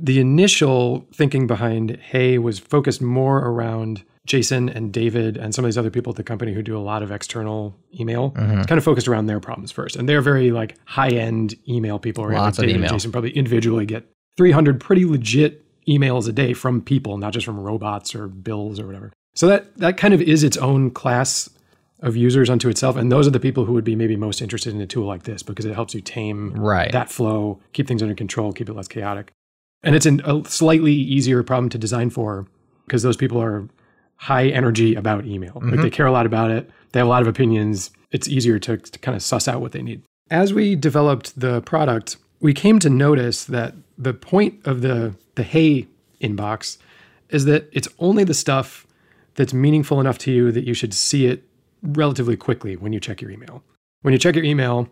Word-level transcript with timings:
The 0.00 0.20
initial 0.20 1.06
thinking 1.14 1.46
behind 1.46 1.96
Hey 1.96 2.38
was 2.38 2.58
focused 2.58 3.00
more 3.00 3.38
around 3.38 4.02
Jason 4.26 4.68
and 4.68 4.92
David 4.92 5.36
and 5.36 5.54
some 5.54 5.64
of 5.64 5.68
these 5.68 5.76
other 5.78 5.90
people 5.90 6.10
at 6.10 6.16
the 6.16 6.22
company 6.24 6.54
who 6.54 6.62
do 6.62 6.76
a 6.76 6.80
lot 6.80 7.02
of 7.02 7.10
external 7.12 7.76
email. 7.98 8.30
Mm-hmm. 8.32 8.58
It's 8.58 8.66
kind 8.66 8.78
of 8.78 8.84
focused 8.84 9.06
around 9.06 9.26
their 9.26 9.40
problems 9.40 9.70
first. 9.70 9.96
And 9.96 10.08
they're 10.08 10.22
very 10.22 10.50
like 10.50 10.76
high 10.86 11.10
end 11.10 11.54
email 11.68 11.98
people. 11.98 12.26
Right? 12.26 12.38
Lots 12.38 12.58
like 12.58 12.64
of 12.64 12.68
David 12.68 12.76
and 12.76 12.84
email. 12.84 12.96
Jason 12.96 13.12
probably 13.12 13.30
individually 13.30 13.86
get 13.86 14.06
300 14.36 14.80
pretty 14.80 15.04
legit 15.04 15.62
emails 15.86 16.26
a 16.28 16.32
day 16.32 16.54
from 16.54 16.80
people, 16.80 17.18
not 17.18 17.32
just 17.34 17.44
from 17.44 17.60
robots 17.60 18.14
or 18.14 18.26
bills 18.26 18.80
or 18.80 18.86
whatever. 18.86 19.12
So 19.34 19.46
that 19.48 19.76
that 19.78 19.96
kind 19.96 20.14
of 20.14 20.22
is 20.22 20.42
its 20.42 20.56
own 20.56 20.90
class 20.90 21.50
of 22.00 22.16
users 22.16 22.50
unto 22.50 22.68
itself. 22.68 22.96
And 22.96 23.12
those 23.12 23.26
are 23.26 23.30
the 23.30 23.40
people 23.40 23.64
who 23.64 23.72
would 23.74 23.84
be 23.84 23.96
maybe 23.96 24.16
most 24.16 24.42
interested 24.42 24.74
in 24.74 24.80
a 24.80 24.86
tool 24.86 25.06
like 25.06 25.22
this 25.24 25.42
because 25.42 25.64
it 25.64 25.74
helps 25.74 25.94
you 25.94 26.00
tame 26.00 26.52
Right. 26.54 26.92
that 26.92 27.10
flow, 27.10 27.60
keep 27.72 27.86
things 27.86 28.02
under 28.02 28.14
control, 28.14 28.52
keep 28.52 28.68
it 28.68 28.74
less 28.74 28.88
chaotic. 28.88 29.32
And 29.84 29.94
it's 29.94 30.06
an, 30.06 30.20
a 30.24 30.42
slightly 30.48 30.92
easier 30.92 31.42
problem 31.42 31.68
to 31.70 31.78
design 31.78 32.10
for 32.10 32.46
because 32.86 33.02
those 33.02 33.16
people 33.16 33.40
are 33.40 33.68
high 34.16 34.48
energy 34.48 34.94
about 34.94 35.26
email. 35.26 35.52
Like 35.54 35.62
they 35.62 35.76
mm-hmm. 35.76 35.88
care 35.88 36.06
a 36.06 36.12
lot 36.12 36.26
about 36.26 36.50
it. 36.50 36.70
They 36.92 37.00
have 37.00 37.06
a 37.06 37.10
lot 37.10 37.22
of 37.22 37.28
opinions. 37.28 37.90
It's 38.10 38.28
easier 38.28 38.58
to, 38.60 38.76
to 38.76 38.98
kind 39.00 39.16
of 39.16 39.22
suss 39.22 39.48
out 39.48 39.60
what 39.60 39.72
they 39.72 39.82
need. 39.82 40.02
As 40.30 40.54
we 40.54 40.74
developed 40.74 41.38
the 41.38 41.60
product, 41.62 42.16
we 42.40 42.54
came 42.54 42.78
to 42.78 42.90
notice 42.90 43.44
that 43.44 43.74
the 43.98 44.14
point 44.14 44.60
of 44.66 44.80
the 44.80 45.14
the 45.34 45.42
Hey 45.42 45.88
inbox 46.20 46.78
is 47.28 47.44
that 47.44 47.68
it's 47.72 47.88
only 47.98 48.24
the 48.24 48.34
stuff 48.34 48.86
that's 49.34 49.52
meaningful 49.52 50.00
enough 50.00 50.18
to 50.18 50.32
you 50.32 50.52
that 50.52 50.64
you 50.64 50.74
should 50.74 50.94
see 50.94 51.26
it 51.26 51.42
relatively 51.82 52.36
quickly 52.36 52.76
when 52.76 52.92
you 52.92 53.00
check 53.00 53.20
your 53.20 53.30
email. 53.30 53.62
When 54.02 54.12
you 54.12 54.18
check 54.18 54.36
your 54.36 54.44
email, 54.44 54.88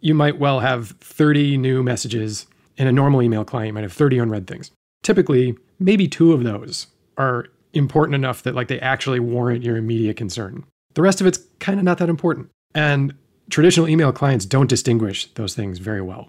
you 0.00 0.14
might 0.14 0.38
well 0.38 0.60
have 0.60 0.90
30 1.00 1.56
new 1.58 1.82
messages 1.82 2.46
in 2.76 2.86
a 2.86 2.92
normal 2.92 3.22
email 3.22 3.44
client, 3.44 3.68
you 3.68 3.72
might 3.72 3.82
have 3.82 3.92
30 3.92 4.18
unread 4.18 4.46
things. 4.46 4.70
Typically, 5.02 5.56
maybe 5.78 6.08
two 6.08 6.32
of 6.32 6.44
those 6.44 6.86
are 7.18 7.46
important 7.72 8.14
enough 8.14 8.42
that 8.42 8.54
like 8.54 8.68
they 8.68 8.80
actually 8.80 9.20
warrant 9.20 9.62
your 9.62 9.76
immediate 9.76 10.16
concern. 10.16 10.64
The 10.94 11.02
rest 11.02 11.20
of 11.20 11.26
it's 11.26 11.38
kind 11.58 11.78
of 11.78 11.84
not 11.84 11.98
that 11.98 12.08
important. 12.08 12.48
And 12.74 13.14
traditional 13.50 13.88
email 13.88 14.12
clients 14.12 14.46
don't 14.46 14.68
distinguish 14.68 15.26
those 15.34 15.54
things 15.54 15.78
very 15.78 16.00
well. 16.00 16.28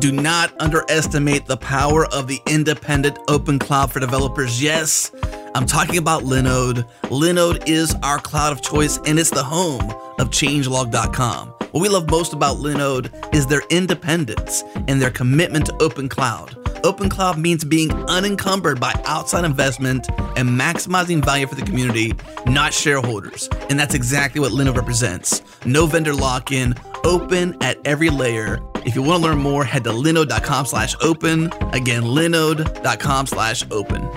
Do 0.00 0.10
not 0.10 0.58
underestimate 0.62 1.44
the 1.44 1.58
power 1.58 2.06
of 2.06 2.26
the 2.26 2.40
independent 2.46 3.18
open 3.28 3.58
cloud 3.58 3.92
for 3.92 4.00
developers. 4.00 4.62
Yes, 4.62 5.12
I'm 5.54 5.66
talking 5.66 5.98
about 5.98 6.22
Linode. 6.22 6.88
Linode 7.02 7.68
is 7.68 7.94
our 8.02 8.18
cloud 8.18 8.50
of 8.50 8.62
choice 8.62 8.98
and 9.04 9.18
it's 9.18 9.28
the 9.28 9.42
home 9.42 9.90
of 10.18 10.30
changelog.com. 10.30 11.48
What 11.48 11.82
we 11.82 11.90
love 11.90 12.10
most 12.10 12.32
about 12.32 12.56
Linode 12.56 13.12
is 13.34 13.46
their 13.46 13.60
independence 13.68 14.64
and 14.88 15.02
their 15.02 15.10
commitment 15.10 15.66
to 15.66 15.76
open 15.82 16.08
cloud. 16.08 16.56
Open 16.82 17.10
cloud 17.10 17.38
means 17.38 17.62
being 17.62 17.92
unencumbered 18.08 18.80
by 18.80 18.98
outside 19.04 19.44
investment 19.44 20.08
and 20.34 20.48
maximizing 20.48 21.22
value 21.22 21.46
for 21.46 21.56
the 21.56 21.62
community, 21.62 22.14
not 22.46 22.72
shareholders. 22.72 23.50
And 23.68 23.78
that's 23.78 23.94
exactly 23.94 24.40
what 24.40 24.52
Linode 24.52 24.78
represents. 24.78 25.42
No 25.66 25.84
vendor 25.84 26.14
lock-in, 26.14 26.74
open 27.04 27.54
at 27.62 27.76
every 27.84 28.08
layer. 28.08 28.60
If 28.84 28.94
you 28.94 29.02
want 29.02 29.22
to 29.22 29.28
learn 29.28 29.38
more, 29.38 29.64
head 29.64 29.84
to 29.84 29.90
linode.com 29.90 30.66
slash 30.66 30.94
open. 31.00 31.52
Again, 31.72 32.02
linode.com 32.02 33.26
slash 33.26 33.64
open. 33.70 34.08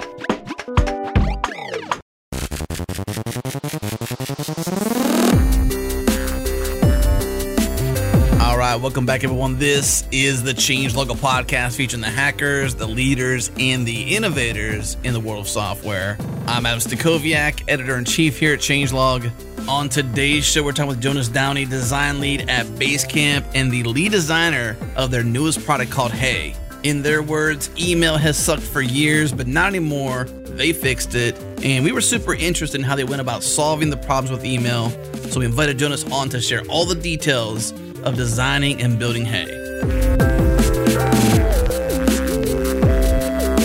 All 8.42 8.58
right, 8.58 8.76
welcome 8.76 9.06
back, 9.06 9.24
everyone. 9.24 9.58
This 9.58 10.06
is 10.12 10.44
the 10.44 10.54
Change 10.54 10.96
Logo 10.96 11.14
podcast 11.14 11.76
featuring 11.76 12.02
the 12.02 12.10
hackers, 12.10 12.76
the 12.76 12.88
leaders, 12.88 13.52
and 13.58 13.86
the 13.86 14.16
innovators 14.16 14.98
in 15.04 15.14
the 15.14 15.20
world 15.20 15.42
of 15.42 15.50
software. 15.50 16.18
I'm 16.48 16.66
Adam 16.66 16.80
Stacoviak, 16.80 17.64
editor 17.68 17.98
in 17.98 18.06
chief 18.06 18.40
here 18.40 18.54
at 18.54 18.60
Changelog. 18.60 19.32
On 19.68 19.88
today's 19.88 20.44
show, 20.44 20.62
we're 20.62 20.74
talking 20.74 20.90
with 20.90 21.02
Jonas 21.02 21.30
Downey, 21.30 21.64
design 21.64 22.20
lead 22.20 22.50
at 22.50 22.66
Basecamp 22.66 23.46
and 23.56 23.72
the 23.72 23.82
lead 23.84 24.12
designer 24.12 24.76
of 24.98 25.10
their 25.10 25.24
newest 25.24 25.64
product 25.64 25.90
called 25.90 26.12
Hey. 26.12 26.54
In 26.84 27.02
their 27.02 27.24
words, 27.24 27.70
email 27.80 28.18
has 28.18 28.38
sucked 28.38 28.62
for 28.62 28.82
years, 28.82 29.32
but 29.32 29.48
not 29.48 29.68
anymore. 29.68 30.26
They 30.26 30.74
fixed 30.74 31.16
it. 31.16 31.40
And 31.64 31.86
we 31.86 31.94
were 31.94 32.02
super 32.02 32.36
interested 32.36 32.82
in 32.82 32.84
how 32.84 32.98
they 32.98 33.06
went 33.06 33.22
about 33.22 33.42
solving 33.42 33.90
the 33.90 33.96
problems 33.96 34.32
with 34.32 34.44
email. 34.44 34.90
So 35.30 35.40
we 35.40 35.46
invited 35.46 35.80
Jonas 35.80 36.04
on 36.12 36.28
to 36.30 36.42
share 36.42 36.64
all 36.68 36.86
the 36.86 36.96
details 36.96 37.72
of 38.04 38.18
designing 38.18 38.82
and 38.82 39.00
building 39.00 39.24
Hey. 39.24 39.46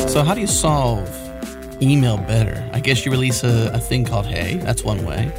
So, 0.09 0.23
how 0.23 0.35
do 0.35 0.41
you 0.41 0.47
solve 0.47 1.09
email 1.83 2.19
better? 2.19 2.69
I 2.73 2.79
guess 2.79 3.05
you 3.05 3.11
release 3.11 3.43
a, 3.43 3.73
a 3.75 3.81
thing 3.81 4.05
called 4.05 4.27
Hey. 4.27 4.59
That's 4.59 4.85
one 4.85 5.05
way. 5.05 5.33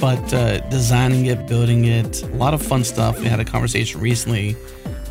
But 0.00 0.32
uh, 0.32 0.58
designing 0.68 1.26
it, 1.26 1.46
building 1.46 1.86
it, 1.86 2.22
a 2.22 2.26
lot 2.28 2.54
of 2.54 2.62
fun 2.62 2.84
stuff. 2.84 3.18
We 3.18 3.26
had 3.26 3.40
a 3.40 3.44
conversation 3.44 4.00
recently 4.00 4.56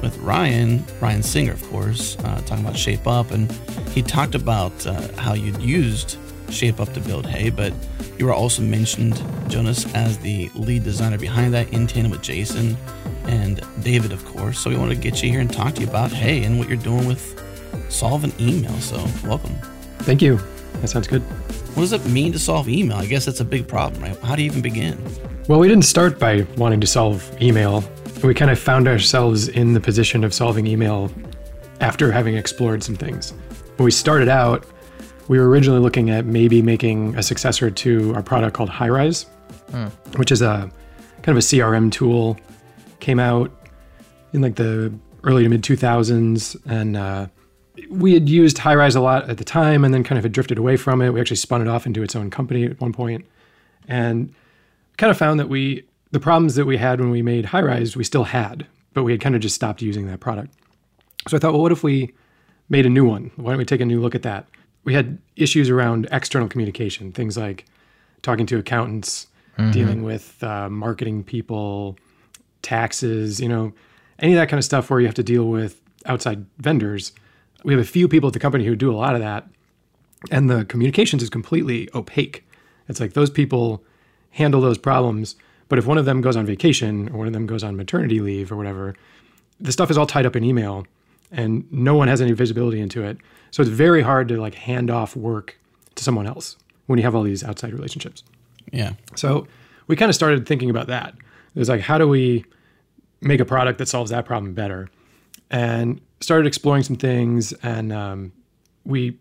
with 0.01 0.17
Ryan, 0.19 0.85
Ryan 1.01 1.23
Singer, 1.23 1.53
of 1.53 1.63
course, 1.69 2.17
uh, 2.19 2.41
talking 2.45 2.63
about 2.63 2.77
Shape 2.77 3.07
Up, 3.07 3.31
and 3.31 3.51
he 3.89 4.01
talked 4.01 4.35
about 4.35 4.85
uh, 4.85 5.07
how 5.17 5.33
you'd 5.33 5.61
used 5.61 6.17
Shape 6.49 6.79
Up 6.79 6.93
to 6.93 6.99
build 6.99 7.25
Hey, 7.25 7.49
but 7.49 7.73
you 8.17 8.25
were 8.25 8.33
also 8.33 8.61
mentioned, 8.61 9.21
Jonas, 9.49 9.91
as 9.93 10.17
the 10.19 10.49
lead 10.53 10.83
designer 10.83 11.17
behind 11.17 11.53
that 11.53 11.71
in 11.73 11.87
tandem 11.87 12.11
with 12.11 12.21
Jason 12.21 12.77
and 13.25 13.61
David, 13.81 14.11
of 14.11 14.23
course. 14.25 14.59
So 14.59 14.69
we 14.69 14.77
wanted 14.77 14.95
to 14.95 15.01
get 15.01 15.23
you 15.23 15.29
here 15.29 15.39
and 15.39 15.51
talk 15.51 15.73
to 15.75 15.81
you 15.81 15.87
about 15.87 16.11
Hey 16.11 16.43
and 16.43 16.59
what 16.59 16.67
you're 16.67 16.77
doing 16.77 17.07
with 17.07 17.41
Solve 17.89 18.21
solving 18.21 18.33
email. 18.39 18.73
So 18.79 18.97
welcome. 19.23 19.55
Thank 19.99 20.21
you. 20.21 20.39
That 20.85 20.91
sounds 20.91 21.07
good. 21.07 21.23
What 21.73 21.81
does 21.81 21.93
it 21.93 22.05
mean 22.05 22.31
to 22.33 22.37
solve 22.37 22.69
email? 22.69 22.97
I 22.97 23.07
guess 23.07 23.25
that's 23.25 23.39
a 23.39 23.45
big 23.45 23.67
problem, 23.67 24.03
right? 24.03 24.15
How 24.19 24.35
do 24.35 24.43
you 24.43 24.51
even 24.51 24.61
begin? 24.61 25.03
Well, 25.47 25.57
we 25.57 25.67
didn't 25.67 25.85
start 25.85 26.19
by 26.19 26.41
wanting 26.57 26.79
to 26.81 26.85
solve 26.85 27.27
email. 27.41 27.83
We 28.23 28.35
kind 28.35 28.51
of 28.51 28.59
found 28.59 28.87
ourselves 28.87 29.47
in 29.47 29.73
the 29.73 29.79
position 29.79 30.23
of 30.23 30.31
solving 30.31 30.67
email 30.67 31.11
after 31.81 32.11
having 32.11 32.37
explored 32.37 32.83
some 32.83 32.93
things. 32.95 33.31
When 33.77 33.85
we 33.85 33.89
started 33.89 34.29
out, 34.29 34.63
we 35.27 35.39
were 35.39 35.49
originally 35.49 35.79
looking 35.79 36.11
at 36.11 36.27
maybe 36.27 36.61
making 36.61 37.17
a 37.17 37.23
successor 37.23 37.71
to 37.71 38.13
our 38.13 38.21
product 38.21 38.55
called 38.55 38.69
Highrise, 38.69 39.25
which 40.17 40.31
is 40.31 40.43
a 40.43 40.69
kind 41.23 41.29
of 41.29 41.37
a 41.37 41.47
CRM 41.47 41.91
tool. 41.91 42.37
Came 42.99 43.19
out 43.19 43.51
in 44.33 44.41
like 44.43 44.53
the 44.53 44.93
early 45.23 45.41
to 45.41 45.49
mid 45.49 45.63
2000s, 45.63 46.55
and 46.67 46.95
uh, 46.95 47.25
we 47.89 48.13
had 48.13 48.29
used 48.29 48.57
Highrise 48.57 48.95
a 48.95 48.99
lot 48.99 49.29
at 49.29 49.37
the 49.37 49.43
time, 49.43 49.83
and 49.83 49.93
then 49.93 50.03
kind 50.03 50.17
of 50.17 50.23
had 50.23 50.31
drifted 50.31 50.57
away 50.57 50.77
from 50.77 51.01
it. 51.01 51.11
We 51.11 51.19
actually 51.19 51.37
spun 51.37 51.61
it 51.61 51.67
off 51.67 51.85
into 51.85 52.03
its 52.03 52.15
own 52.15 52.29
company 52.29 52.65
at 52.65 52.79
one 52.79 52.93
point, 52.93 53.25
and 53.87 54.33
kind 54.97 55.11
of 55.11 55.17
found 55.17 55.39
that 55.39 55.49
we 55.49 55.85
the 56.11 56.19
problems 56.19 56.55
that 56.55 56.65
we 56.65 56.77
had 56.77 56.99
when 56.99 57.09
we 57.09 57.21
made 57.21 57.45
Highrise 57.45 57.95
we 57.95 58.03
still 58.03 58.23
had, 58.23 58.65
but 58.93 59.03
we 59.03 59.11
had 59.11 59.21
kind 59.21 59.35
of 59.35 59.41
just 59.41 59.55
stopped 59.55 59.81
using 59.81 60.07
that 60.07 60.19
product. 60.19 60.53
So 61.27 61.35
I 61.35 61.39
thought, 61.39 61.53
well, 61.53 61.61
what 61.61 61.71
if 61.71 61.83
we 61.83 62.13
made 62.69 62.85
a 62.85 62.89
new 62.89 63.05
one? 63.05 63.31
Why 63.35 63.51
don't 63.51 63.57
we 63.57 63.65
take 63.65 63.81
a 63.81 63.85
new 63.85 63.99
look 63.99 64.15
at 64.15 64.23
that? 64.23 64.47
We 64.83 64.93
had 64.93 65.17
issues 65.35 65.69
around 65.69 66.07
external 66.11 66.47
communication, 66.47 67.11
things 67.11 67.35
like 67.35 67.65
talking 68.21 68.45
to 68.45 68.57
accountants, 68.59 69.27
dealing 69.71 70.03
with 70.03 70.43
uh, 70.43 70.69
marketing 70.69 71.23
people, 71.23 71.97
taxes, 72.61 73.39
you 73.39 73.49
know, 73.49 73.73
any 74.19 74.33
of 74.33 74.37
that 74.37 74.49
kind 74.49 74.57
of 74.57 74.65
stuff 74.65 74.89
where 74.89 74.99
you 74.99 75.05
have 75.05 75.15
to 75.15 75.23
deal 75.23 75.45
with 75.45 75.81
outside 76.05 76.45
vendors. 76.57 77.11
We 77.65 77.73
have 77.73 77.81
a 77.81 77.87
few 77.87 78.07
people 78.07 78.27
at 78.27 78.33
the 78.33 78.39
company 78.39 78.63
who 78.63 78.75
do 78.75 78.91
a 78.91 78.95
lot 78.95 79.15
of 79.15 79.21
that, 79.21 79.47
and 80.29 80.49
the 80.49 80.65
communications 80.65 81.23
is 81.23 81.31
completely 81.31 81.89
opaque. 81.95 82.47
It's 82.87 82.99
like 82.99 83.13
those 83.13 83.31
people 83.31 83.83
handle 84.29 84.61
those 84.61 84.77
problems, 84.77 85.35
but 85.67 85.79
if 85.79 85.87
one 85.87 85.97
of 85.97 86.05
them 86.05 86.21
goes 86.21 86.35
on 86.35 86.45
vacation 86.45 87.09
or 87.09 87.17
one 87.17 87.27
of 87.27 87.33
them 87.33 87.47
goes 87.47 87.63
on 87.63 87.75
maternity 87.75 88.19
leave 88.19 88.51
or 88.51 88.55
whatever, 88.55 88.95
the 89.59 89.71
stuff 89.71 89.89
is 89.89 89.97
all 89.97 90.05
tied 90.05 90.25
up 90.25 90.35
in 90.35 90.43
email 90.43 90.85
and 91.31 91.65
no 91.71 91.95
one 91.95 92.07
has 92.07 92.21
any 92.21 92.33
visibility 92.33 92.79
into 92.79 93.03
it. 93.03 93.17
So 93.49 93.63
it's 93.63 93.71
very 93.71 94.03
hard 94.03 94.27
to 94.27 94.39
like 94.39 94.53
hand 94.53 94.91
off 94.91 95.15
work 95.15 95.57
to 95.95 96.03
someone 96.03 96.27
else 96.27 96.57
when 96.85 96.99
you 96.99 97.03
have 97.03 97.15
all 97.15 97.23
these 97.23 97.43
outside 97.43 97.73
relationships. 97.73 98.23
Yeah. 98.71 98.93
So 99.15 99.47
we 99.87 99.95
kind 99.95 100.09
of 100.09 100.15
started 100.15 100.47
thinking 100.47 100.69
about 100.69 100.87
that. 100.87 101.15
It 101.55 101.59
was 101.59 101.69
like, 101.69 101.81
how 101.81 101.97
do 101.97 102.07
we 102.07 102.45
make 103.21 103.39
a 103.39 103.45
product 103.45 103.79
that 103.79 103.87
solves 103.87 104.11
that 104.11 104.25
problem 104.25 104.53
better? 104.53 104.89
And 105.51 106.01
started 106.21 106.47
exploring 106.47 106.83
some 106.83 106.95
things, 106.95 107.53
and 107.63 107.93
um, 107.93 108.31
we 108.83 109.17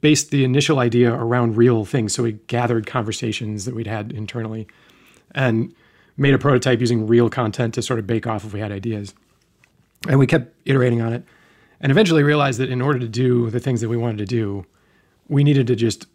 based 0.00 0.30
the 0.30 0.44
initial 0.44 0.78
idea 0.78 1.12
around 1.12 1.56
real 1.56 1.84
things. 1.84 2.12
So 2.12 2.22
we 2.22 2.32
gathered 2.48 2.86
conversations 2.86 3.64
that 3.64 3.74
we'd 3.74 3.86
had 3.86 4.12
internally, 4.12 4.66
and 5.34 5.74
made 6.16 6.34
a 6.34 6.38
prototype 6.38 6.80
using 6.80 7.06
real 7.06 7.30
content 7.30 7.74
to 7.74 7.82
sort 7.82 7.98
of 7.98 8.06
bake 8.06 8.26
off 8.26 8.44
if 8.44 8.52
we 8.52 8.60
had 8.60 8.72
ideas. 8.72 9.14
And 10.08 10.18
we 10.18 10.26
kept 10.26 10.54
iterating 10.64 11.00
on 11.00 11.12
it 11.12 11.24
and 11.80 11.90
eventually 11.90 12.22
realized 12.22 12.58
that 12.60 12.68
in 12.70 12.82
order 12.82 12.98
to 12.98 13.08
do 13.08 13.48
the 13.50 13.60
things 13.60 13.80
that 13.80 13.88
we 13.88 13.96
wanted 13.96 14.18
to 14.18 14.26
do, 14.26 14.64
we 15.28 15.44
needed 15.44 15.66
to 15.68 15.76
just 15.76 16.06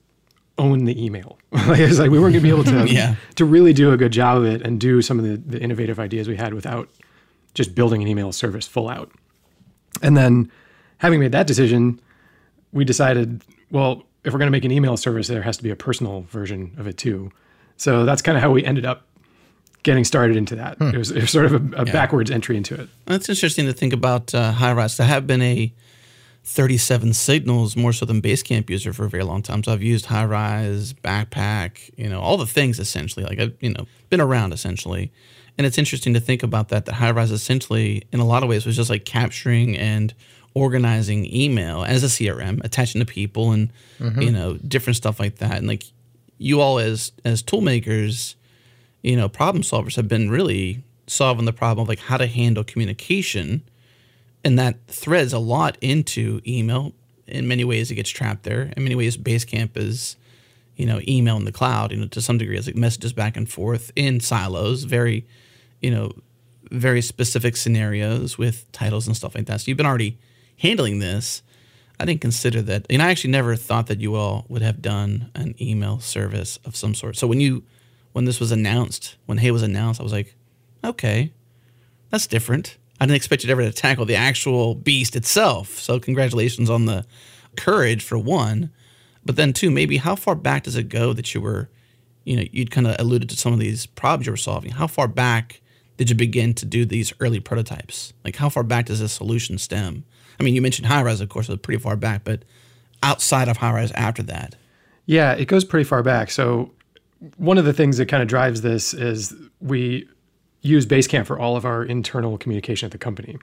own 0.57 0.85
the 0.85 1.03
email. 1.03 1.37
like 1.51 1.79
it's 1.79 1.99
like 1.99 2.11
we 2.11 2.19
weren't 2.19 2.33
going 2.33 2.43
to 2.43 2.47
be 2.47 2.49
able 2.49 2.63
to 2.63 2.87
Yeah. 2.93 3.15
to 3.35 3.45
really 3.45 3.73
do 3.73 3.91
a 3.91 3.97
good 3.97 4.11
job 4.11 4.37
of 4.37 4.45
it 4.45 4.61
and 4.61 4.79
do 4.79 5.01
some 5.01 5.19
of 5.19 5.25
the, 5.25 5.37
the 5.37 5.59
innovative 5.61 5.99
ideas 5.99 6.27
we 6.27 6.37
had 6.37 6.53
without 6.53 6.89
just 7.53 7.73
building 7.73 8.01
an 8.01 8.07
email 8.07 8.31
service 8.31 8.67
full 8.67 8.89
out. 8.89 9.11
And 10.01 10.15
then 10.15 10.51
having 10.97 11.19
made 11.19 11.31
that 11.31 11.47
decision, 11.47 11.99
we 12.71 12.85
decided, 12.85 13.43
well, 13.71 14.03
if 14.23 14.33
we're 14.33 14.39
going 14.39 14.47
to 14.47 14.51
make 14.51 14.65
an 14.65 14.71
email 14.71 14.97
service, 14.97 15.27
there 15.27 15.41
has 15.41 15.57
to 15.57 15.63
be 15.63 15.69
a 15.69 15.75
personal 15.75 16.21
version 16.29 16.73
of 16.77 16.87
it 16.87 16.97
too. 16.97 17.31
So 17.77 18.05
that's 18.05 18.21
kind 18.21 18.37
of 18.37 18.41
how 18.41 18.51
we 18.51 18.63
ended 18.63 18.85
up 18.85 19.07
getting 19.83 20.03
started 20.03 20.35
into 20.35 20.55
that. 20.55 20.77
It, 20.81 20.97
was, 20.97 21.11
it 21.11 21.21
was 21.21 21.29
sort 21.29 21.45
of 21.45 21.53
a, 21.53 21.81
a 21.81 21.85
backwards 21.85 22.31
entry 22.31 22.57
into 22.57 22.73
it. 22.73 22.89
That's 23.05 23.29
interesting 23.29 23.67
to 23.67 23.73
think 23.73 23.93
about 23.93 24.33
uh, 24.33 24.51
Highrise. 24.53 24.99
I 24.99 25.03
have 25.03 25.27
been 25.27 25.43
a 25.43 25.71
37 26.43 27.13
signals 27.13 27.75
more 27.75 27.93
so 27.93 28.05
than 28.05 28.21
Basecamp 28.21 28.69
user 28.69 28.93
for 28.93 29.05
a 29.05 29.09
very 29.09 29.23
long 29.23 29.41
time. 29.41 29.63
So 29.63 29.73
I've 29.73 29.83
used 29.83 30.05
Highrise, 30.05 30.93
backpack, 30.93 31.91
you 31.97 32.09
know, 32.09 32.19
all 32.19 32.37
the 32.37 32.45
things 32.45 32.79
essentially. 32.79 33.25
Like 33.25 33.39
I've, 33.39 33.55
you 33.59 33.73
know, 33.73 33.85
been 34.09 34.21
around 34.21 34.53
essentially. 34.53 35.11
And 35.57 35.65
it's 35.65 35.77
interesting 35.77 36.13
to 36.13 36.19
think 36.19 36.43
about 36.43 36.69
that, 36.69 36.85
that 36.85 36.95
Highrise 36.95 37.31
essentially, 37.31 38.03
in 38.11 38.19
a 38.19 38.25
lot 38.25 38.43
of 38.43 38.49
ways, 38.49 38.65
was 38.65 38.75
just 38.75 38.89
like 38.89 39.05
capturing 39.05 39.77
and 39.77 40.13
organizing 40.53 41.25
email 41.33 41.83
as 41.83 42.03
a 42.03 42.07
CRM, 42.07 42.63
attaching 42.63 42.99
to 42.99 43.05
people 43.05 43.51
and, 43.51 43.71
mm-hmm. 43.99 44.21
you 44.21 44.31
know, 44.31 44.55
different 44.55 44.97
stuff 44.97 45.19
like 45.19 45.37
that. 45.37 45.57
And 45.57 45.67
like 45.67 45.83
you 46.37 46.61
all 46.61 46.79
as, 46.79 47.11
as 47.23 47.41
tool 47.41 47.61
makers, 47.61 48.35
you 49.01 49.15
know, 49.15 49.29
problem 49.29 49.63
solvers 49.63 49.95
have 49.95 50.07
been 50.07 50.29
really 50.29 50.83
solving 51.07 51.45
the 51.45 51.53
problem 51.53 51.83
of 51.83 51.89
like 51.89 51.99
how 51.99 52.17
to 52.17 52.27
handle 52.27 52.63
communication. 52.63 53.61
And 54.43 54.59
that 54.59 54.87
threads 54.87 55.33
a 55.33 55.39
lot 55.39 55.77
into 55.81 56.41
email. 56.45 56.93
In 57.27 57.47
many 57.47 57.63
ways, 57.63 57.91
it 57.91 57.95
gets 57.95 58.09
trapped 58.09 58.43
there. 58.43 58.73
In 58.75 58.83
many 58.83 58.95
ways, 58.95 59.17
Basecamp 59.17 59.77
is, 59.77 60.15
you 60.75 60.85
know, 60.85 60.99
email 61.07 61.37
in 61.37 61.45
the 61.45 61.51
cloud, 61.51 61.91
you 61.91 61.97
know, 61.97 62.07
to 62.07 62.21
some 62.21 62.37
degree, 62.37 62.57
as 62.57 62.67
like 62.67 62.75
messages 62.75 63.13
back 63.13 63.35
and 63.37 63.49
forth 63.49 63.91
in 63.95 64.19
silos, 64.19 64.83
very, 64.83 65.25
you 65.85 65.91
know, 65.91 66.11
very 66.71 66.99
specific 66.99 67.55
scenarios 67.55 68.39
with 68.39 68.71
titles 68.71 69.05
and 69.05 69.15
stuff 69.15 69.35
like 69.35 69.45
that. 69.45 69.61
So 69.61 69.65
you've 69.67 69.77
been 69.77 69.85
already 69.85 70.17
handling 70.57 70.97
this. 70.97 71.43
I 71.99 72.05
didn't 72.05 72.21
consider 72.21 72.63
that, 72.63 72.87
and 72.89 73.03
I 73.03 73.11
actually 73.11 73.29
never 73.29 73.55
thought 73.55 73.85
that 73.85 74.01
you 74.01 74.15
all 74.15 74.45
would 74.49 74.63
have 74.63 74.81
done 74.81 75.29
an 75.35 75.53
email 75.61 75.99
service 75.99 76.57
of 76.65 76.75
some 76.75 76.95
sort. 76.95 77.17
So 77.17 77.27
when 77.27 77.39
you, 77.39 77.63
when 78.13 78.25
this 78.25 78.39
was 78.39 78.51
announced, 78.51 79.15
when 79.27 79.37
Hey 79.37 79.51
was 79.51 79.61
announced, 79.61 80.01
I 80.01 80.03
was 80.03 80.11
like, 80.11 80.35
okay, 80.83 81.31
that's 82.09 82.25
different. 82.25 82.77
I 82.99 83.05
didn't 83.05 83.17
expect 83.17 83.43
you 83.43 83.51
ever 83.51 83.61
to 83.61 83.71
tackle 83.71 84.05
the 84.05 84.15
actual 84.15 84.73
beast 84.73 85.15
itself. 85.15 85.77
So 85.77 85.99
congratulations 85.99 86.71
on 86.71 86.85
the 86.85 87.05
courage 87.55 88.03
for 88.03 88.17
one, 88.17 88.71
but 89.23 89.35
then 89.35 89.53
two, 89.53 89.69
maybe 89.69 89.97
how 89.97 90.15
far 90.15 90.33
back 90.33 90.63
does 90.63 90.75
it 90.75 90.89
go 90.89 91.13
that 91.13 91.35
you 91.35 91.41
were, 91.41 91.69
you 92.23 92.37
know, 92.37 92.43
you'd 92.51 92.71
kind 92.71 92.87
of 92.87 92.95
alluded 92.99 93.29
to 93.29 93.37
some 93.37 93.53
of 93.53 93.59
these 93.59 93.85
problems 93.85 94.25
you 94.25 94.33
were 94.33 94.37
solving. 94.37 94.71
How 94.71 94.87
far 94.87 95.07
back 95.07 95.61
did 95.97 96.09
you 96.09 96.15
begin 96.15 96.53
to 96.55 96.65
do 96.65 96.85
these 96.85 97.13
early 97.19 97.39
prototypes? 97.39 98.13
Like 98.23 98.35
how 98.35 98.49
far 98.49 98.63
back 98.63 98.87
does 98.87 98.99
this 98.99 99.13
solution 99.13 99.57
stem? 99.57 100.03
I 100.39 100.43
mean, 100.43 100.55
you 100.55 100.61
mentioned 100.61 100.87
Highrise, 100.87 101.21
of 101.21 101.29
course, 101.29 101.47
so 101.47 101.57
pretty 101.57 101.81
far 101.81 101.95
back, 101.95 102.23
but 102.23 102.43
outside 103.03 103.47
of 103.47 103.59
Highrise 103.59 103.91
after 103.95 104.23
that. 104.23 104.55
Yeah, 105.05 105.33
it 105.33 105.45
goes 105.45 105.63
pretty 105.63 105.85
far 105.85 106.03
back. 106.03 106.31
So 106.31 106.71
one 107.37 107.57
of 107.57 107.65
the 107.65 107.73
things 107.73 107.97
that 107.97 108.07
kind 108.07 108.21
of 108.21 108.27
drives 108.27 108.61
this 108.61 108.93
is 108.93 109.33
we 109.61 110.07
use 110.61 110.85
Basecamp 110.85 111.25
for 111.25 111.39
all 111.39 111.55
of 111.55 111.65
our 111.65 111.83
internal 111.83 112.37
communication 112.37 112.87
at 112.87 112.91
the 112.91 112.97
company. 112.97 113.37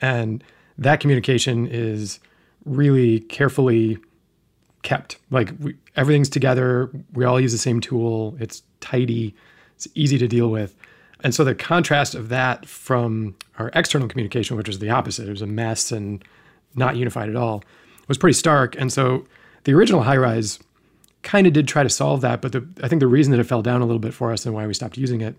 And 0.00 0.42
that 0.78 1.00
communication 1.00 1.66
is 1.66 2.20
really 2.64 3.20
carefully 3.20 3.98
kept. 4.82 5.18
Like 5.30 5.52
we, 5.58 5.74
everything's 5.96 6.28
together. 6.28 6.90
We 7.12 7.24
all 7.24 7.40
use 7.40 7.52
the 7.52 7.58
same 7.58 7.80
tool. 7.80 8.36
It's 8.38 8.62
tidy. 8.80 9.34
It's 9.74 9.88
easy 9.94 10.18
to 10.18 10.28
deal 10.28 10.50
with. 10.50 10.76
And 11.24 11.34
so 11.34 11.44
the 11.44 11.54
contrast 11.54 12.14
of 12.14 12.28
that 12.28 12.66
from 12.66 13.34
our 13.58 13.70
external 13.74 14.08
communication, 14.08 14.56
which 14.56 14.68
was 14.68 14.78
the 14.78 14.90
opposite, 14.90 15.26
it 15.26 15.32
was 15.32 15.42
a 15.42 15.46
mess 15.46 15.90
and 15.90 16.24
not 16.74 16.96
unified 16.96 17.28
at 17.28 17.36
all, 17.36 17.64
was 18.06 18.18
pretty 18.18 18.34
stark. 18.34 18.76
And 18.78 18.92
so 18.92 19.24
the 19.64 19.74
original 19.74 20.02
Highrise 20.02 20.60
kind 21.22 21.46
of 21.46 21.52
did 21.52 21.66
try 21.66 21.82
to 21.82 21.88
solve 21.88 22.20
that, 22.20 22.40
but 22.40 22.52
the, 22.52 22.66
I 22.82 22.88
think 22.88 23.00
the 23.00 23.06
reason 23.06 23.32
that 23.32 23.40
it 23.40 23.44
fell 23.44 23.62
down 23.62 23.80
a 23.80 23.84
little 23.84 23.98
bit 23.98 24.14
for 24.14 24.32
us 24.32 24.46
and 24.46 24.54
why 24.54 24.66
we 24.66 24.74
stopped 24.74 24.96
using 24.96 25.20
it 25.20 25.34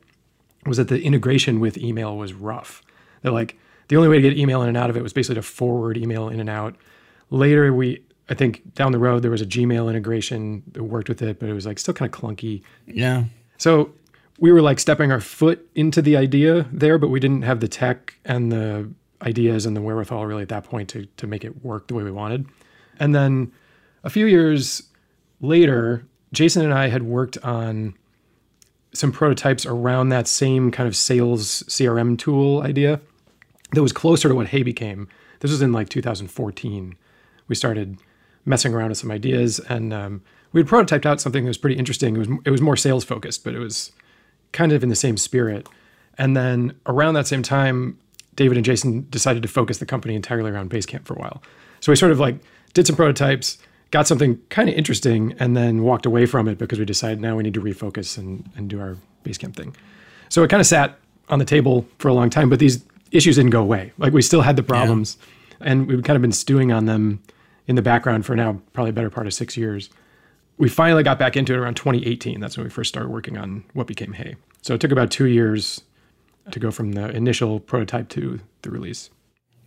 was 0.66 0.78
that 0.78 0.90
the 0.90 1.02
integration 1.02 1.60
with 1.60 1.78
email 1.78 2.18
was 2.18 2.34
rough. 2.34 2.84
That 3.22 3.32
like 3.32 3.58
the 3.88 3.96
only 3.96 4.10
way 4.10 4.22
to 4.22 4.22
get 4.22 4.38
email 4.38 4.62
in 4.62 4.68
and 4.68 4.78
out 4.78 4.90
of 4.90 4.98
it 4.98 5.04
was 5.04 5.14
basically 5.14 5.36
to 5.36 5.42
forward 5.42 5.98
email 5.98 6.30
in 6.30 6.40
and 6.40 6.50
out. 6.50 6.76
Later, 7.30 7.74
we 7.74 8.04
I 8.30 8.34
think 8.34 8.74
down 8.76 8.92
the 8.92 9.00
road 9.00 9.24
there 9.24 9.32
was 9.32 9.42
a 9.42 9.46
Gmail 9.46 9.90
integration 9.90 10.64
that 10.74 10.84
worked 10.84 11.10
with 11.10 11.22
it, 11.22 11.40
but 11.40 11.50
it 11.50 11.54
was 11.54 11.66
like 11.66 11.80
still 11.80 11.94
kind 11.94 12.14
of 12.14 12.20
clunky. 12.20 12.62
Yeah. 12.86 13.24
So 13.58 13.92
we 14.40 14.52
were 14.52 14.62
like 14.62 14.80
stepping 14.80 15.12
our 15.12 15.20
foot 15.20 15.68
into 15.76 16.02
the 16.02 16.16
idea 16.18 16.66
there, 16.72 16.98
but 16.98 17.10
we 17.10 17.20
didn't 17.20 17.44
have 17.44 17.60
the 17.60 17.68
tech 17.68 18.16
and 18.26 18.52
the 18.52 18.90
ideas 19.22 19.66
and 19.66 19.76
the 19.76 19.82
wherewithal 19.82 20.26
really 20.26 20.44
at 20.44 20.50
that 20.50 20.64
point 20.64 20.90
to 20.90 21.06
to 21.18 21.28
make 21.28 21.44
it 21.44 21.64
work 21.64 21.88
the 21.88 21.94
way 21.94 22.04
we 22.04 22.12
wanted. 22.12 22.46
And 23.00 23.14
then 23.14 23.52
a 24.04 24.10
few 24.10 24.26
years 24.26 24.84
later, 25.42 26.06
Jason 26.32 26.64
and 26.64 26.74
I 26.74 26.88
had 26.88 27.04
worked 27.04 27.38
on 27.40 27.96
some 28.94 29.12
prototypes 29.12 29.66
around 29.66 30.10
that 30.10 30.28
same 30.28 30.72
kind 30.72 30.88
of 30.88 30.96
sales 30.96 31.64
CRM 31.64 32.18
tool 32.18 32.62
idea 32.62 33.00
that 33.74 33.84
was 33.84 33.94
closer 33.94 34.30
to 34.30 34.36
what 34.36 34.48
Hey 34.48 34.64
became. 34.64 35.08
This 35.42 35.52
was 35.52 35.62
in 35.62 35.72
like 35.72 35.90
2014. 35.90 36.96
We 37.48 37.56
started 37.56 37.98
messing 38.46 38.74
around 38.74 38.90
with 38.90 38.98
some 38.98 39.12
ideas, 39.12 39.60
and 39.60 39.94
um, 39.94 40.22
we 40.54 40.62
had 40.62 40.68
prototyped 40.68 41.06
out 41.06 41.22
something 41.22 41.44
that 41.44 41.50
was 41.50 41.58
pretty 41.58 41.78
interesting. 41.78 42.16
It 42.16 42.20
was 42.20 42.30
it 42.46 42.52
was 42.52 42.62
more 42.62 42.78
sales 42.78 43.04
focused, 43.04 43.44
but 43.44 43.54
it 43.54 43.60
was 43.60 43.92
kind 44.52 44.72
of 44.72 44.84
in 44.84 44.90
the 44.90 44.96
same 44.96 45.18
spirit. 45.18 45.68
And 46.18 46.36
then 46.36 46.76
around 46.86 47.14
that 47.14 47.28
same 47.28 47.44
time, 47.44 47.98
David 48.36 48.58
and 48.58 48.66
Jason 48.66 49.08
decided 49.10 49.42
to 49.44 49.50
focus 49.50 49.78
the 49.78 49.86
company 49.86 50.16
entirely 50.16 50.52
around 50.52 50.70
Basecamp 50.70 51.06
for 51.06 51.14
a 51.14 51.20
while. 51.20 51.42
So 51.82 51.92
we 51.92 51.96
sort 51.96 52.12
of 52.12 52.20
like 52.20 52.38
did 52.74 52.88
some 52.88 52.96
prototypes, 52.96 53.58
got 53.92 54.08
something 54.08 54.40
kind 54.50 54.70
of 54.70 54.76
interesting, 54.76 55.34
and 55.40 55.56
then 55.56 55.84
walked 55.84 56.06
away 56.06 56.26
from 56.26 56.48
it 56.48 56.58
because 56.58 56.80
we 56.80 56.86
decided 56.86 57.20
now 57.20 57.36
we 57.36 57.44
need 57.44 57.54
to 57.54 57.62
refocus 57.62 58.18
and, 58.18 58.50
and 58.56 58.70
do 58.70 58.80
our 58.80 58.98
Basecamp 59.24 59.56
thing. 59.56 59.76
So 60.30 60.44
it 60.44 60.50
kind 60.50 60.62
of 60.62 60.68
sat 60.68 60.98
on 61.30 61.40
the 61.40 61.46
table 61.46 61.86
for 61.98 62.08
a 62.08 62.14
long 62.14 62.30
time, 62.30 62.50
but 62.50 62.60
these 62.60 62.84
issues 63.12 63.36
didn't 63.36 63.52
go 63.52 63.62
away. 63.62 63.92
Like 63.98 64.14
we 64.14 64.22
still 64.22 64.42
had 64.42 64.56
the 64.56 64.64
problems, 64.64 65.18
and 65.60 65.88
we've 65.88 66.04
kind 66.04 66.16
of 66.16 66.22
been 66.22 66.32
stewing 66.32 66.72
on 66.72 66.86
them 66.86 67.22
in 67.68 67.76
the 67.76 67.82
background 67.82 68.26
for 68.26 68.36
now 68.36 68.62
probably 68.74 68.90
a 68.90 68.94
better 68.94 69.10
part 69.10 69.28
of 69.28 69.34
six 69.34 69.58
years. 69.58 69.90
We 70.60 70.68
finally 70.68 71.04
got 71.04 71.18
back 71.18 71.38
into 71.38 71.54
it 71.54 71.58
around 71.58 71.76
2018. 71.76 72.40
That's 72.40 72.58
when 72.58 72.66
we 72.66 72.70
first 72.70 72.90
started 72.90 73.10
working 73.10 73.38
on 73.38 73.64
what 73.74 73.88
became 73.88 74.14
Hey. 74.14 74.36
So 74.62 74.76
it 74.76 74.82
took 74.82 74.92
about 74.92 75.10
two 75.10 75.26
years 75.26 75.82
to 76.52 76.60
go 76.60 76.70
from 76.70 76.92
the 76.92 77.10
initial 77.10 77.62
prototype 77.62 78.10
to 78.10 78.42
the 78.62 78.70
release. 78.70 79.10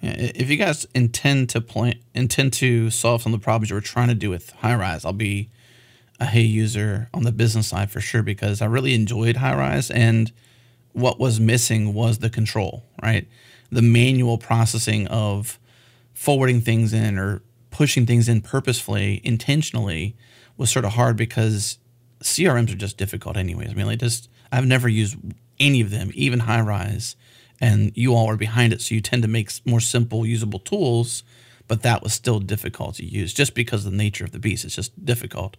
Yeah, 0.02 0.14
if 0.18 0.50
you 0.50 0.56
guys 0.56 0.86
intend 0.94 1.48
to 1.50 1.60
plan, 1.60 1.94
intend 2.14 2.52
to 2.54 2.90
solve 2.90 3.22
some 3.22 3.32
of 3.32 3.40
the 3.40 3.44
problems 3.44 3.70
you 3.70 3.74
were 3.74 3.80
trying 3.80 4.08
to 4.08 4.14
do 4.14 4.28
with 4.28 4.52
Highrise, 4.62 5.06
I'll 5.06 5.12
be 5.14 5.48
a 6.20 6.26
Hey 6.26 6.42
user 6.42 7.08
on 7.14 7.22
the 7.22 7.32
business 7.32 7.68
side 7.68 7.90
for 7.90 8.00
sure 8.00 8.22
because 8.22 8.60
I 8.60 8.66
really 8.66 8.94
enjoyed 8.94 9.36
Highrise 9.36 9.90
and 9.94 10.30
what 10.92 11.18
was 11.18 11.40
missing 11.40 11.94
was 11.94 12.18
the 12.18 12.28
control, 12.28 12.84
right? 13.02 13.26
The 13.70 13.80
manual 13.80 14.36
processing 14.36 15.06
of 15.06 15.58
forwarding 16.12 16.60
things 16.60 16.92
in 16.92 17.18
or 17.18 17.40
pushing 17.70 18.04
things 18.04 18.28
in 18.28 18.42
purposefully, 18.42 19.22
intentionally 19.24 20.16
was 20.56 20.70
sort 20.70 20.84
of 20.84 20.92
hard 20.92 21.16
because 21.16 21.78
CRMs 22.20 22.72
are 22.72 22.76
just 22.76 22.96
difficult 22.96 23.36
anyways. 23.36 23.70
I 23.70 23.74
mean, 23.74 23.86
like 23.86 23.98
just 23.98 24.28
I've 24.50 24.66
never 24.66 24.88
used 24.88 25.16
any 25.58 25.80
of 25.80 25.90
them, 25.90 26.10
even 26.14 26.40
Highrise, 26.40 27.16
and 27.60 27.92
you 27.94 28.14
all 28.14 28.28
are 28.28 28.36
behind 28.36 28.72
it, 28.72 28.80
so 28.80 28.94
you 28.94 29.00
tend 29.00 29.22
to 29.22 29.28
make 29.28 29.50
more 29.64 29.80
simple, 29.80 30.26
usable 30.26 30.58
tools. 30.58 31.22
But 31.68 31.82
that 31.82 32.02
was 32.02 32.12
still 32.12 32.40
difficult 32.40 32.96
to 32.96 33.04
use, 33.04 33.32
just 33.32 33.54
because 33.54 33.86
of 33.86 33.92
the 33.92 33.96
nature 33.96 34.24
of 34.24 34.32
the 34.32 34.38
beast. 34.38 34.64
It's 34.64 34.74
just 34.74 35.04
difficult. 35.04 35.56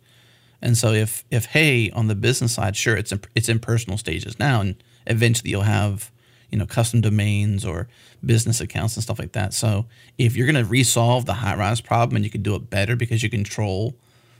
And 0.62 0.78
so 0.78 0.92
if 0.92 1.26
if 1.32 1.46
hey 1.46 1.90
on 1.92 2.08
the 2.08 2.16
business 2.16 2.54
side, 2.54 2.76
sure, 2.76 2.96
it's 2.96 3.12
in, 3.12 3.22
it's 3.36 3.50
in 3.50 3.60
personal 3.60 3.98
stages 3.98 4.38
now, 4.40 4.62
and 4.62 4.76
eventually 5.08 5.50
you'll 5.50 5.62
have 5.62 6.12
you 6.50 6.58
know 6.58 6.66
custom 6.66 7.02
domains 7.02 7.66
or 7.66 7.88
business 8.24 8.62
accounts 8.62 8.96
and 8.96 9.04
stuff 9.04 9.20
like 9.20 9.32
that. 9.32 9.54
So 9.54 9.88
if 10.18 10.36
you're 10.36 10.46
going 10.46 10.64
to 10.64 10.70
resolve 10.70 11.26
the 11.26 11.34
Highrise 11.34 11.84
problem 11.84 12.16
and 12.16 12.24
you 12.24 12.32
can 12.32 12.44
do 12.44 12.56
it 12.56 12.70
better 12.70 12.96
because 12.96 13.24
you 13.24 13.30
control 13.30 13.96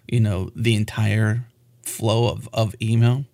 you 0.08 0.20
know 0.20 0.50
the 0.56 0.76
entire 0.76 1.46
flow 1.84 2.30
of, 2.30 2.48
of 2.54 2.76
email, 2.82 3.26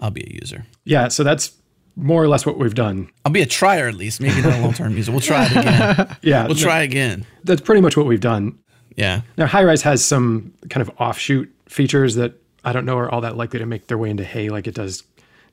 I'll 0.00 0.10
be 0.10 0.22
a 0.22 0.38
user. 0.40 0.66
Yeah, 0.84 1.08
so 1.08 1.24
that's 1.24 1.52
more 1.96 2.22
or 2.22 2.28
less 2.28 2.46
what 2.46 2.58
we've 2.58 2.74
done. 2.74 3.10
I'll 3.24 3.32
be 3.32 3.42
a 3.42 3.46
trier 3.46 3.88
at 3.88 3.94
least, 3.94 4.20
maybe 4.20 4.40
not 4.42 4.58
a 4.58 4.60
long 4.62 4.72
term 4.72 4.96
user. 4.96 5.10
We'll 5.10 5.20
try 5.20 5.46
it 5.46 5.52
again. 5.52 6.16
Yeah, 6.22 6.46
We'll 6.46 6.56
try 6.56 6.82
again. 6.82 7.26
that's 7.44 7.60
pretty 7.60 7.80
much 7.80 7.96
what 7.96 8.06
we've 8.06 8.20
done. 8.20 8.58
Yeah. 8.96 9.22
Now, 9.36 9.46
Highrise 9.46 9.82
has 9.82 10.04
some 10.04 10.52
kind 10.70 10.86
of 10.86 10.90
offshoot 10.98 11.52
features 11.68 12.14
that 12.16 12.34
I 12.64 12.72
don't 12.72 12.84
know 12.84 12.96
are 12.98 13.10
all 13.10 13.20
that 13.22 13.36
likely 13.36 13.58
to 13.60 13.66
make 13.66 13.86
their 13.88 13.98
way 13.98 14.10
into 14.10 14.24
Hey, 14.24 14.48
like 14.48 14.66
it 14.66 14.74
does 14.74 15.02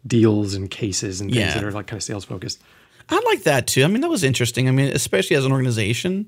deals 0.05 0.53
and 0.53 0.69
cases 0.69 1.21
and 1.21 1.29
things 1.31 1.39
Yeah. 1.39 1.53
that 1.53 1.63
are 1.63 1.71
like 1.71 1.88
kind 1.88 1.97
of 1.97 2.03
sales 2.03 2.25
focused. 2.25 2.62
I 3.09 3.19
like 3.25 3.43
that 3.43 3.67
too. 3.67 3.83
I 3.83 3.88
mean, 3.88 4.01
that 4.01 4.09
was 4.09 4.24
interesting. 4.24 4.67
I 4.67 4.71
mean, 4.71 4.91
especially 4.93 5.35
as 5.35 5.45
an 5.45 5.51
organization, 5.51 6.27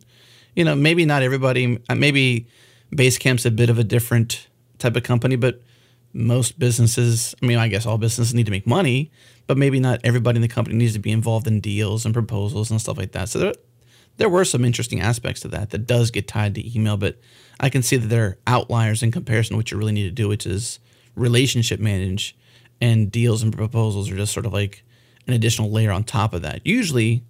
you 0.55 0.63
know, 0.63 0.75
maybe 0.75 1.05
not 1.05 1.21
everybody, 1.23 1.79
maybe 1.95 2.47
Basecamp's 2.91 3.45
a 3.45 3.51
bit 3.51 3.69
of 3.69 3.77
a 3.77 3.83
different 3.83 4.47
type 4.77 4.95
of 4.95 5.03
company, 5.03 5.35
but 5.35 5.61
most 6.13 6.57
businesses, 6.57 7.35
I 7.41 7.45
mean, 7.45 7.57
I 7.57 7.67
guess 7.67 7.85
all 7.85 7.97
businesses 7.97 8.33
need 8.33 8.45
to 8.45 8.51
make 8.51 8.65
money, 8.65 9.11
but 9.45 9.57
maybe 9.57 9.79
not 9.79 9.99
everybody 10.03 10.37
in 10.37 10.41
the 10.41 10.47
company 10.47 10.75
needs 10.77 10.93
to 10.93 10.99
be 10.99 11.11
involved 11.11 11.47
in 11.47 11.59
deals 11.59 12.05
and 12.05 12.13
proposals 12.13 12.71
and 12.71 12.79
stuff 12.79 12.97
like 12.97 13.11
that. 13.11 13.29
So 13.29 13.39
there, 13.39 13.53
there 14.17 14.29
were 14.29 14.45
some 14.45 14.65
interesting 14.65 14.99
aspects 15.01 15.41
to 15.41 15.47
that 15.49 15.71
that 15.71 15.85
does 15.85 16.11
get 16.11 16.27
tied 16.27 16.55
to 16.55 16.75
email, 16.75 16.97
but 16.97 17.19
I 17.59 17.69
can 17.69 17.83
see 17.83 17.97
that 17.97 18.07
there 18.07 18.25
are 18.25 18.37
outliers 18.47 19.03
in 19.03 19.11
comparison 19.11 19.53
to 19.53 19.57
what 19.57 19.71
you 19.71 19.77
really 19.77 19.91
need 19.91 20.05
to 20.05 20.11
do, 20.11 20.27
which 20.27 20.45
is 20.45 20.79
relationship 21.15 21.79
manage 21.79 22.35
and 22.79 23.11
deals 23.11 23.43
and 23.43 23.55
proposals 23.55 24.09
are 24.09 24.15
just 24.15 24.33
sort 24.33 24.45
of 24.45 24.53
like 24.53 24.83
an 25.27 25.33
additional 25.33 25.71
layer 25.71 25.91
on 25.91 26.03
top 26.03 26.33
of 26.33 26.41
that. 26.43 26.61
Usually 26.65 27.23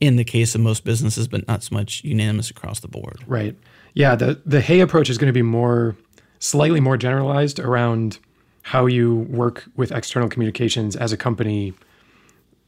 in 0.00 0.16
the 0.16 0.24
case 0.24 0.54
of 0.56 0.60
most 0.60 0.84
businesses, 0.84 1.28
but 1.28 1.46
not 1.46 1.62
so 1.62 1.74
much 1.74 2.02
unanimous 2.02 2.50
across 2.50 2.80
the 2.80 2.88
board. 2.88 3.22
Right. 3.26 3.56
Yeah. 3.94 4.14
The 4.14 4.40
the 4.46 4.60
Hey 4.60 4.80
approach 4.80 5.10
is 5.10 5.18
going 5.18 5.28
to 5.28 5.32
be 5.32 5.42
more 5.42 5.96
slightly 6.38 6.80
more 6.80 6.96
generalized 6.96 7.58
around 7.60 8.18
how 8.62 8.86
you 8.86 9.16
work 9.30 9.64
with 9.76 9.92
external 9.92 10.28
communications 10.28 10.96
as 10.96 11.12
a 11.12 11.16
company 11.16 11.72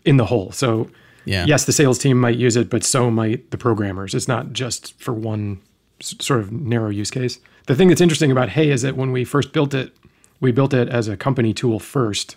in 0.04 0.16
the 0.16 0.26
whole. 0.26 0.52
So 0.52 0.88
Yeah. 1.25 1.47
yes, 1.47 1.64
the 1.64 1.73
sales 1.73 1.99
team 1.99 2.21
might 2.21 2.37
use 2.37 2.57
it, 2.57 2.69
but 2.69 2.85
so 2.85 3.11
might 3.11 3.50
the 3.50 3.59
programmers. 3.59 4.14
It's 4.14 4.28
not 4.28 4.52
just 4.52 5.00
for 5.00 5.12
one 5.14 5.61
sort 6.00 6.40
of 6.40 6.52
narrow 6.52 6.90
use 6.90 7.11
case. 7.11 7.38
The 7.66 7.75
thing 7.75 7.88
that's 7.88 8.00
interesting 8.00 8.31
about 8.31 8.50
Hey 8.50 8.71
is 8.71 8.83
that 8.83 8.97
when 8.97 9.12
we 9.12 9.25
first 9.25 9.52
built 9.52 9.73
it, 9.75 9.97
we 10.40 10.52
built 10.52 10.75
it 10.75 10.88
as 10.88 11.09
a 11.09 11.16
company 11.16 11.54
tool 11.54 11.78
first 11.78 12.37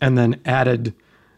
and 0.00 0.16
then 0.16 0.40
added 0.44 0.94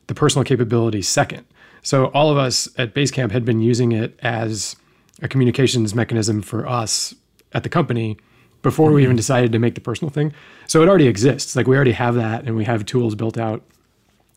the 0.07 0.15
personal 0.15 0.45
capability 0.45 1.03
second. 1.03 1.45
So 1.83 2.07
all 2.07 2.31
of 2.31 2.37
us 2.39 2.69
at 2.77 2.95
Basecamp 2.95 3.31
had 3.33 3.45
been 3.45 3.61
using 3.61 3.93
it 3.93 4.19
as 4.23 4.77
a 5.23 5.29
communications 5.29 5.95
mechanism 5.95 6.43
for 6.43 6.67
us 6.67 7.15
at 7.53 7.63
the 7.63 7.69
company 7.69 8.17
before 8.63 8.93
we 8.93 9.03
even 9.05 9.17
decided 9.17 9.53
to 9.53 9.59
make 9.59 9.75
the 9.75 9.81
personal 9.81 10.11
thing. 10.11 10.33
So 10.67 10.83
it 10.83 10.89
already 10.89 11.07
exists. 11.07 11.55
Like 11.57 11.67
we 11.67 11.77
already 11.77 11.93
have 11.93 12.15
that 12.17 12.45
and 12.45 12.57
we 12.57 12.65
have 12.65 12.85
tools 12.85 13.15
built 13.15 13.39
out 13.39 13.63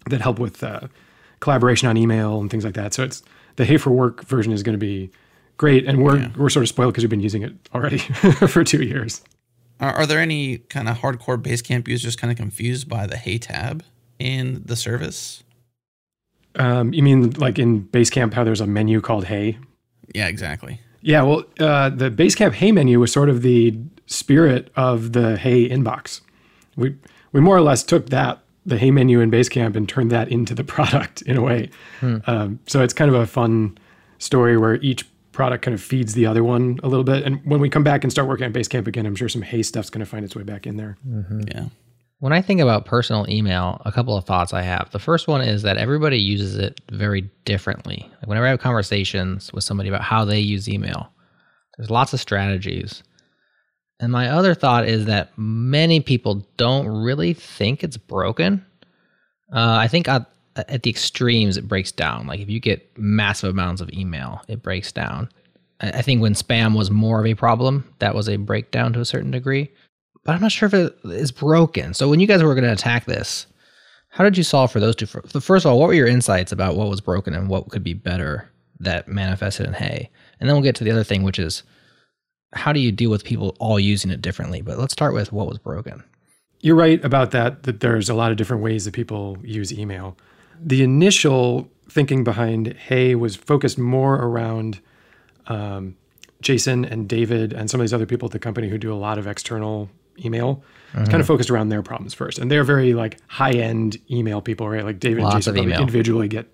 that 0.09 0.21
help 0.21 0.39
with 0.39 0.63
uh, 0.63 0.81
collaboration 1.39 1.87
on 1.87 1.97
email 1.97 2.39
and 2.39 2.49
things 2.49 2.63
like 2.63 2.75
that. 2.75 2.93
So 2.93 3.03
it's 3.03 3.21
the 3.55 3.65
Hey 3.65 3.77
for 3.77 3.91
Work 3.91 4.25
version 4.25 4.53
is 4.53 4.63
going 4.63 4.73
to 4.73 4.79
be 4.79 5.11
great, 5.57 5.85
and 5.85 6.03
we're 6.03 6.31
we're 6.37 6.49
sort 6.49 6.63
of 6.63 6.69
spoiled 6.69 6.93
because 6.93 7.03
we've 7.03 7.09
been 7.09 7.19
using 7.19 7.43
it 7.43 7.53
already 7.75 7.97
for 8.47 8.63
two 8.63 8.83
years. 8.83 9.21
Are, 9.79 9.93
are 9.93 10.05
there 10.05 10.19
any 10.19 10.59
kind 10.59 10.87
of 10.87 10.99
hardcore 10.99 11.41
Basecamp 11.41 11.87
users 11.87 12.15
kind 12.15 12.31
of 12.31 12.37
confused 12.37 12.87
by 12.87 13.05
the 13.05 13.17
Hey 13.17 13.37
tab 13.37 13.83
in 14.19 14.61
the 14.65 14.75
service? 14.75 15.43
Um, 16.55 16.93
you 16.93 17.03
mean 17.03 17.31
like 17.31 17.59
in 17.59 17.85
Basecamp 17.85 18.33
how 18.33 18.43
there's 18.43 18.61
a 18.61 18.67
menu 18.67 19.01
called 19.01 19.25
Hey? 19.25 19.57
Yeah, 20.13 20.27
exactly. 20.27 20.79
Yeah, 21.01 21.23
well, 21.23 21.43
uh, 21.59 21.89
the 21.89 22.11
Basecamp 22.11 22.53
Hey 22.53 22.71
menu 22.71 22.99
was 22.99 23.11
sort 23.11 23.29
of 23.29 23.41
the 23.41 23.77
spirit 24.05 24.71
of 24.75 25.13
the 25.13 25.37
Hey 25.37 25.67
inbox. 25.67 26.21
We 26.75 26.95
we 27.31 27.41
more 27.41 27.55
or 27.55 27.61
less 27.61 27.83
took 27.83 28.09
that 28.09 28.39
the 28.65 28.77
Hey 28.77 28.91
menu 28.91 29.19
in 29.19 29.31
Basecamp 29.31 29.75
and 29.75 29.89
turned 29.89 30.11
that 30.11 30.29
into 30.29 30.53
the 30.53 30.63
product 30.75 31.21
in 31.23 31.37
a 31.37 31.41
way. 31.41 31.69
Um, 32.27 32.59
so 32.67 32.83
it's 32.83 32.93
kind 32.93 33.09
of 33.09 33.15
a 33.19 33.25
fun 33.25 33.77
story 34.19 34.57
where 34.57 34.75
each 34.75 35.07
product 35.31 35.63
kind 35.63 35.73
of 35.73 35.81
feeds 35.81 36.13
the 36.13 36.25
other 36.25 36.43
one 36.43 36.77
a 36.83 36.87
little 36.87 37.05
bit. 37.05 37.23
And 37.23 37.43
when 37.45 37.59
we 37.59 37.69
come 37.69 37.83
back 37.83 38.03
and 38.03 38.11
start 38.11 38.27
working 38.27 38.45
on 38.45 38.53
Basecamp 38.53 38.85
again, 38.85 39.05
I'm 39.05 39.15
sure 39.15 39.29
some 39.29 39.41
Hey 39.41 39.63
stuff's 39.63 39.89
going 39.89 40.01
to 40.01 40.05
find 40.05 40.23
its 40.25 40.35
way 40.35 40.43
back 40.43 40.67
in 40.67 40.77
there. 40.77 40.97
Yeah. 41.47 41.65
When 42.21 42.33
I 42.33 42.43
think 42.43 42.61
about 42.61 42.85
personal 42.85 43.25
email, 43.27 43.81
a 43.83 43.91
couple 43.91 44.15
of 44.15 44.25
thoughts 44.25 44.53
I 44.53 44.61
have. 44.61 44.91
The 44.91 44.99
first 44.99 45.27
one 45.27 45.41
is 45.41 45.63
that 45.63 45.77
everybody 45.77 46.19
uses 46.19 46.55
it 46.55 46.79
very 46.91 47.21
differently. 47.45 48.07
Like 48.19 48.27
whenever 48.27 48.45
I 48.45 48.51
have 48.51 48.59
conversations 48.59 49.51
with 49.51 49.63
somebody 49.63 49.89
about 49.89 50.03
how 50.03 50.23
they 50.23 50.39
use 50.39 50.69
email, 50.69 51.11
there's 51.75 51.89
lots 51.89 52.13
of 52.13 52.19
strategies. 52.19 53.01
And 53.99 54.11
my 54.11 54.29
other 54.29 54.53
thought 54.53 54.87
is 54.87 55.05
that 55.05 55.31
many 55.35 55.99
people 55.99 56.47
don't 56.57 56.87
really 56.87 57.33
think 57.33 57.83
it's 57.83 57.97
broken. 57.97 58.63
Uh, 59.51 59.77
I 59.81 59.87
think 59.87 60.07
at, 60.07 60.29
at 60.55 60.83
the 60.83 60.91
extremes, 60.91 61.57
it 61.57 61.67
breaks 61.67 61.91
down. 61.91 62.27
Like 62.27 62.39
if 62.39 62.51
you 62.51 62.59
get 62.59 62.87
massive 62.99 63.49
amounts 63.49 63.81
of 63.81 63.91
email, 63.93 64.43
it 64.47 64.61
breaks 64.61 64.91
down. 64.91 65.27
I, 65.79 65.89
I 65.89 66.01
think 66.03 66.21
when 66.21 66.35
spam 66.35 66.77
was 66.77 66.91
more 66.91 67.19
of 67.19 67.25
a 67.25 67.33
problem, 67.33 67.91
that 67.97 68.13
was 68.13 68.29
a 68.29 68.37
breakdown 68.37 68.93
to 68.93 68.99
a 68.99 69.05
certain 69.05 69.31
degree 69.31 69.71
but 70.23 70.33
I'm 70.35 70.41
not 70.41 70.51
sure 70.51 70.67
if 70.67 70.73
it 70.73 70.97
is 71.05 71.31
broken. 71.31 71.93
So 71.93 72.09
when 72.09 72.19
you 72.19 72.27
guys 72.27 72.43
were 72.43 72.53
going 72.53 72.65
to 72.65 72.71
attack 72.71 73.05
this, 73.05 73.47
how 74.09 74.23
did 74.23 74.37
you 74.37 74.43
solve 74.43 74.71
for 74.71 74.79
those 74.79 74.95
two? 74.95 75.05
fir- 75.05 75.21
First 75.21 75.65
of 75.65 75.71
all, 75.71 75.79
what 75.79 75.87
were 75.87 75.93
your 75.93 76.07
insights 76.07 76.51
about 76.51 76.75
what 76.75 76.89
was 76.89 77.01
broken 77.01 77.33
and 77.33 77.49
what 77.49 77.69
could 77.69 77.83
be 77.83 77.93
better 77.93 78.49
that 78.79 79.07
manifested 79.07 79.65
in 79.65 79.73
Hey? 79.73 80.09
And 80.39 80.49
then 80.49 80.55
we'll 80.55 80.63
get 80.63 80.75
to 80.75 80.83
the 80.83 80.91
other 80.91 81.03
thing, 81.03 81.23
which 81.23 81.39
is 81.39 81.63
how 82.53 82.73
do 82.73 82.79
you 82.79 82.91
deal 82.91 83.09
with 83.09 83.23
people 83.23 83.55
all 83.59 83.79
using 83.79 84.11
it 84.11 84.21
differently? 84.21 84.61
But 84.61 84.77
let's 84.77 84.93
start 84.93 85.13
with 85.13 85.31
what 85.31 85.47
was 85.47 85.57
broken. 85.57 86.03
You're 86.59 86.75
right 86.75 87.03
about 87.03 87.31
that, 87.31 87.63
that 87.63 87.79
there's 87.79 88.09
a 88.09 88.13
lot 88.13 88.31
of 88.31 88.37
different 88.37 88.61
ways 88.61 88.85
that 88.85 88.93
people 88.93 89.37
use 89.43 89.73
email. 89.73 90.17
The 90.59 90.83
initial 90.83 91.69
thinking 91.89 92.23
behind 92.23 92.73
Hey 92.73 93.15
was 93.15 93.35
focused 93.35 93.79
more 93.79 94.15
around 94.15 94.79
um, 95.47 95.95
Jason 96.41 96.85
and 96.85 97.07
David 97.07 97.53
and 97.53 97.69
some 97.69 97.79
of 97.79 97.85
these 97.85 97.93
other 97.93 98.05
people 98.05 98.27
at 98.27 98.31
the 98.31 98.39
company 98.39 98.69
who 98.69 98.77
do 98.77 98.93
a 98.93 98.95
lot 98.95 99.17
of 99.17 99.25
external 99.25 99.89
email. 100.25 100.63
It's 100.93 101.07
kind 101.09 101.21
of 101.21 101.27
focused 101.27 101.49
around 101.49 101.69
their 101.69 101.81
problems 101.81 102.13
first. 102.13 102.37
And 102.37 102.51
they're 102.51 102.65
very 102.65 102.93
like 102.93 103.17
high 103.27 103.51
end 103.53 103.97
email 104.09 104.41
people, 104.41 104.67
right? 104.69 104.83
Like 104.83 104.99
David 104.99 105.23
Lots 105.23 105.47
and 105.47 105.55
Jason 105.55 105.71
individually 105.79 106.27
get 106.27 106.47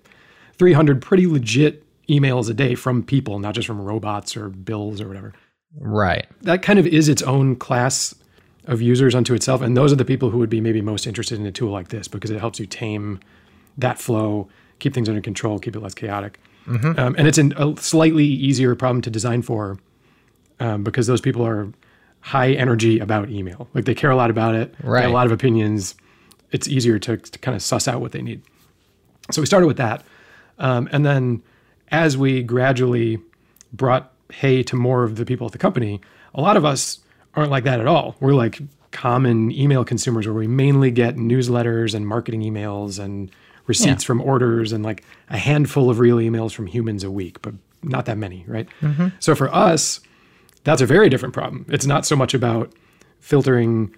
300 0.58 1.02
pretty 1.02 1.26
legit 1.26 1.84
emails 2.08 2.48
a 2.48 2.54
day 2.54 2.74
from 2.76 3.02
people, 3.02 3.38
not 3.40 3.54
just 3.54 3.66
from 3.66 3.80
robots 3.80 4.36
or 4.36 4.48
bills 4.48 5.00
or 5.00 5.08
whatever 5.08 5.32
Right. 5.80 6.26
that 6.42 6.62
kind 6.62 6.78
of 6.78 6.86
is 6.86 7.08
its 7.08 7.20
own 7.22 7.56
class 7.56 8.14
of 8.66 8.80
users 8.80 9.14
unto 9.14 9.34
itself. 9.34 9.60
And 9.60 9.76
those 9.76 9.92
are 9.92 9.96
the 9.96 10.04
people 10.04 10.30
who 10.30 10.38
would 10.38 10.50
be 10.50 10.60
maybe 10.60 10.80
most 10.82 11.06
interested 11.06 11.38
in 11.40 11.44
a 11.46 11.52
tool 11.52 11.70
like 11.70 11.88
this 11.88 12.06
because 12.08 12.30
it 12.30 12.38
helps 12.38 12.60
you 12.60 12.66
tame 12.66 13.18
that 13.76 13.98
flow, 13.98 14.48
keep 14.78 14.94
things 14.94 15.08
under 15.08 15.20
control, 15.20 15.58
keep 15.58 15.74
it 15.76 15.80
less 15.80 15.94
chaotic. 15.94 16.38
Um, 16.66 17.14
and 17.18 17.26
it's 17.26 17.38
an, 17.38 17.54
a 17.56 17.74
slightly 17.80 18.26
easier 18.26 18.74
problem 18.74 19.00
to 19.02 19.10
design 19.10 19.40
for 19.42 19.78
um, 20.60 20.84
because 20.84 21.06
those 21.06 21.20
people 21.20 21.46
are 21.46 21.68
high 22.20 22.52
energy 22.52 22.98
about 22.98 23.30
email. 23.30 23.68
Like 23.74 23.84
they 23.84 23.94
care 23.94 24.10
a 24.10 24.16
lot 24.16 24.30
about 24.30 24.54
it, 24.54 24.74
Right. 24.82 25.04
a 25.04 25.08
lot 25.10 25.26
of 25.26 25.32
opinions. 25.32 25.94
It's 26.50 26.68
easier 26.68 26.98
to, 27.00 27.16
to 27.16 27.38
kind 27.38 27.54
of 27.54 27.62
suss 27.62 27.86
out 27.88 28.00
what 28.00 28.12
they 28.12 28.22
need. 28.22 28.42
So 29.30 29.42
we 29.42 29.46
started 29.46 29.66
with 29.66 29.76
that. 29.76 30.02
Um, 30.58 30.88
and 30.92 31.04
then 31.06 31.42
as 31.90 32.16
we 32.16 32.42
gradually 32.42 33.18
brought 33.72 34.12
Hey 34.32 34.62
to 34.64 34.76
more 34.76 35.04
of 35.04 35.16
the 35.16 35.24
people 35.24 35.46
at 35.46 35.52
the 35.52 35.58
company, 35.58 36.00
a 36.34 36.40
lot 36.40 36.56
of 36.56 36.64
us 36.64 36.98
aren't 37.34 37.50
like 37.50 37.64
that 37.64 37.80
at 37.80 37.86
all. 37.86 38.16
We're 38.20 38.34
like 38.34 38.60
common 38.90 39.50
email 39.52 39.84
consumers 39.84 40.26
where 40.26 40.34
we 40.34 40.46
mainly 40.46 40.90
get 40.90 41.16
newsletters 41.16 41.94
and 41.94 42.06
marketing 42.06 42.42
emails 42.42 42.98
and 43.02 43.30
receipts 43.66 44.02
from 44.02 44.20
orders 44.20 44.72
and 44.72 44.82
like 44.84 45.04
a 45.30 45.36
handful 45.38 45.88
of 45.90 45.98
real 45.98 46.16
emails 46.16 46.52
from 46.52 46.66
humans 46.66 47.04
a 47.04 47.10
week, 47.10 47.40
but 47.42 47.54
not 47.82 48.06
that 48.06 48.16
many, 48.18 48.44
right? 48.48 48.66
So 49.20 49.34
for 49.34 49.54
us, 49.54 50.00
that's 50.64 50.80
a 50.80 50.86
very 50.86 51.08
different 51.08 51.34
problem. 51.34 51.64
It's 51.68 51.86
not 51.86 52.06
so 52.06 52.16
much 52.16 52.34
about 52.34 52.72
filtering 53.20 53.94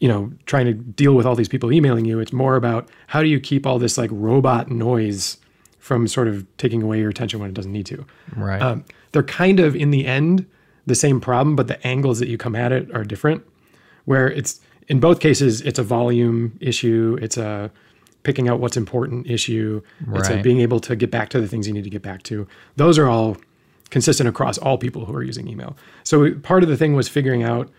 you 0.00 0.08
know, 0.08 0.30
trying 0.44 0.66
to 0.66 0.74
deal 0.74 1.14
with 1.14 1.24
all 1.24 1.34
these 1.34 1.48
people 1.48 1.72
emailing 1.72 2.04
you. 2.04 2.18
It's 2.20 2.32
more 2.32 2.56
about 2.56 2.88
how 3.06 3.22
do 3.22 3.28
you 3.28 3.40
keep 3.40 3.66
all 3.66 3.78
this 3.78 3.96
like 3.96 4.10
robot 4.12 4.70
noise 4.70 5.38
from 5.78 6.08
sort 6.08 6.28
of 6.28 6.46
taking 6.56 6.82
away 6.82 6.98
your 6.98 7.10
attention 7.10 7.40
when 7.40 7.48
it 7.48 7.54
doesn't 7.54 7.72
need 7.72 7.86
to. 7.86 8.04
Right. 8.36 8.60
Um, 8.60 8.84
they're 9.12 9.22
kind 9.22 9.60
of 9.60 9.76
in 9.76 9.90
the 9.90 10.06
end 10.06 10.46
the 10.86 10.94
same 10.94 11.20
problem, 11.20 11.56
but 11.56 11.68
the 11.68 11.86
angles 11.86 12.18
that 12.18 12.28
you 12.28 12.36
come 12.36 12.54
at 12.54 12.72
it 12.72 12.94
are 12.94 13.04
different. 13.04 13.44
Where 14.04 14.28
it's 14.28 14.60
in 14.88 15.00
both 15.00 15.20
cases, 15.20 15.62
it's 15.62 15.78
a 15.78 15.82
volume 15.82 16.58
issue. 16.60 17.18
It's 17.22 17.36
a 17.36 17.70
picking 18.24 18.48
out 18.48 18.60
what's 18.60 18.76
important 18.76 19.26
issue. 19.26 19.80
Right. 20.06 20.20
It's 20.20 20.28
a 20.28 20.42
being 20.42 20.60
able 20.60 20.80
to 20.80 20.96
get 20.96 21.10
back 21.10 21.28
to 21.30 21.40
the 21.40 21.48
things 21.48 21.66
you 21.66 21.72
need 21.72 21.84
to 21.84 21.90
get 21.90 22.02
back 22.02 22.22
to. 22.24 22.46
Those 22.76 22.98
are 22.98 23.08
all 23.08 23.36
consistent 23.94 24.28
across 24.28 24.58
all 24.58 24.76
people 24.76 25.04
who 25.04 25.14
are 25.14 25.22
using 25.22 25.46
email. 25.46 25.76
So 26.02 26.34
part 26.40 26.64
of 26.64 26.68
the 26.68 26.76
thing 26.76 26.96
was 26.96 27.08
figuring 27.08 27.44
out 27.44 27.70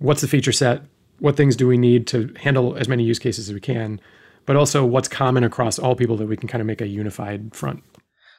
what's 0.00 0.20
the 0.20 0.28
feature 0.28 0.52
set, 0.52 0.82
what 1.18 1.34
things 1.34 1.56
do 1.56 1.66
we 1.66 1.78
need 1.78 2.06
to 2.08 2.30
handle 2.36 2.76
as 2.76 2.88
many 2.88 3.04
use 3.04 3.18
cases 3.18 3.48
as 3.48 3.54
we 3.54 3.60
can, 3.60 3.98
but 4.44 4.54
also 4.54 4.84
what's 4.84 5.08
common 5.08 5.44
across 5.44 5.78
all 5.78 5.96
people 5.96 6.18
that 6.18 6.26
we 6.26 6.36
can 6.36 6.46
kind 6.46 6.60
of 6.60 6.66
make 6.66 6.82
a 6.82 6.86
unified 6.86 7.56
front. 7.56 7.82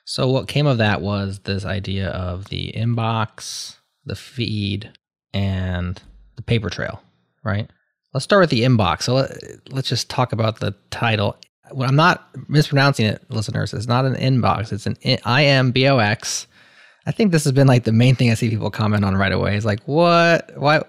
So 0.05 0.29
what 0.29 0.47
came 0.47 0.67
of 0.67 0.77
that 0.77 1.01
was 1.01 1.39
this 1.39 1.65
idea 1.65 2.09
of 2.09 2.49
the 2.49 2.71
inbox, 2.77 3.77
the 4.05 4.15
feed, 4.15 4.91
and 5.33 5.99
the 6.35 6.43
paper 6.43 6.69
trail, 6.69 7.01
right? 7.43 7.67
Let's 8.13 8.25
start 8.25 8.41
with 8.41 8.51
the 8.51 8.61
inbox. 8.61 9.03
So 9.03 9.15
let, 9.15 9.73
let's 9.73 9.89
just 9.89 10.07
talk 10.07 10.33
about 10.33 10.59
the 10.59 10.75
title. 10.91 11.35
Well, 11.71 11.89
I'm 11.89 11.95
not 11.95 12.29
mispronouncing 12.47 13.07
it, 13.07 13.23
listeners. 13.29 13.73
It's 13.73 13.87
not 13.87 14.05
an 14.05 14.13
inbox. 14.13 14.71
It's 14.71 14.85
an 14.85 14.97
I 15.25 15.45
M 15.45 15.71
B 15.71 15.87
O 15.87 15.97
X. 15.97 16.45
I 17.05 17.11
think 17.11 17.31
this 17.31 17.43
has 17.43 17.53
been 17.53 17.67
like 17.67 17.83
the 17.83 17.91
main 17.91 18.15
thing 18.15 18.31
I 18.31 18.35
see 18.35 18.49
people 18.49 18.71
comment 18.71 19.03
on 19.03 19.15
right 19.15 19.31
away. 19.31 19.55
Is 19.57 19.65
like, 19.65 19.81
what? 19.85 20.51
Why? 20.57 20.81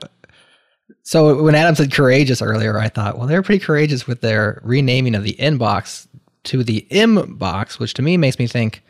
So 1.03 1.43
when 1.43 1.55
Adam 1.55 1.75
said 1.75 1.93
courageous 1.93 2.41
earlier, 2.41 2.79
I 2.79 2.89
thought, 2.89 3.19
well, 3.19 3.27
they're 3.27 3.43
pretty 3.43 3.65
courageous 3.65 4.07
with 4.07 4.21
their 4.21 4.61
renaming 4.63 5.15
of 5.15 5.25
the 5.25 5.35
inbox 5.35 6.07
to 6.45 6.63
the 6.63 6.87
inbox, 6.91 7.79
which 7.79 7.95
to 7.95 8.03
me 8.03 8.17
makes 8.17 8.39
me 8.39 8.47
think, 8.47 8.83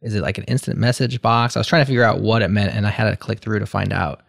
is 0.00 0.14
it 0.14 0.22
like 0.22 0.38
an 0.38 0.44
instant 0.44 0.78
message 0.78 1.20
box? 1.20 1.56
I 1.56 1.60
was 1.60 1.66
trying 1.66 1.82
to 1.82 1.86
figure 1.86 2.04
out 2.04 2.20
what 2.20 2.42
it 2.42 2.48
meant, 2.48 2.74
and 2.74 2.86
I 2.86 2.90
had 2.90 3.10
to 3.10 3.16
click 3.16 3.40
through 3.40 3.58
to 3.58 3.66
find 3.66 3.92
out. 3.92 4.20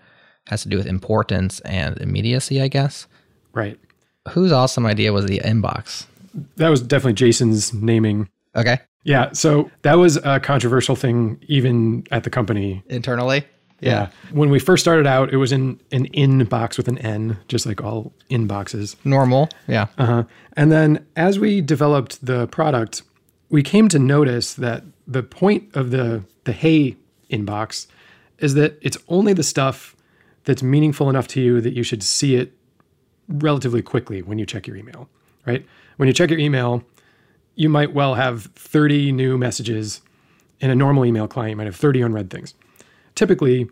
It 0.47 0.49
has 0.49 0.63
to 0.63 0.69
do 0.69 0.77
with 0.77 0.87
importance 0.87 1.59
and 1.61 1.97
immediacy, 1.99 2.61
I 2.61 2.67
guess. 2.67 3.05
Right. 3.53 3.79
Whose 4.29 4.51
awesome 4.51 4.85
idea 4.85 5.13
was 5.13 5.25
the 5.25 5.39
inbox? 5.39 6.07
That 6.55 6.69
was 6.69 6.81
definitely 6.81 7.13
Jason's 7.13 7.73
naming. 7.73 8.29
Okay. 8.55 8.79
Yeah. 9.03 9.31
So 9.31 9.71
that 9.83 9.95
was 9.95 10.17
a 10.17 10.39
controversial 10.39 10.95
thing 10.95 11.43
even 11.47 12.05
at 12.11 12.23
the 12.23 12.29
company. 12.29 12.83
Internally? 12.87 13.45
Yeah. 13.81 14.09
When 14.31 14.49
we 14.49 14.59
first 14.59 14.83
started 14.83 15.07
out, 15.07 15.31
it 15.33 15.37
was 15.37 15.51
in 15.51 15.79
an 15.91 16.05
in 16.07 16.43
box 16.45 16.77
with 16.77 16.87
an 16.87 16.97
N, 16.97 17.37
just 17.47 17.65
like 17.65 17.81
all 17.81 18.13
inboxes. 18.29 18.95
Normal. 19.05 19.49
Yeah. 19.67 19.87
Uh-huh. 19.97 20.23
And 20.53 20.71
then 20.71 21.05
as 21.15 21.39
we 21.39 21.61
developed 21.61 22.25
the 22.25 22.47
product, 22.47 23.03
we 23.49 23.63
came 23.63 23.87
to 23.89 23.99
notice 23.99 24.53
that 24.55 24.83
the 25.07 25.23
point 25.23 25.75
of 25.75 25.91
the 25.91 26.23
the 26.43 26.51
Hey 26.51 26.97
inbox 27.29 27.87
is 28.39 28.53
that 28.55 28.77
it's 28.81 28.97
only 29.07 29.33
the 29.33 29.43
stuff 29.43 29.95
that's 30.45 30.63
meaningful 30.63 31.09
enough 31.09 31.27
to 31.27 31.41
you 31.41 31.61
that 31.61 31.73
you 31.73 31.83
should 31.83 32.01
see 32.01 32.35
it 32.35 32.53
relatively 33.27 33.81
quickly 33.81 34.21
when 34.21 34.39
you 34.39 34.45
check 34.45 34.65
your 34.65 34.75
email, 34.75 35.07
right? 35.45 35.65
When 35.97 36.07
you 36.07 36.13
check 36.13 36.29
your 36.29 36.39
email, 36.39 36.83
you 37.59 37.67
might 37.67 37.93
well 37.93 38.15
have 38.15 38.45
30 38.55 39.11
new 39.11 39.37
messages 39.37 39.99
in 40.61 40.69
a 40.69 40.75
normal 40.75 41.05
email 41.05 41.27
client, 41.27 41.51
you 41.51 41.55
might 41.57 41.65
have 41.65 41.75
30 41.75 42.01
unread 42.01 42.29
things. 42.29 42.53
Typically, 43.15 43.69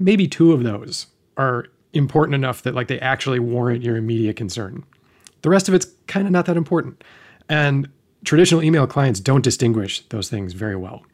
maybe 0.00 0.26
two 0.26 0.52
of 0.52 0.64
those 0.64 1.06
are 1.36 1.66
important 1.92 2.34
enough 2.34 2.62
that 2.62 2.74
like 2.74 2.88
they 2.88 2.98
actually 2.98 3.38
warrant 3.38 3.84
your 3.84 3.96
immediate 3.96 4.34
concern. 4.34 4.82
The 5.42 5.50
rest 5.50 5.68
of 5.68 5.74
it's 5.74 5.86
kind 6.08 6.26
of 6.26 6.32
not 6.32 6.46
that 6.46 6.56
important. 6.56 7.04
And 7.48 7.88
traditional 8.24 8.60
email 8.60 8.88
clients 8.88 9.20
don't 9.20 9.44
distinguish 9.44 10.00
those 10.08 10.28
things 10.28 10.52
very 10.52 10.74
well. 10.74 11.04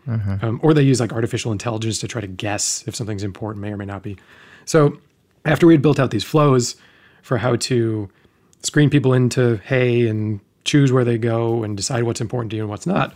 Um, 0.40 0.60
or 0.62 0.72
they 0.72 0.82
use 0.82 1.00
like 1.00 1.12
artificial 1.12 1.52
intelligence 1.52 1.98
to 1.98 2.08
try 2.08 2.22
to 2.22 2.26
guess 2.26 2.84
if 2.86 2.96
something's 2.96 3.22
important, 3.22 3.60
may 3.60 3.70
or 3.70 3.76
may 3.76 3.84
not 3.84 4.02
be. 4.02 4.16
So 4.64 4.96
after 5.44 5.66
we 5.66 5.74
had 5.74 5.82
built 5.82 6.00
out 6.00 6.10
these 6.10 6.24
flows 6.24 6.76
for 7.20 7.36
how 7.36 7.56
to 7.56 8.08
screen 8.62 8.88
people 8.88 9.12
into 9.12 9.58
Hey 9.58 10.08
and 10.08 10.40
choose 10.64 10.92
where 10.92 11.04
they 11.04 11.18
go 11.18 11.62
and 11.62 11.76
decide 11.76 12.04
what's 12.04 12.20
important 12.20 12.50
to 12.50 12.56
you 12.56 12.62
and 12.62 12.70
what's 12.70 12.86
not, 12.86 13.14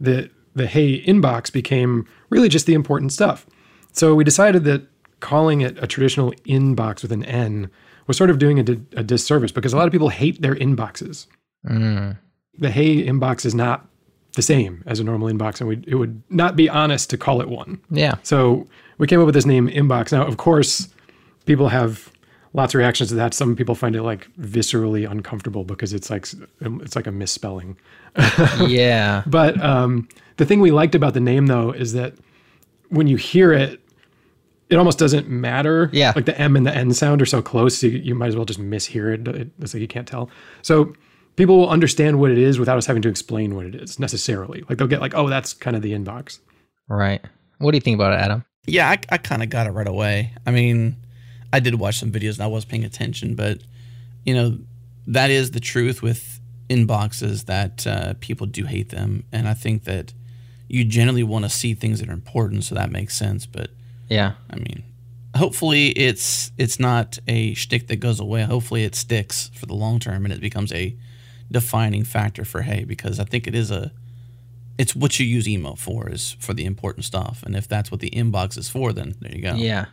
the 0.00 0.30
the 0.54 0.66
Hey 0.66 1.02
inbox 1.04 1.52
became 1.52 2.06
really 2.30 2.48
just 2.48 2.66
the 2.66 2.74
important 2.74 3.12
stuff. 3.12 3.46
So 3.92 4.14
we 4.14 4.24
decided 4.24 4.64
that 4.64 4.86
calling 5.20 5.60
it 5.60 5.76
a 5.82 5.86
traditional 5.86 6.32
inbox 6.46 7.02
with 7.02 7.12
an 7.12 7.24
N 7.24 7.70
was 8.06 8.16
sort 8.16 8.30
of 8.30 8.38
doing 8.38 8.58
a, 8.58 8.62
di- 8.62 8.80
a 8.96 9.02
disservice 9.02 9.52
because 9.52 9.72
a 9.72 9.76
lot 9.76 9.86
of 9.86 9.92
people 9.92 10.08
hate 10.08 10.40
their 10.40 10.54
inboxes. 10.54 11.26
Mm. 11.66 12.16
The 12.58 12.70
Hey 12.70 13.04
inbox 13.04 13.44
is 13.44 13.54
not 13.54 13.86
the 14.34 14.42
same 14.42 14.82
as 14.86 15.00
a 15.00 15.04
normal 15.04 15.28
inbox, 15.28 15.60
and 15.60 15.68
we, 15.68 15.82
it 15.86 15.96
would 15.96 16.22
not 16.30 16.56
be 16.56 16.68
honest 16.68 17.10
to 17.10 17.16
call 17.16 17.40
it 17.40 17.48
one. 17.48 17.80
Yeah. 17.90 18.16
So 18.22 18.66
we 18.98 19.06
came 19.06 19.20
up 19.20 19.26
with 19.26 19.34
this 19.34 19.46
name 19.46 19.68
inbox. 19.68 20.12
Now, 20.12 20.26
of 20.26 20.36
course, 20.36 20.88
people 21.44 21.68
have 21.68 22.10
lots 22.54 22.74
of 22.74 22.78
reactions 22.78 23.10
to 23.10 23.14
that. 23.16 23.34
Some 23.34 23.54
people 23.56 23.74
find 23.74 23.94
it 23.96 24.02
like 24.02 24.28
viscerally 24.38 25.10
uncomfortable 25.10 25.64
because 25.64 25.92
it's 25.92 26.10
like 26.10 26.26
it's 26.60 26.96
like 26.96 27.06
a 27.06 27.12
misspelling. 27.12 27.76
yeah. 28.66 29.22
But 29.26 29.60
um, 29.62 30.08
the 30.36 30.44
thing 30.46 30.60
we 30.60 30.70
liked 30.70 30.94
about 30.94 31.14
the 31.14 31.20
name 31.20 31.46
though 31.46 31.70
is 31.72 31.92
that 31.92 32.14
when 32.90 33.06
you 33.06 33.16
hear 33.16 33.52
it, 33.52 33.80
it 34.70 34.76
almost 34.76 34.98
doesn't 34.98 35.28
matter. 35.28 35.88
Yeah. 35.92 36.12
Like 36.14 36.26
the 36.26 36.38
M 36.38 36.56
and 36.56 36.66
the 36.66 36.74
N 36.74 36.92
sound 36.92 37.22
are 37.22 37.26
so 37.26 37.40
close, 37.42 37.82
you, 37.82 37.90
you 37.90 38.14
might 38.14 38.28
as 38.28 38.36
well 38.36 38.44
just 38.44 38.60
mishear 38.60 39.12
it. 39.14 39.26
It- 39.28 39.50
It's 39.60 39.74
like 39.74 39.80
you 39.80 39.88
can't 39.88 40.06
tell. 40.06 40.30
So 40.62 40.92
people 41.36 41.56
will 41.58 41.70
understand 41.70 42.18
what 42.20 42.30
it 42.30 42.38
is 42.38 42.58
without 42.58 42.76
us 42.76 42.86
having 42.86 43.02
to 43.02 43.08
explain 43.08 43.54
what 43.54 43.66
it 43.66 43.74
is 43.74 43.98
necessarily. 43.98 44.64
Like 44.68 44.78
they'll 44.78 44.86
get 44.88 45.00
like, 45.00 45.14
oh, 45.14 45.28
that's 45.28 45.52
kind 45.54 45.76
of 45.76 45.82
the 45.82 45.92
inbox. 45.92 46.38
Right. 46.88 47.20
What 47.58 47.70
do 47.72 47.76
you 47.76 47.80
think 47.80 47.94
about 47.94 48.12
it, 48.12 48.20
Adam? 48.20 48.44
Yeah, 48.66 48.88
I, 48.90 48.98
I 49.10 49.18
kind 49.18 49.42
of 49.42 49.48
got 49.48 49.66
it 49.66 49.70
right 49.70 49.86
away. 49.88 50.34
I 50.46 50.50
mean, 50.50 50.96
I 51.52 51.60
did 51.60 51.74
watch 51.76 51.98
some 51.98 52.12
videos 52.12 52.34
and 52.34 52.42
I 52.42 52.46
was 52.46 52.64
paying 52.64 52.84
attention, 52.84 53.34
but 53.34 53.62
you 54.24 54.34
know, 54.34 54.58
that 55.06 55.30
is 55.30 55.52
the 55.52 55.60
truth 55.60 56.02
with 56.02 56.40
inboxes 56.68 57.46
that 57.46 57.86
uh, 57.86 58.14
people 58.20 58.46
do 58.46 58.64
hate 58.64 58.90
them, 58.90 59.24
and 59.32 59.48
I 59.48 59.54
think 59.54 59.84
that 59.84 60.12
you 60.68 60.84
generally 60.84 61.22
want 61.22 61.44
to 61.44 61.48
see 61.48 61.74
things 61.74 62.00
that 62.00 62.08
are 62.08 62.12
important, 62.12 62.64
so 62.64 62.74
that 62.74 62.90
makes 62.90 63.16
sense. 63.16 63.46
But 63.46 63.70
Yeah. 64.08 64.32
I 64.50 64.56
mean, 64.56 64.82
hopefully 65.34 65.88
it's 65.88 66.52
it's 66.58 66.78
not 66.78 67.18
a 67.26 67.54
shtick 67.54 67.88
that 67.88 67.96
goes 67.96 68.20
away. 68.20 68.42
Hopefully 68.42 68.84
it 68.84 68.94
sticks 68.94 69.50
for 69.54 69.66
the 69.66 69.74
long 69.74 69.98
term 69.98 70.24
and 70.24 70.32
it 70.32 70.40
becomes 70.40 70.72
a 70.72 70.96
defining 71.50 72.04
factor 72.04 72.44
for 72.44 72.62
Hey, 72.62 72.84
because 72.84 73.18
I 73.18 73.24
think 73.24 73.46
it 73.46 73.54
is 73.54 73.70
a 73.70 73.92
it's 74.76 74.94
what 74.94 75.18
you 75.18 75.26
use 75.26 75.48
email 75.48 75.74
for 75.74 76.08
is 76.08 76.36
for 76.38 76.54
the 76.54 76.64
important 76.64 77.04
stuff, 77.04 77.42
and 77.44 77.56
if 77.56 77.66
that's 77.66 77.90
what 77.90 78.00
the 78.00 78.10
inbox 78.10 78.56
is 78.56 78.68
for, 78.68 78.92
then 78.92 79.16
there 79.20 79.34
you 79.34 79.42
go. 79.42 79.54
Yeah. 79.54 79.86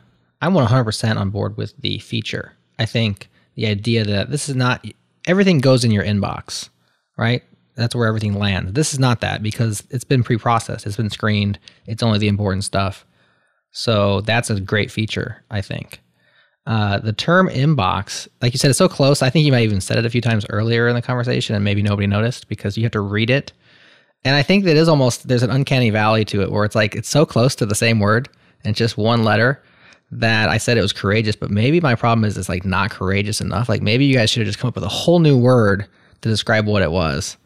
I'm 0.45 0.53
100% 0.53 1.17
on 1.17 1.29
board 1.31 1.57
with 1.57 1.75
the 1.77 1.97
feature. 1.99 2.53
I 2.77 2.85
think 2.85 3.29
the 3.55 3.65
idea 3.65 4.03
that 4.05 4.29
this 4.29 4.47
is 4.47 4.55
not 4.55 4.85
everything 5.25 5.57
goes 5.57 5.83
in 5.83 5.89
your 5.89 6.03
inbox, 6.03 6.69
right? 7.17 7.41
That's 7.75 7.95
where 7.95 8.07
everything 8.07 8.37
lands. 8.37 8.73
This 8.73 8.93
is 8.93 8.99
not 8.99 9.21
that 9.21 9.41
because 9.41 9.83
it's 9.89 10.03
been 10.03 10.23
pre 10.23 10.37
processed, 10.37 10.85
it's 10.85 10.97
been 10.97 11.09
screened, 11.09 11.57
it's 11.87 12.03
only 12.03 12.19
the 12.19 12.27
important 12.27 12.63
stuff. 12.63 13.05
So 13.71 14.21
that's 14.21 14.51
a 14.51 14.61
great 14.61 14.91
feature, 14.91 15.43
I 15.49 15.61
think. 15.61 15.99
Uh, 16.67 16.99
the 16.99 17.11
term 17.11 17.49
inbox, 17.49 18.27
like 18.41 18.53
you 18.53 18.59
said, 18.59 18.69
it's 18.69 18.77
so 18.77 18.87
close. 18.87 19.23
I 19.23 19.31
think 19.31 19.45
you 19.45 19.51
might 19.51 19.63
even 19.63 19.81
said 19.81 19.97
it 19.97 20.05
a 20.05 20.09
few 20.11 20.21
times 20.21 20.45
earlier 20.49 20.87
in 20.87 20.95
the 20.95 21.01
conversation 21.01 21.55
and 21.55 21.65
maybe 21.65 21.81
nobody 21.81 22.07
noticed 22.07 22.47
because 22.47 22.77
you 22.77 22.83
have 22.83 22.91
to 22.91 23.01
read 23.01 23.31
it. 23.31 23.51
And 24.23 24.35
I 24.35 24.43
think 24.43 24.65
that 24.65 24.77
is 24.77 24.87
almost, 24.87 25.27
there's 25.27 25.43
an 25.43 25.51
uncanny 25.51 25.89
valley 25.89 26.23
to 26.25 26.41
it 26.43 26.51
where 26.51 26.65
it's 26.65 26.75
like, 26.75 26.95
it's 26.95 27.09
so 27.09 27.25
close 27.25 27.55
to 27.55 27.65
the 27.65 27.75
same 27.75 27.99
word 27.99 28.29
and 28.63 28.75
just 28.75 28.95
one 28.97 29.23
letter 29.23 29.61
that 30.19 30.49
I 30.49 30.57
said 30.57 30.77
it 30.77 30.81
was 30.81 30.93
courageous, 30.93 31.35
but 31.35 31.49
maybe 31.51 31.79
my 31.81 31.95
problem 31.95 32.25
is 32.25 32.37
it's 32.37 32.49
like 32.49 32.65
not 32.65 32.89
courageous 32.91 33.41
enough. 33.41 33.69
Like 33.69 33.81
maybe 33.81 34.05
you 34.05 34.15
guys 34.15 34.29
should 34.29 34.41
have 34.41 34.47
just 34.47 34.59
come 34.59 34.67
up 34.69 34.75
with 34.75 34.83
a 34.83 34.89
whole 34.89 35.19
new 35.19 35.37
word 35.37 35.85
to 36.21 36.29
describe 36.29 36.65
what 36.67 36.81
it 36.81 36.91
was. 36.91 37.37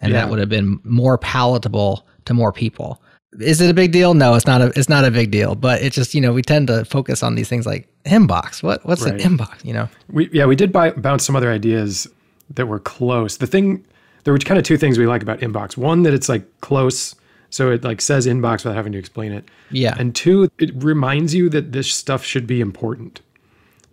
And 0.00 0.12
Yeah. 0.12 0.20
that 0.20 0.30
would 0.30 0.38
have 0.38 0.48
been 0.48 0.78
more 0.84 1.18
palatable 1.18 2.06
to 2.26 2.34
more 2.34 2.52
people. 2.52 3.00
Is 3.40 3.60
it 3.60 3.70
a 3.70 3.74
big 3.74 3.92
deal? 3.92 4.14
No, 4.14 4.34
it's 4.34 4.46
not 4.46 4.60
a 4.62 4.72
it's 4.76 4.88
not 4.88 5.04
a 5.04 5.10
big 5.10 5.30
deal. 5.30 5.54
But 5.54 5.82
it 5.82 5.92
just, 5.92 6.14
you 6.14 6.20
know, 6.20 6.32
we 6.32 6.42
tend 6.42 6.68
to 6.68 6.84
focus 6.84 7.22
on 7.22 7.34
these 7.34 7.48
things 7.48 7.66
like 7.66 7.88
inbox. 8.06 8.62
What 8.62 8.84
what's 8.86 9.02
Right. 9.02 9.20
an 9.20 9.36
inbox? 9.38 9.64
You 9.64 9.74
know? 9.74 9.88
We 10.10 10.28
yeah, 10.32 10.46
we 10.46 10.56
did 10.56 10.72
buy, 10.72 10.90
bounce 10.92 11.24
some 11.24 11.36
other 11.36 11.50
ideas 11.52 12.06
that 12.54 12.66
were 12.66 12.78
close. 12.78 13.36
The 13.38 13.46
thing 13.46 13.84
there 14.24 14.32
were 14.32 14.38
kind 14.38 14.58
of 14.58 14.64
two 14.64 14.76
things 14.76 14.98
we 14.98 15.06
like 15.06 15.22
about 15.22 15.40
inbox. 15.40 15.76
One 15.76 16.02
that 16.04 16.14
it's 16.14 16.28
like 16.28 16.44
close, 16.60 17.14
so 17.50 17.70
it 17.70 17.84
like 17.84 18.00
says 18.00 18.26
inbox 18.26 18.64
without 18.64 18.76
having 18.76 18.92
to 18.92 18.98
explain 18.98 19.32
it. 19.32 19.44
Yeah. 19.70 19.94
And 19.98 20.14
two, 20.14 20.50
it 20.58 20.72
reminds 20.82 21.34
you 21.34 21.48
that 21.50 21.72
this 21.72 21.90
stuff 21.90 22.24
should 22.24 22.46
be 22.46 22.60
important. 22.60 23.20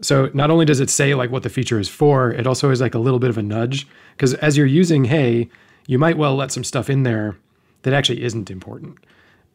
So 0.01 0.29
not 0.33 0.51
only 0.51 0.65
does 0.65 0.79
it 0.79 0.89
say 0.89 1.13
like 1.15 1.31
what 1.31 1.43
the 1.43 1.49
feature 1.49 1.79
is 1.79 1.87
for, 1.87 2.31
it 2.31 2.45
also 2.45 2.69
is 2.71 2.81
like 2.81 2.93
a 2.93 2.99
little 2.99 3.19
bit 3.19 3.29
of 3.29 3.37
a 3.37 3.43
nudge 3.43 3.87
because 4.15 4.33
as 4.35 4.57
you're 4.57 4.67
using 4.67 5.05
Hey, 5.05 5.49
you 5.87 5.97
might 5.97 6.17
well 6.17 6.35
let 6.35 6.51
some 6.51 6.63
stuff 6.63 6.89
in 6.89 7.03
there 7.03 7.37
that 7.83 7.93
actually 7.93 8.23
isn't 8.23 8.49
important. 8.49 8.97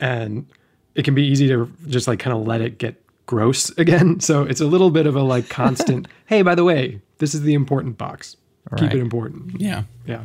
And 0.00 0.46
it 0.94 1.04
can 1.04 1.14
be 1.14 1.26
easy 1.26 1.48
to 1.48 1.70
just 1.88 2.08
like 2.08 2.18
kind 2.18 2.36
of 2.36 2.46
let 2.46 2.60
it 2.60 2.78
get 2.78 3.02
gross 3.26 3.70
again. 3.78 4.20
So 4.20 4.42
it's 4.42 4.60
a 4.60 4.66
little 4.66 4.90
bit 4.90 5.06
of 5.06 5.16
a 5.16 5.22
like 5.22 5.48
constant, 5.48 6.08
hey, 6.26 6.42
by 6.42 6.54
the 6.54 6.64
way, 6.64 7.00
this 7.18 7.34
is 7.34 7.42
the 7.42 7.54
important 7.54 7.98
box. 7.98 8.36
Keep 8.76 8.92
it 8.92 9.00
important. 9.00 9.58
Yeah. 9.60 9.84
Yeah. 10.06 10.24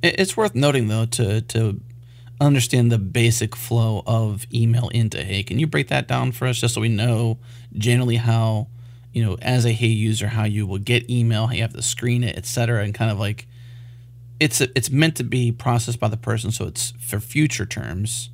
It's 0.00 0.36
worth 0.36 0.54
noting 0.54 0.86
though 0.86 1.06
to 1.06 1.40
to 1.40 1.80
understand 2.40 2.90
the 2.90 2.98
basic 2.98 3.54
flow 3.56 4.02
of 4.06 4.46
email 4.52 4.88
into 4.88 5.22
Hey. 5.22 5.42
Can 5.42 5.58
you 5.58 5.66
break 5.66 5.88
that 5.88 6.08
down 6.08 6.32
for 6.32 6.46
us 6.46 6.58
just 6.58 6.74
so 6.74 6.80
we 6.80 6.88
know 6.88 7.38
generally 7.76 8.16
how 8.16 8.68
you 9.12 9.24
know 9.24 9.36
as 9.40 9.64
a 9.64 9.72
Hey 9.72 9.86
user 9.86 10.28
how 10.28 10.44
you 10.44 10.66
will 10.66 10.78
get 10.78 11.08
email, 11.08 11.46
how 11.46 11.54
you 11.54 11.62
have 11.62 11.74
to 11.74 11.82
screen 11.82 12.24
it, 12.24 12.36
etc., 12.36 12.82
and 12.82 12.94
kind 12.94 13.10
of 13.10 13.18
like 13.18 13.46
it's 14.40 14.60
it's 14.60 14.90
meant 14.90 15.16
to 15.16 15.24
be 15.24 15.52
processed 15.52 16.00
by 16.00 16.08
the 16.08 16.16
person, 16.16 16.50
so 16.50 16.66
it's 16.66 16.92
for 17.00 17.20
future 17.20 17.66
terms 17.66 18.30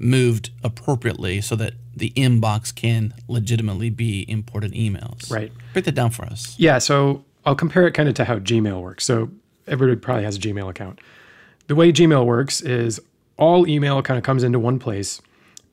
moved 0.00 0.50
appropriately 0.64 1.40
so 1.40 1.54
that 1.54 1.74
the 1.94 2.10
inbox 2.16 2.74
can 2.74 3.12
legitimately 3.28 3.90
be 3.90 4.24
important 4.28 4.72
emails. 4.72 5.30
Right. 5.30 5.52
Break 5.74 5.84
that 5.84 5.94
down 5.94 6.10
for 6.10 6.24
us. 6.24 6.54
Yeah, 6.58 6.78
so 6.78 7.24
I'll 7.44 7.54
compare 7.54 7.86
it 7.86 7.92
kind 7.92 8.08
of 8.08 8.14
to 8.14 8.24
how 8.24 8.38
Gmail 8.38 8.80
works. 8.80 9.04
So 9.04 9.30
everybody 9.66 10.00
probably 10.00 10.24
has 10.24 10.36
a 10.36 10.40
Gmail 10.40 10.70
account. 10.70 11.00
The 11.66 11.74
way 11.74 11.92
Gmail 11.92 12.24
works 12.24 12.62
is 12.62 13.00
all 13.40 13.66
email 13.66 14.02
kind 14.02 14.18
of 14.18 14.24
comes 14.24 14.44
into 14.44 14.58
one 14.58 14.78
place. 14.78 15.20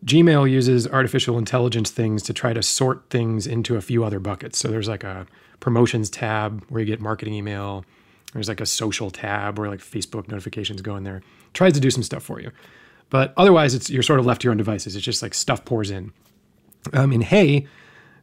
Gmail 0.05 0.49
uses 0.49 0.87
artificial 0.87 1.37
intelligence 1.37 1.91
things 1.91 2.23
to 2.23 2.33
try 2.33 2.53
to 2.53 2.63
sort 2.63 3.09
things 3.09 3.45
into 3.45 3.75
a 3.75 3.81
few 3.81 4.03
other 4.03 4.19
buckets. 4.19 4.57
So 4.57 4.67
there's 4.67 4.87
like 4.87 5.03
a 5.03 5.27
promotions 5.59 6.09
tab 6.09 6.63
where 6.69 6.79
you 6.79 6.85
get 6.85 7.01
marketing 7.01 7.33
email. 7.33 7.83
There's 8.33 8.47
like 8.47 8.61
a 8.61 8.65
social 8.65 9.09
tab 9.09 9.57
where 9.59 9.69
like 9.69 9.79
Facebook 9.79 10.27
notifications 10.27 10.81
go 10.81 10.95
in 10.95 11.03
there. 11.03 11.21
Tries 11.53 11.73
to 11.73 11.79
do 11.79 11.91
some 11.91 12.03
stuff 12.03 12.23
for 12.23 12.39
you. 12.39 12.51
But 13.09 13.33
otherwise 13.37 13.73
it's 13.73 13.89
you're 13.89 14.03
sort 14.03 14.19
of 14.19 14.25
left 14.25 14.41
to 14.41 14.45
your 14.45 14.51
own 14.51 14.57
devices. 14.57 14.95
It's 14.95 15.05
just 15.05 15.21
like 15.21 15.33
stuff 15.33 15.65
pours 15.65 15.91
in. 15.91 16.11
Um, 16.93 17.11
in 17.11 17.21
Hey, 17.21 17.67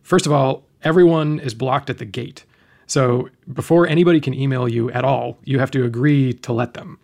First 0.05 0.27
of 0.27 0.33
all, 0.33 0.65
everyone 0.83 1.41
is 1.41 1.55
blocked 1.55 1.89
at 1.89 1.97
the 1.97 2.05
gate. 2.05 2.45
So 2.87 3.31
before 3.53 3.87
anybody 3.87 4.21
can 4.21 4.35
email 4.35 4.69
you 4.69 4.91
at 4.93 5.03
all, 5.03 5.39
you 5.45 5.59
have 5.59 5.71
to 5.73 5.85
agree 5.85 6.35
to 6.35 6.53
let 6.53 6.75
them. 6.75 6.99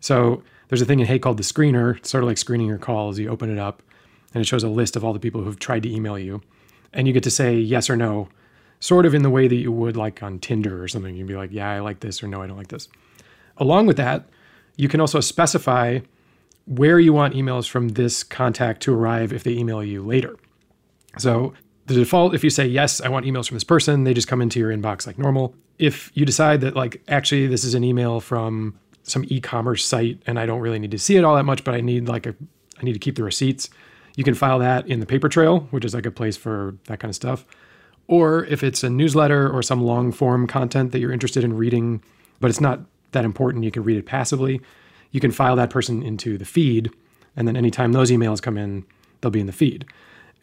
So 0.00 0.42
there's 0.72 0.80
a 0.80 0.86
thing 0.86 1.00
in 1.00 1.06
Hey 1.06 1.18
called 1.18 1.36
the 1.36 1.42
screener, 1.42 1.98
it's 1.98 2.08
sort 2.08 2.24
of 2.24 2.28
like 2.28 2.38
screening 2.38 2.66
your 2.66 2.78
calls. 2.78 3.18
You 3.18 3.28
open 3.28 3.50
it 3.50 3.58
up 3.58 3.82
and 4.32 4.40
it 4.40 4.46
shows 4.46 4.64
a 4.64 4.68
list 4.68 4.96
of 4.96 5.04
all 5.04 5.12
the 5.12 5.20
people 5.20 5.42
who've 5.42 5.58
tried 5.58 5.82
to 5.82 5.94
email 5.94 6.18
you. 6.18 6.40
And 6.94 7.06
you 7.06 7.12
get 7.12 7.22
to 7.24 7.30
say 7.30 7.58
yes 7.58 7.90
or 7.90 7.96
no, 7.96 8.30
sort 8.80 9.04
of 9.04 9.14
in 9.14 9.22
the 9.22 9.28
way 9.28 9.48
that 9.48 9.54
you 9.54 9.70
would 9.70 9.98
like 9.98 10.22
on 10.22 10.38
Tinder 10.38 10.82
or 10.82 10.88
something. 10.88 11.14
You'd 11.14 11.26
be 11.26 11.36
like, 11.36 11.52
yeah, 11.52 11.70
I 11.72 11.80
like 11.80 12.00
this 12.00 12.22
or 12.22 12.26
no, 12.26 12.40
I 12.40 12.46
don't 12.46 12.56
like 12.56 12.68
this. 12.68 12.88
Along 13.58 13.84
with 13.84 13.98
that, 13.98 14.24
you 14.76 14.88
can 14.88 14.98
also 14.98 15.20
specify 15.20 15.98
where 16.64 16.98
you 16.98 17.12
want 17.12 17.34
emails 17.34 17.68
from 17.68 17.90
this 17.90 18.24
contact 18.24 18.80
to 18.84 18.94
arrive 18.94 19.30
if 19.30 19.44
they 19.44 19.50
email 19.50 19.84
you 19.84 20.02
later. 20.02 20.36
So 21.18 21.52
the 21.84 21.92
default, 21.92 22.34
if 22.34 22.42
you 22.42 22.48
say, 22.48 22.66
yes, 22.66 22.98
I 23.02 23.10
want 23.10 23.26
emails 23.26 23.46
from 23.46 23.56
this 23.56 23.64
person, 23.64 24.04
they 24.04 24.14
just 24.14 24.26
come 24.26 24.40
into 24.40 24.58
your 24.58 24.74
inbox 24.74 25.06
like 25.06 25.18
normal. 25.18 25.54
If 25.78 26.10
you 26.14 26.24
decide 26.24 26.62
that, 26.62 26.74
like, 26.74 27.02
actually, 27.08 27.46
this 27.46 27.62
is 27.62 27.74
an 27.74 27.84
email 27.84 28.20
from 28.20 28.78
some 29.02 29.24
e-commerce 29.28 29.84
site 29.84 30.22
and 30.26 30.38
I 30.38 30.46
don't 30.46 30.60
really 30.60 30.78
need 30.78 30.90
to 30.92 30.98
see 30.98 31.16
it 31.16 31.24
all 31.24 31.36
that 31.36 31.44
much, 31.44 31.64
but 31.64 31.74
I 31.74 31.80
need 31.80 32.08
like 32.08 32.26
a, 32.26 32.34
I 32.80 32.84
need 32.84 32.92
to 32.92 32.98
keep 32.98 33.16
the 33.16 33.24
receipts, 33.24 33.68
you 34.16 34.24
can 34.24 34.34
file 34.34 34.58
that 34.58 34.86
in 34.86 35.00
the 35.00 35.06
paper 35.06 35.28
trail, 35.28 35.60
which 35.70 35.84
is 35.84 35.94
like 35.94 36.06
a 36.06 36.10
place 36.10 36.36
for 36.36 36.76
that 36.86 37.00
kind 37.00 37.10
of 37.10 37.16
stuff. 37.16 37.46
Or 38.08 38.44
if 38.46 38.62
it's 38.62 38.82
a 38.82 38.90
newsletter 38.90 39.50
or 39.50 39.62
some 39.62 39.82
long 39.82 40.12
form 40.12 40.46
content 40.46 40.92
that 40.92 40.98
you're 40.98 41.12
interested 41.12 41.44
in 41.44 41.56
reading, 41.56 42.02
but 42.40 42.50
it's 42.50 42.60
not 42.60 42.80
that 43.12 43.24
important, 43.24 43.64
you 43.64 43.70
can 43.70 43.84
read 43.84 43.96
it 43.96 44.06
passively, 44.06 44.60
you 45.10 45.20
can 45.20 45.30
file 45.30 45.56
that 45.56 45.70
person 45.70 46.02
into 46.02 46.36
the 46.36 46.44
feed. 46.44 46.90
And 47.36 47.48
then 47.48 47.56
anytime 47.56 47.92
those 47.92 48.10
emails 48.10 48.42
come 48.42 48.58
in, 48.58 48.84
they'll 49.20 49.30
be 49.30 49.40
in 49.40 49.46
the 49.46 49.52
feed. 49.52 49.86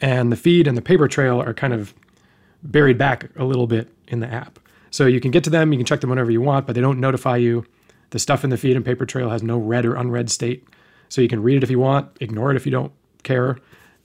And 0.01 0.31
the 0.31 0.37
feed 0.37 0.67
and 0.67 0.77
the 0.77 0.81
paper 0.81 1.07
trail 1.07 1.41
are 1.41 1.53
kind 1.53 1.73
of 1.73 1.93
buried 2.63 2.97
back 2.97 3.29
a 3.35 3.43
little 3.43 3.67
bit 3.67 3.89
in 4.07 4.19
the 4.19 4.27
app. 4.27 4.59
So 4.91 5.05
you 5.05 5.19
can 5.19 5.31
get 5.31 5.43
to 5.43 5.49
them, 5.49 5.71
you 5.71 5.77
can 5.77 5.85
check 5.85 6.01
them 6.01 6.09
whenever 6.09 6.31
you 6.31 6.41
want, 6.41 6.65
but 6.65 6.73
they 6.73 6.81
don't 6.81 6.99
notify 6.99 7.37
you. 7.37 7.65
The 8.11 8.19
stuff 8.19 8.43
in 8.43 8.49
the 8.49 8.57
feed 8.57 8.75
and 8.75 8.85
paper 8.85 9.05
trail 9.05 9.29
has 9.29 9.43
no 9.43 9.57
read 9.57 9.85
or 9.85 9.95
unread 9.95 10.29
state. 10.29 10.67
So 11.09 11.21
you 11.21 11.27
can 11.27 11.41
read 11.41 11.57
it 11.57 11.63
if 11.63 11.69
you 11.69 11.79
want, 11.79 12.09
ignore 12.19 12.51
it 12.51 12.57
if 12.57 12.65
you 12.65 12.71
don't 12.71 12.91
care. 13.23 13.57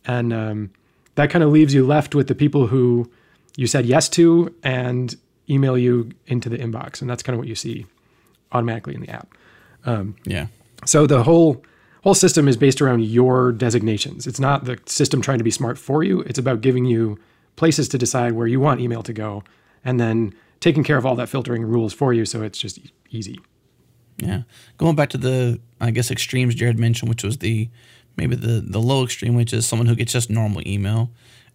And 0.07 0.33
um, 0.33 0.71
that 1.15 1.31
kind 1.31 1.43
of 1.43 1.51
leaves 1.51 1.75
you 1.75 1.87
left 1.87 2.15
with 2.15 2.29
the 2.29 2.35
people 2.35 2.67
who 2.67 3.11
you 3.57 3.67
said 3.67 3.87
yes 3.87 4.09
to 4.11 4.55
and 4.63 5.15
email 5.49 5.79
you 5.79 6.11
into 6.27 6.49
the 6.49 6.59
inbox. 6.59 7.01
And 7.01 7.09
that's 7.09 7.23
kind 7.23 7.35
of 7.35 7.39
what 7.39 7.49
you 7.49 7.55
see 7.55 7.87
automatically 8.53 8.95
in 8.95 9.01
the 9.01 9.11
app. 9.11 9.35
Um, 9.85 10.17
yeah. 10.25 10.47
So 10.87 11.07
the 11.07 11.23
whole 11.23 11.63
whole 12.03 12.15
system 12.15 12.49
is 12.49 12.57
based 12.57 12.83
around 12.83 13.03
your 13.03 13.53
designations. 13.53 14.27
It's 14.27 14.41
not 14.41 14.67
the 14.67 14.79
system 14.87 15.23
trying 15.23 15.39
to 15.39 15.45
be 15.45 15.51
smart 15.51 15.79
for 15.79 16.03
you. 16.03 16.21
It's 16.21 16.39
about 16.39 16.61
giving 16.61 16.85
you 16.85 17.19
places 17.57 17.89
to 17.89 17.99
decide 17.99 18.33
where 18.33 18.47
you 18.47 18.61
want 18.61 18.81
email 18.81 19.03
to 19.03 19.13
go, 19.13 19.43
and 19.85 19.99
then 19.99 20.35
taking 20.61 20.85
care 20.85 20.99
of 20.99 21.07
all 21.07 21.17
that 21.17 21.29
filtering 21.29 21.63
rules 21.65 21.95
for 21.95 22.13
you. 22.13 22.25
So 22.25 22.43
it's 22.43 22.59
just 22.59 22.79
easy. 23.11 23.41
Yeah. 24.19 24.43
Going 24.79 24.97
back 24.97 25.11
to 25.11 25.19
the 25.19 25.61
I 25.81 25.91
guess 25.91 26.11
extremes 26.11 26.55
Jerod 26.55 26.79
mentioned, 26.79 27.09
which 27.09 27.25
was 27.25 27.39
the 27.39 27.69
maybe 28.17 28.37
the 28.37 28.61
the 28.61 28.81
low 28.81 29.05
extreme, 29.05 29.35
which 29.35 29.53
is 29.53 29.67
someone 29.67 29.87
who 29.87 29.97
gets 29.97 30.13
just 30.13 30.31
normal 30.31 30.67
email, 30.67 31.11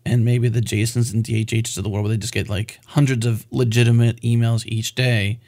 and 0.06 0.26
maybe 0.26 0.50
the 0.50 0.62
Jasons 0.62 1.12
and 1.12 1.24
DHHs 1.24 1.78
of 1.78 1.84
the 1.84 1.90
world 1.90 2.06
where 2.06 2.12
they 2.12 2.18
just 2.18 2.34
get 2.34 2.50
like 2.50 2.80
hundreds 2.88 3.26
of 3.26 3.46
legitimate 3.52 4.22
emails 4.22 4.66
each 4.66 4.96
day 4.96 5.40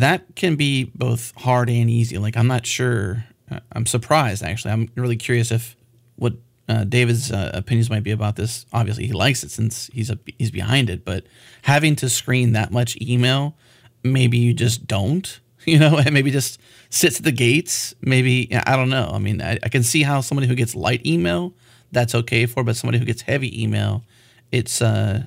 that 0.00 0.24
can 0.34 0.56
be 0.56 0.84
both 0.94 1.32
hard 1.36 1.68
and 1.68 1.90
easy. 1.90 2.18
Like 2.18 2.36
I'm 2.36 2.46
not 2.46 2.66
sure. 2.66 3.24
Uh, 3.50 3.60
I'm 3.72 3.86
surprised 3.86 4.42
actually. 4.42 4.72
I'm 4.72 4.88
really 4.94 5.16
curious 5.16 5.50
if 5.50 5.76
what 6.16 6.34
uh, 6.68 6.84
David's 6.84 7.30
uh, 7.30 7.50
opinions 7.54 7.90
might 7.90 8.02
be 8.02 8.10
about 8.10 8.36
this. 8.36 8.66
Obviously, 8.72 9.06
he 9.06 9.12
likes 9.12 9.42
it 9.42 9.50
since 9.50 9.88
he's 9.92 10.10
a, 10.10 10.18
he's 10.38 10.50
behind 10.50 10.90
it. 10.90 11.04
But 11.04 11.24
having 11.62 11.96
to 11.96 12.08
screen 12.08 12.52
that 12.52 12.72
much 12.72 12.96
email, 13.00 13.56
maybe 14.02 14.38
you 14.38 14.52
just 14.52 14.86
don't. 14.86 15.40
You 15.72 15.80
know, 15.80 15.98
and 15.98 16.12
maybe 16.14 16.30
just 16.30 16.60
sits 16.90 17.18
at 17.18 17.24
the 17.24 17.32
gates. 17.32 17.92
Maybe 18.00 18.54
I 18.54 18.76
don't 18.76 18.88
know. 18.88 19.10
I 19.12 19.18
mean, 19.18 19.42
I, 19.42 19.58
I 19.64 19.68
can 19.68 19.82
see 19.82 20.04
how 20.04 20.20
somebody 20.20 20.46
who 20.46 20.54
gets 20.54 20.76
light 20.76 21.04
email 21.04 21.54
that's 21.90 22.14
okay 22.14 22.46
for, 22.46 22.62
but 22.62 22.76
somebody 22.76 22.98
who 22.98 23.04
gets 23.04 23.22
heavy 23.22 23.62
email, 23.62 24.04
it's 24.52 24.80
uh, 24.80 25.24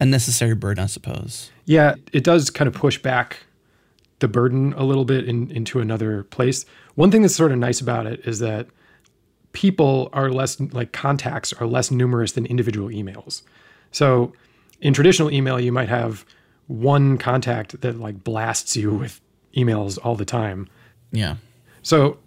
a 0.00 0.04
necessary 0.04 0.54
burden, 0.54 0.82
I 0.82 0.86
suppose. 0.86 1.50
Yeah, 1.64 1.94
it 2.12 2.24
does 2.24 2.50
kind 2.50 2.66
of 2.66 2.74
push 2.74 2.98
back 2.98 3.38
the 4.18 4.28
burden 4.28 4.72
a 4.74 4.84
little 4.84 5.04
bit 5.04 5.28
in, 5.28 5.50
into 5.50 5.80
another 5.80 6.24
place. 6.24 6.64
One 6.94 7.10
thing 7.10 7.22
that's 7.22 7.36
sort 7.36 7.52
of 7.52 7.58
nice 7.58 7.80
about 7.80 8.06
it 8.06 8.20
is 8.26 8.38
that 8.38 8.66
people 9.52 10.08
are 10.12 10.30
less 10.30 10.60
like 10.60 10.92
contacts 10.92 11.52
are 11.54 11.66
less 11.66 11.90
numerous 11.90 12.32
than 12.32 12.46
individual 12.46 12.88
emails. 12.88 13.42
So 13.90 14.32
in 14.80 14.92
traditional 14.92 15.30
email, 15.30 15.60
you 15.60 15.72
might 15.72 15.88
have 15.88 16.24
one 16.66 17.16
contact 17.16 17.80
that 17.80 17.98
like 17.98 18.24
blasts 18.24 18.76
you 18.76 18.92
with 18.92 19.20
emails 19.56 19.98
all 20.02 20.14
the 20.14 20.24
time. 20.24 20.68
Yeah. 21.12 21.36
So 21.82 22.18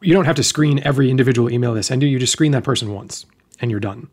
you 0.00 0.12
don't 0.12 0.24
have 0.24 0.36
to 0.36 0.42
screen 0.42 0.80
every 0.84 1.10
individual 1.10 1.50
email 1.50 1.74
they 1.74 1.82
send 1.82 2.02
you. 2.02 2.08
You 2.08 2.18
just 2.18 2.32
screen 2.32 2.52
that 2.52 2.64
person 2.64 2.92
once 2.92 3.26
and 3.60 3.70
you're 3.70 3.80
done. 3.80 4.08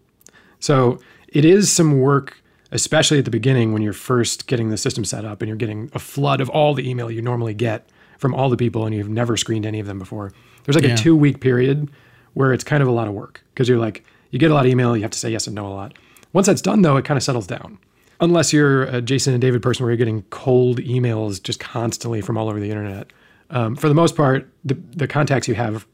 So 0.60 1.00
it 1.28 1.46
is 1.46 1.72
some 1.72 2.00
work 2.00 2.42
especially 2.72 3.18
at 3.18 3.26
the 3.26 3.32
beginning 3.32 3.74
when 3.74 3.82
you're 3.82 3.94
first 3.94 4.48
getting 4.48 4.70
the 4.70 4.78
system 4.78 5.04
set 5.04 5.26
up 5.26 5.42
and 5.42 5.48
you're 5.48 5.58
getting 5.58 5.90
a 5.94 6.00
flood 6.00 6.42
of 6.42 6.50
all 6.50 6.74
the 6.74 6.88
email 6.88 7.10
you 7.10 7.22
normally 7.22 7.54
get 7.54 7.90
from 8.18 8.36
all 8.36 8.50
the 8.50 8.58
people 8.58 8.86
and 8.86 8.96
you've 8.96 9.10
never 9.10 9.38
screened 9.38 9.66
any 9.66 9.80
of 9.80 9.88
them 9.88 9.98
before. 9.98 10.32
There's 10.64 10.76
like 10.76 10.86
yeah. 10.86 10.94
a 10.94 10.98
two 10.98 11.16
week 11.16 11.42
period 11.42 11.90
where 12.34 12.54
it's 12.54 12.64
kind 12.64 12.84
of 12.84 12.90
a 12.90 12.92
lot 12.92 13.08
of 13.08 13.14
work 13.14 13.44
because 13.54 13.68
you're 13.68 13.80
like, 13.80 14.04
you 14.30 14.38
get 14.38 14.52
a 14.52 14.54
lot 14.54 14.66
of 14.66 14.72
email, 14.72 14.96
you 14.96 15.02
have 15.02 15.12
to 15.12 15.20
say 15.20 15.32
yes 15.32 15.48
and 15.48 15.56
no 15.56 15.68
a 15.68 15.70
lot. 15.70 15.98
Once 16.32 16.46
that's 16.46 16.62
done, 16.62 16.84
though, 16.84 16.96
it 16.98 17.06
kind 17.06 17.18
of 17.18 17.24
settles 17.24 17.48
down. 17.48 17.80
Unless 18.22 18.52
you're 18.52 18.84
a 18.84 19.02
Jason 19.02 19.34
and 19.34 19.42
David 19.42 19.62
person 19.62 19.84
where 19.84 19.92
you're 19.92 19.98
getting 19.98 20.24
cold 20.24 20.80
emails 20.80 21.42
just 21.42 21.60
constantly 21.60 22.22
from 22.22 22.38
all 22.38 22.50
over 22.50 22.60
the 22.60 22.70
internet. 22.70 23.12
Um, 23.50 23.76
for 23.76 23.88
the 23.88 23.96
most 23.96 24.16
part, 24.16 24.48
the, 24.64 24.74
the 24.74 25.08
contacts 25.08 25.48
you 25.48 25.56
have 25.56 25.88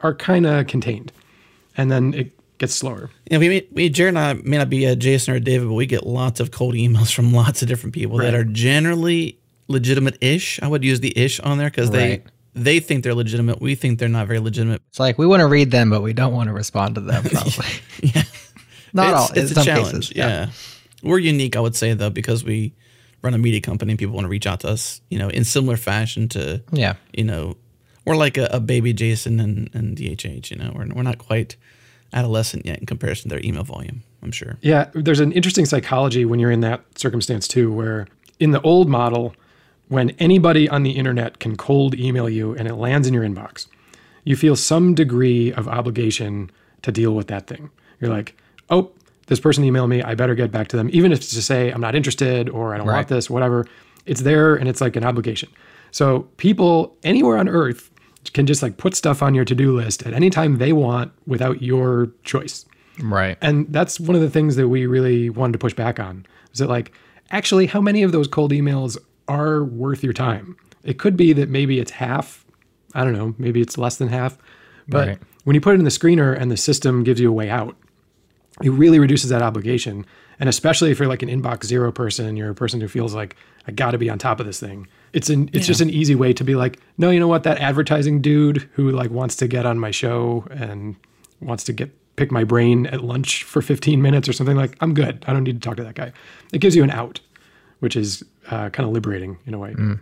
are 0.00 0.14
kind 0.14 0.46
of 0.46 0.66
contained. 0.66 1.12
And 1.76 1.90
then 1.90 2.14
it 2.14 2.58
gets 2.58 2.74
slower. 2.74 3.10
Yeah, 3.30 3.38
we, 3.38 3.68
we 3.72 3.90
Jerod 3.90 4.08
and 4.08 4.18
I 4.18 4.34
may 4.34 4.58
not 4.58 4.68
be 4.68 4.84
a 4.84 4.96
Jason 4.96 5.34
or 5.34 5.36
a 5.36 5.40
David, 5.40 5.68
but 5.68 5.74
we 5.74 5.86
get 5.86 6.06
lots 6.06 6.40
of 6.40 6.50
cold 6.50 6.74
emails 6.74 7.12
from 7.14 7.32
lots 7.32 7.62
of 7.62 7.68
different 7.68 7.94
people 7.94 8.18
right. 8.18 8.24
that 8.24 8.34
are 8.34 8.44
generally 8.44 9.38
legitimate-ish. 9.68 10.60
I 10.62 10.68
would 10.68 10.84
use 10.84 11.00
the 11.00 11.16
ish 11.16 11.40
on 11.40 11.58
there 11.58 11.70
because 11.70 11.90
right. 11.90 12.24
they 12.24 12.30
they 12.54 12.80
think 12.80 13.04
they're 13.04 13.14
legitimate. 13.14 13.60
We 13.60 13.74
think 13.74 13.98
they're 13.98 14.08
not 14.08 14.26
very 14.26 14.40
legitimate. 14.40 14.82
It's 14.88 14.98
like 14.98 15.18
we 15.18 15.26
want 15.26 15.40
to 15.40 15.46
read 15.46 15.70
them, 15.70 15.90
but 15.90 16.02
we 16.02 16.12
don't 16.12 16.32
want 16.32 16.48
to 16.48 16.52
respond 16.52 16.96
to 16.96 17.00
them. 17.00 17.22
Probably. 17.30 17.66
yeah, 18.02 18.22
not 18.92 19.10
it's, 19.10 19.20
all. 19.20 19.28
It's 19.36 19.50
a 19.52 19.64
challenge. 19.64 19.92
Cases, 19.92 20.12
yeah. 20.16 20.28
yeah, 20.28 20.50
we're 21.02 21.18
unique, 21.18 21.56
I 21.56 21.60
would 21.60 21.76
say, 21.76 21.94
though, 21.94 22.10
because 22.10 22.44
we 22.44 22.72
run 23.22 23.34
a 23.34 23.38
media 23.38 23.60
company. 23.60 23.92
and 23.92 23.98
People 23.98 24.14
want 24.14 24.24
to 24.24 24.28
reach 24.28 24.46
out 24.46 24.60
to 24.60 24.68
us, 24.68 25.00
you 25.10 25.18
know, 25.18 25.28
in 25.28 25.44
similar 25.44 25.76
fashion 25.76 26.28
to 26.30 26.62
yeah, 26.72 26.94
you 27.12 27.24
know, 27.24 27.56
we're 28.04 28.16
like 28.16 28.36
a, 28.36 28.46
a 28.46 28.60
baby 28.60 28.92
Jason 28.92 29.40
and, 29.40 29.70
and 29.74 29.96
DHH. 29.96 30.50
You 30.50 30.56
know, 30.56 30.72
we're 30.74 30.88
we're 30.88 31.02
not 31.02 31.18
quite 31.18 31.56
adolescent 32.12 32.64
yet 32.64 32.78
in 32.78 32.86
comparison 32.86 33.28
to 33.28 33.36
their 33.36 33.44
email 33.44 33.64
volume, 33.64 34.02
I'm 34.22 34.32
sure. 34.32 34.56
Yeah, 34.62 34.90
there's 34.94 35.20
an 35.20 35.32
interesting 35.32 35.66
psychology 35.66 36.24
when 36.24 36.40
you're 36.40 36.50
in 36.50 36.60
that 36.60 36.82
circumstance 36.98 37.46
too, 37.46 37.72
where 37.72 38.06
in 38.40 38.52
the 38.52 38.60
old 38.62 38.88
model, 38.88 39.34
when 39.88 40.10
anybody 40.18 40.68
on 40.68 40.82
the 40.82 40.92
internet 40.92 41.38
can 41.38 41.56
cold 41.56 41.94
email 41.94 42.28
you 42.28 42.54
and 42.54 42.68
it 42.68 42.74
lands 42.76 43.06
in 43.06 43.14
your 43.14 43.24
inbox, 43.24 43.66
you 44.24 44.36
feel 44.36 44.56
some 44.56 44.94
degree 44.94 45.52
of 45.52 45.68
obligation 45.68 46.50
to 46.82 46.92
deal 46.92 47.12
with 47.14 47.28
that 47.28 47.46
thing. 47.46 47.70
You're 48.00 48.10
like, 48.10 48.36
oh, 48.70 48.92
this 49.28 49.40
person 49.40 49.64
emailed 49.64 49.88
me, 49.88 50.02
I 50.02 50.14
better 50.14 50.34
get 50.34 50.50
back 50.50 50.68
to 50.68 50.76
them, 50.76 50.90
even 50.92 51.12
if 51.12 51.18
it's 51.18 51.30
to 51.30 51.42
say 51.42 51.70
I'm 51.70 51.80
not 51.80 51.94
interested 51.94 52.48
or 52.48 52.74
I 52.74 52.78
don't 52.78 52.86
right. 52.86 52.96
want 52.96 53.08
this, 53.08 53.30
whatever. 53.30 53.66
It's 54.06 54.22
there 54.22 54.56
and 54.56 54.68
it's 54.68 54.80
like 54.80 54.96
an 54.96 55.04
obligation. 55.04 55.50
So 55.90 56.20
people 56.38 56.96
anywhere 57.02 57.38
on 57.38 57.48
earth 57.48 57.90
can 58.32 58.46
just 58.46 58.62
like 58.62 58.76
put 58.76 58.94
stuff 58.94 59.22
on 59.22 59.34
your 59.34 59.44
to-do 59.44 59.76
list 59.76 60.02
at 60.02 60.12
any 60.12 60.30
time 60.30 60.58
they 60.58 60.72
want 60.72 61.12
without 61.26 61.62
your 61.62 62.10
choice. 62.24 62.66
Right. 63.00 63.38
And 63.40 63.72
that's 63.72 64.00
one 64.00 64.16
of 64.16 64.22
the 64.22 64.30
things 64.30 64.56
that 64.56 64.68
we 64.68 64.86
really 64.86 65.30
wanted 65.30 65.52
to 65.52 65.58
push 65.58 65.74
back 65.74 66.00
on. 66.00 66.26
Is 66.52 66.58
that 66.58 66.68
like 66.68 66.92
actually 67.30 67.66
how 67.66 67.80
many 67.80 68.02
of 68.02 68.12
those 68.12 68.28
cold 68.28 68.52
emails 68.52 68.98
are 69.28 69.62
worth 69.62 70.02
your 70.02 70.12
time? 70.12 70.56
It 70.82 70.98
could 70.98 71.16
be 71.16 71.32
that 71.34 71.48
maybe 71.48 71.78
it's 71.78 71.92
half. 71.92 72.44
I 72.94 73.04
don't 73.04 73.12
know, 73.12 73.34
maybe 73.38 73.60
it's 73.60 73.76
less 73.76 73.96
than 73.96 74.08
half. 74.08 74.38
But 74.88 75.08
right. 75.08 75.18
when 75.44 75.54
you 75.54 75.60
put 75.60 75.74
it 75.74 75.78
in 75.78 75.84
the 75.84 75.90
screener 75.90 76.38
and 76.38 76.50
the 76.50 76.56
system 76.56 77.04
gives 77.04 77.20
you 77.20 77.28
a 77.28 77.32
way 77.32 77.50
out, 77.50 77.76
it 78.62 78.70
really 78.70 78.98
reduces 78.98 79.30
that 79.30 79.42
obligation. 79.42 80.06
And 80.40 80.48
especially 80.48 80.90
if 80.90 80.98
you're 80.98 81.08
like 81.08 81.22
an 81.22 81.28
inbox 81.28 81.64
zero 81.64 81.90
person, 81.90 82.36
you're 82.36 82.50
a 82.50 82.54
person 82.54 82.80
who 82.80 82.88
feels 82.88 83.14
like 83.14 83.36
I 83.66 83.72
got 83.72 83.92
to 83.92 83.98
be 83.98 84.08
on 84.08 84.18
top 84.18 84.40
of 84.40 84.46
this 84.46 84.60
thing. 84.60 84.86
It's 85.12 85.30
an 85.30 85.48
it's 85.52 85.66
yeah. 85.66 85.72
just 85.72 85.80
an 85.80 85.90
easy 85.90 86.14
way 86.14 86.32
to 86.32 86.44
be 86.44 86.54
like, 86.54 86.80
no, 86.96 87.10
you 87.10 87.20
know 87.20 87.28
what? 87.28 87.42
That 87.42 87.58
advertising 87.58 88.20
dude 88.20 88.68
who 88.72 88.90
like 88.90 89.10
wants 89.10 89.36
to 89.36 89.48
get 89.48 89.66
on 89.66 89.78
my 89.78 89.90
show 89.90 90.46
and 90.50 90.96
wants 91.40 91.64
to 91.64 91.72
get 91.72 91.90
pick 92.16 92.32
my 92.32 92.44
brain 92.44 92.86
at 92.88 93.02
lunch 93.02 93.44
for 93.44 93.62
15 93.62 94.02
minutes 94.02 94.28
or 94.28 94.32
something 94.32 94.56
like, 94.56 94.76
I'm 94.80 94.92
good. 94.92 95.24
I 95.26 95.32
don't 95.32 95.44
need 95.44 95.62
to 95.62 95.66
talk 95.66 95.76
to 95.76 95.84
that 95.84 95.94
guy. 95.94 96.12
It 96.52 96.58
gives 96.58 96.74
you 96.74 96.82
an 96.82 96.90
out, 96.90 97.20
which 97.78 97.96
is 97.96 98.24
uh, 98.50 98.70
kind 98.70 98.86
of 98.86 98.92
liberating 98.92 99.38
in 99.46 99.54
a 99.54 99.58
way. 99.58 99.72
Mm. 99.72 100.00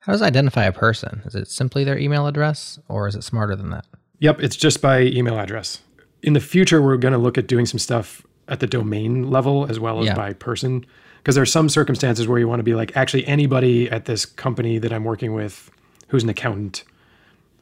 How 0.00 0.12
does 0.12 0.22
it 0.22 0.26
identify 0.26 0.64
a 0.64 0.72
person? 0.72 1.22
Is 1.24 1.34
it 1.34 1.48
simply 1.48 1.84
their 1.84 1.98
email 1.98 2.26
address, 2.26 2.78
or 2.88 3.08
is 3.08 3.14
it 3.14 3.24
smarter 3.24 3.56
than 3.56 3.70
that? 3.70 3.86
Yep, 4.18 4.40
it's 4.40 4.56
just 4.56 4.82
by 4.82 5.02
email 5.02 5.38
address. 5.38 5.80
In 6.26 6.34
the 6.34 6.40
future, 6.40 6.82
we're 6.82 6.98
going 6.98 7.12
to 7.12 7.18
look 7.18 7.38
at 7.38 7.46
doing 7.46 7.64
some 7.64 7.78
stuff 7.78 8.26
at 8.48 8.60
the 8.60 8.66
domain 8.66 9.30
level 9.30 9.66
as 9.70 9.80
well 9.80 10.00
as 10.00 10.06
yeah. 10.06 10.14
by 10.14 10.34
person 10.34 10.84
because 11.18 11.34
there 11.34 11.42
are 11.42 11.46
some 11.46 11.68
circumstances 11.68 12.28
where 12.28 12.38
you 12.38 12.46
want 12.46 12.60
to 12.60 12.64
be 12.64 12.74
like, 12.74 12.96
actually, 12.96 13.26
anybody 13.26 13.90
at 13.90 14.04
this 14.04 14.24
company 14.24 14.78
that 14.78 14.92
I'm 14.92 15.04
working 15.04 15.32
with 15.32 15.70
who's 16.08 16.22
an 16.22 16.28
accountant 16.28 16.84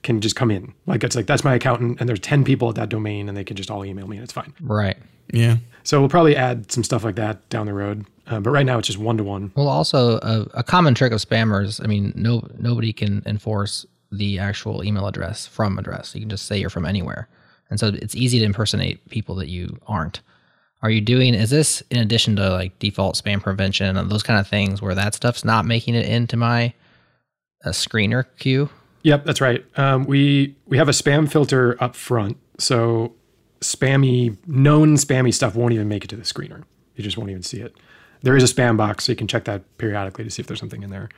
can 0.03 0.20
just 0.20 0.37
come 0.37 0.50
in. 0.50 0.74
Like 0.87 1.03
it's 1.03 1.16
like 1.16 1.27
that's 1.27 1.44
my 1.44 1.55
accountant, 1.55 1.98
and 1.98 2.09
there's 2.09 2.20
ten 2.20 2.44
people 2.44 2.68
at 2.68 2.74
that 2.74 2.90
domain, 2.90 3.29
and 3.29 3.37
they 3.37 3.44
can 3.44 3.57
just 3.57 3.70
all 3.70 3.85
email 3.85 4.07
me, 4.07 4.18
and 4.18 4.24
it's 4.24 4.33
fine. 4.33 4.53
Right. 4.61 4.98
Yeah. 5.33 5.57
So 5.83 5.98
we'll 6.00 6.11
probably 6.11 6.37
add 6.37 6.70
some 6.70 6.85
stuff 6.85 7.05
like 7.05 7.16
that 7.16 7.48
down 7.48 7.66
the 7.66 7.72
road. 7.72 8.07
Uh, 8.27 8.40
but 8.40 8.50
right 8.50 8.64
now 8.64 8.79
it's 8.79 8.87
just 8.87 8.98
one 8.98 9.16
to 9.16 9.24
one. 9.24 9.53
Well, 9.55 9.68
also 9.68 10.18
a, 10.18 10.46
a 10.55 10.62
common 10.62 10.94
trick 10.94 11.12
of 11.12 11.20
spammers. 11.20 11.83
I 11.83 11.87
mean, 11.87 12.12
no 12.14 12.46
nobody 12.59 12.92
can 12.92 13.22
enforce 13.27 13.87
the 14.12 14.38
actual 14.38 14.85
email 14.85 15.07
address 15.07 15.46
from 15.46 15.79
address. 15.79 16.14
You 16.14 16.20
can 16.20 16.31
just 16.31 16.46
say 16.46 16.59
you're 16.59 16.70
from 16.70 16.85
anywhere, 16.85 17.29
and 17.74 17.80
so 17.80 17.88
it's 17.88 18.14
easy 18.14 18.38
to 18.38 18.44
impersonate 18.44 19.04
people 19.10 19.34
that 19.34 19.48
you 19.48 19.80
aren't. 19.88 20.20
Are 20.80 20.90
you 20.90 21.00
doing? 21.00 21.34
Is 21.34 21.50
this 21.50 21.82
in 21.90 21.98
addition 21.98 22.37
to 22.37 22.50
like 22.50 22.78
default 22.78 23.16
spam 23.16 23.42
prevention 23.42 23.96
and 23.96 24.08
those 24.12 24.22
kind 24.22 24.38
of 24.38 24.46
things 24.46 24.80
where 24.80 24.94
that 24.94 25.12
stuff's 25.12 25.44
not 25.44 25.66
making 25.66 25.96
it 25.96 26.06
into 26.06 26.37
my 26.37 26.72
uh, 27.64 27.70
screener 27.70 28.26
queue? 28.38 28.70
Yep, 29.02 29.24
that's 29.24 29.40
right. 29.40 29.64
Um, 29.76 30.04
we 30.04 30.54
we 30.66 30.78
have 30.78 30.88
a 30.88 30.92
spam 30.92 31.28
filter 31.28 31.76
up 31.82 31.96
front, 31.96 32.37
so 32.58 33.12
spammy 33.60 34.37
known 34.46 34.94
spammy 34.94 35.34
stuff 35.34 35.56
won't 35.56 35.72
even 35.72 35.88
make 35.88 36.04
it 36.04 36.08
to 36.10 36.16
the 36.16 36.22
screener. 36.22 36.62
You 36.94 37.02
just 37.02 37.18
won't 37.18 37.30
even 37.30 37.42
see 37.42 37.60
it. 37.60 37.74
There 38.22 38.37
is 38.37 38.48
a 38.48 38.54
spam 38.54 38.76
box, 38.76 39.04
so 39.04 39.12
you 39.12 39.16
can 39.16 39.26
check 39.26 39.46
that 39.46 39.78
periodically 39.78 40.22
to 40.22 40.30
see 40.30 40.40
if 40.40 40.46
there's 40.46 40.60
something 40.60 40.84
in 40.84 40.90
there. 40.90 41.08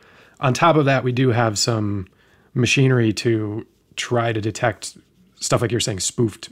On 0.41 0.55
top 0.55 0.77
of 0.77 0.87
that, 0.87 1.05
we 1.05 1.13
do 1.13 1.33
have 1.33 1.59
some 1.59 2.09
machinery 2.55 3.13
to 3.13 3.67
try 3.95 4.33
to 4.33 4.41
detect 4.41 4.97
stuff 5.41 5.61
like 5.63 5.71
you're 5.71 5.81
saying 5.81 6.01
spoofed 6.01 6.51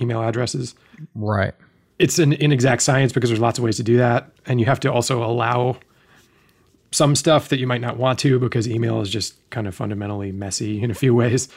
email 0.00 0.22
addresses. 0.22 0.74
Right. 1.14 1.54
It's 1.98 2.18
an 2.18 2.32
inexact 2.32 2.82
science 2.82 3.12
because 3.12 3.30
there's 3.30 3.40
lots 3.40 3.58
of 3.58 3.64
ways 3.64 3.76
to 3.76 3.82
do 3.82 3.96
that, 3.98 4.30
and 4.46 4.58
you 4.60 4.66
have 4.66 4.80
to 4.80 4.92
also 4.92 5.22
allow 5.24 5.78
some 6.90 7.14
stuff 7.16 7.48
that 7.48 7.58
you 7.58 7.66
might 7.66 7.80
not 7.80 7.96
want 7.96 8.18
to 8.20 8.38
because 8.38 8.68
email 8.68 9.00
is 9.00 9.10
just 9.10 9.34
kind 9.50 9.66
of 9.66 9.74
fundamentally 9.74 10.32
messy 10.32 10.82
in 10.82 10.90
a 10.90 10.94
few 10.94 11.14
ways. 11.14 11.48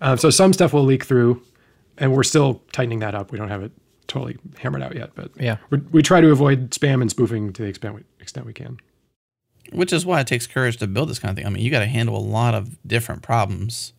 Uh, 0.00 0.16
so 0.16 0.30
some 0.30 0.52
stuff 0.52 0.72
will 0.72 0.84
leak 0.84 1.04
through, 1.04 1.40
and 1.98 2.12
we're 2.12 2.22
still 2.24 2.62
tightening 2.72 2.98
that 3.00 3.14
up. 3.14 3.30
We 3.32 3.38
don't 3.38 3.48
have 3.48 3.62
it 3.62 3.72
totally 4.06 4.36
hammered 4.58 4.82
out 4.82 4.94
yet, 4.94 5.10
but 5.14 5.30
Yeah. 5.40 5.56
we 5.70 5.78
we 5.92 6.02
try 6.02 6.20
to 6.20 6.30
avoid 6.30 6.70
spam 6.70 7.00
and 7.00 7.10
spoofing 7.10 7.52
to 7.54 7.62
the 7.62 7.68
extent 7.68 7.94
we, 7.94 8.02
extent 8.20 8.46
we 8.46 8.52
can. 8.52 8.78
Which 9.72 9.92
is 9.92 10.04
why 10.04 10.20
it 10.20 10.26
takes 10.26 10.46
courage 10.46 10.76
to 10.78 10.86
build 10.86 11.08
this 11.08 11.18
kind 11.18 11.30
of 11.30 11.36
thing. 11.36 11.46
I 11.46 11.50
mean, 11.50 11.64
you 11.64 11.70
got 11.70 11.78
to 11.80 11.86
handle 11.86 12.16
a 12.16 12.20
lot 12.20 12.54
of 12.54 12.76
different 12.86 13.22
problems. 13.22 13.92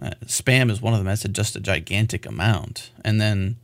Uh, 0.00 0.10
spam 0.26 0.70
is 0.70 0.80
one 0.80 0.92
of 0.92 1.00
them. 1.00 1.06
That's 1.06 1.24
a, 1.24 1.28
just 1.28 1.56
a 1.56 1.60
gigantic 1.60 2.24
amount. 2.26 2.90
And 3.04 3.20
then, 3.20 3.56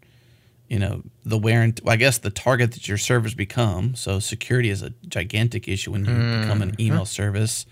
you 0.69 0.79
know, 0.79 1.03
the 1.25 1.39
wear 1.39 1.63
and 1.63 1.79
well, 1.85 1.93
I 1.93 1.97
guess 1.97 2.19
the 2.19 2.31
target 2.31 2.73
that 2.73 2.89
your 2.89 2.99
servers 2.99 3.35
become. 3.35 3.95
So 3.95 4.19
security 4.19 4.71
is 4.71 4.83
a 4.83 4.91
gigantic 5.09 5.69
issue 5.69 5.93
when 5.93 6.05
you 6.05 6.13
become 6.41 6.61
an 6.63 6.75
email 6.81 7.05
service. 7.05 7.67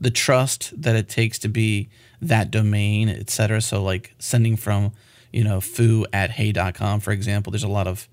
The 0.00 0.10
trust 0.10 0.72
that 0.82 0.96
it 0.96 1.08
takes 1.08 1.38
to 1.40 1.48
be 1.48 1.88
that 2.22 2.50
domain, 2.50 3.08
et 3.08 3.30
cetera. 3.30 3.60
So 3.60 3.82
like 3.82 4.14
sending 4.18 4.56
from, 4.56 4.92
you 5.32 5.44
know, 5.44 5.60
foo 5.60 6.06
at 6.12 6.30
hey.com, 6.32 7.00
for 7.00 7.12
example, 7.12 7.50
there's 7.52 7.62
a 7.64 7.68
lot 7.68 7.86
of, 7.86 8.08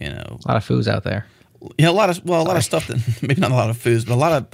you 0.00 0.08
know, 0.10 0.38
A 0.44 0.48
lot 0.48 0.56
of 0.56 0.66
foos 0.66 0.88
out 0.88 1.04
there. 1.04 1.26
yeah, 1.78 1.88
a 1.88 1.92
lot 1.92 2.08
of 2.10 2.24
well, 2.24 2.40
a 2.40 2.44
lot 2.44 2.56
of 2.56 2.64
stuff 2.64 2.86
that 2.86 2.98
maybe 3.22 3.40
not 3.40 3.50
a 3.50 3.54
lot 3.54 3.68
of 3.70 3.76
foods, 3.76 4.04
but 4.06 4.14
a 4.14 4.16
lot 4.16 4.32
of. 4.32 4.46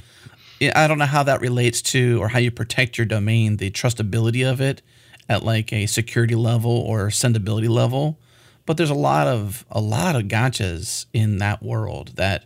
Yeah, 0.61 0.73
I 0.75 0.89
don't 0.89 0.99
know 0.99 1.07
how 1.07 1.23
that 1.23 1.41
relates 1.41 1.81
to 1.83 2.21
or 2.21 2.29
how 2.29 2.39
you 2.39 2.51
protect 2.51 2.99
your 2.99 3.07
domain, 3.07 3.59
the 3.59 3.71
trustability 3.71 4.49
of 4.49 4.61
it 4.61 4.83
at 5.29 5.45
like 5.45 5.73
a 5.73 5.87
security 5.87 6.35
level 6.35 6.71
or 6.73 7.09
sendability 7.09 7.69
level. 7.69 8.19
But 8.67 8.77
there's 8.77 8.91
a 8.91 8.95
lot 8.95 9.27
of 9.27 9.65
a 9.71 9.81
lot 9.81 10.17
of 10.17 10.25
gotchas 10.25 11.07
in 11.13 11.39
that 11.39 11.63
world 11.63 12.13
that 12.17 12.45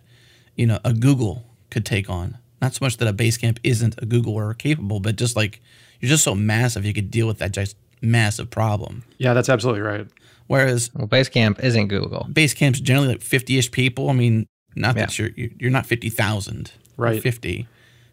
you 0.56 0.66
know 0.66 0.78
a 0.84 0.92
Google 0.92 1.44
could 1.70 1.84
take 1.84 2.08
on. 2.08 2.38
Not 2.60 2.74
so 2.74 2.84
much 2.84 2.98
that 2.98 3.08
a 3.08 3.12
Basecamp 3.12 3.58
isn't 3.64 3.96
a 4.00 4.06
Google 4.06 4.34
or 4.34 4.54
capable, 4.54 5.00
but 5.00 5.16
just 5.16 5.34
like 5.34 5.60
you're 6.00 6.08
just 6.08 6.22
so 6.22 6.34
massive, 6.34 6.84
you 6.84 6.92
could 6.92 7.10
deal 7.10 7.26
with 7.26 7.38
that 7.38 7.52
just 7.52 7.76
massive 8.00 8.50
problem. 8.50 9.04
Yeah, 9.18 9.34
that's 9.34 9.48
absolutely 9.48 9.82
right. 9.82 10.06
Whereas 10.46 10.90
Well, 10.94 11.08
Basecamp 11.08 11.62
isn't 11.62 11.88
Google. 11.88 12.26
Basecamp's 12.30 12.80
generally 12.80 13.08
like 13.08 13.20
50-ish 13.20 13.70
people. 13.70 14.10
I 14.10 14.12
mean, 14.12 14.46
not 14.76 14.94
that 14.96 15.18
you're 15.18 15.30
you're 15.36 15.70
not 15.70 15.86
50,000 15.86 16.72
or 16.98 17.04
Right. 17.04 17.22
50. 17.22 17.66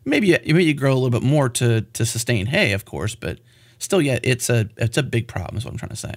Maybe 0.06 0.28
you- 0.28 0.40
maybe 0.46 0.66
you 0.66 0.74
grow 0.74 0.94
a 0.94 0.96
little 0.96 1.10
bit 1.10 1.24
more 1.24 1.50
to 1.50 1.82
to 1.82 2.06
sustain 2.06 2.48
Hey, 2.48 2.74
of 2.74 2.86
course, 2.86 3.16
but 3.16 3.40
still 3.80 4.02
yeah, 4.02 4.20
it's 4.24 4.50
a 4.50 4.70
it's 4.78 4.98
a 4.98 5.04
big 5.04 5.28
problem 5.28 5.58
is 5.58 5.66
what 5.66 5.72
I'm 5.72 5.78
trying 5.78 5.90
to 5.90 5.96
say. 5.96 6.14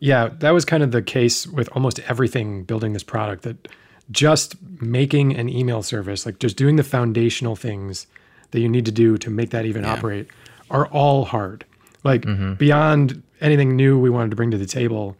Yeah, 0.00 0.28
that 0.40 0.50
was 0.50 0.64
kind 0.64 0.82
of 0.82 0.90
the 0.92 1.02
case 1.02 1.46
with 1.46 1.68
almost 1.72 1.98
everything 2.00 2.64
building 2.64 2.92
this 2.92 3.02
product 3.02 3.42
that 3.44 3.68
just 4.10 4.56
making 4.80 5.34
an 5.34 5.48
email 5.48 5.82
service, 5.82 6.26
like 6.26 6.38
just 6.38 6.56
doing 6.56 6.76
the 6.76 6.82
foundational 6.82 7.56
things 7.56 8.06
that 8.50 8.60
you 8.60 8.68
need 8.68 8.84
to 8.84 8.92
do 8.92 9.16
to 9.18 9.30
make 9.30 9.50
that 9.50 9.64
even 9.64 9.84
operate 9.84 10.28
are 10.70 10.86
all 10.88 11.24
hard. 11.24 11.64
Like 12.02 12.22
mm-hmm. 12.22 12.54
beyond 12.54 13.22
anything 13.40 13.76
new 13.76 13.98
we 13.98 14.10
wanted 14.10 14.30
to 14.30 14.36
bring 14.36 14.50
to 14.50 14.58
the 14.58 14.66
table, 14.66 15.16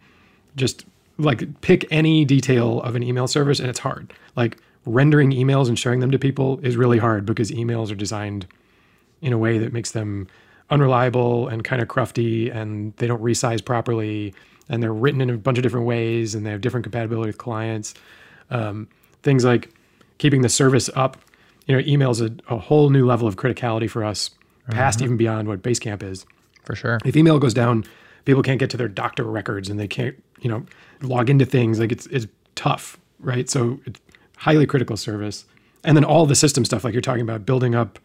just 0.57 0.85
like 1.19 1.61
pick 1.61 1.87
any 1.91 2.25
detail 2.25 2.81
of 2.83 2.95
an 2.95 3.03
email 3.03 3.27
service 3.27 3.61
and 3.61 3.71
it's 3.71 3.79
hard. 3.79 4.13
Like 4.37 4.59
rendering 4.87 5.31
emails 5.31 5.69
and 5.69 5.79
showing 5.79 6.01
them 6.01 6.11
to 6.11 6.19
people 6.19 6.61
is 6.63 6.77
really 6.77 6.99
hard 6.99 7.25
because 7.25 7.51
emails 7.51 7.91
are 7.91 7.95
designed 7.95 8.47
in 9.23 9.33
a 9.33 9.39
way 9.39 9.59
that 9.59 9.73
makes 9.73 9.93
them 9.93 10.27
unreliable 10.71 11.49
and 11.49 11.65
kind 11.65 11.81
of 11.81 11.89
crufty 11.89 12.55
and 12.55 12.95
they 12.97 13.07
don't 13.07 13.23
resize 13.23 13.65
properly 13.65 14.35
and 14.69 14.83
they're 14.83 14.93
written 14.93 15.21
in 15.21 15.31
a 15.31 15.37
bunch 15.37 15.59
of 15.59 15.63
different 15.63 15.87
ways 15.87 16.35
and 16.35 16.45
they 16.45 16.51
have 16.51 16.61
different 16.61 16.85
compatibility 16.85 17.29
with 17.29 17.39
clients. 17.39 17.95
Um, 18.51 18.89
things 19.23 19.45
like 19.45 19.71
keeping 20.19 20.43
the 20.43 20.49
service 20.49 20.91
up 20.95 21.19
you 21.67 21.75
know 21.75 21.83
email's 21.87 22.21
a, 22.21 22.31
a 22.49 22.59
whole 22.59 22.91
new 22.91 23.07
level 23.07 23.27
of 23.27 23.37
criticality 23.37 23.89
for 23.89 24.05
us 24.05 24.31
past 24.71 25.01
even 25.03 25.17
beyond 25.17 25.49
what 25.49 25.63
basecamp 25.63 26.03
is. 26.03 26.27
For 26.65 26.75
sure. 26.75 26.99
if 27.05 27.17
email 27.17 27.39
goes 27.39 27.55
down 27.55 27.85
people 28.25 28.43
can't 28.43 28.59
get 28.59 28.71
to 28.71 28.77
their 28.77 28.89
doctor 28.89 29.25
records 29.25 29.69
and 29.69 29.79
they 29.79 29.89
can't 29.89 30.23
you 30.41 30.51
know 30.51 30.65
log 31.03 31.31
into 31.31 31.47
things. 31.47 31.79
Like 31.79 31.93
it's 31.93 32.07
it's 32.07 32.27
tough 32.55 32.99
right? 33.25 33.49
So 33.49 33.81
it's 33.87 34.01
highly 34.45 34.67
critical 34.67 34.97
service 34.97 35.45
and 35.83 35.97
then 35.97 36.05
all 36.05 36.27
the 36.27 36.35
system 36.35 36.65
stuff 36.65 36.85
like 36.85 36.93
you're 36.95 37.01
talking 37.11 37.23
about 37.23 37.45
building 37.47 37.75
up 37.75 37.99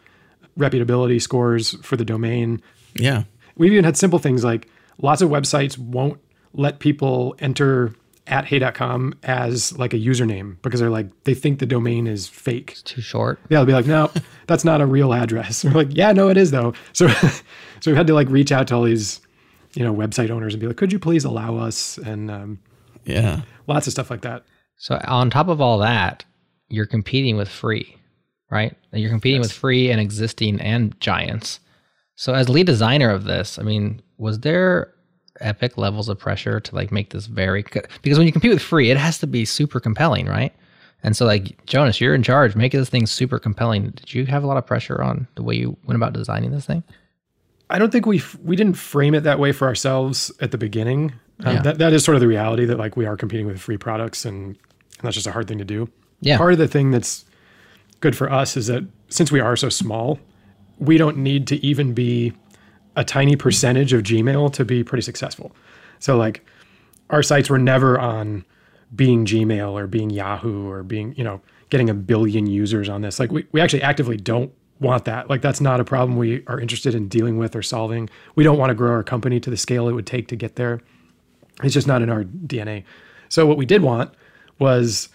reputability 0.58 1.22
scores 1.22 1.76
for 1.86 1.96
the 1.98 2.06
domain 2.06 2.62
Yeah. 2.96 3.24
we've 3.56 3.72
even 3.74 3.84
had 3.86 3.98
simple 3.98 4.20
things 4.20 4.44
like 4.44 4.68
lots 5.02 5.22
of 5.22 5.30
websites 5.30 5.78
won't 5.78 6.20
let 6.54 6.80
people 6.80 7.36
enter 7.40 7.94
at 8.28 8.46
hey.com 8.46 9.14
as 9.24 9.78
like 9.78 9.94
a 9.94 9.98
username 9.98 10.58
because 10.62 10.80
they're 10.80 10.90
like 10.90 11.08
they 11.24 11.34
think 11.34 11.60
the 11.60 11.66
domain 11.66 12.08
is 12.08 12.28
fake 12.28 12.72
It's 12.72 12.82
Too 12.84 13.02
short. 13.02 13.40
yeah, 13.50 13.58
they'll 13.60 13.66
be 13.66 13.74
like, 13.74 13.88
no, 13.88 14.12
that's 14.48 14.64
not 14.64 14.82
a 14.82 14.86
real 14.86 15.14
address. 15.14 15.64
We're 15.66 15.72
like, 15.72 15.88
yeah, 15.92 16.12
no, 16.12 16.30
it 16.30 16.38
is 16.38 16.52
though. 16.52 16.74
So, 16.94 17.08
so 17.08 17.42
we've 17.92 17.96
had 17.96 18.08
to 18.08 18.14
like 18.14 18.30
reach 18.30 18.52
out 18.52 18.68
to 18.68 18.76
all 18.76 18.84
these, 18.84 19.20
you 19.74 19.84
know, 19.84 19.94
website 19.94 20.30
owners 20.30 20.54
and 20.54 20.62
be 20.62 20.68
like, 20.68 20.78
could 20.78 20.92
you 20.94 21.00
please 21.00 21.24
allow 21.26 21.56
us? 21.58 21.98
And 21.98 22.30
um, 22.30 22.60
Yeah. 23.06 23.42
lots 23.68 23.88
of 23.88 23.94
stuff 23.94 24.12
like 24.12 24.22
that. 24.22 24.44
So 24.80 25.00
on 25.06 25.30
top 25.30 25.50
of 25.50 25.60
all 25.62 25.78
that, 25.80 26.24
you're 26.70 26.86
competing 26.86 27.36
with 27.38 27.50
free, 27.50 27.98
right? 28.50 28.76
You're 28.94 29.10
competing 29.10 29.42
with 29.42 29.52
free 29.52 29.92
and 29.92 30.00
existing 30.00 30.60
and 30.62 31.00
giants. 31.02 31.60
So 32.16 32.34
as 32.34 32.48
lead 32.50 32.66
designer 32.66 33.10
of 33.10 33.26
this, 33.26 33.60
I 33.60 33.64
mean, 33.64 34.02
was 34.18 34.40
there 34.40 34.94
epic 35.42 35.78
levels 35.78 36.10
of 36.10 36.18
pressure 36.18 36.60
to 36.62 36.76
like 36.76 36.92
make 36.92 37.12
this 37.12 37.26
very 37.28 37.64
because 38.02 38.18
when 38.18 38.26
you 38.26 38.32
compete 38.34 38.52
with 38.54 38.62
free, 38.62 38.90
it 38.90 38.98
has 38.98 39.20
to 39.20 39.28
be 39.28 39.44
super 39.46 39.80
compelling, 39.82 40.26
right? 40.28 40.54
And 41.04 41.16
so 41.16 41.26
like 41.26 41.66
Jonas, 41.66 42.00
you're 42.02 42.16
in 42.16 42.24
charge, 42.24 42.56
make 42.56 42.72
this 42.72 42.90
thing 42.90 43.06
super 43.06 43.38
compelling. 43.40 43.90
Did 43.92 44.14
you 44.14 44.26
have 44.28 44.44
a 44.44 44.48
lot 44.48 44.58
of 44.58 44.66
pressure 44.66 45.02
on 45.02 45.28
the 45.36 45.44
way 45.44 45.56
you 45.56 45.78
went 45.86 45.96
about 45.96 46.14
designing 46.14 46.52
this 46.52 46.66
thing? 46.66 46.84
I 47.70 47.80
don't 47.80 47.92
think 47.92 48.06
we 48.06 48.18
f- 48.20 48.38
we 48.44 48.56
didn't 48.56 48.76
frame 48.78 49.14
it 49.14 49.22
that 49.22 49.40
way 49.40 49.52
for 49.52 49.68
ourselves 49.68 50.32
at 50.42 50.52
the 50.52 50.58
beginning. 50.58 51.14
Um, 51.46 51.56
Yeah. 51.58 51.62
that 51.64 51.78
that 51.80 51.94
is 51.94 52.04
sort 52.04 52.16
of 52.16 52.22
the 52.22 52.28
reality 52.28 52.66
that 52.66 52.78
like 52.78 52.98
we 52.98 53.06
are 53.06 53.16
competing 53.18 53.46
with 53.46 53.60
free 53.62 53.78
products 53.78 54.26
and, 54.26 54.58
and 55.00 55.08
that's 55.08 55.16
just 55.16 55.28
a 55.28 55.32
hard 55.32 55.48
thing 55.48 55.58
to 55.58 55.66
do. 55.66 55.90
Yeah. 56.22 56.38
Part 56.38 56.54
of 56.54 56.60
the 56.60 56.68
thing 56.68 56.92
that's 56.92 57.26
good 58.02 58.16
for 58.16 58.32
us 58.32 58.56
is 58.58 58.68
that 58.68 58.84
since 59.10 59.32
we 59.32 59.40
are 59.40 59.56
so 59.56 59.70
small, 59.70 60.20
we 60.78 60.98
don't 60.98 61.18
need 61.18 61.48
to 61.48 61.66
even 61.66 61.94
be 61.94 62.34
a 62.96 63.04
tiny 63.04 63.36
percentage 63.36 63.94
of 63.94 64.04
Gmail 64.04 64.54
to 64.54 64.66
be 64.66 64.84
pretty 64.84 65.02
successful. 65.02 65.56
So 66.00 66.18
like 66.18 66.46
our 67.10 67.24
sights 67.24 67.50
were 67.50 67.60
never 67.60 68.00
on 68.00 68.46
being 68.96 69.26
Gmail 69.26 69.72
or 69.74 69.88
being 69.88 70.10
Yahoo 70.10 70.70
or 70.70 70.84
being, 70.84 71.16
you 71.16 71.24
know, 71.24 71.42
getting 71.70 71.90
a 71.90 71.94
billion 71.94 72.48
users 72.48 72.90
on 72.90 73.02
this. 73.02 73.20
Like 73.20 73.32
we, 73.32 73.46
we 73.52 73.62
actually 73.62 73.84
actively 73.84 74.18
don't 74.18 74.52
want 74.80 75.06
that. 75.06 75.30
Like 75.30 75.42
that's 75.42 75.62
not 75.62 75.80
a 75.80 75.84
problem 75.84 76.18
we 76.18 76.44
are 76.48 76.60
interested 76.60 76.96
in 76.96 77.08
dealing 77.08 77.38
with 77.38 77.56
or 77.56 77.62
solving. 77.62 78.10
We 78.36 78.44
don't 78.44 78.58
want 78.58 78.70
to 78.70 78.76
grow 78.76 78.92
our 78.92 79.04
company 79.04 79.40
to 79.42 79.50
the 79.50 79.58
scale 79.58 79.88
it 79.88 79.94
would 79.94 80.08
take 80.08 80.28
to 80.30 80.36
get 80.36 80.56
there. 80.56 80.82
It's 81.64 81.74
just 81.74 81.88
not 81.88 82.02
in 82.02 82.10
our 82.10 82.24
DNA. 82.24 82.84
So 83.28 83.46
what 83.46 83.58
we 83.58 83.66
did 83.66 83.82
want 83.82 84.14
was, 84.60 85.10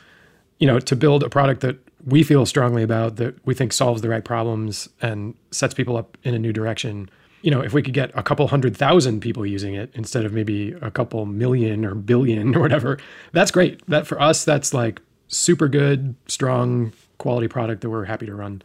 you 0.58 0.66
know, 0.66 0.78
to 0.80 0.96
build 0.96 1.22
a 1.22 1.28
product 1.28 1.60
that 1.60 1.76
we 2.06 2.22
feel 2.22 2.44
strongly 2.44 2.82
about 2.82 3.16
that 3.16 3.34
we 3.46 3.54
think 3.54 3.72
solves 3.72 4.02
the 4.02 4.08
right 4.08 4.24
problems 4.24 4.88
and 5.00 5.34
sets 5.50 5.72
people 5.74 5.96
up 5.96 6.18
in 6.22 6.34
a 6.34 6.38
new 6.38 6.52
direction. 6.52 7.08
You 7.42 7.50
know, 7.50 7.60
if 7.62 7.72
we 7.72 7.82
could 7.82 7.94
get 7.94 8.10
a 8.14 8.22
couple 8.22 8.46
hundred 8.48 8.76
thousand 8.76 9.20
people 9.20 9.44
using 9.46 9.74
it 9.74 9.90
instead 9.94 10.24
of 10.24 10.32
maybe 10.32 10.72
a 10.82 10.90
couple 10.90 11.24
million 11.26 11.84
or 11.84 11.94
billion 11.94 12.54
or 12.56 12.60
whatever, 12.60 12.98
that's 13.32 13.50
great. 13.50 13.86
That 13.88 14.06
for 14.06 14.20
us, 14.20 14.44
that's 14.44 14.72
like 14.74 15.00
super 15.28 15.68
good, 15.68 16.14
strong, 16.26 16.92
quality 17.18 17.48
product 17.48 17.80
that 17.82 17.90
we're 17.90 18.04
happy 18.04 18.26
to 18.26 18.34
run. 18.34 18.62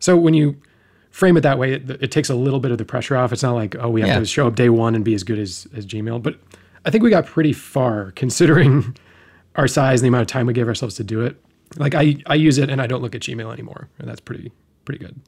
So 0.00 0.16
when 0.16 0.34
you 0.34 0.56
frame 1.10 1.36
it 1.36 1.40
that 1.42 1.58
way, 1.58 1.74
it, 1.74 1.90
it 2.02 2.10
takes 2.10 2.30
a 2.30 2.34
little 2.34 2.60
bit 2.60 2.70
of 2.70 2.78
the 2.78 2.84
pressure 2.84 3.16
off. 3.16 3.32
It's 3.32 3.42
not 3.42 3.54
like, 3.54 3.74
oh, 3.78 3.88
we 3.90 4.00
have 4.00 4.08
Yeah. 4.08 4.18
to 4.20 4.26
show 4.26 4.46
up 4.46 4.54
day 4.56 4.68
one 4.68 4.94
and 4.94 5.04
be 5.04 5.14
as 5.14 5.22
good 5.24 5.38
as, 5.38 5.66
as 5.76 5.84
Gmail. 5.86 6.22
But 6.22 6.38
I 6.84 6.90
think 6.90 7.02
we 7.04 7.10
got 7.10 7.26
pretty 7.26 7.52
far 7.52 8.12
considering 8.12 8.96
our 9.56 9.68
size 9.68 10.00
and 10.00 10.04
the 10.04 10.08
amount 10.08 10.22
of 10.22 10.28
time 10.28 10.46
we 10.46 10.52
gave 10.52 10.68
ourselves 10.68 10.94
to 10.96 11.04
do 11.04 11.22
it. 11.22 11.36
Like 11.76 11.94
I, 11.94 12.16
I 12.26 12.34
use 12.34 12.58
it 12.58 12.70
and 12.70 12.80
I 12.80 12.86
don't 12.86 13.02
look 13.02 13.14
at 13.14 13.22
Gmail 13.22 13.52
anymore. 13.52 13.88
And 13.98 14.08
that's 14.08 14.20
pretty, 14.20 14.52
pretty 14.84 15.04
good. 15.04 15.20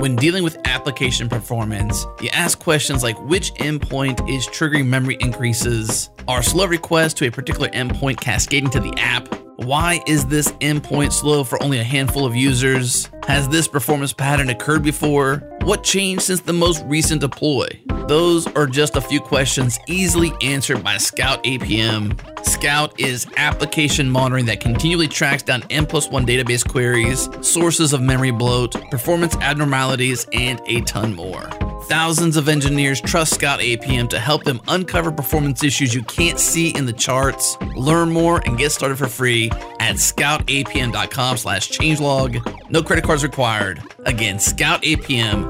When 0.00 0.14
dealing 0.14 0.44
with 0.44 0.56
application 0.64 1.28
performance, 1.28 2.06
you 2.20 2.28
ask 2.32 2.58
questions 2.60 3.02
like 3.02 3.18
which 3.26 3.52
endpoint 3.54 4.30
is 4.30 4.46
triggering 4.46 4.86
memory 4.86 5.16
increases? 5.20 6.08
Are 6.28 6.42
slow 6.42 6.66
requests 6.66 7.14
to 7.14 7.26
a 7.26 7.30
particular 7.30 7.68
endpoint 7.70 8.20
cascading 8.20 8.70
to 8.70 8.80
the 8.80 8.94
app? 8.96 9.37
Why 9.58 10.00
is 10.06 10.26
this 10.26 10.52
endpoint 10.60 11.12
slow 11.12 11.42
for 11.42 11.60
only 11.60 11.80
a 11.80 11.82
handful 11.82 12.24
of 12.24 12.36
users? 12.36 13.10
Has 13.26 13.48
this 13.48 13.66
performance 13.66 14.12
pattern 14.12 14.50
occurred 14.50 14.84
before? 14.84 15.42
What 15.68 15.84
changed 15.84 16.22
since 16.22 16.40
the 16.40 16.54
most 16.54 16.82
recent 16.86 17.20
deploy? 17.20 17.68
Those 18.06 18.46
are 18.54 18.66
just 18.66 18.96
a 18.96 19.02
few 19.02 19.20
questions 19.20 19.78
easily 19.86 20.32
answered 20.40 20.82
by 20.82 20.96
Scout 20.96 21.44
APM. 21.44 22.18
Scout 22.42 22.98
is 22.98 23.26
application 23.36 24.08
monitoring 24.08 24.46
that 24.46 24.60
continually 24.60 25.08
tracks 25.08 25.42
down 25.42 25.62
N 25.68 25.84
plus 25.84 26.08
one 26.08 26.24
database 26.24 26.66
queries, 26.66 27.28
sources 27.42 27.92
of 27.92 28.00
memory 28.00 28.30
bloat, 28.30 28.76
performance 28.90 29.36
abnormalities, 29.36 30.26
and 30.32 30.58
a 30.64 30.80
ton 30.80 31.14
more. 31.14 31.50
Thousands 31.82 32.38
of 32.38 32.48
engineers 32.48 32.98
trust 33.00 33.34
Scout 33.34 33.60
APM 33.60 34.08
to 34.08 34.18
help 34.18 34.44
them 34.44 34.62
uncover 34.68 35.12
performance 35.12 35.62
issues 35.62 35.94
you 35.94 36.02
can't 36.04 36.38
see 36.38 36.70
in 36.76 36.86
the 36.86 36.94
charts. 36.94 37.58
Learn 37.76 38.10
more 38.10 38.40
and 38.46 38.56
get 38.56 38.72
started 38.72 38.96
for 38.96 39.06
free 39.06 39.50
at 39.80 39.96
scoutapm.com 39.96 41.36
slash 41.36 41.70
changelog. 41.70 42.70
No 42.70 42.82
credit 42.82 43.04
cards 43.04 43.22
required. 43.22 43.82
Again, 44.06 44.36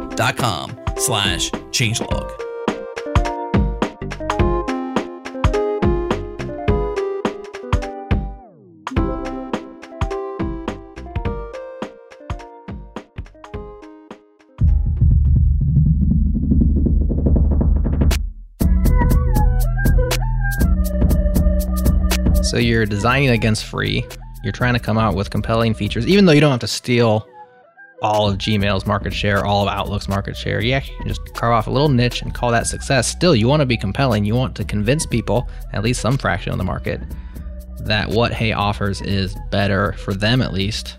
scoutapm.com 0.08 0.78
slash 0.96 1.50
changelog. 1.70 2.34
So 22.44 22.56
you're 22.56 22.86
designing 22.86 23.28
against 23.28 23.66
free. 23.66 24.06
You're 24.42 24.52
trying 24.52 24.72
to 24.72 24.80
come 24.80 24.96
out 24.96 25.14
with 25.14 25.30
compelling 25.30 25.74
features, 25.74 26.06
even 26.06 26.24
though 26.24 26.32
you 26.32 26.40
don't 26.40 26.50
have 26.50 26.60
to 26.60 26.66
steal 26.66 27.28
all 28.00 28.28
of 28.28 28.38
Gmail's 28.38 28.86
market 28.86 29.12
share, 29.12 29.44
all 29.44 29.66
of 29.66 29.68
Outlook's 29.68 30.08
market 30.08 30.36
share. 30.36 30.62
Yeah, 30.62 30.82
you 30.84 30.96
can 30.98 31.08
just 31.08 31.34
carve 31.34 31.52
off 31.52 31.66
a 31.66 31.70
little 31.70 31.88
niche 31.88 32.22
and 32.22 32.32
call 32.34 32.50
that 32.52 32.66
success. 32.66 33.08
Still, 33.08 33.34
you 33.34 33.48
want 33.48 33.60
to 33.60 33.66
be 33.66 33.76
compelling. 33.76 34.24
You 34.24 34.34
want 34.34 34.54
to 34.56 34.64
convince 34.64 35.04
people, 35.04 35.48
at 35.72 35.82
least 35.82 36.00
some 36.00 36.16
fraction 36.16 36.52
of 36.52 36.58
the 36.58 36.64
market, 36.64 37.00
that 37.80 38.08
what 38.08 38.32
Hey 38.32 38.52
offers 38.52 39.00
is 39.00 39.36
better 39.50 39.92
for 39.94 40.14
them 40.14 40.42
at 40.42 40.52
least 40.52 40.96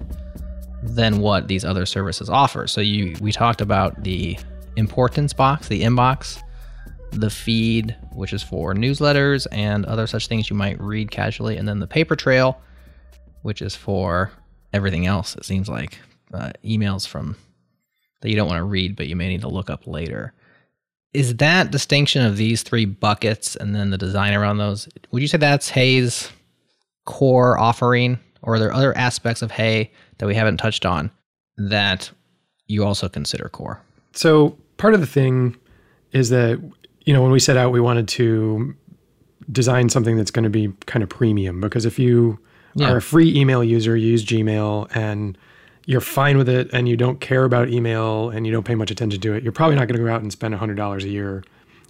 than 0.82 1.20
what 1.20 1.48
these 1.48 1.66
other 1.66 1.86
services 1.86 2.30
offer. 2.30 2.68
So 2.68 2.82
you 2.82 3.16
we 3.22 3.32
talked 3.32 3.62
about 3.62 4.04
the 4.04 4.38
importance 4.76 5.34
box, 5.34 5.68
the 5.68 5.82
inbox, 5.82 6.42
the 7.12 7.30
feed, 7.30 7.96
which 8.14 8.34
is 8.34 8.44
for 8.44 8.74
newsletters 8.74 9.48
and 9.52 9.86
other 9.86 10.08
such 10.08 10.28
things 10.28 10.50
you 10.50 10.56
might 10.56 10.80
read 10.80 11.12
casually, 11.12 11.58
and 11.58 11.68
then 11.68 11.80
the 11.80 11.88
paper 11.88 12.16
trail, 12.16 12.62
which 13.42 13.62
is 13.62 13.76
for 13.76 14.32
everything 14.74 15.06
else. 15.06 15.36
It 15.36 15.46
seems 15.46 15.68
like 15.68 15.98
uh, 16.34 16.52
emails 16.64 17.08
from 17.08 17.36
that 18.22 18.30
you 18.30 18.36
don't 18.36 18.48
want 18.48 18.60
to 18.60 18.64
read, 18.66 18.96
but 18.96 19.08
you 19.08 19.16
may 19.16 19.28
need 19.30 19.42
to 19.42 19.48
look 19.48 19.70
up 19.70 19.88
later. 19.88 20.34
Is 21.14 21.38
that 21.38 21.72
distinction 21.72 22.24
of 22.26 22.38
these 22.38 22.62
three 22.64 22.86
buckets 22.86 23.56
and 23.56 23.74
then 23.76 23.90
the 23.90 23.98
design 23.98 24.34
around 24.34 24.58
those? 24.58 24.88
Would 25.12 25.22
you 25.22 25.28
say 25.28 25.38
that's 25.38 25.70
Hey's 25.70 26.30
core 27.06 27.58
offering, 27.58 28.20
or 28.42 28.56
are 28.56 28.60
there 28.60 28.74
other 28.74 28.96
aspects 28.98 29.42
of 29.42 29.52
Hay 29.52 29.92
that 30.20 30.28
we 30.28 30.36
haven't 30.36 30.58
touched 30.58 30.86
on 30.86 31.10
that 31.58 32.12
you 32.68 32.84
also 32.86 33.10
consider 33.10 33.50
core? 33.50 33.82
So 34.14 34.58
part 34.78 34.94
of 34.94 35.00
the 35.00 35.08
thing 35.08 35.56
is 36.12 36.30
that 36.30 36.62
you 37.06 37.14
know 37.14 37.24
when 37.24 37.32
we 37.32 37.40
set 37.40 37.58
out, 37.58 37.72
we 37.72 37.80
wanted 37.82 38.08
to 38.10 38.76
design 39.52 39.90
something 39.90 40.16
that's 40.18 40.30
going 40.32 40.44
to 40.44 40.50
be 40.50 40.72
kind 40.86 41.02
of 41.02 41.10
premium 41.10 41.60
because 41.60 41.86
if 41.86 41.98
you 41.98 42.38
Yeah. 42.76 42.92
are 42.92 42.98
a 42.98 43.02
free 43.02 43.36
email 43.36 43.64
user, 43.64 43.96
you 43.98 44.10
use 44.10 44.24
Gmail 44.24 44.96
and 44.96 45.36
you're 45.90 46.02
fine 46.02 46.38
with 46.38 46.48
it 46.48 46.70
and 46.72 46.88
you 46.88 46.96
don't 46.96 47.20
care 47.20 47.46
about 47.46 47.68
email 47.68 48.30
and 48.30 48.46
you 48.46 48.54
don't 48.54 48.64
pay 48.64 48.76
much 48.76 48.92
attention 48.92 49.20
to 49.20 49.34
it, 49.34 49.42
you're 49.42 49.52
probably 49.52 49.76
not 49.76 49.88
going 49.88 49.98
to 49.98 50.06
go 50.06 50.08
out 50.08 50.22
and 50.22 50.32
spend 50.32 50.54
$100 50.54 51.04
a 51.04 51.10
year 51.10 51.44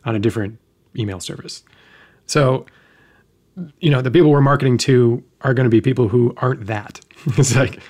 on 0.06 0.16
a 0.16 0.20
different 0.20 0.58
email 0.98 1.20
service. 1.20 1.64
So, 2.26 2.66
you 3.82 3.90
know, 3.90 4.02
the 4.02 4.10
people 4.10 4.32
we're 4.32 4.40
marketing 4.40 4.78
to 4.78 5.22
are 5.42 5.54
going 5.54 5.66
to 5.66 5.70
be 5.70 5.82
people 5.82 6.08
who 6.08 6.34
aren't 6.38 6.68
that. 6.68 7.02
it's 7.38 7.54
like 7.58 7.82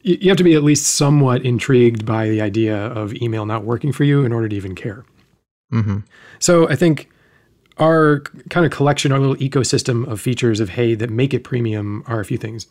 you 0.00 0.30
have 0.30 0.38
to 0.38 0.44
be 0.44 0.54
at 0.54 0.62
least 0.62 0.96
somewhat 0.96 1.44
intrigued 1.44 2.06
by 2.06 2.30
the 2.30 2.40
idea 2.40 2.86
of 2.86 3.12
email 3.16 3.44
not 3.44 3.62
working 3.62 3.92
for 3.92 4.04
you 4.04 4.24
in 4.24 4.32
order 4.32 4.48
to 4.48 4.56
even 4.56 4.74
care. 4.74 5.04
Mm-hmm. 5.74 5.98
So 6.38 6.70
I 6.70 6.74
think 6.74 7.10
our 7.76 8.20
kind 8.48 8.64
of 8.64 8.72
collection, 8.72 9.12
our 9.12 9.18
little 9.18 9.36
ecosystem 9.36 10.10
of 10.10 10.22
features 10.22 10.58
of 10.58 10.70
Hey 10.70 10.94
that 10.94 11.10
make 11.10 11.34
it 11.34 11.44
premium 11.44 12.02
are 12.06 12.18
a 12.18 12.24
few 12.24 12.38
things. 12.38 12.66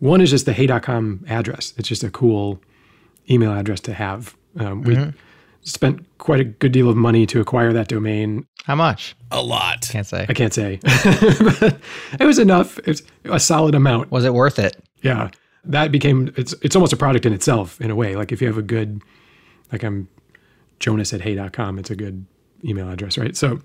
One 0.00 0.20
is 0.20 0.30
just 0.30 0.46
the 0.46 0.52
hey.com 0.52 1.24
address. 1.28 1.74
It's 1.76 1.88
just 1.88 2.02
a 2.02 2.10
cool 2.10 2.60
email 3.30 3.52
address 3.52 3.80
to 3.80 3.94
have. 3.94 4.34
Um, 4.58 4.82
we 4.82 5.12
spent 5.62 6.04
quite 6.18 6.40
a 6.40 6.44
good 6.44 6.72
deal 6.72 6.88
of 6.88 6.96
money 6.96 7.26
to 7.26 7.40
acquire 7.40 7.72
that 7.72 7.88
domain. 7.88 8.46
How 8.64 8.74
much? 8.74 9.14
A 9.30 9.42
lot. 9.42 9.86
Can't 9.90 10.06
say. 10.06 10.26
I 10.28 10.34
can't 10.34 10.52
say, 10.52 10.80
it 10.84 12.24
was 12.24 12.38
enough. 12.38 12.78
It's 12.80 13.02
a 13.24 13.38
solid 13.38 13.74
amount. 13.74 14.10
Was 14.10 14.24
it 14.24 14.34
worth 14.34 14.58
it? 14.58 14.82
Yeah, 15.02 15.30
that 15.64 15.92
became 15.92 16.32
it's 16.36 16.54
it's 16.62 16.74
almost 16.74 16.92
a 16.92 16.96
product 16.96 17.26
in 17.26 17.32
itself 17.32 17.80
in 17.80 17.90
a 17.90 17.94
way. 17.94 18.16
Like 18.16 18.32
if 18.32 18.40
you 18.40 18.48
have 18.48 18.58
a 18.58 18.62
good, 18.62 19.02
like 19.70 19.82
I'm 19.82 20.08
Jonas 20.78 21.12
at 21.12 21.20
hey.com, 21.20 21.78
it's 21.78 21.90
a 21.90 21.96
good 21.96 22.24
email 22.64 22.90
address, 22.90 23.16
right? 23.16 23.36
So 23.36 23.60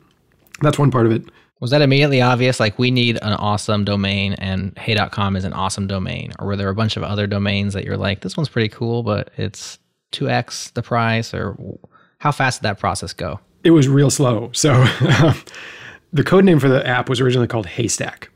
that's 0.62 0.78
one 0.78 0.92
part 0.92 1.06
of 1.06 1.12
it. 1.12 1.24
Was 1.60 1.72
that 1.72 1.82
immediately 1.82 2.22
obvious? 2.22 2.60
Like, 2.60 2.78
we 2.78 2.92
need 2.92 3.18
an 3.22 3.34
awesome 3.34 3.86
domain, 3.86 4.34
and 4.34 4.78
hey.com 4.78 5.36
is 5.36 5.46
an 5.46 5.54
awesome 5.54 5.88
domain? 5.88 6.34
Or 6.40 6.48
were 6.48 6.56
there 6.56 6.70
a 6.70 6.76
bunch 6.76 6.98
of 6.98 7.04
other 7.04 7.28
domains 7.28 7.74
that 7.74 7.86
you're 7.86 7.98
like, 7.98 8.22
this 8.22 8.36
one's 8.36 8.50
pretty 8.50 8.70
cool, 8.70 9.04
but 9.04 9.32
it's 9.38 9.80
2x 10.12 10.74
the 10.74 10.82
price? 10.82 11.34
Or 11.34 11.58
how 12.20 12.32
fast 12.32 12.62
did 12.62 12.68
that 12.68 12.80
process 12.80 13.14
go? 13.14 13.40
It 13.64 13.72
was 13.72 13.88
real 13.88 14.10
slow. 14.10 14.52
So 14.54 14.74
the 16.14 16.24
code 16.24 16.44
name 16.44 16.60
for 16.60 16.70
the 16.70 16.86
app 16.86 17.10
was 17.10 17.22
originally 17.22 17.48
called 17.48 17.68
Haystack. 17.68 18.30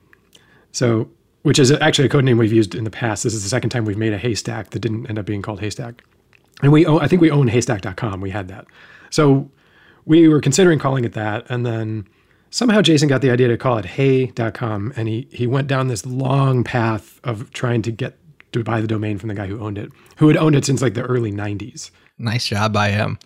So 0.71 1.10
which 1.43 1.60
is 1.60 1.71
actually 1.71 2.05
a 2.05 2.10
code 2.10 2.25
name 2.25 2.38
we've 2.38 2.53
used 2.53 2.75
in 2.75 2.84
the 2.84 2.89
past. 2.89 3.23
This 3.23 3.34
is 3.34 3.43
the 3.43 3.49
second 3.49 3.69
time 3.69 3.86
we've 3.86 3.97
made 3.97 4.13
a 4.13 4.17
haystack 4.17 4.71
that 4.71 4.79
didn't 4.79 5.08
end 5.08 5.17
up 5.17 5.25
being 5.25 5.41
called 5.41 5.60
Haystack. 5.62 6.03
And 6.62 6.71
we 6.71 6.86
own, 6.86 7.01
I 7.01 7.08
think 7.08 7.21
we 7.21 7.32
own 7.32 7.47
haystack.com. 7.47 8.19
We 8.19 8.29
had 8.29 8.49
that. 8.49 8.65
So 9.10 9.49
we 10.05 10.27
were 10.27 10.41
considering 10.41 10.79
calling 10.79 11.05
it 11.05 11.13
that. 11.13 11.45
And 11.49 11.65
then 11.65 12.08
somehow 12.50 12.82
Jason 12.82 13.08
got 13.08 13.22
the 13.22 13.32
idea 13.32 13.48
to 13.48 13.58
call 13.58 13.78
it 13.78 13.86
hey.com. 13.86 14.94
And 14.96 15.08
he, 15.08 15.28
he 15.32 15.48
went 15.48 15.68
down 15.68 15.88
this 15.88 16.06
long 16.06 16.64
path 16.64 17.20
of 17.24 17.52
trying 17.52 17.82
to 17.84 17.92
get 17.92 18.18
to 18.52 18.64
buy 18.64 18.82
the 18.82 18.88
domain 18.88 19.18
from 19.18 19.30
the 19.30 19.36
guy 19.36 19.48
who 19.48 19.60
owned 19.60 19.78
it, 19.78 19.92
who 20.18 20.28
had 20.28 20.38
owned 20.38 20.56
it 20.56 20.66
since 20.66 20.82
like 20.82 20.94
the 20.94 21.04
early 21.04 21.32
90s. 21.32 21.92
Nice 22.18 22.48
job 22.48 22.74
by 22.74 22.90
him. 22.90 23.20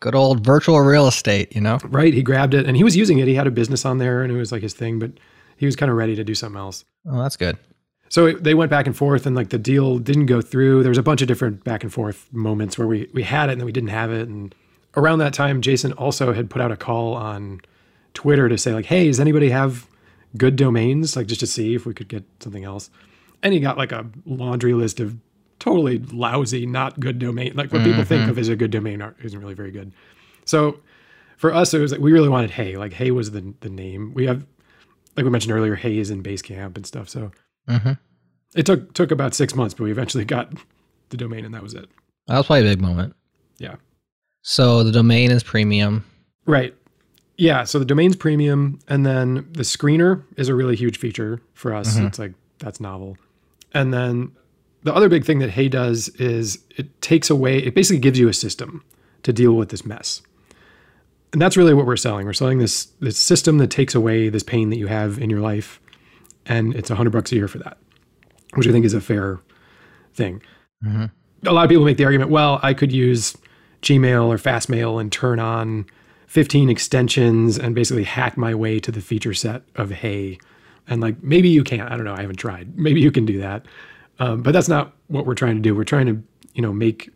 Good 0.00 0.14
old 0.14 0.44
virtual 0.44 0.80
real 0.80 1.06
estate, 1.06 1.54
you 1.54 1.60
know? 1.60 1.78
Right. 1.84 2.12
He 2.12 2.22
grabbed 2.22 2.54
it 2.54 2.66
and 2.66 2.76
he 2.76 2.84
was 2.84 2.96
using 2.96 3.18
it. 3.18 3.28
He 3.28 3.34
had 3.34 3.46
a 3.46 3.50
business 3.50 3.84
on 3.84 3.98
there 3.98 4.22
and 4.22 4.32
it 4.32 4.36
was 4.36 4.52
like 4.52 4.62
his 4.62 4.74
thing, 4.74 4.98
but 4.98 5.12
he 5.56 5.66
was 5.66 5.76
kind 5.76 5.90
of 5.90 5.96
ready 5.96 6.16
to 6.16 6.24
do 6.24 6.34
something 6.34 6.58
else. 6.58 6.84
Oh, 7.06 7.22
that's 7.22 7.36
good. 7.36 7.56
So 8.08 8.26
it, 8.26 8.44
they 8.44 8.54
went 8.54 8.70
back 8.70 8.86
and 8.86 8.96
forth, 8.96 9.26
and 9.26 9.34
like 9.34 9.48
the 9.48 9.58
deal 9.58 9.98
didn't 9.98 10.26
go 10.26 10.40
through. 10.40 10.82
There 10.82 10.90
was 10.90 10.98
a 10.98 11.02
bunch 11.02 11.20
of 11.20 11.26
different 11.26 11.64
back 11.64 11.82
and 11.82 11.92
forth 11.92 12.32
moments 12.32 12.78
where 12.78 12.86
we 12.86 13.08
we 13.12 13.22
had 13.24 13.48
it 13.48 13.52
and 13.52 13.60
then 13.60 13.66
we 13.66 13.72
didn't 13.72 13.88
have 13.88 14.12
it. 14.12 14.28
And 14.28 14.54
around 14.96 15.18
that 15.18 15.32
time, 15.32 15.60
Jason 15.60 15.92
also 15.94 16.32
had 16.32 16.48
put 16.48 16.60
out 16.60 16.70
a 16.70 16.76
call 16.76 17.14
on 17.14 17.60
Twitter 18.14 18.48
to 18.48 18.56
say 18.58 18.72
like, 18.72 18.86
"Hey, 18.86 19.06
does 19.06 19.20
anybody 19.20 19.50
have 19.50 19.86
good 20.36 20.56
domains? 20.56 21.16
Like 21.16 21.26
just 21.26 21.40
to 21.40 21.46
see 21.46 21.74
if 21.74 21.84
we 21.86 21.94
could 21.94 22.08
get 22.08 22.24
something 22.40 22.64
else." 22.64 22.90
And 23.42 23.52
he 23.52 23.60
got 23.60 23.76
like 23.76 23.92
a 23.92 24.06
laundry 24.24 24.72
list 24.74 25.00
of 25.00 25.16
totally 25.58 25.98
lousy, 25.98 26.66
not 26.66 26.98
good 27.00 27.18
domain. 27.18 27.52
Like 27.54 27.72
what 27.72 27.84
people 27.84 28.04
think 28.04 28.28
of 28.30 28.38
as 28.38 28.48
a 28.48 28.56
good 28.56 28.70
domain 28.70 29.02
isn't 29.22 29.38
really 29.38 29.54
very 29.54 29.70
good. 29.70 29.92
So 30.46 30.78
for 31.36 31.52
us, 31.52 31.74
it 31.74 31.78
was 31.80 31.92
like 31.92 32.00
we 32.00 32.12
really 32.12 32.28
wanted 32.28 32.50
Hey. 32.50 32.76
Like 32.76 32.92
Hey 32.94 33.10
was 33.10 33.30
the 33.32 33.54
the 33.60 33.68
name. 33.68 34.12
We 34.14 34.26
have, 34.26 34.46
like 35.16 35.24
we 35.24 35.30
mentioned 35.30 35.52
earlier, 35.52 35.74
Hey 35.74 35.98
is 35.98 36.10
in 36.10 36.22
Basecamp 36.22 36.76
and 36.76 36.86
stuff. 36.86 37.08
So 37.08 37.32
Mm-hmm. 37.68 37.92
it 38.54 38.66
took 38.66 38.92
took 38.94 39.10
about 39.10 39.34
six 39.34 39.54
months, 39.54 39.74
but 39.74 39.84
we 39.84 39.90
eventually 39.90 40.24
got 40.24 40.52
the 41.10 41.16
domain, 41.16 41.44
and 41.46 41.54
that 41.54 41.62
was 41.62 41.72
it. 41.74 41.88
That 42.26 42.36
was 42.38 42.46
probably 42.46 42.66
a 42.66 42.70
big 42.70 42.80
moment. 42.80 43.14
Yeah, 43.58 43.76
So 44.42 44.82
the 44.84 44.92
domain 44.92 45.30
is 45.30 45.42
premium. 45.42 46.04
right. 46.46 46.74
Yeah, 47.36 47.64
so 47.64 47.78
the 47.78 47.84
domain's 47.84 48.16
premium, 48.16 48.78
and 48.86 49.04
then 49.04 49.48
the 49.52 49.62
screener 49.64 50.22
is 50.36 50.48
a 50.48 50.54
really 50.54 50.76
huge 50.76 50.98
feature 50.98 51.40
for 51.54 51.74
us. 51.74 51.96
Mm-hmm. 51.96 52.06
It's 52.06 52.18
like 52.18 52.32
that's 52.58 52.80
novel. 52.80 53.16
And 53.72 53.92
then 53.92 54.30
the 54.84 54.94
other 54.94 55.08
big 55.08 55.24
thing 55.24 55.40
that 55.40 55.50
Hey 55.50 55.68
does 55.68 56.08
is 56.10 56.62
it 56.76 57.00
takes 57.02 57.30
away, 57.30 57.58
it 57.58 57.74
basically 57.74 58.00
gives 58.00 58.18
you 58.18 58.28
a 58.28 58.32
system 58.32 58.84
to 59.24 59.32
deal 59.32 59.54
with 59.54 59.70
this 59.70 59.84
mess. 59.84 60.22
And 61.32 61.42
that's 61.42 61.56
really 61.56 61.74
what 61.74 61.86
we're 61.86 61.96
selling. 61.96 62.26
We're 62.26 62.32
selling 62.34 62.58
this 62.58 62.84
this 63.00 63.18
system 63.18 63.58
that 63.58 63.70
takes 63.70 63.96
away 63.96 64.28
this 64.28 64.44
pain 64.44 64.70
that 64.70 64.76
you 64.76 64.86
have 64.86 65.18
in 65.18 65.28
your 65.30 65.40
life, 65.40 65.80
and 66.46 66.72
it's 66.76 66.90
a 66.90 66.94
hundred 66.94 67.10
bucks 67.10 67.32
a 67.32 67.34
year 67.34 67.48
for 67.48 67.58
that, 67.58 67.78
which 68.54 68.68
I 68.68 68.70
think 68.70 68.84
is 68.84 68.94
a 68.94 69.00
fair 69.00 69.40
thing. 70.14 70.40
Mm-hmm. 70.84 71.06
A 71.48 71.52
lot 71.52 71.64
of 71.64 71.68
people 71.68 71.84
make 71.84 71.96
the 71.96 72.04
argument, 72.04 72.30
well, 72.30 72.60
I 72.62 72.72
could 72.72 72.92
use 72.92 73.36
Gmail 73.82 74.28
or 74.28 74.36
Fastmail 74.36 75.00
and 75.00 75.10
turn 75.10 75.40
on 75.40 75.86
15 76.26 76.70
extensions 76.70 77.58
and 77.58 77.74
basically 77.74 78.04
hack 78.04 78.36
my 78.36 78.54
way 78.54 78.80
to 78.80 78.90
the 78.90 79.00
feature 79.00 79.34
set 79.34 79.62
of 79.76 79.90
Hey. 79.90 80.38
And 80.86 81.00
like 81.00 81.22
maybe 81.22 81.48
you 81.48 81.64
can't. 81.64 81.90
I 81.90 81.96
don't 81.96 82.04
know. 82.04 82.14
I 82.14 82.20
haven't 82.20 82.36
tried. 82.36 82.76
Maybe 82.78 83.00
you 83.00 83.10
can 83.10 83.24
do 83.24 83.38
that. 83.40 83.64
Um, 84.18 84.42
but 84.42 84.52
that's 84.52 84.68
not 84.68 84.94
what 85.08 85.26
we're 85.26 85.34
trying 85.34 85.56
to 85.56 85.62
do. 85.62 85.74
We're 85.74 85.84
trying 85.84 86.06
to, 86.06 86.22
you 86.54 86.62
know, 86.62 86.72
make 86.72 87.10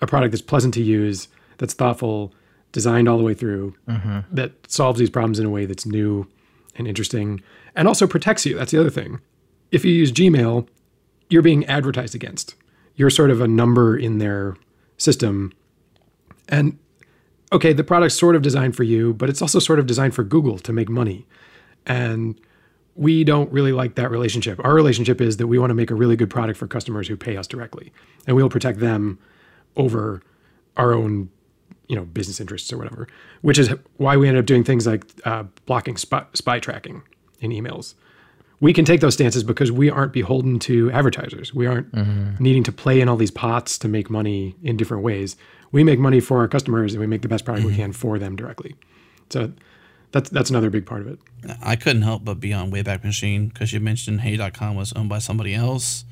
a 0.00 0.06
product 0.06 0.32
that's 0.32 0.42
pleasant 0.42 0.74
to 0.74 0.82
use, 0.82 1.28
that's 1.58 1.74
thoughtful, 1.74 2.32
designed 2.72 3.08
all 3.08 3.18
the 3.18 3.24
way 3.24 3.34
through, 3.34 3.74
that 4.32 4.52
solves 4.68 4.98
these 4.98 5.10
problems 5.10 5.38
in 5.38 5.46
a 5.46 5.50
way 5.50 5.64
that's 5.64 5.86
new 5.86 6.26
and 6.76 6.86
interesting, 6.88 7.40
and 7.76 7.86
also 7.88 8.06
protects 8.06 8.44
you. 8.44 8.56
That's 8.56 8.72
the 8.72 8.80
other 8.80 8.90
thing. 8.90 9.20
If 9.70 9.84
you 9.84 9.92
use 9.92 10.12
Gmail, 10.12 10.66
you're 11.30 11.42
being 11.42 11.64
advertised 11.66 12.14
against. 12.14 12.54
You're 12.96 13.10
sort 13.10 13.30
of 13.30 13.40
a 13.40 13.48
number 13.48 13.96
in 13.96 14.18
their 14.18 14.56
system. 14.96 15.52
And 16.48 16.78
okay, 17.54 17.72
the 17.72 17.84
product's 17.84 18.18
sort 18.18 18.34
of 18.36 18.42
designed 18.42 18.76
for 18.76 18.82
you, 18.82 19.14
but 19.14 19.30
it's 19.30 19.40
also 19.40 19.58
sort 19.58 19.78
of 19.78 19.86
designed 19.86 20.14
for 20.14 20.24
Google 20.24 20.58
to 20.58 20.72
make 20.72 20.88
money. 20.88 21.26
And 21.86 22.38
we 22.96 23.24
don't 23.24 23.50
really 23.52 23.72
like 23.72 23.94
that 23.94 24.10
relationship. 24.10 24.62
Our 24.64 24.74
relationship 24.74 25.20
is 25.20 25.36
that 25.38 25.46
we 25.46 25.58
want 25.58 25.70
to 25.70 25.74
make 25.74 25.90
a 25.90 25.94
really 25.94 26.16
good 26.16 26.30
product 26.30 26.58
for 26.58 26.66
customers 26.66 27.08
who 27.08 27.16
pay 27.16 27.36
us 27.36 27.46
directly, 27.46 27.92
and 28.26 28.36
we'll 28.36 28.48
protect 28.48 28.80
them 28.80 29.18
over 29.76 30.20
our 30.76 30.92
own, 30.92 31.30
you 31.88 31.96
know, 31.96 32.04
business 32.04 32.40
interests 32.40 32.72
or 32.72 32.78
whatever. 32.78 33.06
Which 33.42 33.58
is 33.58 33.72
why 33.96 34.16
we 34.16 34.28
ended 34.28 34.42
up 34.42 34.46
doing 34.46 34.64
things 34.64 34.86
like 34.86 35.04
uh, 35.24 35.44
blocking 35.66 35.96
spy, 35.96 36.24
spy 36.34 36.58
tracking 36.58 37.02
in 37.40 37.52
emails. 37.52 37.94
We 38.64 38.72
can 38.72 38.86
take 38.86 39.02
those 39.02 39.12
stances 39.12 39.44
because 39.44 39.70
we 39.70 39.90
aren't 39.90 40.14
beholden 40.14 40.58
to 40.60 40.90
advertisers. 40.90 41.52
We 41.52 41.66
aren't 41.66 41.92
mm-hmm. 41.92 42.42
needing 42.42 42.62
to 42.62 42.72
play 42.72 42.98
in 43.02 43.10
all 43.10 43.16
these 43.18 43.30
pots 43.30 43.76
to 43.76 43.88
make 43.88 44.08
money 44.08 44.56
in 44.62 44.78
different 44.78 45.02
ways. 45.02 45.36
We 45.70 45.84
make 45.84 45.98
money 45.98 46.18
for 46.18 46.38
our 46.38 46.48
customers, 46.48 46.94
and 46.94 47.00
we 47.02 47.06
make 47.06 47.20
the 47.20 47.28
best 47.28 47.44
product 47.44 47.66
we 47.66 47.72
mm-hmm. 47.72 47.82
can 47.82 47.92
for 47.92 48.18
them 48.18 48.36
directly. 48.36 48.74
So 49.28 49.52
that's 50.12 50.30
that's 50.30 50.48
another 50.48 50.70
big 50.70 50.86
part 50.86 51.02
of 51.02 51.08
it. 51.08 51.18
I 51.62 51.76
couldn't 51.76 52.00
help 52.00 52.24
but 52.24 52.40
be 52.40 52.54
on 52.54 52.70
Wayback 52.70 53.04
Machine 53.04 53.48
because 53.48 53.70
you 53.74 53.80
mentioned 53.80 54.22
Hey.com 54.22 54.76
was 54.76 54.94
owned 54.94 55.10
by 55.10 55.18
somebody 55.18 55.52
else. 55.52 56.06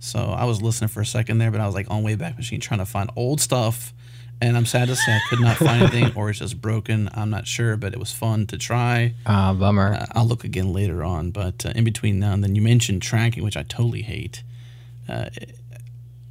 So 0.00 0.18
I 0.18 0.44
was 0.44 0.60
listening 0.60 0.88
for 0.88 1.02
a 1.02 1.06
second 1.06 1.38
there, 1.38 1.52
but 1.52 1.60
I 1.60 1.66
was 1.66 1.76
like 1.76 1.88
on 1.88 2.02
Wayback 2.02 2.36
Machine 2.36 2.58
trying 2.58 2.80
to 2.80 2.84
find 2.84 3.10
old 3.14 3.40
stuff. 3.40 3.94
And 4.42 4.56
I'm 4.56 4.66
sad 4.66 4.88
to 4.88 4.96
say 4.96 5.12
I 5.12 5.20
could 5.30 5.38
not 5.40 5.56
find 5.56 5.82
anything 5.82 6.12
or 6.16 6.28
it's 6.28 6.40
just 6.40 6.60
broken. 6.60 7.08
I'm 7.14 7.30
not 7.30 7.46
sure, 7.46 7.76
but 7.76 7.92
it 7.92 8.00
was 8.00 8.10
fun 8.10 8.48
to 8.48 8.58
try. 8.58 9.14
Ah, 9.24 9.54
bummer. 9.54 9.94
Uh, 9.94 10.06
I'll 10.16 10.26
look 10.26 10.42
again 10.42 10.72
later 10.72 11.04
on. 11.04 11.30
But 11.30 11.64
uh, 11.64 11.72
in 11.76 11.84
between 11.84 12.18
now 12.18 12.32
and 12.32 12.42
then, 12.42 12.56
you 12.56 12.60
mentioned 12.60 13.02
tracking, 13.02 13.44
which 13.44 13.56
I 13.56 13.62
totally 13.62 14.02
hate. 14.02 14.42
Uh, 15.08 15.30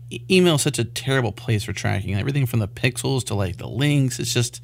e- 0.09 0.21
email 0.29 0.55
is 0.55 0.61
such 0.61 0.77
a 0.77 0.83
terrible 0.83 1.31
place 1.31 1.63
for 1.63 1.71
tracking. 1.71 2.13
Everything 2.13 2.45
from 2.45 2.59
the 2.59 2.67
pixels 2.67 3.23
to 3.27 3.33
like 3.33 3.55
the 3.57 3.67
links, 3.67 4.19
it's 4.19 4.33
just 4.33 4.61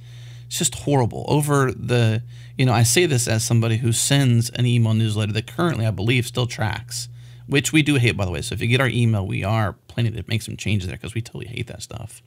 it's 0.48 0.58
just 0.58 0.76
horrible. 0.76 1.24
Over 1.30 1.72
the, 1.72 2.24
you 2.58 2.66
know, 2.66 2.74
I 2.74 2.84
say 2.84 3.06
this 3.06 3.30
as 3.30 3.45
somebody 3.45 3.78
who 3.78 3.93
sends 3.93 4.50
an 4.50 4.66
email 4.66 4.93
newsletter 4.93 5.32
that 5.32 5.48
currently 5.48 5.86
I 5.86 5.91
believe 5.91 6.28
still 6.28 6.48
tracks, 6.48 7.08
which 7.48 7.72
we 7.72 7.82
do 7.82 7.95
hate 7.95 8.18
by 8.18 8.26
the 8.26 8.32
way. 8.32 8.41
So 8.41 8.56
if 8.56 8.62
you 8.62 8.68
get 8.68 8.82
our 8.82 8.89
email, 8.89 9.26
we 9.26 9.45
are 9.45 9.72
planning 9.88 10.16
to 10.16 10.26
make 10.28 10.41
some 10.41 10.58
changes 10.58 10.88
there 10.89 10.98
because 10.98 11.16
we 11.16 11.22
totally 11.22 11.48
hate 11.48 11.68
that 11.68 11.82
stuff. 11.82 12.22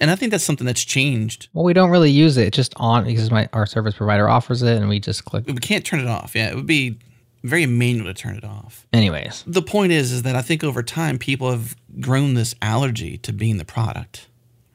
And 0.00 0.10
I 0.10 0.16
think 0.16 0.30
that's 0.30 0.44
something 0.44 0.66
that's 0.66 0.84
changed. 0.84 1.48
well, 1.52 1.64
we 1.64 1.72
don't 1.72 1.90
really 1.90 2.10
use 2.10 2.36
it. 2.36 2.46
It's 2.48 2.56
just 2.56 2.72
on 2.76 3.04
because 3.04 3.30
my 3.30 3.48
our 3.52 3.66
service 3.66 3.94
provider 3.94 4.28
offers 4.28 4.62
it, 4.62 4.76
and 4.76 4.88
we 4.88 5.00
just 5.00 5.24
click. 5.24 5.44
We 5.46 5.54
can't 5.54 5.84
turn 5.84 6.00
it 6.00 6.06
off. 6.06 6.34
Yeah, 6.34 6.50
it 6.50 6.54
would 6.54 6.66
be 6.66 6.98
very 7.42 7.66
manual 7.66 8.06
to 8.06 8.14
turn 8.14 8.36
it 8.36 8.44
off. 8.44 8.86
Anyways, 8.92 9.44
the 9.46 9.62
point 9.62 9.92
is 9.92 10.12
is 10.12 10.22
that 10.22 10.36
I 10.36 10.42
think 10.42 10.62
over 10.62 10.82
time 10.82 11.18
people 11.18 11.50
have 11.50 11.76
grown 12.00 12.34
this 12.34 12.54
allergy 12.62 13.18
to 13.18 13.32
being 13.32 13.58
the 13.58 13.64
product, 13.64 14.28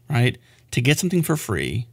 right? 0.10 0.38
To 0.72 0.82
get 0.82 1.00
something 1.00 1.22
for 1.22 1.38
free 1.38 1.88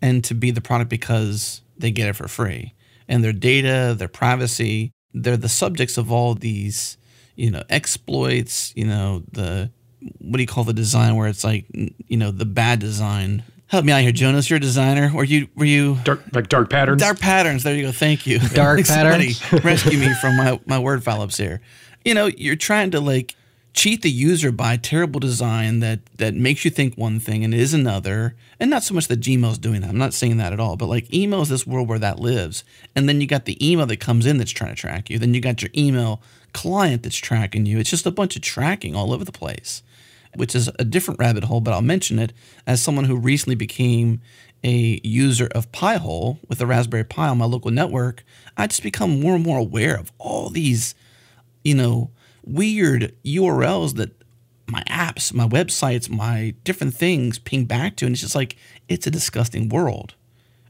and 0.00 0.24
to 0.24 0.34
be 0.34 0.50
the 0.50 0.60
product 0.60 0.90
because 0.90 1.62
they 1.76 1.90
get 1.90 2.08
it 2.08 2.16
for 2.16 2.28
free. 2.28 2.74
And 3.08 3.24
their 3.24 3.32
data, 3.32 3.94
their 3.96 4.08
privacy, 4.08 4.92
they're 5.12 5.36
the 5.36 5.48
subjects 5.48 5.98
of 5.98 6.12
all 6.12 6.34
these, 6.34 6.96
you 7.34 7.50
know, 7.50 7.64
exploits, 7.68 8.72
you 8.76 8.84
know, 8.84 9.24
the 9.32 9.70
what 10.18 10.36
do 10.36 10.42
you 10.42 10.46
call 10.46 10.64
the 10.64 10.72
design 10.72 11.16
where 11.16 11.28
it's 11.28 11.44
like, 11.44 11.66
you 11.72 12.16
know, 12.16 12.30
the 12.30 12.46
bad 12.46 12.78
design. 12.78 13.42
Help 13.66 13.84
me 13.84 13.92
out 13.92 14.00
here, 14.00 14.12
Jonas. 14.12 14.50
You're 14.50 14.56
a 14.56 14.60
designer. 14.60 15.12
Were 15.14 15.24
you 15.24 15.48
were 15.54 15.64
you 15.64 15.98
Dark 16.02 16.22
like 16.32 16.48
dark 16.48 16.70
patterns. 16.70 17.00
Dark 17.00 17.20
patterns. 17.20 17.62
There 17.62 17.74
you 17.74 17.82
go. 17.82 17.92
Thank 17.92 18.26
you. 18.26 18.38
Dark 18.54 18.80
Somebody 18.86 19.34
patterns? 19.34 19.64
rescue 19.64 19.98
me 19.98 20.12
from 20.20 20.36
my, 20.36 20.60
my 20.66 20.78
word 20.78 21.04
foul-ups 21.04 21.36
here. 21.36 21.60
You 22.04 22.14
know, 22.14 22.26
you're 22.26 22.56
trying 22.56 22.90
to 22.92 23.00
like 23.00 23.36
cheat 23.72 24.02
the 24.02 24.10
user 24.10 24.50
by 24.50 24.76
terrible 24.76 25.20
design 25.20 25.78
that 25.80 26.00
that 26.16 26.34
makes 26.34 26.64
you 26.64 26.70
think 26.70 26.96
one 26.96 27.20
thing 27.20 27.44
and 27.44 27.54
is 27.54 27.72
another. 27.72 28.34
And 28.58 28.70
not 28.70 28.82
so 28.82 28.94
much 28.94 29.08
that 29.08 29.20
Gmail's 29.20 29.58
doing 29.58 29.82
that. 29.82 29.90
I'm 29.90 29.98
not 29.98 30.14
saying 30.14 30.38
that 30.38 30.52
at 30.52 30.60
all. 30.60 30.76
But 30.76 30.86
like 30.86 31.12
email 31.14 31.42
is 31.42 31.48
this 31.48 31.66
world 31.66 31.88
where 31.88 31.98
that 31.98 32.18
lives. 32.18 32.64
And 32.96 33.08
then 33.08 33.20
you 33.20 33.26
got 33.26 33.44
the 33.44 33.56
email 33.66 33.86
that 33.86 33.98
comes 33.98 34.26
in 34.26 34.38
that's 34.38 34.50
trying 34.50 34.74
to 34.74 34.80
track 34.80 35.10
you. 35.10 35.18
Then 35.18 35.34
you 35.34 35.40
got 35.40 35.62
your 35.62 35.70
email 35.76 36.20
client 36.52 37.04
that's 37.04 37.16
tracking 37.16 37.66
you. 37.66 37.78
It's 37.78 37.90
just 37.90 38.06
a 38.06 38.10
bunch 38.10 38.34
of 38.34 38.42
tracking 38.42 38.96
all 38.96 39.12
over 39.12 39.24
the 39.24 39.32
place 39.32 39.82
which 40.36 40.54
is 40.54 40.70
a 40.78 40.84
different 40.84 41.18
rabbit 41.20 41.44
hole, 41.44 41.60
but 41.60 41.72
I'll 41.72 41.82
mention 41.82 42.18
it 42.18 42.32
as 42.66 42.82
someone 42.82 43.04
who 43.06 43.16
recently 43.16 43.54
became 43.56 44.20
a 44.62 45.00
user 45.02 45.48
of 45.54 45.70
Pi-hole 45.72 46.38
with 46.48 46.58
the 46.58 46.66
Raspberry 46.66 47.04
Pi 47.04 47.28
on 47.28 47.38
my 47.38 47.46
local 47.46 47.70
network. 47.70 48.24
I 48.56 48.66
just 48.66 48.82
become 48.82 49.20
more 49.20 49.34
and 49.34 49.44
more 49.44 49.58
aware 49.58 49.96
of 49.98 50.12
all 50.18 50.50
these, 50.50 50.94
you 51.64 51.74
know, 51.74 52.10
weird 52.44 53.14
URLs 53.24 53.94
that 53.96 54.12
my 54.66 54.82
apps, 54.84 55.32
my 55.32 55.48
websites, 55.48 56.08
my 56.08 56.54
different 56.62 56.94
things 56.94 57.38
ping 57.38 57.64
back 57.64 57.96
to, 57.96 58.06
and 58.06 58.12
it's 58.14 58.22
just 58.22 58.34
like 58.34 58.56
it's 58.88 59.06
a 59.06 59.10
disgusting 59.10 59.68
world. 59.68 60.14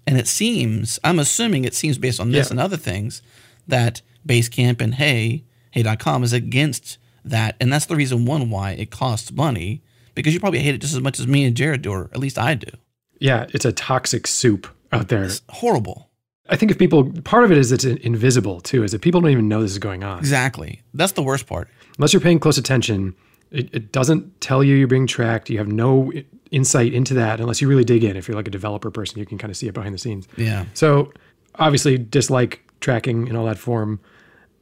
And 0.07 0.17
it 0.17 0.27
seems, 0.27 0.99
I'm 1.05 1.19
assuming 1.19 1.65
it 1.65 1.75
seems 1.75 1.99
based 1.99 2.19
on 2.21 2.31
this 2.33 2.47
Yeah. 2.49 2.53
and 2.53 2.61
other 2.61 2.77
things, 2.79 3.21
that 3.69 4.01
Basecamp 4.27 4.81
and 4.81 4.95
Hey, 4.95 5.45
Hey.com 5.73 6.23
is 6.25 6.33
against 6.33 6.99
that. 7.25 7.57
And 7.61 7.73
that's 7.73 7.87
the 7.87 7.97
reason 7.97 8.25
one 8.25 8.51
why 8.51 8.73
it 8.73 8.91
costs 8.91 9.33
money, 9.33 9.83
because 10.14 10.35
you 10.35 10.41
probably 10.41 10.61
hate 10.61 10.75
it 10.75 10.81
just 10.81 10.95
as 10.95 11.01
much 11.01 11.18
as 11.21 11.27
me 11.27 11.45
and 11.45 11.57
Jerod 11.57 11.83
do, 11.83 11.93
or 11.93 12.11
at 12.12 12.18
least 12.18 12.39
I 12.39 12.55
do. 12.55 12.71
Yeah, 13.18 13.47
it's 13.51 13.64
a 13.64 13.73
toxic 13.73 14.27
soup 14.27 14.66
out 14.93 15.09
there. 15.09 15.25
It's 15.25 15.43
horrible. 15.49 16.11
I 16.49 16.57
think 16.57 16.73
if 16.73 16.79
people, 16.79 17.12
part 17.23 17.45
of 17.45 17.53
it 17.53 17.59
is 17.59 17.71
it's 17.71 17.85
invisible 17.85 18.61
too, 18.61 18.83
is 18.83 18.93
that 18.93 19.03
people 19.03 19.21
don't 19.21 19.31
even 19.31 19.49
know 19.49 19.62
this 19.62 19.71
is 19.71 19.79
going 19.79 20.03
on. 20.03 20.18
Exactly. 20.18 20.83
That's 20.95 21.12
the 21.12 21.23
worst 21.23 21.47
part. 21.47 21.68
Unless 21.97 22.12
you're 22.12 22.21
paying 22.21 22.41
close 22.41 22.59
attention, 22.59 23.14
it, 23.53 23.73
it 23.73 23.93
doesn't 23.93 24.41
tell 24.41 24.64
you 24.64 24.75
you're 24.75 24.89
being 24.89 25.07
tracked. 25.07 25.49
You 25.49 25.59
have 25.59 25.68
no 25.68 26.12
insight 26.51 26.93
into 26.93 27.14
that 27.14 27.41
unless 27.41 27.61
you 27.61 27.68
really 27.68 27.85
dig 27.85 28.03
in. 28.03 28.16
If 28.16 28.27
you're 28.27 28.37
like 28.37 28.49
a 28.49 28.51
developer 28.51 28.91
person, 28.91 29.21
you 29.21 29.27
can 29.27 29.39
kind 29.39 29.51
of 29.51 29.57
see 29.57 29.68
it 29.68 29.75
behind 29.75 29.95
the 29.95 29.99
scenes. 29.99 30.27
Yeah. 30.37 30.64
So 30.75 31.12
obviously 31.57 31.99
dislike 31.99 32.62
tracking 32.81 33.29
in 33.29 33.37
all 33.37 33.45
that 33.47 33.59
form. 33.59 34.01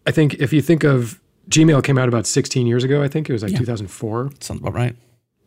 I 0.06 0.10
think 0.10 0.34
if 0.34 0.52
you 0.52 0.60
think 0.60 0.84
of 0.84 1.20
Gmail 1.48 1.82
came 1.82 1.98
out 1.98 2.08
about 2.08 2.26
16 2.26 2.66
years 2.66 2.84
ago, 2.84 3.02
I 3.02 3.08
think 3.08 3.28
it 3.28 3.32
was 3.32 3.42
like 3.42 3.56
2004. 3.56 4.30
Sounds 4.40 4.60
about 4.60 4.74
right. 4.74 4.94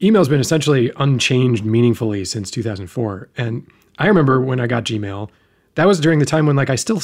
email's 0.01 0.27
been 0.29 0.39
essentially 0.39 0.91
unchanged 0.97 1.63
meaningfully 1.63 2.25
since 2.25 2.49
2004 2.51 3.29
and 3.37 3.67
i 3.99 4.07
remember 4.07 4.41
when 4.41 4.59
i 4.59 4.65
got 4.65 4.83
gmail 4.83 5.29
that 5.75 5.85
was 5.85 5.99
during 5.99 6.17
the 6.19 6.25
time 6.25 6.47
when 6.47 6.55
like 6.55 6.71
i 6.71 6.75
still 6.75 7.01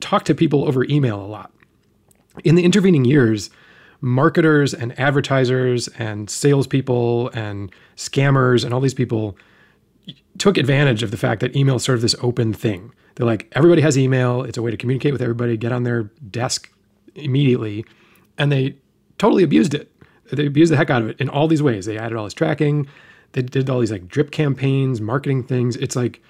talked 0.00 0.26
to 0.26 0.34
people 0.34 0.66
over 0.66 0.84
email 0.84 1.20
a 1.20 1.26
lot 1.26 1.52
in 2.44 2.54
the 2.54 2.64
intervening 2.64 3.04
years 3.04 3.50
marketers 4.00 4.72
and 4.72 4.98
advertisers 4.98 5.88
and 5.98 6.30
salespeople 6.30 7.28
and 7.30 7.70
scammers 7.96 8.64
and 8.64 8.72
all 8.72 8.80
these 8.80 8.94
people 8.94 9.36
took 10.38 10.56
advantage 10.56 11.02
of 11.02 11.10
the 11.10 11.16
fact 11.16 11.40
that 11.40 11.54
email 11.54 11.76
is 11.76 11.84
sort 11.84 11.96
of 11.96 12.02
this 12.02 12.16
open 12.22 12.52
thing. 12.52 12.92
They're 13.14 13.26
like, 13.26 13.50
everybody 13.52 13.82
has 13.82 13.98
email. 13.98 14.42
It's 14.42 14.56
a 14.56 14.62
way 14.62 14.70
to 14.70 14.76
communicate 14.76 15.12
with 15.12 15.20
everybody, 15.20 15.56
get 15.56 15.72
on 15.72 15.82
their 15.82 16.04
desk 16.30 16.70
immediately. 17.14 17.84
And 18.40 18.50
they 18.50 18.74
totally 19.18 19.44
abused 19.44 19.74
it. 19.74 19.92
They 20.32 20.46
abused 20.46 20.72
the 20.72 20.76
heck 20.76 20.90
out 20.90 21.02
of 21.02 21.08
it 21.10 21.20
in 21.20 21.28
all 21.28 21.46
these 21.46 21.62
ways. 21.62 21.84
They 21.84 21.98
added 21.98 22.16
all 22.16 22.24
this 22.24 22.34
tracking. 22.34 22.88
They 23.32 23.42
did 23.42 23.68
all 23.68 23.80
these 23.80 23.92
like 23.92 24.08
drip 24.08 24.30
campaigns, 24.30 25.00
marketing 25.00 25.44
things. 25.44 25.76
It's 25.76 25.94
like 25.94 26.22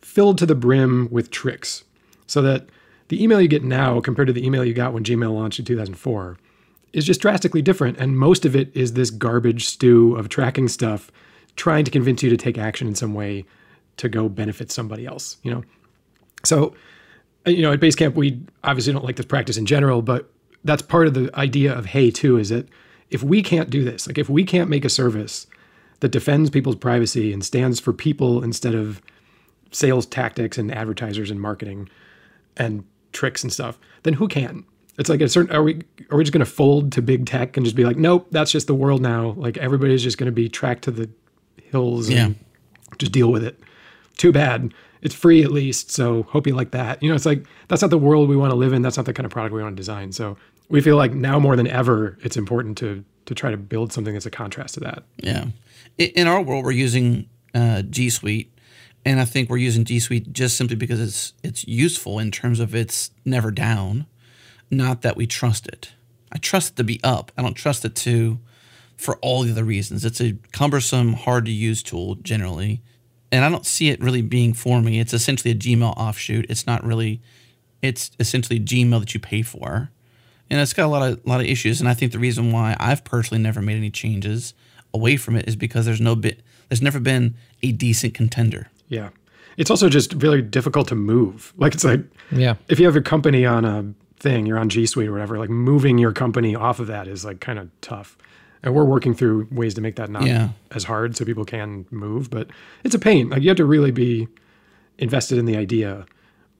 filled 0.00 0.38
to 0.38 0.46
the 0.46 0.54
brim 0.54 1.08
with 1.10 1.30
tricks 1.30 1.84
so 2.26 2.40
that 2.42 2.68
the 3.08 3.22
email 3.22 3.40
you 3.40 3.48
get 3.48 3.62
now 3.62 4.00
compared 4.00 4.28
to 4.28 4.32
the 4.32 4.44
email 4.44 4.64
you 4.64 4.74
got 4.74 4.92
when 4.92 5.04
Gmail 5.04 5.32
launched 5.32 5.58
in 5.58 5.64
2004 5.66 6.38
is 6.92 7.04
just 7.04 7.20
drastically 7.20 7.60
different. 7.60 7.98
And 7.98 8.18
most 8.18 8.46
of 8.46 8.56
it 8.56 8.74
is 8.74 8.94
this 8.94 9.10
garbage 9.10 9.66
stew 9.66 10.16
of 10.16 10.28
tracking 10.28 10.68
stuff, 10.68 11.10
trying 11.56 11.84
to 11.84 11.90
convince 11.90 12.22
you 12.22 12.30
to 12.30 12.36
take 12.36 12.56
action 12.56 12.88
in 12.88 12.94
some 12.94 13.12
way 13.12 13.44
to 13.98 14.08
go 14.08 14.28
benefit 14.28 14.72
somebody 14.72 15.04
else, 15.04 15.36
you 15.42 15.50
know? 15.50 15.64
So, 16.44 16.74
uh, 17.46 17.50
you 17.50 17.62
know, 17.62 17.72
at 17.72 17.80
Basecamp, 17.80 18.14
we 18.14 18.40
obviously 18.64 18.92
don't 18.92 19.04
like 19.04 19.16
this 19.16 19.26
practice 19.26 19.56
in 19.56 19.66
general, 19.66 20.00
but 20.02 20.30
that's 20.68 20.82
part 20.82 21.06
of 21.06 21.14
the 21.14 21.30
idea 21.34 21.72
of 21.74 21.86
Hey 21.86 22.10
too, 22.10 22.36
is 22.36 22.50
that 22.50 22.68
if 23.08 23.22
we 23.22 23.42
can't 23.42 23.70
do 23.70 23.84
this, 23.84 24.06
like 24.06 24.18
if 24.18 24.28
we 24.28 24.44
can't 24.44 24.68
make 24.68 24.84
a 24.84 24.90
service 24.90 25.46
that 26.00 26.10
defends 26.10 26.50
people's 26.50 26.76
privacy 26.76 27.32
and 27.32 27.42
stands 27.42 27.80
for 27.80 27.94
people 27.94 28.44
instead 28.44 28.74
of 28.74 29.00
sales 29.70 30.04
tactics 30.04 30.58
and 30.58 30.70
advertisers 30.70 31.30
and 31.30 31.40
marketing 31.40 31.88
and 32.58 32.84
tricks 33.12 33.42
and 33.42 33.50
stuff, 33.50 33.78
then 34.02 34.12
who 34.12 34.28
can? 34.28 34.62
It's 34.98 35.08
like 35.08 35.22
a 35.22 35.28
certain 35.30 35.56
are 35.56 35.62
we 35.62 35.80
are 36.10 36.18
we 36.18 36.24
just 36.24 36.34
going 36.34 36.44
to 36.44 36.50
fold 36.50 36.92
to 36.92 37.00
big 37.00 37.24
tech 37.24 37.56
and 37.56 37.64
just 37.64 37.74
be 37.74 37.86
like, 37.86 37.96
nope, 37.96 38.26
that's 38.30 38.52
just 38.52 38.66
the 38.66 38.74
world 38.74 39.00
now. 39.00 39.30
Like 39.38 39.56
everybody's 39.56 40.02
just 40.02 40.18
going 40.18 40.26
to 40.26 40.32
be 40.32 40.50
tracked 40.50 40.84
to 40.84 40.90
the 40.90 41.08
hills 41.62 42.10
and 42.10 42.38
just 42.98 43.12
deal 43.12 43.32
with 43.32 43.42
it. 43.42 43.58
Too 44.18 44.32
bad. 44.32 44.74
It's 45.00 45.14
free 45.14 45.42
at 45.42 45.50
least, 45.50 45.90
so 45.90 46.24
hope 46.24 46.46
you 46.46 46.54
like 46.54 46.72
that. 46.72 47.02
You 47.02 47.08
know, 47.08 47.14
it's 47.14 47.24
like 47.24 47.46
that's 47.68 47.82
not 47.82 47.90
the 47.90 47.98
world 47.98 48.28
we 48.28 48.36
want 48.36 48.50
to 48.50 48.56
live 48.56 48.72
in. 48.72 48.82
That's 48.82 48.96
not 48.96 49.06
the 49.06 49.14
kind 49.14 49.24
of 49.24 49.32
product 49.32 49.54
we 49.54 49.62
want 49.62 49.76
to 49.76 49.80
design. 49.80 50.12
So 50.12 50.36
we 50.68 50.80
feel 50.80 50.96
like 50.96 51.14
now 51.14 51.38
more 51.38 51.56
than 51.56 51.66
ever, 51.66 52.18
it's 52.22 52.36
important 52.36 52.76
to 52.78 53.04
to 53.26 53.34
try 53.34 53.50
to 53.50 53.56
build 53.56 53.92
something 53.92 54.12
that's 54.12 54.26
a 54.26 54.30
contrast 54.30 54.74
to 54.74 54.80
that. 54.80 55.04
Yeah, 55.18 55.46
in 55.96 56.26
our 56.26 56.42
world, 56.42 56.64
we're 56.64 56.72
using 56.72 57.28
uh, 57.54 57.82
G 57.82 58.10
Suite, 58.10 58.52
and 59.04 59.20
I 59.20 59.24
think 59.24 59.48
we're 59.48 59.56
using 59.58 59.84
G 59.84 60.00
Suite 60.00 60.32
just 60.32 60.56
simply 60.56 60.76
because 60.76 61.00
it's 61.00 61.32
it's 61.42 61.66
useful 61.66 62.18
in 62.18 62.30
terms 62.30 62.60
of 62.60 62.74
it's 62.74 63.10
never 63.24 63.50
down 63.50 64.06
not 64.70 65.02
that 65.02 65.16
we 65.16 65.26
trust 65.26 65.66
it. 65.66 65.92
I 66.32 66.38
trust 66.38 66.72
it 66.72 66.76
to 66.76 66.84
be 66.84 67.00
up. 67.02 67.32
I 67.36 67.42
don't 67.42 67.54
trust 67.54 67.84
it 67.84 67.94
to 67.96 68.38
for 68.96 69.16
all 69.18 69.42
the 69.42 69.52
other 69.52 69.64
reasons. 69.64 70.04
It's 70.04 70.20
a 70.20 70.36
cumbersome, 70.52 71.14
hard 71.14 71.44
to 71.46 71.52
use 71.52 71.82
tool 71.82 72.16
generally. 72.16 72.82
And 73.30 73.44
I 73.44 73.50
don't 73.50 73.66
see 73.66 73.88
it 73.90 74.00
really 74.00 74.22
being 74.22 74.54
for 74.54 74.80
me. 74.80 75.00
It's 75.00 75.12
essentially 75.12 75.50
a 75.50 75.54
Gmail 75.54 75.94
offshoot. 75.96 76.46
It's 76.48 76.66
not 76.66 76.84
really 76.84 77.20
it's 77.82 78.10
essentially 78.18 78.58
Gmail 78.58 79.00
that 79.00 79.14
you 79.14 79.20
pay 79.20 79.42
for. 79.42 79.90
And 80.50 80.60
it's 80.60 80.72
got 80.72 80.86
a 80.86 80.88
lot 80.88 81.06
of 81.06 81.20
a 81.24 81.28
lot 81.28 81.40
of 81.40 81.46
issues. 81.46 81.80
And 81.80 81.88
I 81.88 81.94
think 81.94 82.12
the 82.12 82.18
reason 82.18 82.52
why 82.52 82.76
I've 82.80 83.04
personally 83.04 83.42
never 83.42 83.60
made 83.60 83.76
any 83.76 83.90
changes 83.90 84.54
away 84.94 85.16
from 85.16 85.36
it 85.36 85.46
is 85.46 85.56
because 85.56 85.84
there's 85.84 86.00
no 86.00 86.16
bit 86.16 86.40
there's 86.68 86.82
never 86.82 87.00
been 87.00 87.34
a 87.62 87.72
decent 87.72 88.14
contender. 88.14 88.68
Yeah. 88.88 89.10
It's 89.56 89.70
also 89.70 89.88
just 89.88 90.14
really 90.14 90.40
difficult 90.40 90.88
to 90.88 90.94
move. 90.94 91.52
Like 91.56 91.74
it's 91.74 91.84
like 91.84 92.00
yeah. 92.30 92.54
if 92.68 92.78
you 92.78 92.86
have 92.86 92.96
a 92.96 93.02
company 93.02 93.44
on 93.44 93.64
a 93.64 93.92
thing, 94.18 94.46
you're 94.46 94.58
on 94.58 94.68
G 94.68 94.86
Suite 94.86 95.08
or 95.08 95.12
whatever, 95.12 95.38
like 95.38 95.50
moving 95.50 95.98
your 95.98 96.12
company 96.12 96.54
off 96.54 96.80
of 96.80 96.86
that 96.86 97.08
is 97.08 97.24
like 97.24 97.40
kind 97.40 97.58
of 97.58 97.68
tough. 97.80 98.16
And 98.62 98.74
we're 98.74 98.84
working 98.84 99.14
through 99.14 99.48
ways 99.50 99.74
to 99.74 99.80
make 99.80 99.96
that 99.96 100.10
not 100.10 100.24
yeah. 100.26 100.50
as 100.72 100.84
hard 100.84 101.16
so 101.16 101.24
people 101.24 101.44
can 101.44 101.86
move, 101.90 102.28
but 102.28 102.48
it's 102.82 102.94
a 102.94 102.98
pain. 102.98 103.30
Like 103.30 103.42
you 103.42 103.48
have 103.48 103.56
to 103.58 103.64
really 103.64 103.92
be 103.92 104.28
invested 104.98 105.38
in 105.38 105.44
the 105.44 105.56
idea. 105.56 106.06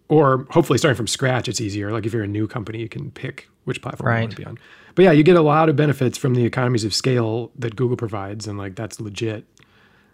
Or 0.09 0.47
hopefully 0.51 0.79
starting 0.79 0.97
from 0.97 1.07
scratch, 1.07 1.49
it's 1.49 1.61
easier. 1.61 1.93
Like 1.93 2.07
if 2.07 2.13
you're 2.13 2.23
a 2.23 2.29
new 2.29 2.47
company, 2.47 2.79
you 2.79 2.89
can 2.89 3.11
pick 3.11 3.49
which 3.65 3.83
platform 3.83 4.09
right. 4.09 4.19
you 4.19 4.23
want 4.23 4.31
to 4.31 4.37
be 4.37 4.45
on. 4.45 4.59
But 4.95 5.05
yeah, 5.05 5.13
you 5.13 5.23
get 5.23 5.37
a 5.37 5.43
lot 5.43 5.69
of 5.69 5.77
benefits 5.77 6.17
from 6.17 6.35
the 6.35 6.45
economies 6.45 6.85
of 6.85 6.95
scale 6.95 7.53
that 7.57 7.77
Google 7.77 7.97
provides, 7.97 8.47
and 8.47 8.59
like 8.59 8.75
that's 8.75 8.99
legit. 9.01 9.45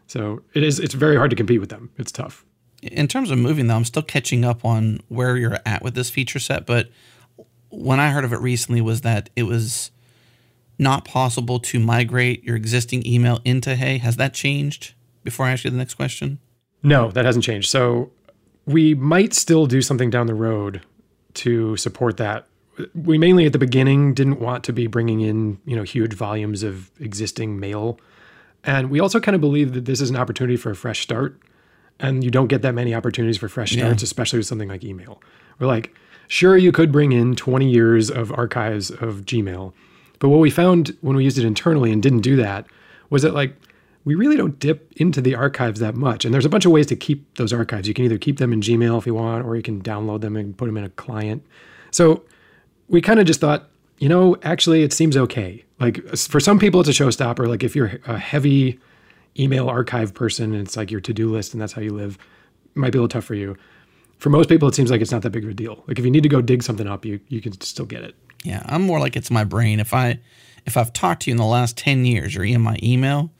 So 0.06 0.42
it 0.52 0.62
is. 0.62 0.78
It's 0.78 0.94
very 0.94 1.16
hard 1.16 1.30
to 1.30 1.36
compete 1.36 1.60
with 1.60 1.70
them. 1.70 1.90
It's 1.96 2.12
tough. 2.12 2.44
In 2.82 3.08
terms 3.08 3.30
of 3.30 3.38
moving, 3.38 3.66
though, 3.66 3.76
I'm 3.76 3.84
still 3.84 4.02
catching 4.02 4.44
up 4.44 4.64
on 4.64 5.00
where 5.08 5.38
you're 5.38 5.58
at 5.64 5.82
with 5.82 5.94
this 5.94 6.10
feature 6.10 6.38
set. 6.38 6.66
But 6.66 6.90
when 7.70 7.98
I 7.98 8.10
heard 8.10 8.24
of 8.24 8.32
it 8.32 8.40
recently 8.40 8.82
was 8.82 9.00
that 9.02 9.30
it 9.36 9.44
was 9.44 9.90
not 10.78 11.04
possible 11.04 11.58
to 11.60 11.78
migrate 11.78 12.44
your 12.44 12.56
existing 12.56 13.06
email 13.06 13.40
into 13.44 13.76
Hey. 13.76 13.98
Has 13.98 14.16
that 14.16 14.34
changed? 14.34 14.94
Before 15.22 15.46
I 15.46 15.52
ask 15.52 15.64
you 15.64 15.70
the 15.70 15.76
next 15.76 15.94
question. 15.94 16.38
No, 16.82 17.10
that 17.12 17.24
hasn't 17.24 17.44
changed. 17.44 17.70
So 17.70 18.10
we 18.66 18.94
might 18.94 19.32
still 19.32 19.66
do 19.66 19.80
something 19.80 20.10
down 20.10 20.26
the 20.26 20.34
road 20.34 20.82
to 21.34 21.76
support 21.76 22.18
that. 22.18 22.46
We 22.94 23.16
mainly 23.18 23.46
at 23.46 23.52
the 23.52 23.58
beginning 23.58 24.14
didn't 24.14 24.40
want 24.40 24.64
to 24.64 24.72
be 24.72 24.86
bringing 24.86 25.20
in, 25.20 25.58
you 25.64 25.76
know, 25.76 25.82
huge 25.82 26.12
volumes 26.12 26.62
of 26.62 26.90
existing 27.00 27.58
mail. 27.58 27.98
And 28.64 28.90
we 28.90 29.00
also 29.00 29.20
kind 29.20 29.34
of 29.34 29.40
believe 29.40 29.72
that 29.74 29.84
this 29.84 30.00
is 30.00 30.10
an 30.10 30.16
opportunity 30.16 30.56
for 30.56 30.70
a 30.70 30.76
fresh 30.76 31.00
start. 31.00 31.40
And 32.00 32.24
you 32.24 32.30
don't 32.30 32.48
get 32.48 32.62
that 32.62 32.74
many 32.74 32.94
opportunities 32.94 33.38
for 33.38 33.48
fresh 33.48 33.72
starts, 33.72 34.02
yeah. 34.02 34.06
especially 34.06 34.38
with 34.38 34.46
something 34.46 34.68
like 34.68 34.84
email. 34.84 35.22
We're 35.58 35.68
like, 35.68 35.94
Sure, 36.28 36.56
you 36.56 36.72
could 36.72 36.90
bring 36.90 37.12
in 37.12 37.36
20 37.36 37.68
years 37.68 38.10
of 38.10 38.32
archives 38.32 38.90
of 38.90 39.24
Gmail. 39.24 39.72
But 40.18 40.28
what 40.28 40.40
we 40.40 40.50
found 40.50 40.96
when 41.00 41.16
we 41.16 41.24
used 41.24 41.38
it 41.38 41.44
internally 41.44 41.92
and 41.92 42.02
didn't 42.02 42.20
do 42.20 42.36
that 42.36 42.66
was 43.10 43.22
that, 43.22 43.34
like, 43.34 43.56
we 44.04 44.14
really 44.14 44.36
don't 44.36 44.58
dip 44.58 44.92
into 44.96 45.20
the 45.20 45.34
archives 45.34 45.80
that 45.80 45.94
much. 45.94 46.24
And 46.24 46.32
there's 46.32 46.44
a 46.44 46.50
bunch 46.50 46.66
of 46.66 46.72
ways 46.72 46.86
to 46.86 46.96
keep 46.96 47.34
those 47.36 47.52
archives. 47.52 47.88
You 47.88 47.94
can 47.94 48.04
either 48.04 48.18
keep 48.18 48.38
them 48.38 48.52
in 48.52 48.60
Gmail 48.60 48.98
if 48.98 49.06
you 49.06 49.14
want, 49.14 49.46
or 49.46 49.56
you 49.56 49.62
can 49.62 49.82
download 49.82 50.20
them 50.20 50.36
and 50.36 50.56
put 50.56 50.66
them 50.66 50.76
in 50.76 50.84
a 50.84 50.90
client. 50.90 51.44
So 51.90 52.22
we 52.88 53.00
kind 53.00 53.18
of 53.18 53.26
just 53.26 53.40
thought, 53.40 53.68
you 53.98 54.08
know, 54.08 54.36
actually, 54.42 54.82
it 54.82 54.92
seems 54.92 55.16
okay. 55.16 55.64
Like, 55.80 56.04
for 56.16 56.40
some 56.40 56.58
people, 56.58 56.80
it's 56.80 56.88
a 56.88 56.92
showstopper. 56.92 57.48
Like, 57.48 57.62
if 57.62 57.74
you're 57.74 57.98
a 58.06 58.18
heavy 58.18 58.78
email 59.38 59.68
archive 59.68 60.14
person 60.14 60.52
and 60.52 60.66
it's 60.66 60.76
like 60.76 60.90
your 60.90 61.00
to 61.00 61.12
do 61.12 61.30
list 61.30 61.54
and 61.54 61.60
that's 61.60 61.72
how 61.72 61.82
you 61.82 61.92
live, 61.92 62.18
might 62.74 62.92
be 62.92 62.98
a 62.98 63.00
little 63.00 63.08
tough 63.08 63.24
for 63.24 63.34
you 63.34 63.56
for 64.18 64.30
most 64.30 64.48
people, 64.48 64.68
it 64.68 64.74
seems 64.74 64.90
like 64.90 65.00
it's 65.00 65.12
not 65.12 65.22
that 65.22 65.30
big 65.30 65.44
of 65.44 65.50
a 65.50 65.54
deal. 65.54 65.84
Like 65.86 65.98
if 65.98 66.04
you 66.04 66.10
need 66.10 66.22
to 66.22 66.28
go 66.28 66.40
dig 66.40 66.62
something 66.62 66.86
up, 66.86 67.04
you 67.04 67.20
you 67.28 67.40
can 67.40 67.58
still 67.60 67.86
get 67.86 68.02
it. 68.02 68.14
Yeah, 68.42 68.62
I'm 68.66 68.82
more 68.82 69.00
like 69.00 69.16
it's 69.16 69.30
my 69.30 69.44
brain. 69.44 69.80
If 69.80 69.94
I 69.94 70.20
if 70.66 70.76
I've 70.76 70.92
talked 70.92 71.22
to 71.22 71.30
you 71.30 71.32
in 71.32 71.38
the 71.38 71.44
last 71.44 71.76
ten 71.76 72.04
years, 72.04 72.34
you're 72.34 72.44
in 72.44 72.60
my 72.60 72.78
email, 72.82 73.30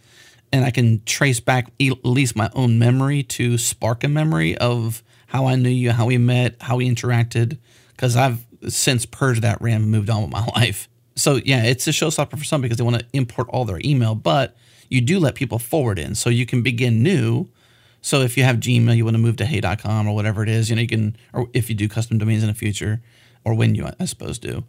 and 0.53 0.65
I 0.65 0.71
can 0.71 1.03
trace 1.05 1.41
back 1.41 1.69
at 1.81 2.05
least 2.05 2.37
my 2.37 2.51
own 2.55 2.79
memory 2.79 3.23
to 3.25 3.59
spark 3.59 4.05
a 4.05 4.09
memory 4.09 4.57
of 4.59 5.03
how 5.27 5.47
I 5.47 5.57
knew 5.57 5.69
you, 5.69 5.91
how 5.91 6.07
we 6.07 6.19
met, 6.19 6.57
how 6.61 6.77
we 6.77 6.89
interacted, 6.89 7.59
because 7.91 8.17
I've 8.17 8.45
since 8.69 9.05
purged 9.05 9.43
that 9.43 9.61
RAM 9.61 9.83
and 9.83 9.91
moved 9.91 10.11
on 10.11 10.23
with 10.23 10.31
my 10.31 10.45
life. 10.57 10.89
So 11.17 11.37
yeah, 11.45 11.65
it's 11.65 11.87
a 11.87 11.91
showstopper 11.91 12.39
for 12.39 12.45
some 12.45 12.61
because 12.61 12.79
they 12.79 12.85
want 12.85 12.99
to 12.99 13.07
import 13.13 13.49
all 13.51 13.65
their 13.65 13.81
email, 13.85 14.15
but 14.15 14.57
you 14.89 15.01
do 15.01 15.19
let 15.19 15.35
people 15.35 15.59
forward 15.59 15.99
in, 15.99 16.15
so 16.15 16.31
you 16.31 16.47
can 16.47 16.63
begin 16.63 17.03
new 17.03 17.49
so 18.05 18.21
if 18.21 18.37
you 18.37 18.45
have 18.45 18.57
Gmail, 18.57 18.95
you 18.95 19.03
want 19.03 19.15
to 19.15 19.23
move 19.23 19.39
to 19.39 19.47
hey.com 19.47 20.07
or 20.07 20.15
whatever 20.15 20.43
it 20.43 20.49
is, 20.51 20.69
you 20.69 20.77
know, 20.77 20.83
you 20.83 20.89
can, 20.89 21.17
or 21.33 21.49
if 21.55 21.71
you 21.71 21.75
do 21.75 21.89
custom 21.89 22.19
domains 22.19 22.43
in 22.43 22.51
the 22.51 22.55
future, 22.55 23.01
or 23.47 23.55
when 23.55 23.75
you, 23.75 23.89
I 23.99 24.05
suppose, 24.05 24.39
do, 24.39 24.65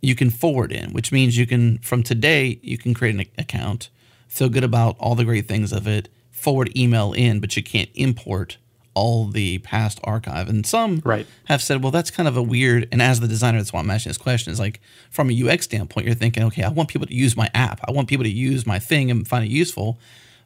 you 0.00 0.14
can 0.14 0.30
forward 0.30 0.70
in, 0.70 0.92
which 0.92 1.10
means 1.10 1.36
you 1.36 1.44
can, 1.44 1.78
from 1.78 2.04
today, 2.04 2.60
you 2.62 2.78
can 2.78 2.94
create 2.94 3.16
an 3.16 3.24
account, 3.36 3.90
feel 4.28 4.48
good 4.48 4.62
about 4.62 4.94
all 5.00 5.16
the 5.16 5.24
great 5.24 5.48
things 5.48 5.72
of 5.72 5.88
it, 5.88 6.08
forward 6.30 6.70
email 6.78 7.12
in, 7.14 7.40
but 7.40 7.56
you 7.56 7.64
can't 7.64 7.90
import 7.96 8.58
all 8.94 9.26
the 9.26 9.58
past 9.58 9.98
archive. 10.04 10.48
And 10.48 10.64
some 10.64 11.02
right. 11.04 11.26
have 11.46 11.60
said, 11.60 11.82
well, 11.82 11.90
that's 11.90 12.12
kind 12.12 12.28
of 12.28 12.36
a 12.36 12.42
weird, 12.44 12.86
and 12.92 13.02
as 13.02 13.18
the 13.18 13.26
designer, 13.26 13.58
that's 13.58 13.72
why 13.72 13.80
I'm 13.80 13.90
asking 13.90 14.10
this 14.10 14.18
question, 14.18 14.52
is 14.52 14.60
like, 14.60 14.80
from 15.10 15.30
a 15.30 15.48
UX 15.48 15.64
standpoint, 15.64 16.06
you're 16.06 16.14
thinking, 16.14 16.44
okay, 16.44 16.62
I 16.62 16.68
want 16.68 16.90
people 16.90 17.08
to 17.08 17.14
use 17.14 17.36
my 17.36 17.50
app. 17.54 17.80
I 17.88 17.90
want 17.90 18.06
people 18.06 18.22
to 18.22 18.30
use 18.30 18.68
my 18.68 18.78
thing 18.78 19.10
and 19.10 19.26
find 19.26 19.44
it 19.44 19.50
useful 19.50 19.98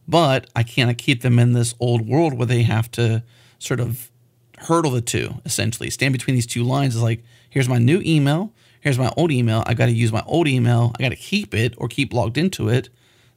but 0.07 0.49
I 0.55 0.63
can't 0.63 0.97
keep 0.99 1.23
them 1.23 1.39
in 1.39 1.53
this 1.53 1.75
old 1.81 2.07
world 2.07 2.35
where 2.35 2.47
they 2.47 2.63
have 2.63 2.91
to 2.93 3.23
sort 3.59 3.81
of 3.81 4.11
hurdle 4.59 4.93
the 4.93 5.01
two, 5.01 5.41
essentially. 5.45 5.91
Stand 5.91 6.13
between 6.13 6.35
these 6.35 6.47
two 6.47 6.65
lines 6.65 6.97
is 6.97 7.03
like, 7.03 7.23
here's 7.49 7.69
my 7.69 7.79
new 7.79 8.01
email, 8.05 8.53
here's 8.81 8.99
my 8.99 9.13
old 9.17 9.31
email. 9.31 9.63
I 9.67 9.75
got 9.75 9.87
to 9.87 9.93
use 9.93 10.13
my 10.13 10.23
old 10.27 10.49
email, 10.49 10.93
I 10.99 11.03
got 11.03 11.11
to 11.11 11.17
keep 11.17 11.55
it 11.55 11.75
or 11.79 11.89
keep 11.89 12.13
logged 12.13 12.39
into 12.39 12.69
it 12.69 12.89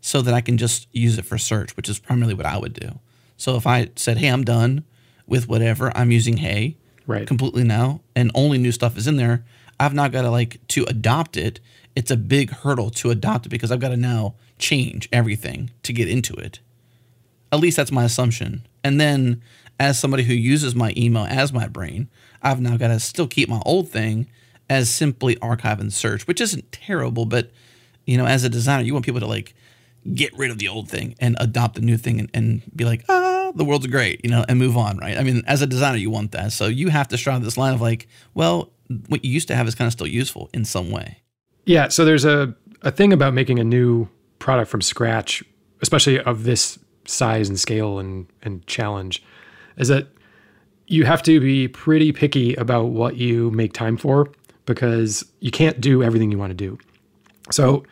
so 0.01 0.22
that 0.22 0.34
I 0.34 0.41
can 0.41 0.57
just 0.57 0.88
use 0.91 1.18
it 1.18 1.26
for 1.26 1.38
search, 1.38 1.76
which 1.76 1.89
is 1.89 1.99
primarily 1.99 2.36
what 2.36 2.45
I 2.45 2.57
would 2.57 2.74
do. 2.74 2.99
So 3.38 3.55
if 3.55 3.66
I 3.66 3.89
said, 3.95 4.18
hey, 4.18 4.28
I'm 4.28 4.43
done 4.43 4.84
with 5.28 5.47
whatever, 5.47 5.91
I'm 5.95 6.11
using 6.11 6.38
Hey 6.38 6.78
right. 7.07 7.28
completely 7.28 7.63
now, 7.63 8.01
and 8.16 8.32
only 8.36 8.57
new 8.57 8.72
stuff 8.72 8.97
is 8.97 9.07
in 9.07 9.16
there, 9.18 9.43
I've 9.80 9.93
not 9.93 10.11
got 10.11 10.22
to 10.22 10.30
like 10.30 10.66
to 10.70 10.86
adopt 10.86 11.38
it. 11.38 11.59
It's 11.95 12.11
a 12.11 12.18
big 12.18 12.51
hurdle 12.51 12.89
to 12.91 13.09
adopt 13.09 13.45
it 13.45 13.49
because 13.49 13.72
I've 13.72 13.80
got 13.80 13.89
to 13.89 13.97
now 13.97 14.36
change 14.58 15.10
everything 15.12 15.72
to 15.84 15.93
get 15.93 16.10
into 16.10 16.34
it. 16.34 16.60
At 17.51 17.60
least 17.60 17.78
that's 17.78 17.91
my 17.91 18.03
assumption. 18.03 18.68
And 18.84 18.99
then, 18.99 19.41
as 19.80 19.99
somebody 19.99 20.24
who 20.24 20.34
uses 20.34 20.76
my 20.76 20.93
email 20.95 21.26
as 21.30 21.51
my 21.51 21.68
brain, 21.68 22.10
I've 22.41 22.62
now 22.62 22.78
got 22.78 22.89
to 22.89 22.99
still 22.99 23.28
keep 23.28 23.49
my 23.49 23.62
old 23.66 23.89
thing 23.89 24.28
as 24.70 24.89
simply 24.89 25.38
archive 25.39 25.80
and 25.80 25.93
search, 25.93 26.28
which 26.28 26.41
isn't 26.41 26.72
terrible, 26.72 27.26
but 27.26 27.51
you 28.06 28.18
know, 28.18 28.26
as 28.26 28.43
a 28.43 28.49
designer, 28.49 28.84
you 28.84 28.93
want 28.93 29.06
people 29.06 29.20
to 29.20 29.28
like 29.28 29.53
get 30.14 30.36
rid 30.38 30.51
of 30.51 30.60
the 30.60 30.68
old 30.68 30.89
thing 30.89 31.16
and 31.20 31.36
adopt 31.39 31.76
the 31.76 31.82
new 31.82 31.97
thing 31.97 32.20
and, 32.20 32.30
and 32.34 32.62
be 32.76 32.86
like, 32.86 33.03
ah, 33.10 33.51
the 33.56 33.66
world's 33.66 33.88
great, 33.88 34.24
you 34.24 34.30
know, 34.30 34.45
and 34.47 34.60
move 34.60 34.78
on, 34.78 34.97
right? 34.97 35.18
I 35.18 35.24
mean, 35.24 35.41
as 35.47 35.62
a 35.62 35.68
designer, 35.68 35.97
you 35.97 36.12
want 36.12 36.32
that. 36.34 36.51
So 36.51 36.68
you 36.68 36.89
have 36.89 37.08
to 37.10 37.18
straddle 37.18 37.41
this 37.41 37.58
line 37.58 37.74
of 37.74 37.82
like, 37.82 38.08
well, 38.34 38.72
what 39.08 39.26
you 39.26 39.32
used 39.32 39.47
to 39.47 39.56
have 39.56 39.68
is 39.68 39.74
kind 39.74 39.88
of 39.88 39.93
still 39.93 40.08
useful 40.08 40.49
in 40.53 40.66
some 40.66 40.91
way. 40.91 41.22
Yeah. 41.66 41.88
So 41.88 42.06
there's 42.06 42.26
a, 42.26 42.53
a 42.84 42.91
thing 42.91 43.12
about 43.12 43.34
making 43.34 43.58
a 43.60 43.64
new 43.64 44.08
product 44.40 44.70
from 44.70 44.82
scratch, 44.82 45.44
especially 45.82 46.20
of 46.22 46.44
this 46.44 46.80
size 47.06 47.50
and 47.50 47.60
scale 47.60 48.00
and, 48.00 48.28
and 48.42 48.66
challenge, 48.68 49.24
is 49.78 49.88
that 49.88 50.08
you 50.88 51.06
have 51.06 51.24
to 51.24 51.40
be 51.40 51.68
pretty 51.68 52.12
picky 52.12 52.54
about 52.56 52.86
what 52.86 53.18
you 53.18 53.52
make 53.52 53.74
time 53.74 53.98
for 53.98 54.30
because 54.66 55.24
you 55.40 55.52
can't 55.52 55.82
do 55.82 56.04
everything 56.04 56.32
you 56.32 56.38
want 56.38 56.52
to 56.52 56.56
do. 56.56 56.78
So, 57.52 57.84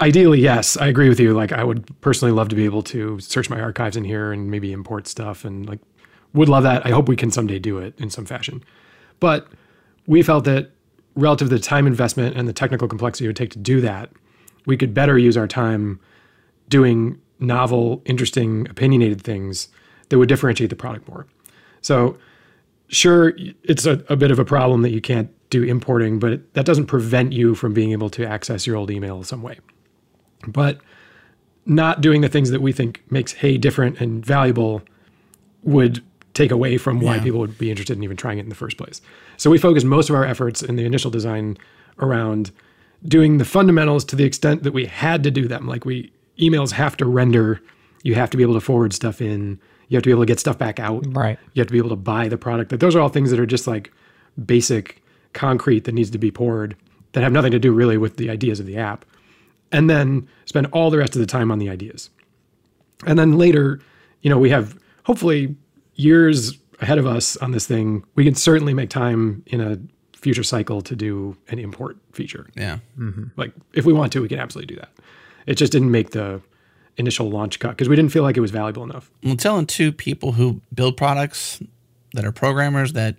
ideally, 0.00 0.40
yes, 0.40 0.76
I 0.76 0.86
agree 0.86 1.08
with 1.08 1.20
you. 1.20 1.34
Like, 1.34 1.52
I 1.52 1.64
would 1.64 2.00
personally 2.00 2.32
love 2.32 2.48
to 2.48 2.56
be 2.56 2.64
able 2.64 2.82
to 2.84 3.18
search 3.20 3.48
my 3.48 3.60
archives 3.60 3.96
in 3.96 4.04
here 4.04 4.32
and 4.32 4.50
maybe 4.50 4.72
import 4.72 5.06
stuff 5.06 5.44
and 5.44 5.68
like 5.68 5.80
would 6.34 6.48
love 6.48 6.62
that. 6.62 6.84
I 6.86 6.90
hope 6.90 7.08
we 7.08 7.16
can 7.16 7.30
someday 7.30 7.58
do 7.58 7.78
it 7.78 7.94
in 7.98 8.10
some 8.10 8.24
fashion. 8.24 8.62
But 9.20 9.48
we 10.06 10.22
felt 10.22 10.44
that 10.44 10.70
relative 11.14 11.48
to 11.48 11.54
the 11.54 11.60
time 11.60 11.86
investment 11.86 12.36
and 12.36 12.48
the 12.48 12.52
technical 12.52 12.88
complexity 12.88 13.26
it 13.26 13.28
would 13.28 13.36
take 13.36 13.50
to 13.50 13.58
do 13.58 13.80
that, 13.82 14.10
we 14.66 14.76
could 14.76 14.94
better 14.94 15.18
use 15.18 15.36
our 15.36 15.48
time 15.48 15.98
doing 16.68 17.18
novel, 17.38 18.02
interesting, 18.04 18.68
opinionated 18.68 19.20
things 19.20 19.68
that 20.08 20.18
would 20.18 20.28
differentiate 20.28 20.70
the 20.70 20.76
product 20.76 21.08
more. 21.08 21.26
So, 21.80 22.16
sure, 22.88 23.34
it's 23.64 23.86
a, 23.86 24.04
a 24.08 24.16
bit 24.16 24.30
of 24.30 24.38
a 24.38 24.44
problem 24.44 24.82
that 24.82 24.90
you 24.92 25.00
can't 25.00 25.30
do 25.50 25.62
importing, 25.62 26.18
but 26.18 26.32
it, 26.32 26.54
that 26.54 26.64
doesn't 26.64 26.86
prevent 26.86 27.32
you 27.32 27.54
from 27.54 27.74
being 27.74 27.92
able 27.92 28.10
to 28.10 28.24
access 28.26 28.66
your 28.66 28.76
old 28.76 28.90
email 28.90 29.16
in 29.18 29.24
some 29.24 29.42
way. 29.42 29.58
But 30.46 30.78
not 31.66 32.00
doing 32.00 32.20
the 32.20 32.28
things 32.28 32.50
that 32.50 32.60
we 32.62 32.72
think 32.72 33.02
makes 33.10 33.32
Hey 33.32 33.58
different 33.58 34.00
and 34.00 34.24
valuable 34.24 34.82
would 35.62 36.02
take 36.34 36.50
away 36.50 36.78
from 36.78 37.00
why 37.00 37.16
Yeah. 37.16 37.22
people 37.22 37.40
would 37.40 37.58
be 37.58 37.70
interested 37.70 37.96
in 37.96 38.02
even 38.02 38.16
trying 38.16 38.38
it 38.38 38.42
in 38.42 38.48
the 38.48 38.54
first 38.54 38.76
place. 38.78 39.00
So 39.36 39.50
we 39.50 39.58
focused 39.58 39.86
most 39.86 40.08
of 40.08 40.16
our 40.16 40.24
efforts 40.24 40.62
in 40.62 40.76
the 40.76 40.84
initial 40.84 41.10
design 41.10 41.58
around 41.98 42.50
doing 43.04 43.38
the 43.38 43.44
fundamentals 43.44 44.04
to 44.06 44.16
the 44.16 44.24
extent 44.24 44.62
that 44.62 44.72
we 44.72 44.86
had 44.86 45.22
to 45.24 45.30
do 45.30 45.48
them. 45.48 45.66
Like 45.66 45.84
we 45.84 46.12
emails 46.38 46.72
have 46.72 46.96
to 46.98 47.06
render, 47.06 47.60
you 48.02 48.14
have 48.14 48.30
to 48.30 48.36
be 48.36 48.42
able 48.42 48.54
to 48.54 48.60
forward 48.60 48.92
stuff 48.92 49.20
in, 49.20 49.60
you 49.88 49.96
have 49.96 50.02
to 50.02 50.08
be 50.08 50.12
able 50.12 50.22
to 50.22 50.26
get 50.26 50.40
stuff 50.40 50.58
back 50.58 50.80
out. 50.80 51.04
Right. 51.08 51.38
You 51.52 51.60
have 51.60 51.66
to 51.66 51.72
be 51.72 51.78
able 51.78 51.90
to 51.90 51.96
buy 51.96 52.28
the 52.28 52.38
product. 52.38 52.70
That 52.70 52.80
those 52.80 52.96
are 52.96 53.00
all 53.00 53.08
things 53.08 53.30
that 53.30 53.40
are 53.40 53.46
just 53.46 53.66
like 53.66 53.92
basic 54.46 55.02
concrete 55.32 55.84
that 55.84 55.92
needs 55.92 56.10
to 56.10 56.18
be 56.18 56.30
poured 56.30 56.76
that 57.12 57.22
have 57.22 57.32
nothing 57.32 57.52
to 57.52 57.58
do 57.58 57.72
really 57.72 57.98
with 57.98 58.16
the 58.16 58.30
ideas 58.30 58.60
of 58.60 58.66
the 58.66 58.78
app. 58.78 59.04
And 59.70 59.88
then 59.88 60.28
spend 60.44 60.66
all 60.72 60.90
the 60.90 60.98
rest 60.98 61.14
of 61.14 61.20
the 61.20 61.26
time 61.26 61.50
on 61.50 61.58
the 61.58 61.68
ideas. 61.68 62.10
And 63.06 63.18
then 63.18 63.38
later, 63.38 63.80
you 64.20 64.30
know, 64.30 64.38
we 64.38 64.50
have 64.50 64.78
hopefully 65.04 65.56
years 65.94 66.58
ahead 66.80 66.98
of 66.98 67.06
us 67.06 67.36
on 67.38 67.52
this 67.52 67.66
thing. 67.66 68.04
We 68.14 68.24
can 68.24 68.34
certainly 68.34 68.74
make 68.74 68.90
time 68.90 69.42
in 69.46 69.60
a 69.60 69.78
future 70.22 70.44
cycle 70.44 70.80
to 70.80 70.96
do 70.96 71.36
an 71.48 71.58
import 71.58 71.98
feature. 72.12 72.48
Yeah. 72.54 72.78
Mm-hmm. 72.98 73.24
Like 73.36 73.52
if 73.74 73.84
we 73.84 73.92
want 73.92 74.12
to, 74.12 74.22
we 74.22 74.28
can 74.28 74.38
absolutely 74.38 74.74
do 74.74 74.80
that. 74.80 74.90
It 75.46 75.56
just 75.56 75.72
didn't 75.72 75.90
make 75.90 76.10
the 76.10 76.40
initial 76.96 77.28
launch 77.28 77.58
cut 77.58 77.70
because 77.70 77.88
we 77.88 77.96
didn't 77.96 78.12
feel 78.12 78.22
like 78.22 78.36
it 78.36 78.40
was 78.40 78.52
valuable 78.52 78.84
enough. 78.84 79.10
Well, 79.24 79.36
telling 79.36 79.66
two 79.66 79.92
people 79.92 80.32
who 80.32 80.60
build 80.72 80.96
products 80.96 81.60
that 82.14 82.24
are 82.24 82.32
programmers 82.32 82.92
that 82.92 83.16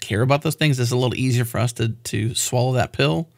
care 0.00 0.22
about 0.22 0.42
those 0.42 0.54
things 0.54 0.78
is 0.78 0.92
a 0.92 0.96
little 0.96 1.16
easier 1.16 1.44
for 1.44 1.58
us 1.58 1.72
to 1.74 1.88
to 1.88 2.34
swallow 2.34 2.74
that 2.74 2.92
pill. 2.92 3.28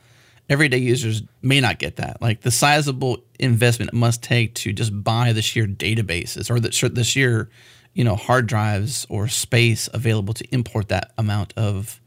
Everyday 0.49 0.79
users 0.79 1.23
may 1.41 1.61
not 1.61 1.79
get 1.79 1.97
that. 1.97 2.21
Like 2.21 2.41
the 2.41 2.51
sizable 2.51 3.23
investment 3.39 3.93
it 3.93 3.97
must 3.97 4.23
take 4.23 4.55
to 4.57 4.73
just 4.73 5.05
buy 5.05 5.33
the 5.33 5.41
sheer 5.41 5.67
databases 5.67 6.51
or 6.51 6.59
the, 6.59 6.89
the 6.89 7.05
sheer, 7.05 7.49
you 7.95 8.03
know, 8.03 8.17
hard 8.17 8.49
drives 8.49 9.07
or 9.09 9.29
space 9.29 9.89
available 9.95 10.35
to 10.35 10.45
import 10.53 10.89
that 10.89 11.13
amount 11.17 11.55
of. 11.57 12.01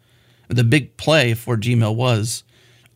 The 0.50 0.64
big 0.64 0.98
play 0.98 1.34
for 1.34 1.58
Gmail 1.58 1.96
was 1.96 2.44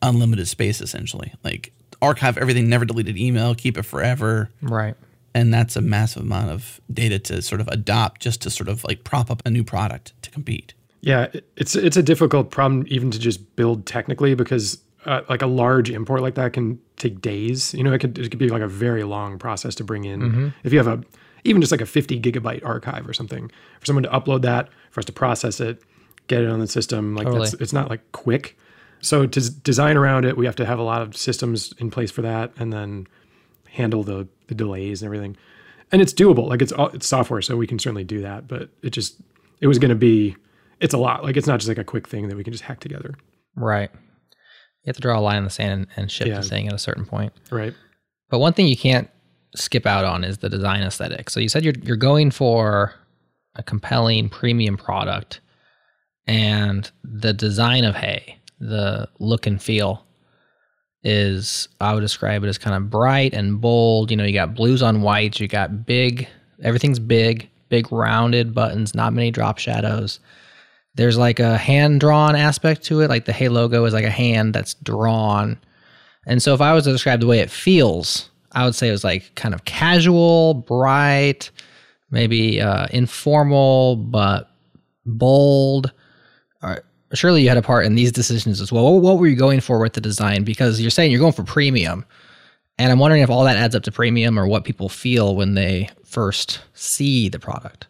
unlimited 0.02 0.48
space, 0.48 0.80
essentially. 0.80 1.32
Like 1.44 1.72
archive 2.02 2.38
everything, 2.38 2.68
never 2.68 2.84
deleted 2.84 3.16
email, 3.18 3.54
keep 3.54 3.76
it 3.76 3.82
forever 3.82 4.50
Right. 4.62 4.94
and 5.34 5.52
that's 5.52 5.76
a 5.76 5.80
massive 5.82 6.22
amount 6.22 6.50
of 6.50 6.80
data 6.92 7.18
to 7.18 7.42
sort 7.42 7.60
of 7.60 7.68
adopt 7.68 8.22
just 8.22 8.40
to 8.42 8.50
sort 8.50 8.68
of 8.68 8.82
like 8.84 9.04
prop 9.04 9.30
up 9.30 9.42
a 9.44 9.50
new 9.50 9.62
product 9.64 10.12
to 10.22 10.30
compete. 10.30 10.74
Yeah, 11.02 11.28
it's 11.56 11.74
it's 11.76 11.96
a 11.96 12.02
difficult 12.02 12.50
problem 12.50 12.84
even 12.88 13.10
to 13.10 13.18
just 13.18 13.56
build 13.56 13.86
technically 13.86 14.34
because 14.34 14.78
uh, 15.06 15.22
like 15.30 15.40
a 15.40 15.46
large 15.46 15.90
import 15.90 16.20
like 16.20 16.34
that 16.34 16.52
can 16.52 16.78
take 16.96 17.20
days. 17.22 17.72
You 17.74 17.82
know, 17.84 17.92
it 17.92 18.00
could 18.00 18.18
it 18.18 18.30
could 18.30 18.38
be 18.38 18.48
like 18.50 18.60
a 18.62 18.68
very 18.68 19.02
long 19.04 19.38
process 19.38 19.74
to 19.76 19.84
bring 19.84 20.04
in. 20.04 20.52
If 20.62 20.72
you 20.72 20.78
have 20.78 20.88
a 20.88 21.02
even 21.44 21.62
just 21.62 21.72
like 21.72 21.80
a 21.80 21.86
50 21.86 22.20
gigabyte 22.20 22.62
archive 22.66 23.08
or 23.08 23.14
something 23.14 23.50
for 23.80 23.86
someone 23.86 24.02
to 24.02 24.10
upload 24.10 24.42
that, 24.42 24.68
for 24.90 25.00
us 25.00 25.06
to 25.06 25.12
process 25.12 25.58
it, 25.58 25.82
get 26.30 26.42
it 26.42 26.48
on 26.48 26.60
the 26.60 26.66
system, 26.66 27.14
like 27.14 27.26
that's 27.26 27.50
Totally. 27.50 27.62
it's 27.62 27.72
not 27.74 27.90
like 27.90 28.00
quick. 28.12 28.56
So 29.02 29.26
to 29.26 29.40
design 29.62 29.96
around 29.96 30.24
it, 30.24 30.36
we 30.36 30.46
have 30.46 30.56
to 30.56 30.64
have 30.66 30.78
a 30.78 30.82
lot 30.82 31.02
of 31.02 31.16
systems 31.16 31.72
in 31.78 31.90
place 31.90 32.10
for 32.10 32.22
that, 32.22 32.52
and 32.58 32.72
then 32.72 33.06
handle 33.68 34.02
the 34.02 34.26
the 34.48 34.54
delays 34.54 35.02
and 35.02 35.06
everything. 35.08 35.36
And 35.92 36.00
it's 36.00 36.14
doable. 36.14 36.48
Like 36.48 36.62
it's 36.62 36.72
all 36.72 36.88
it's 36.88 37.06
software, 37.06 37.42
so 37.42 37.56
we 37.56 37.66
can 37.66 37.78
certainly 37.78 38.04
do 38.04 38.22
that. 38.22 38.46
But 38.48 38.68
it 38.82 38.90
just 38.90 39.20
it 39.60 39.66
was 39.66 39.78
going 39.78 39.90
to 39.90 39.94
be 40.10 40.36
it's 40.80 40.94
a 40.94 40.98
lot. 40.98 41.24
Like 41.24 41.36
it's 41.36 41.46
not 41.46 41.58
just 41.60 41.68
like 41.68 41.78
a 41.78 41.84
quick 41.84 42.06
thing 42.08 42.28
that 42.28 42.36
we 42.36 42.44
can 42.44 42.52
just 42.52 42.64
hack 42.64 42.80
together, 42.80 43.14
Right. 43.56 43.90
You 43.92 44.86
have 44.88 44.96
to 44.96 45.02
draw 45.02 45.18
a 45.18 45.20
line 45.20 45.36
in 45.38 45.44
the 45.44 45.50
sand 45.50 45.72
and, 45.72 45.86
and 45.96 46.10
ship 46.10 46.26
Yeah. 46.28 46.40
the 46.40 46.48
thing 46.48 46.66
at 46.68 46.72
a 46.74 46.78
certain 46.78 47.04
point. 47.04 47.32
right? 47.50 47.74
But 48.30 48.38
one 48.38 48.54
thing 48.54 48.66
you 48.66 48.76
can't 48.78 49.10
skip 49.54 49.84
out 49.84 50.04
on 50.06 50.24
is 50.24 50.38
the 50.38 50.48
design 50.48 50.82
aesthetic. 50.82 51.28
So 51.28 51.40
you 51.40 51.48
said 51.48 51.64
you're 51.64 51.74
you're 51.82 51.96
going 51.96 52.30
for 52.30 52.94
a 53.56 53.62
compelling 53.62 54.28
premium 54.28 54.76
product 54.76 55.40
and 56.30 56.88
the 57.02 57.32
design 57.32 57.82
of 57.82 57.96
Hey, 57.96 58.38
the 58.60 59.08
look 59.18 59.48
and 59.48 59.60
feel 59.60 60.06
is 61.02 61.68
I 61.80 61.92
would 61.92 62.02
describe 62.02 62.44
it 62.44 62.48
as 62.48 62.56
kind 62.56 62.76
of 62.76 62.88
bright 62.88 63.34
and 63.34 63.60
bold. 63.60 64.12
You 64.12 64.16
know, 64.16 64.24
you 64.24 64.32
got 64.32 64.54
blues 64.54 64.80
on 64.80 65.02
whites, 65.02 65.40
you 65.40 65.48
got 65.48 65.84
big, 65.84 66.28
everything's 66.62 67.00
big, 67.00 67.50
big 67.68 67.90
rounded 67.90 68.54
buttons, 68.54 68.94
not 68.94 69.12
many 69.12 69.32
drop 69.32 69.58
shadows. 69.58 70.20
There's 70.94 71.18
like 71.18 71.40
a 71.40 71.58
hand 71.58 71.98
drawn 71.98 72.36
aspect 72.36 72.84
to 72.84 73.00
it, 73.00 73.10
like 73.10 73.24
the 73.24 73.32
Hey 73.32 73.48
logo 73.48 73.84
is 73.84 73.92
like 73.92 74.04
a 74.04 74.10
hand 74.10 74.54
that's 74.54 74.74
drawn. 74.74 75.58
And 76.26 76.40
so 76.40 76.54
if 76.54 76.60
I 76.60 76.74
was 76.74 76.84
to 76.84 76.92
describe 76.92 77.18
the 77.18 77.26
way 77.26 77.40
it 77.40 77.50
feels, 77.50 78.30
I 78.52 78.64
would 78.64 78.76
say 78.76 78.88
it 78.88 78.92
was 78.92 79.04
like 79.04 79.34
kind 79.34 79.52
of 79.52 79.64
casual, 79.64 80.54
bright, 80.54 81.50
maybe 82.12 82.60
uh, 82.60 82.86
informal, 82.92 83.96
but 83.96 84.48
bold. 85.04 85.92
All 87.10 87.14
right. 87.14 87.18
Surely 87.18 87.42
you 87.42 87.48
had 87.48 87.58
a 87.58 87.62
part 87.62 87.86
in 87.86 87.94
these 87.96 88.12
decisions 88.12 88.60
as 88.60 88.70
well. 88.72 88.84
What, 88.92 89.02
what 89.02 89.18
were 89.18 89.26
you 89.26 89.36
going 89.36 89.60
for 89.60 89.80
with 89.80 89.94
the 89.94 90.00
design? 90.00 90.44
Because 90.44 90.80
you're 90.80 90.90
saying 90.90 91.10
you're 91.10 91.20
going 91.20 91.32
for 91.32 91.42
premium. 91.42 92.04
And 92.78 92.90
I'm 92.92 92.98
wondering 92.98 93.22
if 93.22 93.28
all 93.30 93.44
that 93.44 93.56
adds 93.56 93.74
up 93.74 93.82
to 93.82 93.92
premium 93.92 94.38
or 94.38 94.46
what 94.46 94.64
people 94.64 94.88
feel 94.88 95.34
when 95.36 95.54
they 95.54 95.90
first 96.04 96.60
see 96.74 97.28
the 97.28 97.38
product. 97.38 97.86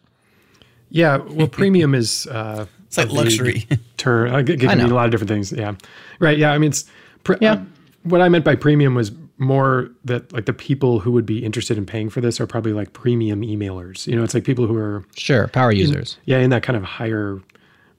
Yeah. 0.89 1.17
Well, 1.17 1.47
premium 1.47 1.93
is 1.95 2.27
uh, 2.27 2.65
It's 2.87 2.97
like 2.97 3.09
luxury. 3.11 3.67
term. 3.95 4.33
It, 4.35 4.49
it 4.49 4.59
can 4.59 4.69
I 4.69 4.75
mean 4.75 4.87
a 4.91 4.93
lot 4.93 5.05
of 5.05 5.11
different 5.11 5.29
things. 5.29 5.51
Yeah. 5.53 5.75
Right. 6.19 6.37
Yeah. 6.37 6.51
I 6.51 6.57
mean, 6.57 6.71
it's 6.71 6.83
pre- 7.23 7.37
Yeah. 7.39 7.53
uh, 7.53 7.61
what 8.03 8.19
I 8.19 8.27
meant 8.27 8.43
by 8.43 8.55
premium 8.55 8.95
was 8.95 9.11
more 9.37 9.89
that 10.03 10.31
like 10.33 10.45
the 10.45 10.53
people 10.53 10.99
who 10.99 11.11
would 11.13 11.25
be 11.25 11.43
interested 11.45 11.77
in 11.77 11.85
paying 11.85 12.09
for 12.09 12.19
this 12.19 12.41
are 12.41 12.47
probably 12.47 12.73
like 12.73 12.91
premium 12.93 13.41
emailers. 13.43 14.07
You 14.07 14.15
know, 14.17 14.23
it's 14.23 14.33
like 14.33 14.43
people 14.43 14.67
who 14.67 14.75
are 14.75 15.05
Sure, 15.15 15.47
power 15.47 15.71
users. 15.71 16.17
yeah 16.25 16.39
in 16.39 16.49
that 16.49 16.63
kind 16.63 16.75
of 16.75 16.83
higher 16.83 17.39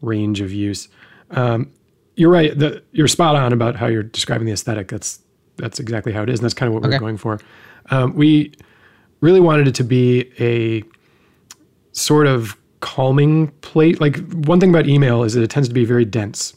range 0.03 0.41
of 0.43 0.53
use. 0.53 0.89
Um, 1.33 1.71
you're 2.17 2.31
right. 2.31 2.57
The, 2.59 2.83
you're 2.93 3.09
spot 3.09 3.37
on 3.37 3.53
about 3.53 3.77
how 3.77 3.87
you're 3.87 4.03
describing 4.03 4.47
the 4.47 4.53
aesthetic. 4.53 4.89
That's 4.89 5.21
that's 5.57 5.79
exactly 5.81 6.13
how 6.13 6.23
it 6.23 6.29
is, 6.31 6.39
and 6.41 6.45
that's 6.45 6.55
kind 6.55 6.69
of 6.69 6.75
what 6.75 6.85
Okay. 6.85 6.95
we're 6.97 7.01
going 7.01 7.17
for. 7.17 7.39
Um, 7.91 8.15
we 8.15 8.53
really 9.21 9.41
wanted 9.41 9.69
it 9.69 9.75
to 9.77 9.85
be 9.85 10.31
a 10.41 10.83
sort 11.93 12.27
of 12.27 12.57
calming 12.81 13.49
plate. 13.61 14.01
Like 14.01 14.19
one 14.45 14.61
thing 14.61 14.71
about 14.71 14.87
email 14.89 15.23
is 15.23 15.35
that 15.35 15.43
it 15.43 15.51
tends 15.51 15.69
to 15.69 15.75
be 15.75 15.85
very 15.85 16.05
dense. 16.05 16.55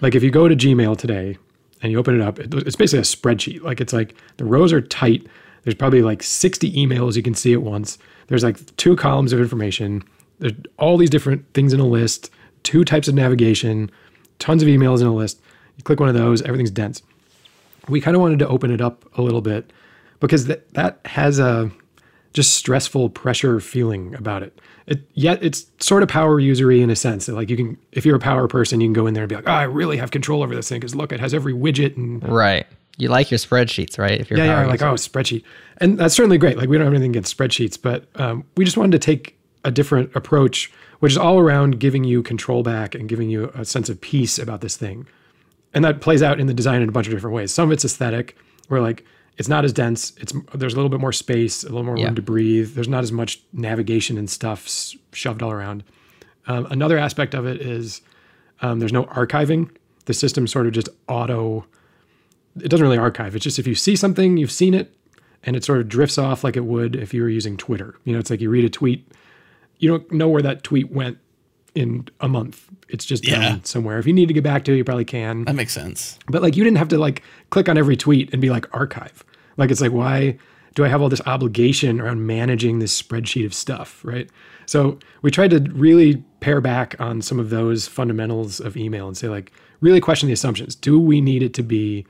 Like 0.00 0.16
if 0.16 0.24
you 0.24 0.30
go 0.32 0.48
to 0.48 0.56
Gmail 0.56 0.98
today 0.98 1.38
and 1.82 1.92
you 1.92 1.98
open 1.98 2.16
it 2.16 2.20
up, 2.20 2.40
it- 2.40 2.52
it's 2.52 2.74
basically 2.74 2.98
a 2.98 3.02
spreadsheet. 3.02 3.62
Like 3.62 3.80
it's 3.80 3.92
like 3.92 4.16
the 4.38 4.44
rows 4.44 4.72
are 4.72 4.80
tight. 4.80 5.24
There's 5.62 5.76
probably 5.76 6.02
like 6.02 6.24
60 6.24 6.72
emails 6.72 7.14
you 7.14 7.22
can 7.22 7.34
see 7.34 7.52
at 7.52 7.62
once. 7.62 7.96
There's 8.26 8.42
like 8.42 8.74
two 8.76 8.96
columns 8.96 9.32
of 9.32 9.38
information. 9.38 10.02
There's 10.40 10.54
all 10.78 10.96
these 10.96 11.10
different 11.10 11.44
things 11.54 11.72
in 11.72 11.78
a 11.78 11.86
list, 11.86 12.30
two 12.62 12.84
types 12.84 13.08
of 13.08 13.14
navigation, 13.14 13.90
tons 14.38 14.62
of 14.62 14.68
emails 14.68 15.00
in 15.00 15.06
a 15.06 15.14
list. 15.14 15.40
You 15.76 15.84
click 15.84 16.00
one 16.00 16.08
of 16.08 16.14
those, 16.14 16.42
everything's 16.42 16.70
dense. 16.70 17.02
We 17.88 18.00
kind 18.00 18.14
of 18.14 18.20
wanted 18.20 18.38
to 18.40 18.48
open 18.48 18.70
it 18.70 18.80
up 18.80 19.04
a 19.18 19.22
little 19.22 19.40
bit 19.40 19.72
because 20.20 20.46
that 20.46 20.72
that 20.74 21.00
has 21.04 21.38
a 21.38 21.70
just 22.32 22.54
stressful 22.54 23.10
pressure 23.10 23.60
feeling 23.60 24.14
about 24.14 24.42
it. 24.42 24.58
It 24.86 25.02
yet 25.14 25.42
it's 25.42 25.66
sort 25.80 26.02
of 26.02 26.08
power 26.08 26.40
usery 26.40 26.80
in 26.80 26.90
a 26.90 26.96
sense. 26.96 27.28
Like 27.28 27.50
you 27.50 27.56
can, 27.56 27.78
if 27.92 28.06
you're 28.06 28.16
a 28.16 28.20
power 28.20 28.48
person, 28.48 28.80
you 28.80 28.86
can 28.86 28.92
go 28.92 29.06
in 29.06 29.14
there 29.14 29.24
and 29.24 29.28
be 29.28 29.36
like, 29.36 29.48
oh, 29.48 29.52
I 29.52 29.64
really 29.64 29.96
have 29.98 30.10
control 30.10 30.42
over 30.42 30.54
this 30.54 30.68
thing 30.68 30.80
because 30.80 30.94
look, 30.94 31.12
it 31.12 31.20
has 31.20 31.34
every 31.34 31.52
widget 31.52 31.96
and 31.96 32.26
Right. 32.26 32.66
You 32.98 33.08
like 33.08 33.30
your 33.30 33.38
spreadsheets, 33.38 33.98
right? 33.98 34.20
If 34.20 34.30
you're 34.30 34.38
yeah, 34.38 34.62
yeah, 34.62 34.66
like 34.66 34.82
oh, 34.82 34.94
spreadsheet, 34.94 35.44
and 35.78 35.98
that's 35.98 36.14
certainly 36.14 36.36
great. 36.36 36.58
Like 36.58 36.68
we 36.68 36.76
don't 36.76 36.84
have 36.84 36.92
anything 36.92 37.10
against 37.10 37.36
spreadsheets, 37.36 37.80
but 37.80 38.06
um, 38.16 38.44
we 38.56 38.66
just 38.66 38.76
wanted 38.76 38.92
to 38.92 38.98
take 38.98 39.36
a 39.64 39.70
different 39.70 40.14
approach, 40.14 40.70
which 41.02 41.10
is 41.12 41.18
all 41.18 41.40
around 41.40 41.80
giving 41.80 42.04
you 42.04 42.22
control 42.22 42.62
back 42.62 42.94
and 42.94 43.08
giving 43.08 43.28
you 43.28 43.50
a 43.56 43.64
sense 43.64 43.88
of 43.88 44.00
peace 44.00 44.38
about 44.38 44.60
this 44.60 44.76
thing, 44.76 45.04
and 45.74 45.84
that 45.84 46.00
plays 46.00 46.22
out 46.22 46.38
in 46.38 46.46
the 46.46 46.54
design 46.54 46.80
in 46.80 46.88
a 46.88 46.92
bunch 46.92 47.08
of 47.08 47.12
different 47.12 47.34
ways. 47.34 47.52
Some 47.52 47.68
of 47.68 47.72
it's 47.72 47.84
aesthetic, 47.84 48.36
where 48.68 48.80
like 48.80 49.04
it's 49.36 49.48
not 49.48 49.64
as 49.64 49.72
dense. 49.72 50.12
It's 50.18 50.32
there's 50.54 50.74
a 50.74 50.76
little 50.76 50.88
bit 50.90 51.00
more 51.00 51.10
space, 51.12 51.64
a 51.64 51.66
little 51.66 51.82
more 51.82 51.98
Yeah. 51.98 52.06
room 52.06 52.14
to 52.14 52.22
breathe. 52.22 52.74
There's 52.74 52.88
not 52.88 53.02
as 53.02 53.10
much 53.10 53.40
navigation 53.52 54.16
and 54.16 54.30
stuff 54.30 54.68
shoved 55.12 55.42
all 55.42 55.50
around. 55.50 55.82
Um, 56.46 56.66
another 56.70 56.98
aspect 56.98 57.34
of 57.34 57.46
it 57.46 57.60
is 57.60 58.00
um, 58.60 58.78
there's 58.78 58.92
no 58.92 59.04
archiving. 59.06 59.70
The 60.04 60.14
system 60.14 60.46
sort 60.46 60.66
of 60.68 60.72
just 60.72 60.88
auto. 61.08 61.64
It 62.62 62.68
doesn't 62.68 62.84
really 62.84 62.98
archive. 62.98 63.34
It's 63.34 63.42
just 63.44 63.58
if 63.58 63.66
you 63.66 63.74
see 63.74 63.96
something, 63.96 64.36
you've 64.36 64.52
seen 64.52 64.74
it, 64.74 64.94
and 65.42 65.56
it 65.56 65.64
sort 65.64 65.80
of 65.80 65.88
drifts 65.88 66.16
off 66.18 66.44
like 66.44 66.56
it 66.56 66.64
would 66.64 66.94
if 66.94 67.12
you 67.14 67.22
were 67.22 67.28
using 67.28 67.56
Twitter. 67.56 67.96
You 68.04 68.12
know, 68.12 68.18
it's 68.20 68.30
like 68.30 68.40
you 68.40 68.50
read 68.50 68.64
a 68.64 68.70
tweet, 68.70 69.10
you 69.82 69.88
don't 69.88 70.10
know 70.12 70.28
where 70.28 70.40
that 70.42 70.62
tweet 70.62 70.90
went 70.92 71.18
in 71.74 72.06
a 72.20 72.28
month. 72.28 72.68
It's 72.88 73.04
just 73.04 73.26
Yeah. 73.26 73.58
somewhere. 73.64 73.98
If 73.98 74.06
you 74.06 74.12
need 74.12 74.28
to 74.28 74.34
get 74.34 74.44
back 74.44 74.64
to 74.64 74.72
it, 74.72 74.76
you 74.76 74.84
probably 74.84 75.04
can. 75.04 75.44
That 75.44 75.54
makes 75.56 75.72
sense. 75.72 76.18
But 76.28 76.40
like 76.42 76.56
you 76.56 76.62
didn't 76.64 76.78
have 76.78 76.88
to 76.88 76.98
like 76.98 77.22
click 77.50 77.68
on 77.68 77.76
every 77.76 77.96
tweet 77.96 78.32
and 78.32 78.40
be 78.40 78.50
like 78.50 78.66
archive. 78.74 79.24
Like 79.56 79.70
it's 79.70 79.80
like 79.80 79.92
why 79.92 80.38
do 80.74 80.84
I 80.84 80.88
have 80.88 81.02
all 81.02 81.08
this 81.08 81.20
obligation 81.26 82.00
around 82.00 82.26
managing 82.26 82.78
this 82.78 83.00
spreadsheet 83.02 83.44
of 83.44 83.52
stuff, 83.52 84.02
right? 84.04 84.28
So 84.66 84.98
we 85.22 85.30
tried 85.30 85.50
to 85.50 85.58
really 85.72 86.22
pare 86.40 86.60
back 86.60 86.94
on 87.00 87.20
some 87.22 87.38
of 87.40 87.50
those 87.50 87.86
fundamentals 87.88 88.60
of 88.60 88.76
email 88.76 89.06
and 89.08 89.16
say 89.16 89.28
like 89.28 89.52
really 89.80 90.00
question 90.00 90.28
the 90.28 90.32
assumptions. 90.32 90.74
Do 90.74 91.00
we 91.00 91.20
need 91.20 91.42
it 91.42 91.54
to 91.54 91.62
be 91.62 92.06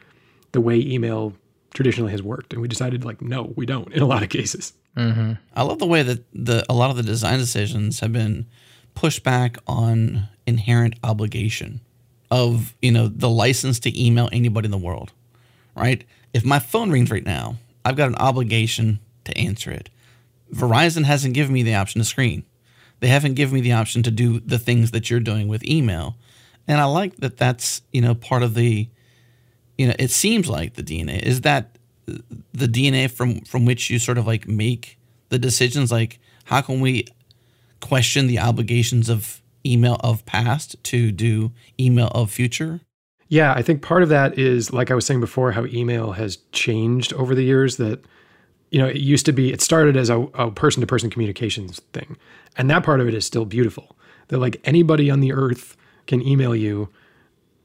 the 0.52 0.60
way 0.60 0.78
email 0.80 1.32
traditionally 1.72 2.10
has 2.12 2.22
worked? 2.22 2.52
And 2.52 2.60
we 2.60 2.68
decided 2.68 3.04
like 3.04 3.22
no, 3.22 3.52
we 3.56 3.64
don't 3.64 3.92
in 3.92 4.02
a 4.02 4.06
lot 4.06 4.22
of 4.22 4.28
cases. 4.28 4.72
Mm-hmm. 4.96 5.32
I 5.54 5.62
love 5.62 5.78
the 5.78 5.86
way 5.86 6.02
that 6.02 6.24
the 6.32 6.64
a 6.68 6.74
lot 6.74 6.90
of 6.90 6.96
the 6.96 7.02
design 7.02 7.38
decisions 7.38 8.00
have 8.00 8.12
been 8.12 8.46
pushed 8.94 9.22
back 9.22 9.56
on 9.66 10.28
inherent 10.46 10.96
obligation 11.02 11.80
of 12.30 12.74
you 12.82 12.90
know 12.90 13.08
the 13.08 13.30
license 13.30 13.80
to 13.80 14.04
email 14.04 14.28
anybody 14.32 14.66
in 14.66 14.70
the 14.70 14.78
world, 14.78 15.12
right? 15.74 16.04
If 16.32 16.44
my 16.44 16.58
phone 16.58 16.90
rings 16.90 17.10
right 17.10 17.24
now, 17.24 17.56
I've 17.84 17.96
got 17.96 18.08
an 18.08 18.16
obligation 18.16 19.00
to 19.24 19.36
answer 19.36 19.70
it. 19.70 19.88
Verizon 20.52 21.04
hasn't 21.04 21.34
given 21.34 21.52
me 21.52 21.62
the 21.62 21.74
option 21.74 22.00
to 22.00 22.04
screen. 22.04 22.44
They 23.00 23.08
haven't 23.08 23.34
given 23.34 23.54
me 23.54 23.60
the 23.60 23.72
option 23.72 24.02
to 24.04 24.10
do 24.10 24.40
the 24.40 24.58
things 24.58 24.92
that 24.92 25.10
you're 25.10 25.20
doing 25.20 25.48
with 25.48 25.64
email, 25.64 26.16
and 26.68 26.80
I 26.80 26.84
like 26.84 27.16
that. 27.16 27.38
That's 27.38 27.82
you 27.92 28.02
know 28.02 28.14
part 28.14 28.42
of 28.42 28.54
the 28.54 28.88
you 29.78 29.86
know 29.86 29.94
it 29.98 30.10
seems 30.10 30.48
like 30.48 30.74
the 30.74 30.82
DNA 30.82 31.22
is 31.22 31.40
that 31.42 31.78
the 32.06 32.66
DNA 32.66 33.10
from 33.10 33.40
from 33.42 33.64
which 33.64 33.90
you 33.90 33.98
sort 33.98 34.18
of 34.18 34.26
like 34.26 34.48
make 34.48 34.98
the 35.28 35.38
decisions 35.38 35.92
like 35.92 36.18
how 36.44 36.60
can 36.60 36.80
we 36.80 37.06
question 37.80 38.26
the 38.26 38.38
obligations 38.38 39.08
of 39.08 39.40
email 39.64 39.96
of 40.00 40.24
past 40.26 40.76
to 40.82 41.12
do 41.12 41.52
email 41.78 42.08
of 42.08 42.30
future 42.30 42.80
Yeah, 43.28 43.54
I 43.54 43.62
think 43.62 43.80
part 43.80 44.02
of 44.02 44.10
that 44.10 44.38
is 44.38 44.74
like 44.74 44.90
I 44.90 44.94
was 44.94 45.06
saying 45.06 45.20
before, 45.20 45.52
how 45.52 45.64
email 45.64 46.12
has 46.12 46.36
changed 46.52 47.14
over 47.14 47.34
the 47.34 47.42
years. 47.42 47.78
That 47.78 48.04
you 48.70 48.78
know, 48.78 48.88
it 48.88 48.96
used 48.96 49.24
to 49.24 49.32
be 49.32 49.50
it 49.50 49.62
started 49.62 49.96
as 49.96 50.10
a, 50.10 50.20
a 50.34 50.50
person-to-person 50.50 51.08
communications 51.08 51.80
thing, 51.94 52.18
and 52.58 52.68
that 52.68 52.84
part 52.84 53.00
of 53.00 53.08
it 53.08 53.14
is 53.14 53.24
still 53.24 53.46
beautiful. 53.46 53.96
That 54.28 54.36
like 54.36 54.60
anybody 54.64 55.10
on 55.10 55.20
the 55.20 55.32
earth 55.32 55.78
can 56.06 56.20
email 56.20 56.54
you, 56.54 56.90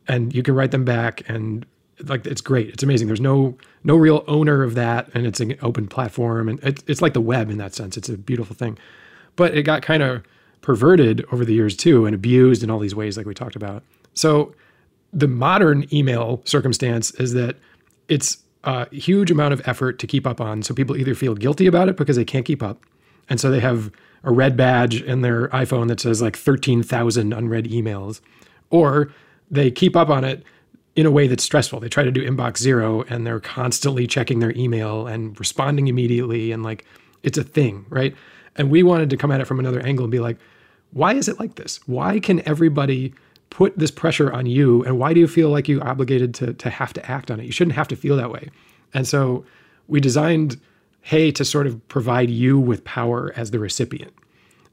and 0.07 0.33
you 0.33 0.41
can 0.41 0.55
write 0.55 0.71
them 0.71 0.85
back, 0.85 1.27
and 1.27 1.65
like 2.06 2.26
it's 2.26 2.41
great. 2.41 2.70
It's 2.70 2.84
amazing. 2.84 3.08
There's 3.08 3.22
no 3.22 3.58
no 3.84 3.95
real 3.95 4.24
owner 4.28 4.64
of 4.64 4.76
that, 4.76 5.10
and 5.14 5.26
it's 5.26 5.39
an 5.39 5.56
open 5.62 5.88
platform, 5.88 6.50
and 6.50 6.60
it's 6.64 6.84
it's 6.88 7.02
like 7.02 7.14
the 7.14 7.22
web 7.22 7.50
in 7.50 7.58
that 7.58 7.74
sense. 7.74 7.98
It's 7.98 8.10
a 8.10 8.18
beautiful 8.18 8.56
thing, 8.56 8.78
but 9.36 9.56
it 9.56 9.64
got 9.64 9.82
kind 9.82 10.04
of 10.04 10.24
perverted 10.62 11.26
over 11.32 11.45
the 11.45 11.54
years 11.54 11.76
too, 11.76 12.06
and 12.06 12.14
abused 12.14 12.64
in 12.64 12.70
all 12.70 12.80
these 12.80 12.95
ways, 12.95 13.18
like 13.18 13.26
we 13.26 13.34
talked 13.34 13.56
about. 13.56 13.84
So 14.14 14.54
the 15.14 15.28
modern 15.28 15.88
email 15.93 16.41
circumstance 16.45 17.12
is 17.12 17.34
that 17.34 17.56
it's 18.10 18.38
a 18.64 18.93
huge 18.93 19.32
amount 19.32 19.54
of 19.54 19.66
effort 19.68 20.00
to 20.00 20.08
keep 20.08 20.28
up 20.28 20.41
on. 20.41 20.62
So 20.62 20.74
people 20.74 20.98
either 20.98 21.16
feel 21.16 21.36
guilty 21.36 21.68
about 21.68 21.89
it 21.89 21.95
because 21.95 22.16
they 22.16 22.26
can't 22.26 22.45
keep 22.45 22.62
up. 22.62 22.82
And 23.30 23.39
so 23.39 23.50
they 23.50 23.60
have 23.60 23.91
a 24.24 24.32
red 24.32 24.58
badge 24.58 25.02
in 25.02 25.22
their 25.22 25.48
iPhone 25.50 25.88
that 25.88 26.00
says 26.00 26.22
like 26.22 26.36
13,000 26.36 27.34
unread 27.34 27.66
emails, 27.66 28.20
or 28.70 29.14
they 29.50 29.72
keep 29.72 29.95
up 29.95 30.10
on 30.10 30.24
it 30.24 30.43
in 30.98 31.06
a 31.06 31.12
way 31.12 31.28
that's 31.28 31.43
stressful. 31.43 31.80
They 31.80 31.89
try 31.89 32.04
to 32.04 32.12
do 32.12 32.28
inbox 32.28 32.58
zero 32.58 33.04
and 33.04 33.26
they're 33.26 33.39
constantly 33.39 34.08
checking 34.08 34.39
their 34.39 34.52
email 34.58 35.06
and 35.06 35.39
responding 35.39 35.88
immediately. 35.88 36.52
And 36.52 36.64
like 36.64 36.86
it's 37.22 37.38
a 37.38 37.43
thing, 37.43 37.86
right? 37.88 38.16
And 38.56 38.72
we 38.72 38.82
wanted 38.82 39.12
to 39.12 39.18
come 39.18 39.32
at 39.32 39.39
it 39.39 39.45
from 39.45 39.60
another 39.60 39.80
angle 39.82 40.04
and 40.04 40.12
be 40.12 40.20
like, 40.20 40.38
why 40.91 41.14
is 41.14 41.28
it 41.28 41.39
like 41.39 41.54
this? 41.56 41.80
Why 41.88 42.20
can 42.20 42.45
everybody 42.48 43.14
put 43.52 43.78
this 43.78 43.91
pressure 43.91 44.34
on 44.34 44.48
you? 44.48 44.84
And 44.86 44.98
why 44.98 45.14
do 45.14 45.20
you 45.20 45.28
feel 45.28 45.50
like 45.50 45.68
you're 45.68 45.88
obligated 45.88 46.34
to, 46.36 46.54
to 46.56 46.70
have 46.72 46.93
to 46.93 47.12
act 47.12 47.30
on 47.30 47.39
it? 47.39 47.45
You 47.45 47.52
shouldn't 47.52 47.76
have 47.76 47.88
to 47.89 47.95
feel 47.95 48.18
that 48.18 48.32
way. 48.32 48.50
And 48.93 49.08
so 49.08 49.45
we 49.88 50.02
designed 50.02 50.60
Hey 51.02 51.32
to 51.32 51.45
sort 51.45 51.68
of 51.68 51.88
provide 51.88 52.30
you 52.30 52.60
with 52.60 52.84
power 52.84 53.32
as 53.38 53.52
the 53.52 53.60
recipient. 53.60 54.14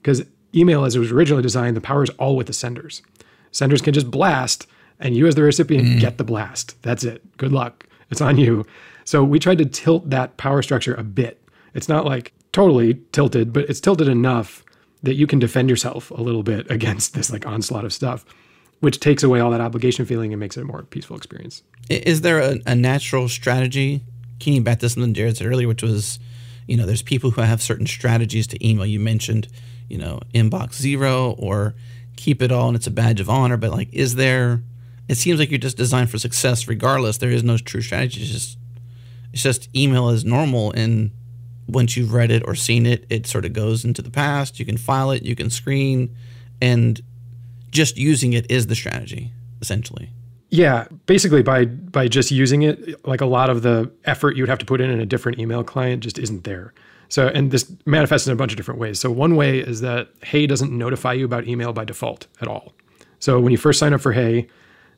Because 0.01 0.25
email, 0.55 0.85
as 0.85 0.97
it 0.97 1.01
was 1.01 1.13
originally 1.13 1.43
designed, 1.43 1.77
the 1.77 1.83
power 1.83 2.03
is 2.03 2.11
all 2.19 2.35
with 2.35 2.47
the 2.47 2.53
senders. 2.53 3.03
Senders 3.53 3.81
can 3.81 3.95
just 3.95 4.11
blast, 4.11 4.67
and 5.05 5.15
you, 5.15 5.27
as 5.27 5.37
the 5.37 5.43
recipient, 5.43 5.87
mm. 5.87 6.01
get 6.01 6.19
the 6.19 6.25
blast. 6.25 6.81
That's 6.83 7.05
it. 7.05 7.37
Good 7.37 7.53
luck. 7.53 7.87
It's 8.11 8.21
on 8.21 8.39
you. 8.39 8.67
So 9.05 9.23
we 9.23 9.39
tried 9.39 9.59
to 9.59 9.67
tilt 9.67 10.11
that 10.11 10.37
power 10.39 10.63
structure 10.63 10.95
a 10.95 11.05
bit. 11.05 11.41
It's 11.75 11.89
not 11.89 12.07
like 12.07 12.33
totally 12.53 12.95
tilted, 13.13 13.53
but 13.53 13.69
it's 13.69 13.81
tilted 13.81 14.09
enough 14.09 14.65
that 15.03 15.15
you 15.15 15.27
can 15.27 15.39
defend 15.39 15.69
yourself 15.69 16.11
a 16.11 16.23
little 16.23 16.43
bit 16.43 16.69
against 16.71 17.15
this 17.15 17.31
like 17.31 17.47
onslaught 17.47 17.85
of 17.85 17.93
stuff, 17.93 18.25
which 18.81 18.99
takes 18.99 19.23
away 19.23 19.41
all 19.41 19.51
that 19.51 19.61
obligation 19.61 20.07
feeling 20.07 20.33
and 20.33 20.41
makes 20.41 20.57
it 20.57 20.63
a 20.63 20.65
more 20.65 20.83
peaceful 20.85 21.17
experience. 21.17 21.63
Is 21.91 22.23
there 22.23 22.39
a, 22.39 22.59
a 22.67 22.75
natural 22.75 23.29
strategy 23.29 24.03
keying 24.39 24.63
back 24.63 24.81
to 24.81 24.89
something 24.89 25.15
Jerod 25.15 25.37
said 25.37 25.47
earlier 25.47 25.69
which 25.69 25.83
was 25.83 26.19
you 26.67 26.77
know 26.77 26.87
there's 26.87 27.03
people 27.03 27.31
who 27.31 27.41
have 27.41 27.63
certain 27.63 27.87
strategies 27.87 28.47
to 28.49 28.67
email 28.67 28.85
you 28.85 28.99
mentioned 28.99 29.49
you 29.89 29.97
know 29.97 30.21
inbox 30.35 30.75
zero 30.75 31.37
or 31.39 31.75
keep 32.17 32.43
it 32.43 32.51
all 32.51 32.69
and 32.69 32.77
it's 32.77 32.87
a 32.87 32.91
badge 32.91 33.21
of 33.21 33.31
honor 33.31 33.57
but 33.57 33.71
like 33.71 33.89
is 33.93 34.17
there 34.17 34.61
it 35.09 35.17
seems 35.17 35.39
like 35.39 35.51
you're 35.51 35.59
just 35.59 35.77
designed 35.77 36.11
for 36.11 36.19
success 36.19 36.69
regardless 36.69 37.19
there 37.19 37.31
is 37.31 37.43
no 37.43 37.57
true 37.59 37.81
strategy 37.81 38.23
it's 38.23 38.31
just 38.31 38.59
it's 39.33 39.43
just 39.43 39.69
email 39.77 40.09
is 40.09 40.25
normal 40.25 40.71
and 40.73 41.11
once 41.67 41.97
you've 41.97 42.13
read 42.13 42.31
it 42.31 42.43
or 42.47 42.55
seen 42.55 42.87
it 42.87 43.05
it 43.11 43.27
sort 43.27 43.45
of 43.45 43.53
goes 43.53 43.85
into 43.85 44.03
the 44.03 44.11
past 44.11 44.59
you 44.59 44.65
can 44.65 44.77
file 44.77 45.11
it 45.11 45.23
you 45.23 45.35
can 45.35 45.51
screen 45.51 46.15
and 46.61 47.01
just 47.71 47.97
using 47.97 48.33
it 48.33 48.51
is 48.51 48.67
the 48.69 48.75
strategy 48.75 49.33
essentially 49.61 50.11
Yeah, 50.51 50.87
basically 51.07 51.43
by 51.43 51.65
by 51.65 52.07
just 52.07 52.31
using 52.31 52.63
it, 52.63 53.05
like 53.05 53.21
a 53.21 53.27
lot 53.27 53.51
of 53.51 53.63
the 53.63 53.91
effort 54.05 54.37
you 54.37 54.43
would 54.43 54.49
have 54.49 54.59
to 54.61 54.67
put 54.67 54.81
in 54.81 54.89
in 54.91 55.01
a 55.01 55.07
different 55.07 55.41
email 55.41 55.65
client 55.65 56.03
just 56.05 56.19
isn't 56.19 56.45
there. 56.45 56.73
So, 57.09 57.27
and 57.27 57.51
this 57.51 57.73
manifests 57.87 58.27
in 58.29 58.33
a 58.33 58.37
bunch 58.37 58.53
of 58.53 58.57
different 58.57 58.79
ways. 58.79 59.01
So, 59.01 59.11
one 59.11 59.35
way 59.35 59.59
is 59.59 59.81
that 59.81 60.09
Hey 60.23 60.47
doesn't 60.47 60.71
notify 60.71 61.13
you 61.15 61.25
about 61.25 61.49
email 61.49 61.73
by 61.73 61.85
default 61.85 62.29
at 62.41 62.47
all. 62.47 62.73
So, 63.19 63.41
when 63.41 63.51
you 63.51 63.59
first 63.59 63.79
sign 63.81 63.93
up 63.93 64.01
for 64.01 64.13
Hey 64.13 64.47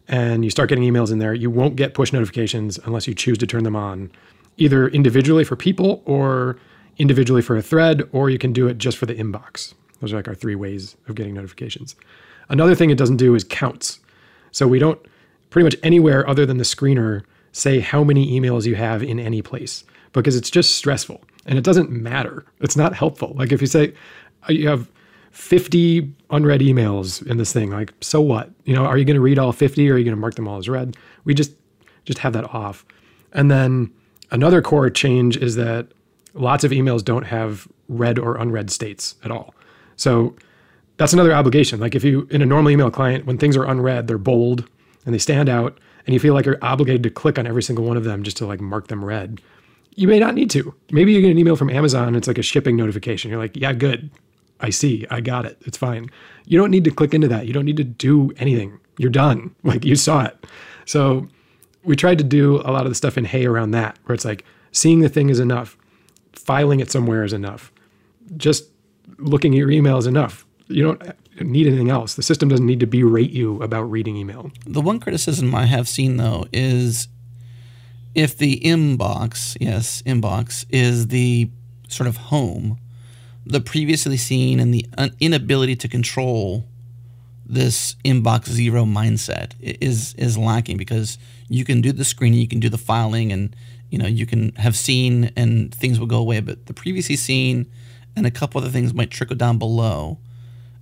and 0.09 0.45
you 0.45 0.51
start 0.51 0.69
getting 0.69 0.85
emails 0.85 1.11
in 1.11 1.19
there, 1.19 1.35
you 1.35 1.51
won't 1.51 1.77
get 1.77 1.95
push 1.95 2.13
notifications 2.13 2.79
unless 2.85 3.07
you 3.07 3.15
choose 3.15 3.39
to 3.39 3.47
turn 3.47 3.65
them 3.65 3.77
on, 3.77 4.11
either 4.57 4.89
individually 4.89 5.45
for 5.45 5.57
people 5.57 6.03
or 6.05 6.59
individually 6.99 7.43
for 7.43 7.57
a 7.57 7.63
thread, 7.63 8.09
or 8.13 8.31
you 8.31 8.39
can 8.39 8.53
do 8.53 8.69
it 8.69 8.79
just 8.79 8.97
for 8.97 9.07
the 9.07 9.15
inbox. 9.15 9.75
Those 10.01 10.13
are 10.13 10.17
like 10.17 10.29
our 10.29 10.35
three 10.35 10.55
ways 10.55 10.97
of 11.09 11.15
getting 11.15 11.35
notifications. 11.35 11.97
Another 12.49 12.75
thing 12.75 12.91
it 12.91 12.99
doesn't 12.99 13.17
do 13.17 13.35
is 13.35 13.45
counts. 13.45 13.99
So, 14.53 14.67
we 14.67 14.79
don't 14.79 14.99
pretty 15.51 15.65
much 15.65 15.77
anywhere 15.83 16.29
other 16.29 16.47
than 16.47 16.59
the 16.59 16.65
screener 16.65 17.25
say 17.53 17.81
how 17.81 18.05
many 18.05 18.39
emails 18.39 18.67
you 18.67 18.75
have 18.75 19.03
in 19.03 19.19
any 19.19 19.41
place 19.43 19.85
because 20.13 20.37
it's 20.37 20.51
just 20.51 20.77
stressful 20.77 21.23
and 21.47 21.59
it 21.59 21.65
doesn't 21.65 21.91
matter. 21.91 22.45
It's 22.61 22.77
not 22.77 22.95
helpful. 22.95 23.33
Like 23.37 23.53
if 23.53 23.61
you 23.61 23.67
say 23.67 23.95
uh, 24.49 24.53
you 24.53 24.69
have 24.69 24.91
50 25.37 26.11
unread 26.31 26.63
emails 26.63 27.25
in 27.27 27.37
this 27.37 27.53
thing, 27.53 27.71
like 27.71 27.93
so 28.01 28.23
what? 28.23 28.51
You 28.65 28.75
know, 28.75 28.87
are 28.87 28.97
you 28.97 29.05
going 29.05 29.17
to 29.17 29.21
read 29.21 29.39
all 29.39 29.53
50 29.53 29.89
or 29.89 29.95
are 29.95 29.99
you 29.99 30.05
going 30.05 30.17
to 30.17 30.21
mark 30.21 30.35
them 30.35 30.49
all 30.49 30.57
as 30.57 30.67
read? 30.67 30.97
We 31.25 31.35
just 31.35 31.53
just 32.07 32.21
have 32.21 32.33
that 32.33 32.53
off. 32.55 32.87
And 33.33 33.51
then 33.51 33.93
another 34.31 34.63
core 34.63 34.89
change 34.89 35.37
is 35.37 35.55
that 35.57 35.89
lots 36.33 36.65
of 36.65 36.71
emails 36.71 37.05
don't 37.05 37.25
have 37.25 37.69
read 37.89 38.19
or 38.19 38.37
unread 38.37 38.71
states 38.71 39.15
at 39.25 39.31
all. 39.31 39.55
So 39.97 40.35
that's 40.97 41.13
another 41.13 41.35
obligation. 41.35 41.81
Like 41.81 41.95
if 41.95 42.03
you 42.03 42.27
in 42.31 42.41
a 42.41 42.47
normal 42.47 42.71
email 42.71 42.91
client, 42.91 43.27
when 43.27 43.37
things 43.37 43.59
are 43.59 43.65
unread, 43.65 44.07
they're 44.07 44.17
bold 44.17 44.67
and 45.05 45.15
they 45.15 45.19
stand 45.19 45.51
out, 45.51 45.79
and 46.07 46.15
you 46.15 46.19
feel 46.19 46.33
like 46.33 46.47
you're 46.47 46.59
obligated 46.63 47.03
to 47.03 47.11
click 47.11 47.39
on 47.39 47.47
every 47.47 47.63
single 47.63 47.85
one 47.85 47.99
of 47.99 48.05
them 48.05 48.23
just 48.23 48.39
to 48.39 48.47
like 48.47 48.61
mark 48.61 48.89
them 48.89 49.05
read. 49.05 49.43
You 49.97 50.09
may 50.09 50.19
not 50.19 50.35
need 50.35 50.51
to. 50.51 50.75
Maybe 50.91 51.13
you 51.13 51.21
get 51.21 51.31
an 51.31 51.39
email 51.39 51.57
from 51.57 51.69
Amazon, 51.69 52.15
it's 52.15 52.27
like 52.27 52.39
a 52.39 52.43
shipping 52.43 52.75
notification. 52.75 53.31
You're 53.31 53.39
like, 53.41 53.55
yeah, 53.55 53.75
good. 53.75 54.11
I 54.61 54.71
see. 54.71 55.07
I 55.11 55.21
got 55.21 55.45
it. 55.45 55.59
It's 55.63 55.77
fine. 55.77 56.11
You 56.47 56.59
don't 56.59 56.71
need 56.71 56.85
to 56.85 56.91
click 56.91 57.15
into 57.15 57.29
that. 57.29 57.47
You 57.47 57.53
don't 57.53 57.65
need 57.65 57.77
to 57.77 57.85
do 57.85 58.33
anything. 58.39 58.79
You're 58.99 59.11
done. 59.11 59.55
Like 59.63 59.85
you 59.85 59.97
saw 59.97 60.25
it. 60.25 60.47
So 60.85 61.29
we 61.85 61.97
tried 61.97 62.19
to 62.19 62.25
do 62.25 62.57
a 62.65 62.71
lot 62.71 62.85
of 62.85 62.91
the 62.91 62.95
stuff 62.95 63.19
in 63.19 63.25
Hey 63.25 63.47
around 63.47 63.73
that, 63.73 63.99
where 64.05 64.15
it's 64.15 64.25
like 64.25 64.45
seeing 64.73 65.01
the 65.01 65.09
thing 65.09 65.31
is 65.31 65.41
enough, 65.41 65.77
filing 66.33 66.81
it 66.81 66.91
somewhere 66.91 67.25
is 67.25 67.33
enough, 67.33 67.73
just 68.37 68.65
looking 69.19 69.55
at 69.55 69.59
your 69.59 69.71
email 69.71 69.99
is 69.99 70.07
enough. 70.07 70.47
You 70.69 70.83
don't 70.83 71.03
need 71.41 71.67
anything 71.67 71.91
else. 71.91 72.15
The 72.15 72.23
system 72.23 72.49
doesn't 72.49 72.67
need 72.67 72.81
to 72.81 72.87
berate 72.87 73.31
you 73.31 73.63
about 73.63 73.83
reading 73.85 74.17
email. 74.17 74.51
The 74.67 74.81
one 74.81 75.01
criticism 75.01 75.55
I 75.55 75.67
have 75.67 75.89
seen 75.89 76.17
though 76.17 76.47
is 76.53 77.09
if 78.15 78.37
the 78.39 78.61
inbox, 78.61 79.57
yes, 79.61 80.03
inbox 80.03 80.65
is 80.71 81.09
the 81.09 81.51
sort 81.89 82.09
of 82.09 82.17
home, 82.17 82.79
the 83.47 83.61
previously 83.61 84.17
seen 84.17 84.61
and 84.61 84.75
the 84.75 84.87
un- 84.99 85.15
inability 85.21 85.77
to 85.77 85.89
control 85.89 86.65
this 87.49 87.95
inbox 88.05 88.49
zero 88.49 88.85
mindset 88.85 89.53
is 89.61 90.15
is 90.15 90.37
lacking 90.37 90.77
because 90.77 91.17
you 91.49 91.65
can 91.65 91.81
do 91.81 91.93
the 91.93 92.05
screening, 92.05 92.41
you 92.41 92.49
can 92.49 92.61
do 92.61 92.69
the 92.69 92.79
filing, 92.79 93.33
and 93.33 93.55
you 93.89 93.99
know 93.99 94.07
you 94.07 94.27
can 94.27 94.53
have 94.57 94.77
seen 94.77 95.31
and 95.37 95.75
things 95.75 96.01
will 96.01 96.07
go 96.07 96.19
away, 96.19 96.41
but 96.41 96.67
the 96.67 96.75
previously 96.75 97.17
seen 97.17 97.67
and 98.17 98.27
a 98.27 98.31
couple 98.31 98.61
other 98.61 98.71
things 98.71 98.93
might 98.93 99.11
trickle 99.11 99.37
down 99.37 99.59
below 99.59 100.19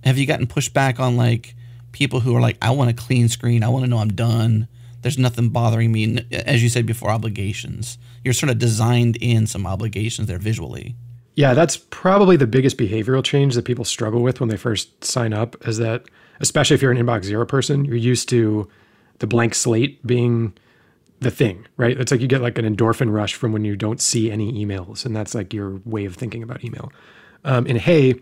Have 0.03 0.17
you 0.17 0.25
gotten 0.25 0.47
pushback 0.47 0.99
on 0.99 1.17
like 1.17 1.55
people 1.95 2.19
who 2.19 2.35
are 2.35 2.41
like, 2.41 2.57
I 2.61 2.71
want 2.71 2.89
a 2.89 2.93
clean 2.93 3.29
screen. 3.29 3.63
I 3.63 3.69
want 3.69 3.85
to 3.85 3.89
know 3.89 3.99
I'm 3.99 4.09
done. 4.09 4.67
There's 5.01 5.17
nothing 5.17 5.49
bothering 5.49 5.93
me. 5.93 6.25
As 6.31 6.61
you 6.61 6.67
said 6.67 6.85
before, 6.85 7.09
obligations. 7.09 7.97
You're 8.23 8.33
sort 8.33 8.49
of 8.49 8.57
designed 8.59 9.15
in 9.21 9.47
some 9.47 9.65
obligations 9.65 10.27
there 10.27 10.37
visually. 10.37 10.95
Yeah, 11.35 11.53
that's 11.53 11.77
probably 11.77 12.37
the 12.37 12.47
biggest 12.47 12.77
behavioral 12.77 13.23
change 13.23 13.55
that 13.55 13.65
people 13.65 13.83
struggle 13.83 14.21
with 14.21 14.39
when 14.39 14.47
they 14.47 14.55
first 14.57 15.03
sign 15.03 15.33
up 15.33 15.55
is 15.67 15.77
that, 15.77 16.05
especially 16.39 16.75
if 16.75 16.81
you're 16.81 16.91
an 16.91 16.97
inbox 16.97 17.25
zero 17.25 17.45
person, 17.45 17.83
you're 17.83 17.95
used 17.95 18.29
to 18.29 18.69
the 19.19 19.27
blank 19.27 19.53
slate 19.53 20.05
being 20.07 20.53
the 21.19 21.31
thing, 21.31 21.65
right? 21.75 21.99
It's 21.99 22.11
like 22.11 22.21
you 22.21 22.27
get 22.27 22.41
like 22.41 22.57
an 22.57 22.65
endorphin 22.65 23.11
rush 23.11 23.35
from 23.35 23.51
when 23.51 23.65
you 23.65 23.75
don't 23.75 24.01
see 24.01 24.31
any 24.31 24.53
emails, 24.53 25.05
and 25.05 25.13
that's 25.13 25.35
like 25.35 25.53
your 25.53 25.81
way 25.85 26.05
of 26.05 26.15
thinking 26.15 26.41
about 26.41 26.63
email. 26.63 26.91
Um, 27.43 27.67
in 27.67 27.75
Hey, 27.75 28.15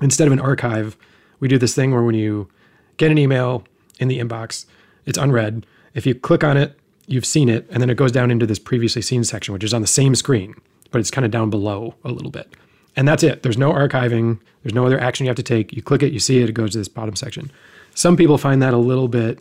instead 0.00 0.26
of 0.26 0.32
an 0.32 0.40
archive, 0.40 0.96
we 1.40 1.48
do 1.48 1.58
this 1.58 1.74
thing 1.74 1.92
where 1.92 2.02
when 2.02 2.14
you 2.14 2.48
get 2.96 3.10
an 3.10 3.18
email 3.18 3.64
in 3.98 4.08
the 4.08 4.18
inbox, 4.18 4.64
it's 5.04 5.18
unread. 5.18 5.66
If 5.94 6.06
you 6.06 6.14
click 6.14 6.42
on 6.42 6.56
it, 6.56 6.78
you've 7.06 7.26
seen 7.26 7.50
it, 7.50 7.66
and 7.70 7.82
then 7.82 7.90
it 7.90 7.96
goes 7.96 8.12
down 8.12 8.30
into 8.30 8.46
this 8.46 8.58
previously 8.58 9.02
seen 9.02 9.24
section, 9.24 9.52
which 9.52 9.64
is 9.64 9.74
on 9.74 9.82
the 9.82 9.86
same 9.86 10.14
screen 10.14 10.54
but 10.90 11.00
it's 11.00 11.10
kind 11.10 11.24
of 11.24 11.30
down 11.30 11.50
below 11.50 11.94
a 12.04 12.10
little 12.10 12.30
bit. 12.30 12.54
And 12.96 13.06
that's 13.06 13.22
it. 13.22 13.42
There's 13.42 13.58
no 13.58 13.72
archiving. 13.72 14.40
There's 14.62 14.74
no 14.74 14.84
other 14.84 15.00
action 15.00 15.24
you 15.24 15.30
have 15.30 15.36
to 15.36 15.42
take. 15.42 15.72
You 15.72 15.82
click 15.82 16.02
it, 16.02 16.12
you 16.12 16.18
see 16.18 16.42
it, 16.42 16.48
it 16.48 16.52
goes 16.52 16.72
to 16.72 16.78
this 16.78 16.88
bottom 16.88 17.16
section. 17.16 17.50
Some 17.94 18.16
people 18.16 18.38
find 18.38 18.62
that 18.62 18.74
a 18.74 18.78
little 18.78 19.08
bit 19.08 19.38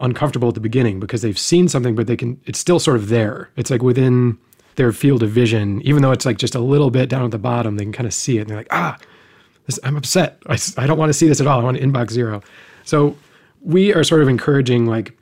uncomfortable 0.00 0.48
at 0.48 0.54
the 0.54 0.60
beginning 0.60 1.00
because 1.00 1.22
they've 1.22 1.38
seen 1.38 1.68
something, 1.68 1.94
but 1.94 2.06
they 2.06 2.16
can, 2.16 2.40
it's 2.44 2.58
still 2.58 2.78
sort 2.78 2.96
of 2.96 3.08
there. 3.08 3.50
It's 3.56 3.70
like 3.70 3.82
within 3.82 4.38
their 4.76 4.92
field 4.92 5.22
of 5.22 5.30
vision, 5.30 5.80
even 5.82 6.02
though 6.02 6.12
it's 6.12 6.26
like 6.26 6.38
just 6.38 6.54
a 6.54 6.60
little 6.60 6.90
bit 6.90 7.08
down 7.08 7.24
at 7.24 7.30
the 7.30 7.38
bottom, 7.38 7.76
they 7.76 7.84
can 7.84 7.92
kind 7.92 8.06
of 8.06 8.14
see 8.14 8.38
it 8.38 8.42
and 8.42 8.50
they're 8.50 8.56
like, 8.56 8.68
ah, 8.70 8.98
this, 9.66 9.78
I'm 9.84 9.96
upset. 9.96 10.38
I, 10.46 10.58
I 10.76 10.86
don't 10.86 10.98
want 10.98 11.10
to 11.10 11.14
see 11.14 11.28
this 11.28 11.40
at 11.40 11.46
all. 11.46 11.60
I 11.60 11.64
want 11.64 11.76
inbox 11.76 12.10
zero. 12.10 12.42
So 12.84 13.16
we 13.60 13.94
are 13.94 14.02
sort 14.02 14.22
of 14.22 14.28
encouraging 14.28 14.86
like 14.86 15.16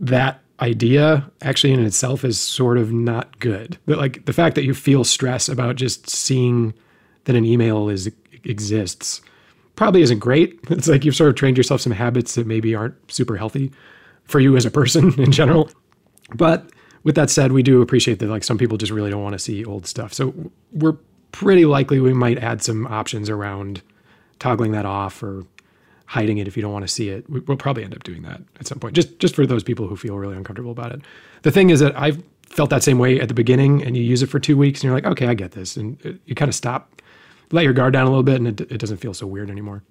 that 0.00 0.41
idea 0.62 1.28
actually 1.42 1.72
in 1.72 1.84
itself 1.84 2.24
is 2.24 2.40
sort 2.40 2.78
of 2.78 2.92
not 2.92 3.38
good. 3.40 3.76
But 3.84 3.98
like 3.98 4.24
the 4.24 4.32
fact 4.32 4.54
that 4.54 4.64
you 4.64 4.72
feel 4.72 5.04
stress 5.04 5.48
about 5.48 5.76
just 5.76 6.08
seeing 6.08 6.72
that 7.24 7.36
an 7.36 7.44
email 7.44 7.88
is 7.88 8.10
exists 8.44 9.20
probably 9.74 10.02
isn't 10.02 10.20
great. 10.20 10.58
It's 10.70 10.88
like 10.88 11.04
you've 11.04 11.16
sort 11.16 11.30
of 11.30 11.36
trained 11.36 11.56
yourself 11.56 11.80
some 11.80 11.92
habits 11.92 12.34
that 12.36 12.46
maybe 12.46 12.74
aren't 12.74 12.94
super 13.10 13.36
healthy 13.36 13.72
for 14.24 14.40
you 14.40 14.56
as 14.56 14.64
a 14.64 14.70
person 14.70 15.12
in 15.20 15.32
general. 15.32 15.68
But 16.34 16.70
with 17.02 17.16
that 17.16 17.30
said, 17.30 17.52
we 17.52 17.62
do 17.62 17.82
appreciate 17.82 18.20
that 18.20 18.28
like 18.28 18.44
some 18.44 18.58
people 18.58 18.78
just 18.78 18.92
really 18.92 19.10
don't 19.10 19.22
want 19.22 19.34
to 19.34 19.38
see 19.38 19.64
old 19.64 19.86
stuff. 19.86 20.12
So 20.14 20.32
we're 20.72 20.96
pretty 21.32 21.64
likely 21.64 21.98
we 21.98 22.14
might 22.14 22.38
add 22.38 22.62
some 22.62 22.86
options 22.86 23.28
around 23.28 23.82
toggling 24.38 24.72
that 24.72 24.86
off 24.86 25.22
or 25.22 25.44
hiding 26.12 26.36
it 26.36 26.46
if 26.46 26.56
you 26.56 26.62
don't 26.62 26.74
want 26.74 26.86
to 26.86 26.92
see 26.92 27.08
it. 27.08 27.24
We'll 27.30 27.56
probably 27.56 27.84
end 27.84 27.94
up 27.94 28.02
doing 28.02 28.20
that 28.22 28.42
at 28.60 28.66
some 28.66 28.78
point, 28.78 28.94
just 28.94 29.18
just 29.18 29.34
for 29.34 29.46
those 29.46 29.62
people 29.62 29.86
who 29.88 29.96
feel 29.96 30.18
really 30.18 30.36
uncomfortable 30.36 30.70
about 30.70 30.92
it. 30.92 31.00
The 31.40 31.50
thing 31.50 31.70
is 31.70 31.80
that 31.80 31.98
I've 31.98 32.22
felt 32.50 32.68
that 32.68 32.82
same 32.82 32.98
way 32.98 33.18
at 33.18 33.28
the 33.28 33.34
beginning, 33.34 33.82
and 33.82 33.96
you 33.96 34.02
use 34.02 34.22
it 34.22 34.26
for 34.26 34.38
two 34.38 34.58
weeks, 34.58 34.80
and 34.80 34.84
you're 34.84 34.94
like, 34.94 35.06
okay, 35.06 35.26
I 35.26 35.32
get 35.32 35.52
this, 35.52 35.74
and 35.74 35.98
uh, 36.04 36.12
you 36.26 36.34
kind 36.34 36.50
of 36.50 36.54
stop, 36.54 37.00
let 37.50 37.64
your 37.64 37.72
guard 37.72 37.94
down 37.94 38.06
a 38.06 38.10
little 38.10 38.22
bit, 38.22 38.36
and 38.36 38.46
it, 38.46 38.60
it 38.60 38.78
doesn't 38.78 38.98
feel 38.98 39.14
so 39.14 39.26
weird 39.26 39.50
anymore. 39.50 39.82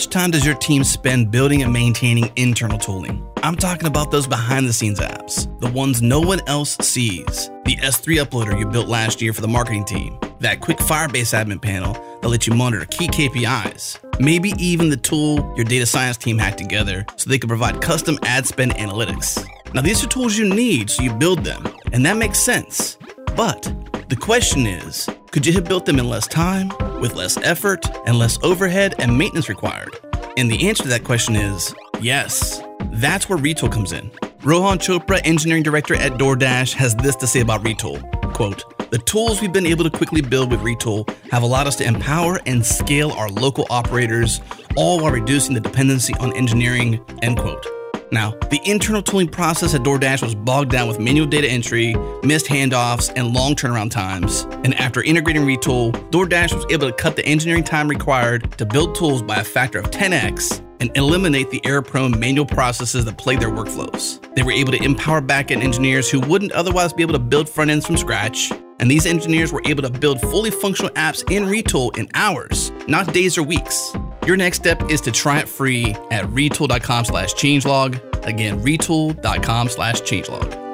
Much 0.00 0.08
time 0.08 0.30
does 0.30 0.46
your 0.46 0.54
team 0.54 0.82
spend 0.82 1.30
building 1.30 1.62
and 1.62 1.70
maintaining 1.70 2.32
internal 2.36 2.78
tooling? 2.78 3.22
I'm 3.42 3.54
talking 3.54 3.86
about 3.86 4.10
those 4.10 4.26
behind 4.26 4.66
the 4.66 4.72
scenes 4.72 4.98
apps, 4.98 5.46
the 5.60 5.70
ones 5.70 6.00
no 6.00 6.20
one 6.20 6.40
else 6.46 6.74
sees. 6.80 7.50
The 7.66 7.76
S3 7.76 8.24
uploader 8.24 8.58
you 8.58 8.64
built 8.64 8.88
last 8.88 9.20
year 9.20 9.34
for 9.34 9.42
the 9.42 9.48
marketing 9.48 9.84
team, 9.84 10.18
that 10.38 10.60
quick 10.60 10.78
Firebase 10.78 11.38
admin 11.38 11.60
panel 11.60 11.92
that 12.22 12.28
lets 12.28 12.46
you 12.46 12.54
monitor 12.54 12.86
key 12.86 13.08
KPIs, 13.08 13.98
maybe 14.18 14.54
even 14.56 14.88
the 14.88 14.96
tool 14.96 15.52
your 15.54 15.66
data 15.66 15.84
science 15.84 16.16
team 16.16 16.38
hacked 16.38 16.56
together 16.56 17.04
so 17.16 17.28
they 17.28 17.38
could 17.38 17.50
provide 17.50 17.82
custom 17.82 18.18
ad 18.22 18.46
spend 18.46 18.72
analytics. 18.76 19.46
Now, 19.74 19.82
these 19.82 20.02
are 20.02 20.08
tools 20.08 20.34
you 20.34 20.48
need, 20.48 20.88
so 20.88 21.02
you 21.02 21.12
build 21.12 21.44
them, 21.44 21.62
and 21.92 22.06
that 22.06 22.16
makes 22.16 22.38
sense. 22.40 22.96
But 23.36 23.70
the 24.08 24.16
question 24.16 24.66
is 24.66 25.10
could 25.30 25.46
you 25.46 25.52
have 25.52 25.64
built 25.64 25.86
them 25.86 26.00
in 26.00 26.08
less 26.08 26.26
time, 26.26 26.70
with 27.00 27.14
less 27.14 27.36
effort, 27.38 27.86
and 28.06 28.18
less 28.18 28.36
overhead 28.42 28.96
and 28.98 29.16
maintenance 29.16 29.48
required? 29.48 29.96
And 30.36 30.50
the 30.50 30.68
answer 30.68 30.82
to 30.84 30.88
that 30.88 31.04
question 31.04 31.36
is 31.36 31.74
yes. 32.00 32.60
That's 32.92 33.28
where 33.28 33.38
Retool 33.38 33.70
comes 33.70 33.92
in. 33.92 34.10
Rohan 34.42 34.78
Chopra, 34.78 35.20
engineering 35.22 35.62
director 35.62 35.94
at 35.94 36.12
DoorDash, 36.12 36.72
has 36.74 36.96
this 36.96 37.14
to 37.16 37.26
say 37.26 37.40
about 37.40 37.62
Retool. 37.62 38.02
Quote, 38.34 38.90
the 38.90 38.98
tools 38.98 39.40
we've 39.40 39.52
been 39.52 39.66
able 39.66 39.84
to 39.84 39.90
quickly 39.90 40.20
build 40.20 40.50
with 40.50 40.60
Retool 40.60 41.08
have 41.30 41.44
allowed 41.44 41.68
us 41.68 41.76
to 41.76 41.84
empower 41.84 42.40
and 42.46 42.66
scale 42.66 43.12
our 43.12 43.28
local 43.28 43.66
operators, 43.70 44.40
all 44.76 45.00
while 45.00 45.12
reducing 45.12 45.54
the 45.54 45.60
dependency 45.60 46.14
on 46.14 46.34
engineering, 46.36 47.04
end 47.22 47.38
quote. 47.38 47.64
Now, 48.12 48.32
the 48.50 48.60
internal 48.64 49.02
tooling 49.02 49.28
process 49.28 49.74
at 49.74 49.82
DoorDash 49.82 50.22
was 50.22 50.34
bogged 50.34 50.70
down 50.70 50.88
with 50.88 50.98
manual 50.98 51.26
data 51.26 51.48
entry, 51.48 51.94
missed 52.24 52.46
handoffs, 52.46 53.12
and 53.14 53.32
long 53.32 53.54
turnaround 53.54 53.92
times. 53.92 54.46
And 54.64 54.74
after 54.74 55.02
integrating 55.02 55.42
Retool, 55.42 55.92
DoorDash 56.10 56.52
was 56.52 56.66
able 56.70 56.88
to 56.88 56.92
cut 56.92 57.14
the 57.14 57.24
engineering 57.24 57.62
time 57.62 57.88
required 57.88 58.50
to 58.58 58.66
build 58.66 58.96
tools 58.96 59.22
by 59.22 59.36
a 59.36 59.44
factor 59.44 59.78
of 59.78 59.90
10x 59.90 60.60
and 60.80 60.90
eliminate 60.96 61.50
the 61.50 61.64
error 61.64 61.82
prone 61.82 62.18
manual 62.18 62.46
processes 62.46 63.04
that 63.04 63.16
plague 63.16 63.38
their 63.38 63.50
workflows. 63.50 64.18
They 64.34 64.42
were 64.42 64.52
able 64.52 64.72
to 64.72 64.82
empower 64.82 65.20
backend 65.20 65.62
engineers 65.62 66.10
who 66.10 66.20
wouldn't 66.20 66.52
otherwise 66.52 66.92
be 66.92 67.02
able 67.02 67.12
to 67.12 67.18
build 67.18 67.48
front 67.48 67.70
ends 67.70 67.86
from 67.86 67.96
scratch. 67.96 68.50
And 68.80 68.90
these 68.90 69.06
engineers 69.06 69.52
were 69.52 69.62
able 69.66 69.82
to 69.82 69.90
build 69.90 70.20
fully 70.22 70.50
functional 70.50 70.90
apps 70.94 71.22
in 71.30 71.44
Retool 71.44 71.96
in 71.98 72.08
hours, 72.14 72.72
not 72.88 73.12
days 73.12 73.36
or 73.36 73.42
weeks. 73.42 73.92
Your 74.26 74.36
next 74.36 74.58
step 74.58 74.90
is 74.90 75.00
to 75.02 75.12
try 75.12 75.40
it 75.40 75.48
free 75.48 75.96
at 76.10 76.24
retool.com 76.26 77.04
slash 77.04 77.34
changelog. 77.34 77.98
Again, 78.24 78.60
retool.com 78.60 79.68
slash 79.68 80.02
changelog. 80.02 80.69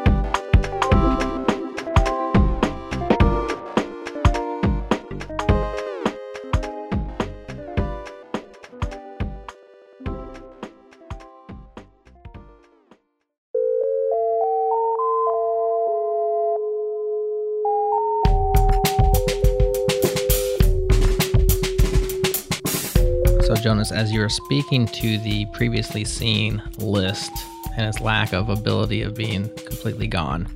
As 23.93 24.13
you 24.13 24.21
were 24.21 24.29
speaking 24.29 24.87
to 24.87 25.19
the 25.19 25.47
previously 25.53 26.05
seen 26.05 26.63
list 26.79 27.31
and 27.77 27.87
its 27.87 28.01
lack 28.01 28.33
of 28.33 28.49
ability 28.49 29.03
of 29.03 29.15
being 29.15 29.49
completely 29.65 30.07
gone, 30.07 30.49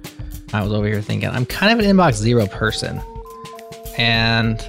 I 0.52 0.62
was 0.62 0.72
over 0.72 0.86
here 0.86 1.00
thinking, 1.00 1.28
I'm 1.28 1.46
kind 1.46 1.72
of 1.72 1.84
an 1.84 1.96
inbox 1.96 2.14
zero 2.14 2.46
person. 2.46 3.00
And 3.96 4.60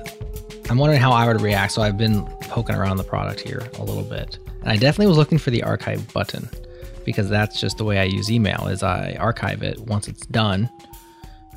I'm 0.70 0.78
wondering 0.78 1.02
how 1.02 1.12
I 1.12 1.28
would 1.28 1.42
react. 1.42 1.74
So 1.74 1.82
I've 1.82 1.98
been 1.98 2.26
poking 2.42 2.76
around 2.76 2.98
the 2.98 3.04
product 3.04 3.40
here 3.40 3.68
a 3.80 3.84
little 3.84 4.04
bit. 4.04 4.38
And 4.62 4.70
I 4.70 4.76
definitely 4.76 5.08
was 5.08 5.18
looking 5.18 5.38
for 5.38 5.50
the 5.50 5.64
archive 5.64 6.12
button 6.14 6.48
because 7.04 7.30
that's 7.30 7.60
just 7.60 7.78
the 7.78 7.84
way 7.84 7.98
I 7.98 8.04
use 8.04 8.32
email 8.32 8.68
is 8.68 8.84
I 8.84 9.16
archive 9.20 9.64
it 9.64 9.80
once 9.80 10.08
it's 10.08 10.26
done. 10.28 10.70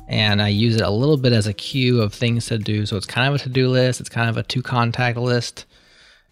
And 0.07 0.41
I 0.41 0.49
use 0.49 0.75
it 0.75 0.81
a 0.81 0.89
little 0.89 1.17
bit 1.17 1.33
as 1.33 1.47
a 1.47 1.53
queue 1.53 2.01
of 2.01 2.13
things 2.13 2.47
to 2.47 2.57
do. 2.57 2.85
So 2.85 2.95
it's 2.95 3.05
kind 3.05 3.27
of 3.27 3.35
a 3.35 3.43
to-do 3.43 3.69
list, 3.69 3.99
it's 3.99 4.09
kind 4.09 4.29
of 4.29 4.37
a 4.37 4.43
to 4.43 4.61
contact 4.61 5.17
list. 5.17 5.65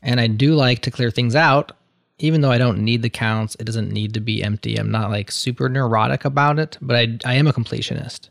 And 0.04 0.20
I 0.20 0.28
do 0.28 0.54
like 0.54 0.82
to 0.82 0.92
clear 0.92 1.10
things 1.10 1.36
out, 1.36 1.72
even 2.20 2.42
though 2.42 2.52
I 2.52 2.58
don't 2.58 2.80
need 2.80 3.02
the 3.02 3.10
counts. 3.10 3.56
It 3.60 3.64
doesn't 3.64 3.92
need 3.92 4.14
to 4.14 4.20
be 4.20 4.44
empty. 4.44 4.76
I'm 4.76 4.92
not 4.92 5.10
like 5.10 5.32
super 5.32 5.70
neurotic 5.70 6.26
about 6.26 6.60
it, 6.60 6.78
but 6.82 6.96
I, 6.96 7.18
I 7.26 7.34
am 7.36 7.48
a 7.48 7.54
completionist. 7.54 8.30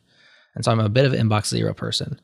And 0.54 0.64
so 0.64 0.70
I'm 0.70 0.80
a 0.80 0.90
bit 0.90 1.06
of 1.06 1.14
an 1.14 1.28
inbox 1.28 1.46
zero 1.46 1.72
person. 1.72 2.20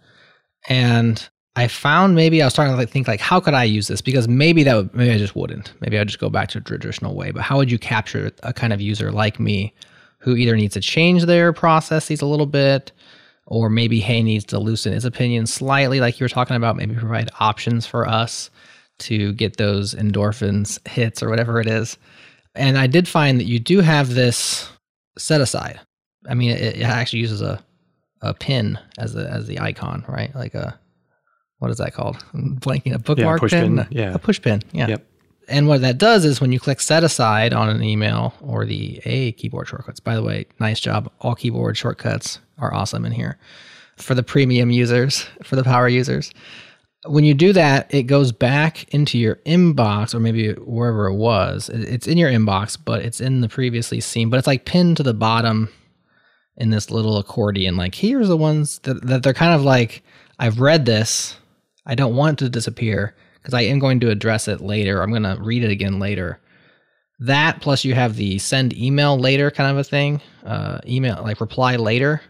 And 0.68 1.26
I 1.57 1.66
found 1.66 2.14
maybe 2.14 2.42
I 2.42 2.46
was 2.46 2.53
starting 2.53 2.74
to 2.74 2.78
like 2.78 2.90
think 2.90 3.09
like, 3.09 3.20
how 3.20 3.40
could 3.40 3.55
I 3.55 3.64
use 3.64 3.88
this? 3.88 4.03
Because 4.03 4.28
maybe 4.28 4.62
that 4.64 4.76
would, 4.76 4.94
maybe 4.94 5.12
I 5.12 5.18
just 5.18 5.34
wouldn't. 5.34 5.72
Maybe 5.80 5.99
I'd 5.99 6.09
just 6.09 6.20
go 6.20 6.28
back 6.28 6.51
to 6.51 6.59
a 6.59 6.61
traditional 6.61 7.16
way. 7.16 7.30
But 7.30 7.42
how 7.42 7.57
would 7.57 7.72
you 7.72 7.78
capture 7.78 8.30
a 8.42 8.53
kind 8.53 8.72
of 8.72 8.80
user 8.80 9.11
like 9.11 9.40
me 9.40 9.74
who 10.18 10.36
either 10.36 10.57
needs 10.57 10.74
to 10.74 10.80
change 10.80 11.24
their 11.24 11.53
processes 11.53 12.20
a 12.20 12.26
little 12.26 12.46
bit, 12.46 12.92
or 13.46 13.70
maybe 13.70 13.99
Hey 13.99 14.22
needs 14.22 14.44
to 14.46 14.59
loosen 14.59 14.92
his 14.92 15.07
opinion 15.07 15.46
slightly, 15.46 16.01
like 16.01 16.20
you 16.20 16.24
were 16.24 16.28
talking 16.28 16.57
about, 16.57 16.76
maybe 16.76 16.94
provide 16.94 17.30
options 17.40 17.86
for 17.86 18.07
us 18.07 18.51
to 18.99 19.32
get 19.34 19.57
those 19.57 19.94
endorphins 19.94 20.86
hits 20.86 21.22
or 21.22 21.28
whatever 21.28 21.61
it 21.61 21.66
is. 21.66 21.96
And 22.55 22.76
I 22.78 22.86
did 22.86 23.07
find 23.07 23.38
that 23.38 23.46
you 23.46 23.59
do 23.59 23.80
have 23.80 24.14
this 24.14 24.68
set 25.16 25.40
aside. 25.40 25.80
I 26.28 26.34
mean, 26.34 26.51
it, 26.51 26.76
it 26.76 26.82
actually 26.82 27.20
uses 27.20 27.42
a 27.42 27.62
a 28.20 28.34
pin 28.34 28.78
as 28.99 29.12
the 29.12 29.28
as 29.30 29.46
the 29.46 29.61
icon, 29.61 30.05
right? 30.09 30.34
Like 30.34 30.55
a 30.55 30.78
what 31.59 31.70
is 31.70 31.78
that 31.78 31.94
called? 31.94 32.24
I'm 32.34 32.59
blanking 32.59 32.94
a 32.94 32.99
bookmark 32.99 33.42
yeah, 33.42 33.49
pin? 33.49 33.76
pin? 33.76 33.86
Yeah, 33.90 34.14
a 34.14 34.18
push 34.18 34.40
pin. 34.40 34.62
Yeah. 34.72 34.88
Yep. 34.88 35.05
And 35.49 35.66
what 35.66 35.80
that 35.80 35.96
does 35.96 36.26
is 36.26 36.40
when 36.40 36.53
you 36.53 36.61
click 36.61 36.78
set 36.80 37.05
aside 37.05 37.55
on 37.55 37.70
an 37.70 37.82
email 37.82 38.34
or 38.42 38.66
the 38.66 39.01
A 39.07 39.32
keyboard 39.32 39.66
shortcuts. 39.66 39.99
By 39.99 40.14
the 40.14 40.22
way, 40.22 40.46
nice 40.61 40.78
job. 40.78 41.11
All 41.20 41.34
keyboard 41.34 41.76
shortcuts 41.76 42.38
are 42.59 42.74
awesome 42.74 43.07
in 43.07 43.12
here. 43.12 43.38
For 43.96 44.14
the 44.14 44.22
premium 44.22 44.70
users, 44.70 45.26
for 45.42 45.57
the 45.57 45.64
power 45.64 45.88
users, 45.88 46.32
when 47.07 47.24
you 47.24 47.34
do 47.34 47.53
that, 47.53 47.92
it 47.94 48.05
goes 48.05 48.32
back 48.32 48.92
into 48.92 49.18
your 49.18 49.36
inbox 49.46 50.14
or 50.14 50.20
maybe 50.20 50.53
wherever 50.53 51.07
it 51.07 51.14
was. 51.14 51.68
It's 51.68 52.07
in 52.07 52.18
your 52.18 52.30
inbox, 52.30 52.76
but 52.82 53.03
it's 53.03 53.20
in 53.20 53.40
the 53.40 53.49
previously 53.49 54.01
seen, 54.01 54.30
but 54.30 54.38
it's 54.38 54.46
like 54.46 54.64
pinned 54.64 54.96
to 54.96 55.03
the 55.03 55.14
bottom 55.14 55.68
in 56.57 56.70
this 56.70 56.90
little 56.90 57.18
accordion. 57.18 57.76
Like 57.76 57.94
here's 57.94 58.28
the 58.28 58.36
ones 58.36 58.80
that, 58.80 59.07
that 59.07 59.22
they're 59.22 59.32
kind 59.32 59.55
of 59.55 59.62
like, 59.62 60.03
I've 60.38 60.61
read 60.61 60.86
this. 60.86 61.36
I 61.86 61.94
don't 61.94 62.16
want 62.16 62.40
it 62.40 62.44
to 62.44 62.51
disappear 62.51 63.14
because 63.34 63.55
I 63.55 63.62
am 63.62 63.78
going 63.78 64.01
to 64.01 64.11
address 64.11 64.49
it 64.49 64.61
later. 64.61 65.01
I'm 65.01 65.11
going 65.11 65.22
to 65.22 65.38
read 65.40 65.64
it 65.64 65.70
again 65.70 65.99
later. 66.01 66.40
That 67.20 67.61
plus 67.61 67.84
you 67.84 67.94
have 67.94 68.16
the 68.16 68.38
send 68.38 68.76
email 68.76 69.18
later 69.18 69.51
kind 69.51 69.70
of 69.70 69.78
a 69.78 69.84
thing, 69.84 70.20
uh, 70.44 70.80
email 70.86 71.20
like 71.22 71.40
reply 71.40 71.76
later. 71.76 72.20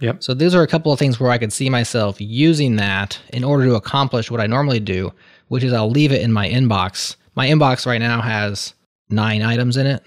Yep. 0.00 0.22
So 0.22 0.34
these 0.34 0.54
are 0.54 0.62
a 0.62 0.66
couple 0.66 0.92
of 0.92 0.98
things 0.98 1.18
where 1.18 1.30
I 1.30 1.38
could 1.38 1.52
see 1.52 1.68
myself 1.68 2.20
using 2.20 2.76
that 2.76 3.18
in 3.30 3.44
order 3.44 3.64
to 3.66 3.74
accomplish 3.74 4.30
what 4.30 4.40
I 4.40 4.46
normally 4.46 4.80
do, 4.80 5.12
which 5.48 5.64
is 5.64 5.72
I'll 5.72 5.90
leave 5.90 6.12
it 6.12 6.22
in 6.22 6.32
my 6.32 6.48
inbox. 6.48 7.16
My 7.34 7.48
inbox 7.48 7.86
right 7.86 7.98
now 8.00 8.20
has 8.20 8.74
nine 9.10 9.42
items 9.42 9.76
in 9.76 9.86
it, 9.86 10.02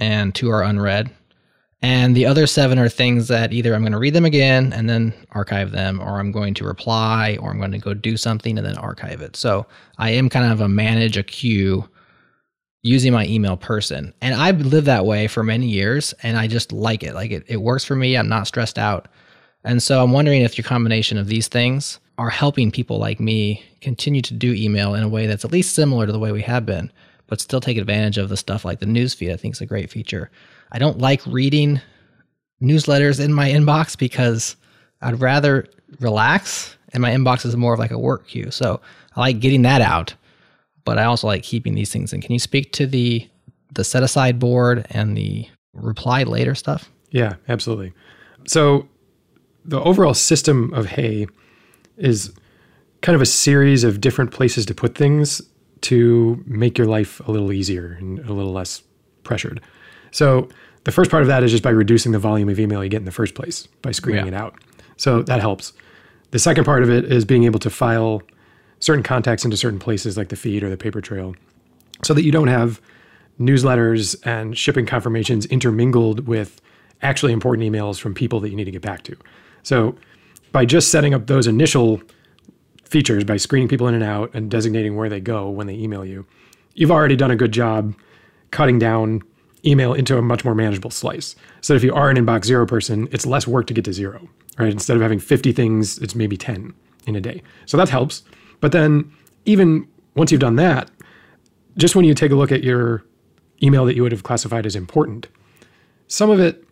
and 0.00 0.34
two 0.34 0.50
are 0.50 0.62
unread. 0.62 1.10
And 1.82 2.16
the 2.16 2.26
other 2.26 2.46
seven 2.46 2.78
are 2.78 2.88
things 2.88 3.28
that 3.28 3.52
either 3.52 3.74
I'm 3.74 3.82
going 3.82 3.92
to 3.92 3.98
read 3.98 4.14
them 4.14 4.24
again 4.24 4.72
and 4.72 4.88
then 4.88 5.12
archive 5.32 5.72
them, 5.72 6.00
or 6.00 6.18
I'm 6.18 6.32
going 6.32 6.54
to 6.54 6.64
reply, 6.64 7.36
or 7.40 7.50
I'm 7.50 7.58
going 7.58 7.72
to 7.72 7.78
go 7.78 7.92
do 7.92 8.16
something 8.16 8.56
and 8.56 8.66
then 8.66 8.78
archive 8.78 9.20
it. 9.20 9.36
So 9.36 9.66
I 9.98 10.10
am 10.10 10.30
kind 10.30 10.50
of 10.50 10.60
a 10.62 10.68
manage 10.68 11.18
a 11.18 11.22
queue 11.22 11.88
using 12.82 13.12
my 13.12 13.26
email 13.26 13.56
person. 13.56 14.14
And 14.22 14.34
I've 14.34 14.60
lived 14.60 14.86
that 14.86 15.04
way 15.04 15.26
for 15.26 15.42
many 15.42 15.66
years 15.66 16.14
and 16.22 16.38
I 16.38 16.46
just 16.46 16.72
like 16.72 17.02
it. 17.02 17.14
Like 17.14 17.32
it, 17.32 17.44
it 17.48 17.56
works 17.58 17.84
for 17.84 17.96
me. 17.96 18.16
I'm 18.16 18.28
not 18.28 18.46
stressed 18.46 18.78
out. 18.78 19.08
And 19.66 19.82
so 19.82 20.02
I'm 20.02 20.12
wondering 20.12 20.42
if 20.42 20.56
your 20.56 20.64
combination 20.64 21.18
of 21.18 21.26
these 21.26 21.48
things 21.48 21.98
are 22.18 22.30
helping 22.30 22.70
people 22.70 22.98
like 22.98 23.18
me 23.18 23.62
continue 23.80 24.22
to 24.22 24.32
do 24.32 24.54
email 24.54 24.94
in 24.94 25.02
a 25.02 25.08
way 25.08 25.26
that's 25.26 25.44
at 25.44 25.52
least 25.52 25.74
similar 25.74 26.06
to 26.06 26.12
the 26.12 26.20
way 26.20 26.30
we 26.30 26.40
have 26.42 26.64
been, 26.64 26.90
but 27.26 27.40
still 27.40 27.60
take 27.60 27.76
advantage 27.76 28.16
of 28.16 28.28
the 28.28 28.36
stuff 28.36 28.64
like 28.64 28.78
the 28.78 28.86
newsfeed. 28.86 29.32
I 29.32 29.36
think 29.36 29.56
is 29.56 29.60
a 29.60 29.66
great 29.66 29.90
feature. 29.90 30.30
I 30.70 30.78
don't 30.78 30.98
like 30.98 31.20
reading 31.26 31.80
newsletters 32.62 33.22
in 33.22 33.34
my 33.34 33.50
inbox 33.50 33.98
because 33.98 34.54
I'd 35.02 35.20
rather 35.20 35.66
relax 36.00 36.76
and 36.92 37.02
my 37.02 37.10
inbox 37.10 37.44
is 37.44 37.56
more 37.56 37.74
of 37.74 37.80
like 37.80 37.90
a 37.90 37.98
work 37.98 38.28
queue. 38.28 38.52
So 38.52 38.80
I 39.16 39.20
like 39.20 39.40
getting 39.40 39.62
that 39.62 39.80
out, 39.80 40.14
but 40.84 40.96
I 40.96 41.04
also 41.04 41.26
like 41.26 41.42
keeping 41.42 41.74
these 41.74 41.92
things 41.92 42.12
in. 42.12 42.20
Can 42.20 42.32
you 42.32 42.38
speak 42.38 42.72
to 42.74 42.86
the 42.86 43.28
the 43.74 43.82
set 43.82 44.04
aside 44.04 44.38
board 44.38 44.86
and 44.90 45.16
the 45.16 45.48
reply 45.74 46.22
later 46.22 46.54
stuff? 46.54 46.88
Yeah, 47.10 47.34
absolutely. 47.48 47.92
So 48.46 48.88
the 49.66 49.80
overall 49.80 50.14
system 50.14 50.72
of 50.74 50.86
Hey 50.86 51.26
is 51.96 52.32
kind 53.02 53.14
of 53.14 53.22
a 53.22 53.26
series 53.26 53.84
of 53.84 54.00
different 54.00 54.30
places 54.30 54.66
to 54.66 54.74
put 54.74 54.94
things 54.94 55.42
to 55.82 56.42
make 56.46 56.78
your 56.78 56.86
life 56.86 57.20
a 57.26 57.30
little 57.30 57.52
easier 57.52 57.96
and 58.00 58.18
a 58.20 58.32
little 58.32 58.52
less 58.52 58.82
pressured. 59.22 59.60
So 60.10 60.48
the 60.84 60.92
first 60.92 61.10
part 61.10 61.22
of 61.22 61.26
that 61.28 61.42
is 61.42 61.50
just 61.50 61.62
by 61.62 61.70
reducing 61.70 62.12
the 62.12 62.18
volume 62.18 62.48
of 62.48 62.58
email 62.58 62.82
you 62.82 62.90
get 62.90 62.98
in 62.98 63.04
the 63.04 63.12
first 63.12 63.34
place 63.34 63.66
by 63.82 63.92
screening 63.92 64.26
Yeah. 64.26 64.32
it 64.32 64.34
out. 64.34 64.54
So 64.96 65.22
that 65.22 65.40
helps. 65.40 65.72
The 66.30 66.38
second 66.38 66.64
part 66.64 66.82
of 66.82 66.90
it 66.90 67.04
is 67.12 67.24
being 67.24 67.44
able 67.44 67.58
to 67.60 67.70
file 67.70 68.22
certain 68.80 69.02
contacts 69.02 69.44
into 69.44 69.56
certain 69.56 69.78
places 69.78 70.16
like 70.16 70.28
the 70.28 70.36
feed 70.36 70.62
or 70.62 70.70
the 70.70 70.76
paper 70.76 71.00
trail 71.00 71.34
so 72.02 72.14
that 72.14 72.22
you 72.24 72.32
don't 72.32 72.48
have 72.48 72.80
newsletters 73.40 74.16
and 74.26 74.56
shipping 74.56 74.86
confirmations 74.86 75.46
intermingled 75.46 76.26
with 76.26 76.60
actually 77.02 77.32
important 77.32 77.70
emails 77.70 78.00
from 78.00 78.14
people 78.14 78.40
that 78.40 78.48
you 78.50 78.56
need 78.56 78.64
to 78.64 78.70
get 78.70 78.82
back 78.82 79.02
to. 79.04 79.16
So 79.66 79.96
by 80.52 80.64
just 80.64 80.92
setting 80.92 81.12
up 81.12 81.26
those 81.26 81.48
initial 81.48 82.00
features 82.84 83.24
by 83.24 83.36
screening 83.36 83.66
people 83.66 83.88
in 83.88 83.94
and 83.94 84.04
out 84.04 84.30
and 84.32 84.48
designating 84.48 84.94
where 84.94 85.08
they 85.08 85.18
go 85.18 85.50
when 85.50 85.66
they 85.66 85.74
email 85.74 86.04
you, 86.04 86.24
you've 86.74 86.92
already 86.92 87.16
done 87.16 87.32
a 87.32 87.36
good 87.36 87.50
job 87.50 87.92
cutting 88.52 88.78
down 88.78 89.22
email 89.64 89.92
into 89.92 90.16
a 90.16 90.22
much 90.22 90.44
more 90.44 90.54
manageable 90.54 90.92
slice. 90.92 91.34
So 91.62 91.74
if 91.74 91.82
you 91.82 91.92
are 91.92 92.08
an 92.08 92.16
inbox 92.16 92.44
zero 92.44 92.64
person, 92.64 93.08
it's 93.10 93.26
less 93.26 93.48
work 93.48 93.66
to 93.66 93.74
get 93.74 93.84
to 93.86 93.92
zero, 93.92 94.28
right? 94.56 94.70
Instead 94.70 94.96
of 94.96 95.02
having 95.02 95.18
50 95.18 95.50
things, 95.50 95.98
it's 95.98 96.14
maybe 96.14 96.36
10 96.36 96.72
in 97.08 97.16
a 97.16 97.20
day. 97.20 97.42
So 97.64 97.76
that 97.76 97.88
helps. 97.88 98.22
But 98.60 98.70
then 98.70 99.10
even 99.46 99.88
once 100.14 100.30
you've 100.30 100.40
done 100.40 100.54
that, 100.56 100.92
just 101.76 101.96
when 101.96 102.04
you 102.04 102.14
take 102.14 102.30
a 102.30 102.36
look 102.36 102.52
at 102.52 102.62
your 102.62 103.02
email 103.64 103.84
that 103.86 103.96
you 103.96 104.04
would 104.04 104.12
have 104.12 104.22
classified 104.22 104.64
as 104.64 104.76
important, 104.76 105.26
some 106.06 106.30
of 106.30 106.38
it 106.38 106.62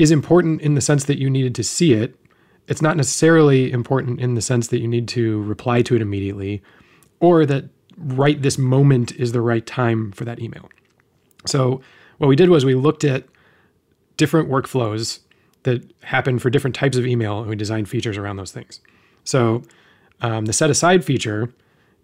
is 0.00 0.10
important 0.10 0.62
in 0.62 0.74
the 0.74 0.80
sense 0.80 1.04
that 1.04 1.18
you 1.18 1.28
needed 1.28 1.54
to 1.54 1.62
see 1.62 1.92
it. 1.92 2.16
It's 2.68 2.80
not 2.80 2.96
necessarily 2.96 3.70
important 3.70 4.18
in 4.18 4.34
the 4.34 4.40
sense 4.40 4.68
that 4.68 4.80
you 4.80 4.88
need 4.88 5.06
to 5.08 5.42
reply 5.42 5.82
to 5.82 5.94
it 5.94 6.00
immediately 6.00 6.62
or 7.20 7.44
that 7.44 7.64
right 7.98 8.40
this 8.40 8.56
moment 8.56 9.12
is 9.12 9.32
the 9.32 9.42
right 9.42 9.66
time 9.66 10.10
for 10.12 10.24
that 10.24 10.40
email. 10.40 10.70
So, 11.44 11.82
what 12.16 12.28
we 12.28 12.36
did 12.36 12.48
was 12.48 12.64
we 12.64 12.74
looked 12.74 13.04
at 13.04 13.24
different 14.16 14.48
workflows 14.48 15.20
that 15.64 15.82
happen 16.02 16.38
for 16.38 16.48
different 16.48 16.76
types 16.76 16.96
of 16.96 17.06
email 17.06 17.40
and 17.40 17.50
we 17.50 17.56
designed 17.56 17.88
features 17.88 18.16
around 18.16 18.36
those 18.36 18.52
things. 18.52 18.80
So, 19.24 19.62
um, 20.22 20.46
the 20.46 20.54
set 20.54 20.70
aside 20.70 21.04
feature 21.04 21.52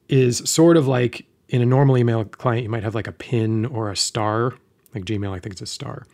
is 0.08 0.38
sort 0.48 0.76
of 0.76 0.86
like 0.86 1.24
in 1.48 1.62
a 1.62 1.66
normal 1.66 1.96
email 1.96 2.24
client, 2.24 2.62
you 2.62 2.68
might 2.68 2.82
have 2.82 2.94
like 2.94 3.06
a 3.06 3.12
pin 3.12 3.64
or 3.64 3.90
a 3.90 3.96
star, 3.96 4.54
like 4.94 5.04
Gmail, 5.04 5.30
I 5.30 5.38
think 5.38 5.54
it's 5.54 5.62
a 5.62 5.66
star. 5.66 6.06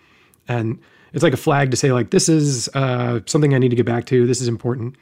And 0.47 0.79
it's 1.13 1.23
like 1.23 1.33
a 1.33 1.39
flag 1.39 1.71
to 1.71 1.77
say, 1.77 1.93
like, 1.93 2.11
this 2.11 2.29
is 2.29 2.69
uh, 2.75 3.21
something 3.27 3.55
I 3.55 3.59
need 3.59 3.71
to 3.71 3.77
get 3.77 3.87
back 3.87 4.07
to. 4.07 4.27
This 4.27 4.41
is 4.41 4.49
important, 4.49 4.97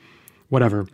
whatever. 0.48 0.86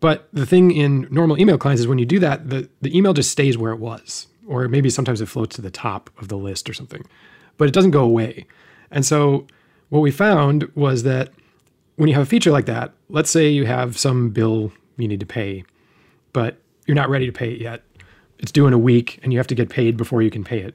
But 0.00 0.28
the 0.32 0.46
thing 0.46 0.72
in 0.72 1.06
normal 1.10 1.38
email 1.38 1.56
clients 1.56 1.80
is 1.80 1.88
when 1.88 1.98
you 1.98 2.06
do 2.06 2.18
that, 2.18 2.50
the, 2.50 2.68
the 2.82 2.96
email 2.96 3.14
just 3.14 3.30
stays 3.30 3.56
where 3.56 3.72
it 3.72 3.78
was, 3.78 4.26
or 4.46 4.68
maybe 4.68 4.90
sometimes 4.90 5.20
it 5.20 5.26
floats 5.26 5.56
to 5.56 5.62
the 5.62 5.70
top 5.70 6.10
of 6.18 6.28
the 6.28 6.36
list 6.36 6.68
or 6.68 6.74
something, 6.74 7.06
but 7.56 7.68
it 7.68 7.74
doesn't 7.74 7.92
go 7.92 8.04
away. 8.04 8.46
And 8.90 9.06
so 9.06 9.46
what 9.88 10.00
we 10.00 10.10
found 10.10 10.70
was 10.74 11.04
that 11.04 11.30
when 11.96 12.08
you 12.08 12.14
have 12.14 12.24
a 12.24 12.26
feature 12.26 12.50
like 12.50 12.66
that, 12.66 12.92
let's 13.08 13.30
say 13.30 13.48
you 13.48 13.66
have 13.66 13.96
some 13.96 14.30
bill 14.30 14.72
you 14.96 15.08
need 15.08 15.20
to 15.20 15.26
pay, 15.26 15.64
but 16.32 16.58
you're 16.86 16.94
not 16.94 17.08
ready 17.08 17.26
to 17.26 17.32
pay 17.32 17.52
it 17.52 17.60
yet. 17.60 17.82
It's 18.38 18.52
due 18.52 18.66
in 18.66 18.72
a 18.72 18.78
week 18.78 19.20
and 19.22 19.32
you 19.32 19.38
have 19.38 19.46
to 19.46 19.54
get 19.54 19.68
paid 19.70 19.96
before 19.96 20.20
you 20.20 20.30
can 20.30 20.44
pay 20.44 20.60
it. 20.60 20.74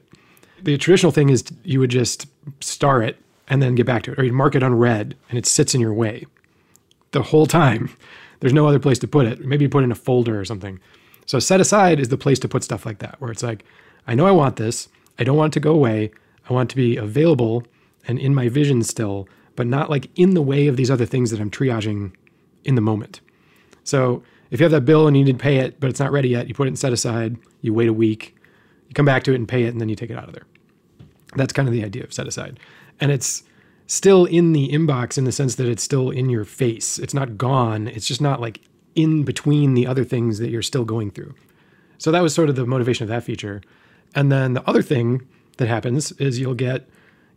The 0.62 0.76
traditional 0.76 1.12
thing 1.12 1.28
is 1.28 1.44
you 1.62 1.80
would 1.80 1.90
just 1.90 2.26
star 2.60 3.02
it 3.02 3.18
and 3.50 3.60
then 3.60 3.74
get 3.74 3.84
back 3.84 4.04
to 4.04 4.12
it, 4.12 4.18
or 4.18 4.24
you'd 4.24 4.32
mark 4.32 4.54
it 4.54 4.62
unread 4.62 5.16
and 5.28 5.38
it 5.38 5.44
sits 5.44 5.74
in 5.74 5.80
your 5.80 5.92
way 5.92 6.24
the 7.10 7.22
whole 7.22 7.46
time. 7.46 7.90
There's 8.40 8.54
no 8.54 8.66
other 8.66 8.78
place 8.78 8.98
to 9.00 9.08
put 9.08 9.26
it. 9.26 9.44
Maybe 9.44 9.64
you 9.64 9.68
put 9.68 9.82
it 9.82 9.84
in 9.84 9.92
a 9.92 9.96
folder 9.96 10.40
or 10.40 10.46
something. 10.46 10.80
So 11.26 11.38
set 11.38 11.60
aside 11.60 12.00
is 12.00 12.08
the 12.08 12.16
place 12.16 12.38
to 12.38 12.48
put 12.48 12.64
stuff 12.64 12.86
like 12.86 13.00
that, 13.00 13.20
where 13.20 13.30
it's 13.30 13.42
like, 13.42 13.64
I 14.06 14.14
know 14.14 14.26
I 14.26 14.30
want 14.30 14.56
this. 14.56 14.88
I 15.18 15.24
don't 15.24 15.36
want 15.36 15.52
it 15.52 15.54
to 15.54 15.60
go 15.60 15.74
away. 15.74 16.10
I 16.48 16.52
want 16.54 16.70
it 16.70 16.74
to 16.74 16.76
be 16.76 16.96
available 16.96 17.64
and 18.08 18.18
in 18.18 18.34
my 18.34 18.48
vision 18.48 18.82
still, 18.82 19.28
but 19.56 19.66
not 19.66 19.90
like 19.90 20.08
in 20.18 20.32
the 20.32 20.40
way 20.40 20.66
of 20.68 20.76
these 20.76 20.90
other 20.90 21.04
things 21.04 21.30
that 21.30 21.40
I'm 21.40 21.50
triaging 21.50 22.12
in 22.64 22.76
the 22.76 22.80
moment. 22.80 23.20
So 23.84 24.22
if 24.50 24.58
you 24.58 24.64
have 24.64 24.72
that 24.72 24.86
bill 24.86 25.06
and 25.06 25.16
you 25.16 25.24
need 25.24 25.38
to 25.38 25.42
pay 25.42 25.58
it, 25.58 25.78
but 25.80 25.90
it's 25.90 26.00
not 26.00 26.12
ready 26.12 26.30
yet, 26.30 26.48
you 26.48 26.54
put 26.54 26.66
it 26.66 26.70
in 26.70 26.76
set 26.76 26.92
aside, 26.92 27.36
you 27.60 27.74
wait 27.74 27.88
a 27.88 27.92
week, 27.92 28.34
you 28.88 28.94
come 28.94 29.04
back 29.04 29.22
to 29.24 29.32
it 29.32 29.36
and 29.36 29.46
pay 29.46 29.64
it, 29.64 29.68
and 29.68 29.80
then 29.80 29.88
you 29.88 29.96
take 29.96 30.10
it 30.10 30.16
out 30.16 30.28
of 30.28 30.34
there. 30.34 30.46
That's 31.36 31.52
kind 31.52 31.68
of 31.68 31.72
the 31.72 31.84
idea 31.84 32.04
of 32.04 32.12
set 32.12 32.26
aside. 32.26 32.58
And 33.00 33.10
it's 33.10 33.42
still 33.86 34.24
in 34.24 34.52
the 34.52 34.68
inbox 34.68 35.18
in 35.18 35.24
the 35.24 35.32
sense 35.32 35.56
that 35.56 35.66
it's 35.66 35.82
still 35.82 36.10
in 36.10 36.30
your 36.30 36.44
face. 36.44 36.98
It's 36.98 37.14
not 37.14 37.36
gone. 37.36 37.88
It's 37.88 38.06
just 38.06 38.20
not 38.20 38.40
like 38.40 38.60
in 38.94 39.24
between 39.24 39.74
the 39.74 39.86
other 39.86 40.04
things 40.04 40.38
that 40.38 40.50
you're 40.50 40.62
still 40.62 40.84
going 40.84 41.10
through. 41.10 41.34
So 41.98 42.10
that 42.12 42.22
was 42.22 42.34
sort 42.34 42.48
of 42.48 42.56
the 42.56 42.66
motivation 42.66 43.04
of 43.04 43.08
that 43.08 43.24
feature. 43.24 43.62
And 44.14 44.30
then 44.30 44.54
the 44.54 44.68
other 44.68 44.82
thing 44.82 45.26
that 45.56 45.68
happens 45.68 46.12
is 46.12 46.38
you'll 46.38 46.54
get 46.54 46.88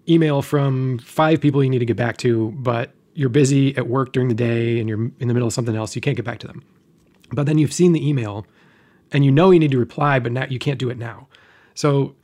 email 0.08 0.42
from 0.42 1.00
five 1.00 1.42
people 1.42 1.64
you 1.64 1.70
need 1.70 1.80
to 1.80 1.86
get 1.86 1.98
back 1.98 2.18
to, 2.18 2.52
but 2.52 2.94
you're 3.14 3.30
busy 3.30 3.76
at 3.78 3.88
work 3.88 4.14
during 4.14 4.30
the 4.30 4.36
day 4.36 4.80
and 4.80 4.90
you're 4.90 5.12
in 5.20 5.28
the 5.28 5.34
middle 5.34 5.48
of 5.48 5.54
something 5.54 5.76
else. 5.76 5.96
You 5.96 6.02
can't 6.02 6.16
get 6.16 6.26
back 6.26 6.40
to 6.40 6.48
them. 6.48 6.64
But 7.32 7.46
then 7.46 7.58
you've 7.58 7.74
seen 7.74 7.94
the 7.94 8.08
email 8.08 8.46
and 9.12 9.24
you 9.24 9.32
know 9.32 9.52
you 9.52 9.60
need 9.60 9.72
to 9.72 9.80
reply, 9.80 10.20
but 10.20 10.32
now 10.32 10.46
you 10.50 10.60
can't 10.60 10.80
do 10.80 10.90
it 10.90 10.98
now. 10.98 11.28
So 11.76 12.16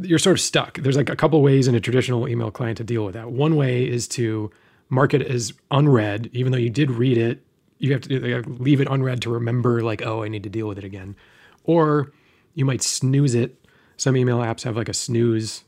you're 0.00 0.18
sort 0.18 0.36
of 0.36 0.40
stuck. 0.40 0.78
There's 0.78 0.96
like 0.96 1.10
a 1.10 1.16
couple 1.16 1.40
ways 1.42 1.68
in 1.68 1.74
a 1.74 1.80
traditional 1.80 2.28
email 2.28 2.50
client 2.50 2.78
to 2.78 2.84
deal 2.84 3.04
with 3.04 3.14
that. 3.14 3.30
One 3.30 3.56
way 3.56 3.88
is 3.88 4.08
to 4.08 4.50
mark 4.88 5.14
it 5.14 5.22
as 5.22 5.52
unread, 5.70 6.30
even 6.32 6.52
though 6.52 6.58
you 6.58 6.70
did 6.70 6.90
read 6.90 7.18
it. 7.18 7.42
You 7.78 7.92
have 7.92 8.02
to 8.02 8.42
leave 8.46 8.80
it 8.80 8.88
unread 8.90 9.20
to 9.22 9.30
remember, 9.30 9.82
like, 9.82 10.02
oh, 10.02 10.22
I 10.22 10.28
need 10.28 10.42
to 10.44 10.48
deal 10.48 10.68
with 10.68 10.78
it 10.78 10.84
again. 10.84 11.16
Or 11.64 12.12
you 12.54 12.64
might 12.64 12.82
snooze 12.82 13.34
it. 13.34 13.56
Some 13.96 14.16
email 14.16 14.38
apps 14.38 14.62
have 14.62 14.76
like 14.76 14.88
a 14.88 14.94
snooze 14.94 15.64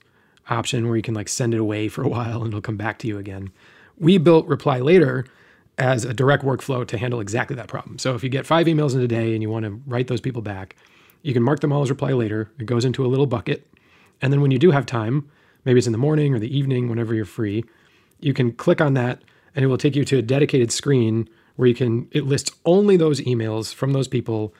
option 0.48 0.86
where 0.86 0.96
you 0.96 1.02
can 1.02 1.14
like 1.14 1.28
send 1.28 1.54
it 1.54 1.60
away 1.60 1.88
for 1.88 2.02
a 2.02 2.08
while 2.08 2.42
and 2.42 2.48
it'll 2.48 2.60
come 2.60 2.76
back 2.76 2.98
to 3.00 3.08
you 3.08 3.18
again. 3.18 3.50
We 3.98 4.18
built 4.18 4.46
reply 4.46 4.80
later 4.80 5.26
as 5.78 6.04
a 6.04 6.14
direct 6.14 6.44
workflow 6.44 6.86
to 6.86 6.98
handle 6.98 7.20
exactly 7.20 7.56
that 7.56 7.68
problem. 7.68 7.98
So 7.98 8.14
if 8.14 8.22
you 8.22 8.30
get 8.30 8.46
five 8.46 8.66
emails 8.66 8.94
in 8.94 9.00
a 9.00 9.08
day 9.08 9.34
and 9.34 9.42
you 9.42 9.50
want 9.50 9.64
to 9.64 9.80
write 9.86 10.08
those 10.08 10.20
people 10.20 10.42
back, 10.42 10.76
you 11.22 11.32
can 11.32 11.42
mark 11.42 11.60
them 11.60 11.72
all 11.72 11.82
as 11.82 11.90
reply 11.90 12.12
later. 12.12 12.50
It 12.58 12.66
goes 12.66 12.84
into 12.84 13.04
a 13.04 13.08
little 13.08 13.26
bucket. 13.26 13.66
And 14.22 14.32
then 14.32 14.40
when 14.40 14.50
you 14.50 14.58
do 14.58 14.70
have 14.70 14.86
time, 14.86 15.30
maybe 15.64 15.78
it's 15.78 15.86
in 15.86 15.92
the 15.92 15.98
morning 15.98 16.34
or 16.34 16.38
the 16.38 16.56
evening, 16.56 16.88
whenever 16.88 17.14
you're 17.14 17.24
free, 17.24 17.64
you 18.20 18.32
can 18.32 18.52
click 18.52 18.80
on 18.80 18.94
that 18.94 19.22
and 19.54 19.64
it 19.64 19.68
will 19.68 19.78
take 19.78 19.96
you 19.96 20.04
to 20.04 20.18
a 20.18 20.22
dedicated 20.22 20.72
screen 20.72 21.28
where 21.56 21.68
you 21.68 21.74
can 21.74 22.08
it 22.12 22.24
lists 22.24 22.50
only 22.64 22.96
those 22.96 23.20
emails 23.22 23.74
from 23.74 23.92
those 23.92 24.08
people 24.08 24.54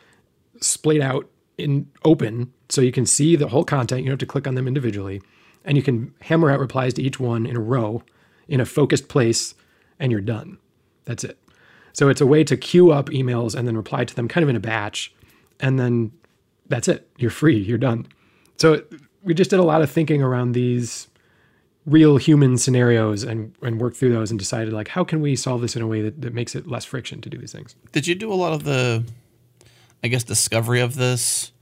splayed 0.61 1.03
out 1.03 1.29
in 1.59 1.91
open 2.05 2.53
so 2.69 2.81
you 2.81 2.93
can 2.93 3.07
see 3.07 3.37
the 3.37 3.49
whole 3.49 3.65
content. 3.65 4.03
You 4.03 4.07
don't 4.07 4.15
have 4.15 4.19
to 4.21 4.27
click 4.27 4.47
on 4.47 4.55
them 4.55 4.67
individually. 4.67 5.23
And 5.65 5.77
you 5.77 5.83
can 5.83 6.15
hammer 6.23 6.51
out 6.51 6.61
replies 6.61 6.95
to 6.95 7.03
each 7.03 7.19
one 7.19 7.47
in 7.47 7.57
a 7.57 7.61
row 7.61 8.03
in 8.49 8.61
a 8.61 8.67
focused 8.67 9.09
place, 9.09 9.55
and 9.99 10.13
you're 10.13 10.21
done. 10.21 10.59
That's 11.05 11.25
it. 11.25 11.39
So 11.93 12.09
it's 12.09 12.21
a 12.21 12.27
way 12.27 12.45
to 12.45 12.57
queue 12.57 12.91
up 12.93 13.09
emails 13.09 13.55
and 13.55 13.67
then 13.67 13.77
reply 13.77 14.05
to 14.05 14.15
them 14.15 14.29
kind 14.29 14.43
of 14.43 14.51
in 14.51 14.57
a 14.57 14.61
batch. 14.61 15.13
And 15.61 15.79
then 15.79 16.13
that's 16.69 16.89
it. 16.89 17.11
You're 17.17 17.31
free. 17.31 17.57
You're 17.57 17.79
done. 17.79 18.07
So 18.59 18.83
we 19.27 19.35
just 19.35 19.51
did 19.51 19.59
a 19.59 19.64
lot 19.64 19.83
of 19.83 19.91
thinking 19.91 20.22
around 20.22 20.53
these 20.53 21.09
real 21.85 22.16
human 22.16 22.57
scenarios 22.57 23.24
and, 23.24 23.55
and 23.61 23.81
worked 23.81 23.97
through 23.97 24.12
those 24.12 24.31
and 24.31 24.39
decided 24.39 24.72
like 24.72 24.89
how 24.89 25.05
can 25.05 25.20
we 25.20 25.37
solve 25.37 25.61
this 25.61 25.77
in 25.77 25.83
a 25.83 25.87
way 25.87 26.01
that, 26.01 26.22
that 26.22 26.33
makes 26.33 26.55
it 26.55 26.66
less 26.66 26.85
friction 26.85 27.20
to 27.20 27.29
do 27.29 27.37
these 27.37 27.53
things? 27.53 27.74
Did 27.93 28.07
you 28.07 28.14
do 28.14 28.33
a 28.33 28.35
lot 28.35 28.53
of 28.53 28.64
the 28.64 29.05
i 30.05 30.09
guess 30.09 30.22
discovery 30.24 30.81
of 30.81 30.95
this 30.95 31.53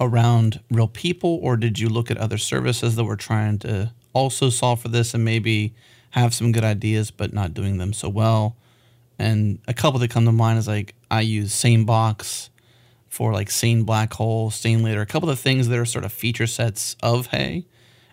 around 0.00 0.60
real 0.70 0.88
people 0.88 1.38
or 1.42 1.56
did 1.56 1.78
you 1.78 1.88
look 1.88 2.10
at 2.10 2.16
other 2.16 2.38
services 2.38 2.96
that 2.96 3.04
were 3.04 3.16
trying 3.16 3.58
to 3.60 3.92
also 4.12 4.50
solve 4.50 4.80
for 4.80 4.88
this 4.88 5.14
and 5.14 5.24
maybe 5.24 5.74
have 6.10 6.34
some 6.34 6.50
good 6.50 6.64
ideas 6.64 7.10
but 7.10 7.32
not 7.32 7.54
doing 7.54 7.78
them 7.78 7.92
so 7.92 8.08
well? 8.08 8.56
And 9.20 9.58
a 9.68 9.74
couple 9.74 10.00
that 10.00 10.10
come 10.10 10.24
to 10.24 10.32
mind 10.32 10.58
is 10.58 10.66
like 10.66 10.94
i 11.12 11.20
use 11.20 11.52
sanebox 11.52 12.48
for 13.08 13.32
like 13.32 13.50
sane 13.50 13.84
black 13.84 14.12
hole 14.14 14.50
SaneLater 14.50 15.00
a 15.00 15.06
couple 15.06 15.30
of 15.30 15.38
things 15.38 15.68
that 15.68 15.78
are 15.78 15.84
sort 15.84 16.04
of 16.04 16.12
feature 16.12 16.46
sets 16.46 16.96
of 17.02 17.28
Hey. 17.28 17.66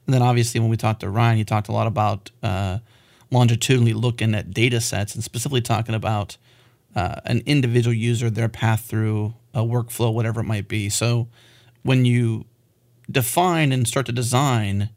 and 0.06 0.14
then 0.14 0.22
obviously 0.22 0.60
when 0.60 0.70
we 0.70 0.78
talked 0.78 1.02
to 1.02 1.10
Ryan, 1.10 1.38
he 1.38 1.44
talked 1.44 1.68
a 1.68 1.72
lot 1.74 1.88
about 1.88 2.32
uh, 2.44 2.80
longitudinally 3.32 3.94
looking 3.94 4.34
at 4.36 4.52
data 4.52 4.80
sets 4.80 5.16
and 5.16 5.24
specifically 5.24 5.62
talking 5.62 5.96
about 5.96 6.38
uh, 6.96 7.20
an 7.26 7.42
individual 7.46 7.94
user, 7.94 8.30
their 8.30 8.48
path 8.48 8.86
through 8.86 9.34
a 9.54 9.60
workflow, 9.62 10.14
whatever 10.14 10.40
it 10.42 10.46
might 10.46 10.68
be. 10.68 10.88
So 10.90 11.28
when 11.84 12.06
you 12.06 12.46
define 13.12 13.72
and 13.72 13.88
start 13.88 14.06
to 14.06 14.12
design, 14.12 14.90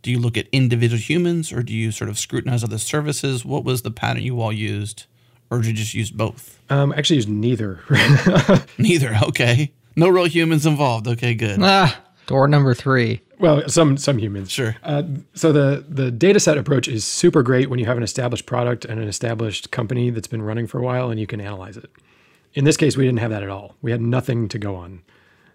do 0.00 0.10
you 0.10 0.18
look 0.18 0.36
at 0.36 0.48
individual 0.50 0.98
humans 0.98 1.52
or 1.52 1.62
do 1.62 1.72
you 1.74 1.92
sort 1.92 2.08
of 2.08 2.18
scrutinize 2.18 2.64
other 2.64 2.78
services? 2.78 3.44
What 3.44 3.64
was 3.64 3.82
the 3.82 3.90
pattern 3.90 4.22
you 4.22 4.40
all 4.40 4.52
used? 4.52 5.04
Or 5.52 5.58
did 5.58 5.66
you 5.66 5.74
just 5.74 5.92
use 5.92 6.10
both? 6.10 6.58
Um, 6.70 6.94
actually, 6.96 7.16
use 7.16 7.28
neither. 7.28 7.80
neither. 8.78 9.14
Okay. 9.24 9.70
No 9.96 10.08
real 10.08 10.24
humans 10.24 10.64
involved. 10.64 11.06
Okay, 11.06 11.34
good. 11.34 11.58
Ah, 11.60 12.00
door 12.26 12.48
number 12.48 12.72
three. 12.72 13.20
Well, 13.38 13.68
some 13.68 13.98
some 13.98 14.16
humans. 14.16 14.50
Sure. 14.50 14.76
Uh, 14.82 15.02
so 15.34 15.52
the 15.52 15.84
the 15.86 16.10
data 16.10 16.40
set 16.40 16.56
approach 16.56 16.88
is 16.88 17.04
super 17.04 17.42
great 17.42 17.68
when 17.68 17.78
you 17.78 17.84
have 17.84 17.98
an 17.98 18.02
established 18.02 18.46
product 18.46 18.86
and 18.86 18.98
an 18.98 19.06
established 19.06 19.70
company 19.70 20.08
that's 20.08 20.26
been 20.26 20.40
running 20.40 20.66
for 20.66 20.78
a 20.78 20.82
while 20.82 21.10
and 21.10 21.20
you 21.20 21.26
can 21.26 21.38
analyze 21.38 21.76
it. 21.76 21.90
In 22.54 22.64
this 22.64 22.78
case, 22.78 22.96
we 22.96 23.04
didn't 23.04 23.18
have 23.20 23.30
that 23.30 23.42
at 23.42 23.50
all. 23.50 23.76
We 23.82 23.90
had 23.90 24.00
nothing 24.00 24.48
to 24.48 24.58
go 24.58 24.74
on. 24.74 25.02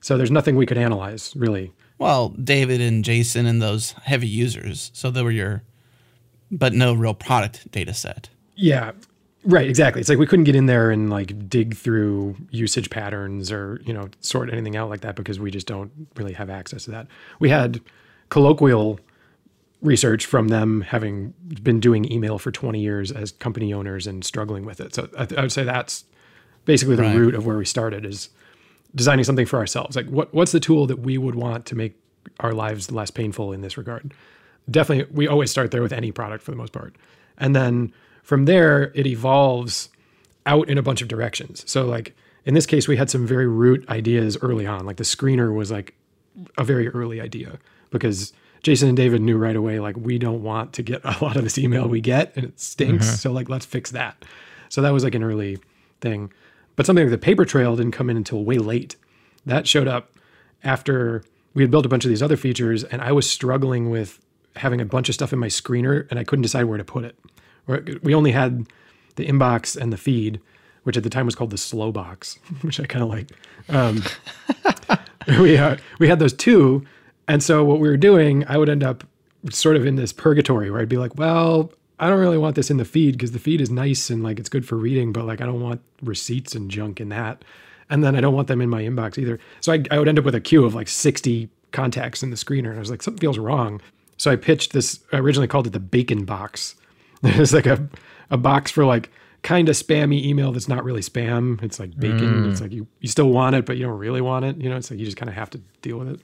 So 0.02 0.16
there's 0.16 0.30
nothing 0.30 0.56
we 0.56 0.68
could 0.68 0.78
analyze 0.78 1.34
really. 1.36 1.74
Well, 1.98 2.30
David 2.30 2.82
and 2.82 3.04
Jason 3.04 3.48
and 3.48 3.60
those 3.60 3.94
heavy 4.04 4.28
users. 4.28 4.92
So 4.94 5.10
they 5.10 5.24
were 5.24 5.32
your, 5.32 5.64
but 6.52 6.74
no 6.74 6.94
real 6.94 7.16
product 7.16 7.72
data 7.72 7.96
set. 7.96 8.30
Yeah. 8.56 8.92
Right, 9.48 9.70
exactly. 9.70 10.02
It's 10.02 10.10
like 10.10 10.20
we 10.20 10.28
couldn't 10.28 10.44
get 10.44 10.58
in 10.58 10.66
there 10.66 10.92
and 10.92 11.10
like 11.10 11.48
dig 11.48 11.74
through 11.74 12.36
usage 12.52 12.90
patterns 12.90 13.50
or, 13.50 13.80
you 13.86 13.94
know, 13.94 14.10
sort 14.20 14.52
anything 14.52 14.76
out 14.76 14.90
like 14.90 15.00
that 15.02 15.16
because 15.16 15.40
we 15.40 15.52
just 15.52 15.66
don't 15.66 15.90
really 16.18 16.34
have 16.34 16.50
access 16.50 16.84
to 16.84 16.92
that. 16.92 17.08
We 17.40 17.50
had 17.50 17.80
colloquial 18.28 19.00
research 19.82 20.26
from 20.26 20.50
them 20.50 20.82
having 20.82 21.34
been 21.64 21.80
doing 21.80 22.12
email 22.12 22.38
for 22.38 22.52
20 22.52 22.78
years 22.82 23.10
as 23.10 23.32
company 23.32 23.74
owners 23.74 24.06
and 24.06 24.26
struggling 24.26 24.66
with 24.66 24.82
it. 24.82 24.94
So 24.94 25.08
I, 25.18 25.26
th- 25.26 25.40
I 25.40 25.44
would 25.44 25.54
say 25.54 25.64
that's 25.64 26.04
basically 26.66 26.98
the 26.98 27.04
right. 27.04 27.16
root 27.16 27.34
of 27.34 27.46
where 27.46 27.58
we 27.58 27.64
started 27.64 28.06
is 28.06 28.28
designing 28.96 29.24
something 29.24 29.46
for 29.46 29.60
ourselves. 29.60 29.96
Like 29.96 30.08
what 30.08 30.34
what's 30.34 30.52
the 30.52 30.60
tool 30.60 30.88
that 30.88 31.00
we 31.00 31.18
would 31.18 31.36
want 31.36 31.66
to 31.68 31.76
make 31.76 31.98
our 32.42 32.52
lives 32.52 32.92
less 32.92 33.12
painful 33.12 33.54
in 33.54 33.62
this 33.62 33.78
regard? 33.78 34.14
Definitely 34.70 35.16
we 35.16 35.26
always 35.26 35.52
start 35.52 35.72
there 35.72 35.82
with 35.82 35.94
any 35.94 36.12
product 36.12 36.44
for 36.44 36.52
the 36.52 36.58
most 36.58 36.74
part. 36.74 36.98
And 37.38 37.56
then 37.56 37.94
from 38.28 38.44
there, 38.44 38.92
it 38.94 39.08
evolves 39.08 39.88
out 40.46 40.68
in 40.68 40.78
a 40.78 40.82
bunch 40.82 41.02
of 41.02 41.08
directions. 41.08 41.64
So, 41.66 41.86
like 41.86 42.14
in 42.44 42.56
this 42.56 42.66
case, 42.66 42.86
we 42.86 42.98
had 42.98 43.10
some 43.10 43.26
very 43.26 43.48
root 43.48 43.88
ideas 43.88 44.38
early 44.42 44.68
on. 44.68 44.86
Like 44.86 44.98
the 44.98 45.06
screener 45.06 45.56
was 45.56 45.72
like 45.72 45.96
a 46.58 46.66
very 46.66 46.90
early 46.90 47.22
idea 47.22 47.58
because 47.90 48.34
Jason 48.64 48.90
and 48.90 48.98
David 48.98 49.22
knew 49.22 49.38
right 49.38 49.56
away, 49.56 49.80
like, 49.80 49.96
we 49.96 50.20
don't 50.20 50.44
want 50.44 50.74
to 50.74 50.84
get 50.84 51.00
a 51.06 51.24
lot 51.24 51.38
of 51.38 51.46
this 51.46 51.58
email 51.58 51.88
we 51.88 52.02
get 52.02 52.36
and 52.36 52.44
it 52.44 52.60
stinks. 52.60 53.06
Mm-hmm. 53.06 53.16
So, 53.16 53.32
like, 53.32 53.48
let's 53.48 53.66
fix 53.66 53.92
that. 53.92 54.26
So, 54.68 54.82
that 54.82 54.92
was 54.92 55.06
like 55.06 55.16
an 55.16 55.24
early 55.24 55.60
thing. 56.02 56.34
But 56.76 56.86
something 56.86 57.06
like 57.06 57.12
the 57.12 57.18
paper 57.18 57.46
trail 57.46 57.78
didn't 57.78 57.94
come 57.94 58.10
in 58.10 58.18
until 58.18 58.44
way 58.44 58.58
late. 58.58 58.98
That 59.46 59.70
showed 59.70 59.88
up 59.88 60.12
after 60.66 61.24
we 61.54 61.64
had 61.64 61.72
built 61.72 61.86
a 61.86 61.90
bunch 61.90 62.04
of 62.04 62.10
these 62.10 62.22
other 62.22 62.36
features 62.36 62.84
and 62.84 63.02
I 63.02 63.14
was 63.14 63.30
struggling 63.30 63.90
with 63.90 64.20
having 64.58 64.82
a 64.82 64.86
bunch 64.86 65.08
of 65.08 65.16
stuff 65.16 65.32
in 65.32 65.40
my 65.40 65.48
screener 65.48 66.08
and 66.10 66.20
I 66.20 66.26
couldn't 66.26 66.44
decide 66.44 66.66
where 66.66 66.78
to 66.78 66.84
put 66.84 67.06
it 67.06 67.18
we 67.68 68.16
only 68.16 68.32
had 68.32 68.68
the 69.16 69.26
inbox 69.26 69.76
and 69.76 69.92
the 69.92 69.98
feed, 69.98 70.40
which 70.84 70.96
at 70.96 71.04
the 71.04 71.10
time 71.10 71.26
was 71.26 71.36
called 71.36 71.50
the 71.50 71.58
slow 71.58 71.92
box, 71.92 72.40
which 72.62 72.80
I 72.80 72.86
kind 72.86 73.04
of 73.04 73.10
like. 73.10 73.30
Um, 73.70 74.04
we 75.42 75.58
uh, 75.58 75.78
we 76.00 76.08
had 76.08 76.20
those 76.20 76.34
two, 76.34 76.86
and 77.28 77.44
so 77.44 77.64
what 77.64 77.80
we 77.80 77.90
were 77.90 77.98
doing, 77.98 78.46
I 78.48 78.58
would 78.58 78.70
end 78.70 78.84
up 78.84 79.04
sort 79.52 79.76
of 79.76 79.86
in 79.86 79.96
this 79.96 80.14
purgatory 80.14 80.72
where 80.72 80.82
I'd 80.82 80.90
be 80.90 80.98
like, 80.98 81.18
well, 81.18 81.72
I 82.00 82.10
don't 82.10 82.20
really 82.20 82.38
want 82.38 82.56
this 82.56 82.70
in 82.70 82.78
the 82.78 82.86
feed 82.86 83.14
because 83.14 83.32
the 83.32 83.40
feed 83.40 83.62
is 83.62 83.70
nice 83.70 84.10
and 84.10 84.24
like 84.24 84.40
it's 84.40 84.50
good 84.50 84.66
for 84.66 84.76
reading, 84.78 85.12
but 85.12 85.26
like 85.26 85.42
I 85.42 85.46
don't 85.46 85.62
want 85.62 85.82
receipts 86.02 86.56
and 86.56 86.72
junk 86.72 87.02
in 87.02 87.10
that, 87.10 87.44
and 87.90 88.04
then 88.04 88.16
I 88.16 88.22
don't 88.22 88.34
want 88.34 88.48
them 88.48 88.62
in 88.62 88.70
my 88.70 88.84
inbox 88.84 89.18
either. 89.18 89.40
So 89.60 89.74
I, 89.74 89.84
I 89.92 90.00
would 90.00 90.08
end 90.08 90.20
up 90.20 90.26
with 90.26 90.36
a 90.36 90.42
queue 90.42 90.64
of 90.64 90.74
like 90.74 90.88
sixty 90.88 91.50
contacts 91.72 92.24
in 92.24 92.30
the 92.30 92.38
screener, 92.38 92.70
and 92.70 92.78
I 92.78 92.80
was 92.80 92.90
like, 92.90 93.04
something 93.04 93.20
feels 93.20 93.38
wrong. 93.38 93.82
So 94.16 94.32
I 94.32 94.36
pitched 94.36 94.72
this. 94.72 95.02
I 95.12 95.18
originally 95.18 95.48
called 95.48 95.68
it 95.68 95.74
the 95.74 95.80
bacon 95.80 96.24
box 96.24 96.76
There's 97.36 97.54
like 97.54 97.66
a, 97.66 97.88
a 98.30 98.38
box 98.38 98.72
for 98.72 98.86
like 98.86 99.10
kind 99.44 99.70
of 99.70 99.76
spammy 99.76 100.24
email 100.24 100.52
that's 100.52 100.68
not 100.68 100.84
really 100.84 101.02
spam. 101.02 101.62
It's 101.64 101.80
like 101.80 101.98
bacon. 101.98 102.44
Mm. 102.44 102.52
It's 102.52 102.62
like 102.62 102.72
you, 102.72 102.88
you 103.00 103.08
still 103.08 103.30
want 103.30 103.56
it, 103.56 103.66
but 103.66 103.78
you 103.78 103.86
don't 103.86 103.98
really 103.98 104.22
want 104.22 104.46
it. 104.46 104.58
You 104.58 104.70
know, 104.70 104.78
it's 104.78 104.92
like 104.92 105.00
you 105.00 105.06
just 105.06 105.18
kind 105.18 105.30
of 105.30 105.36
have 105.36 105.50
to 105.52 105.62
deal 105.82 105.98
with 105.98 106.10
it. 106.10 106.20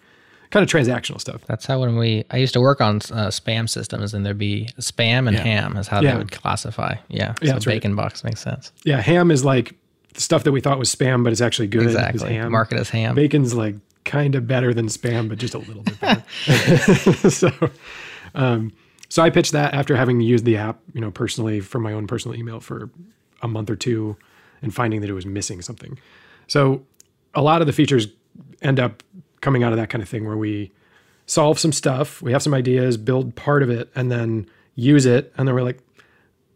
Kind 0.50 0.64
of 0.64 0.70
transactional 0.70 1.20
stuff. 1.20 1.42
That's 1.48 1.66
how 1.66 1.80
when 1.80 1.98
we 1.98 2.26
I 2.30 2.38
used 2.38 2.54
to 2.54 2.62
work 2.62 2.80
on 2.80 2.98
uh, 2.98 3.30
spam 3.30 3.68
systems, 3.68 4.14
and 4.14 4.24
there'd 4.24 4.38
be 4.38 4.70
spam 4.80 5.28
and 5.28 5.34
yeah. 5.34 5.42
ham 5.42 5.78
is 5.78 5.88
how 5.88 6.00
yeah. 6.00 6.12
they 6.12 6.18
would 6.20 6.32
classify. 6.32 6.96
Yeah, 7.08 7.34
yeah, 7.42 7.58
so 7.58 7.72
bacon 7.72 7.96
right. 7.96 8.04
box 8.04 8.24
makes 8.24 8.42
sense. 8.42 8.72
Yeah, 8.84 9.02
ham 9.02 9.32
is 9.32 9.44
like 9.44 9.76
stuff 10.16 10.44
that 10.44 10.52
we 10.52 10.62
thought 10.62 10.78
was 10.78 10.94
spam, 10.94 11.24
but 11.24 11.32
it's 11.32 11.42
actually 11.42 11.68
good. 11.68 11.84
Exactly. 11.84 12.34
Ham. 12.34 12.52
Market 12.52 12.78
as 12.78 12.90
ham. 12.90 13.16
Bacon's 13.16 13.56
like 13.56 13.76
kind 14.06 14.36
of 14.36 14.48
better 14.48 14.74
than 14.74 14.88
spam, 14.88 15.30
but 15.30 15.38
just 15.38 15.54
a 15.54 15.60
little 15.60 15.84
bit 15.84 16.00
better. 16.02 16.24
so, 17.30 17.52
um, 18.36 18.72
so 19.14 19.22
I 19.22 19.30
pitched 19.30 19.52
that 19.52 19.76
after 19.76 19.96
having 19.96 20.22
used 20.22 20.44
the 20.44 20.58
app, 20.58 20.80
you 20.92 21.00
know, 21.00 21.12
personally 21.12 21.60
from 21.60 21.84
my 21.84 21.94
own 21.94 22.08
personal 22.08 22.36
email 22.36 22.60
for 22.60 22.90
a 23.44 23.48
month 23.48 23.70
or 23.70 23.76
two 23.76 24.18
and 24.64 24.74
finding 24.74 25.02
that 25.02 25.10
it 25.12 25.14
was 25.14 25.24
missing 25.24 25.62
something. 25.62 26.00
So 26.48 26.84
a 27.36 27.42
lot 27.44 27.62
of 27.62 27.68
the 27.68 27.74
features 27.74 28.08
end 28.64 28.80
up 28.80 29.04
coming 29.40 29.62
out 29.62 29.72
of 29.72 29.78
that 29.78 29.92
kind 29.92 30.02
of 30.02 30.10
thing 30.10 30.26
where 30.26 30.36
we 30.36 30.72
solve 31.28 31.60
some 31.60 31.72
stuff, 31.72 32.24
we 32.24 32.32
have 32.32 32.42
some 32.42 32.56
ideas, 32.56 32.98
build 32.98 33.36
part 33.36 33.62
of 33.62 33.70
it, 33.70 33.92
and 33.94 34.12
then 34.12 34.50
use 34.74 35.06
it. 35.06 35.32
And 35.38 35.48
then 35.48 35.54
we're 35.54 35.62
like, 35.62 35.78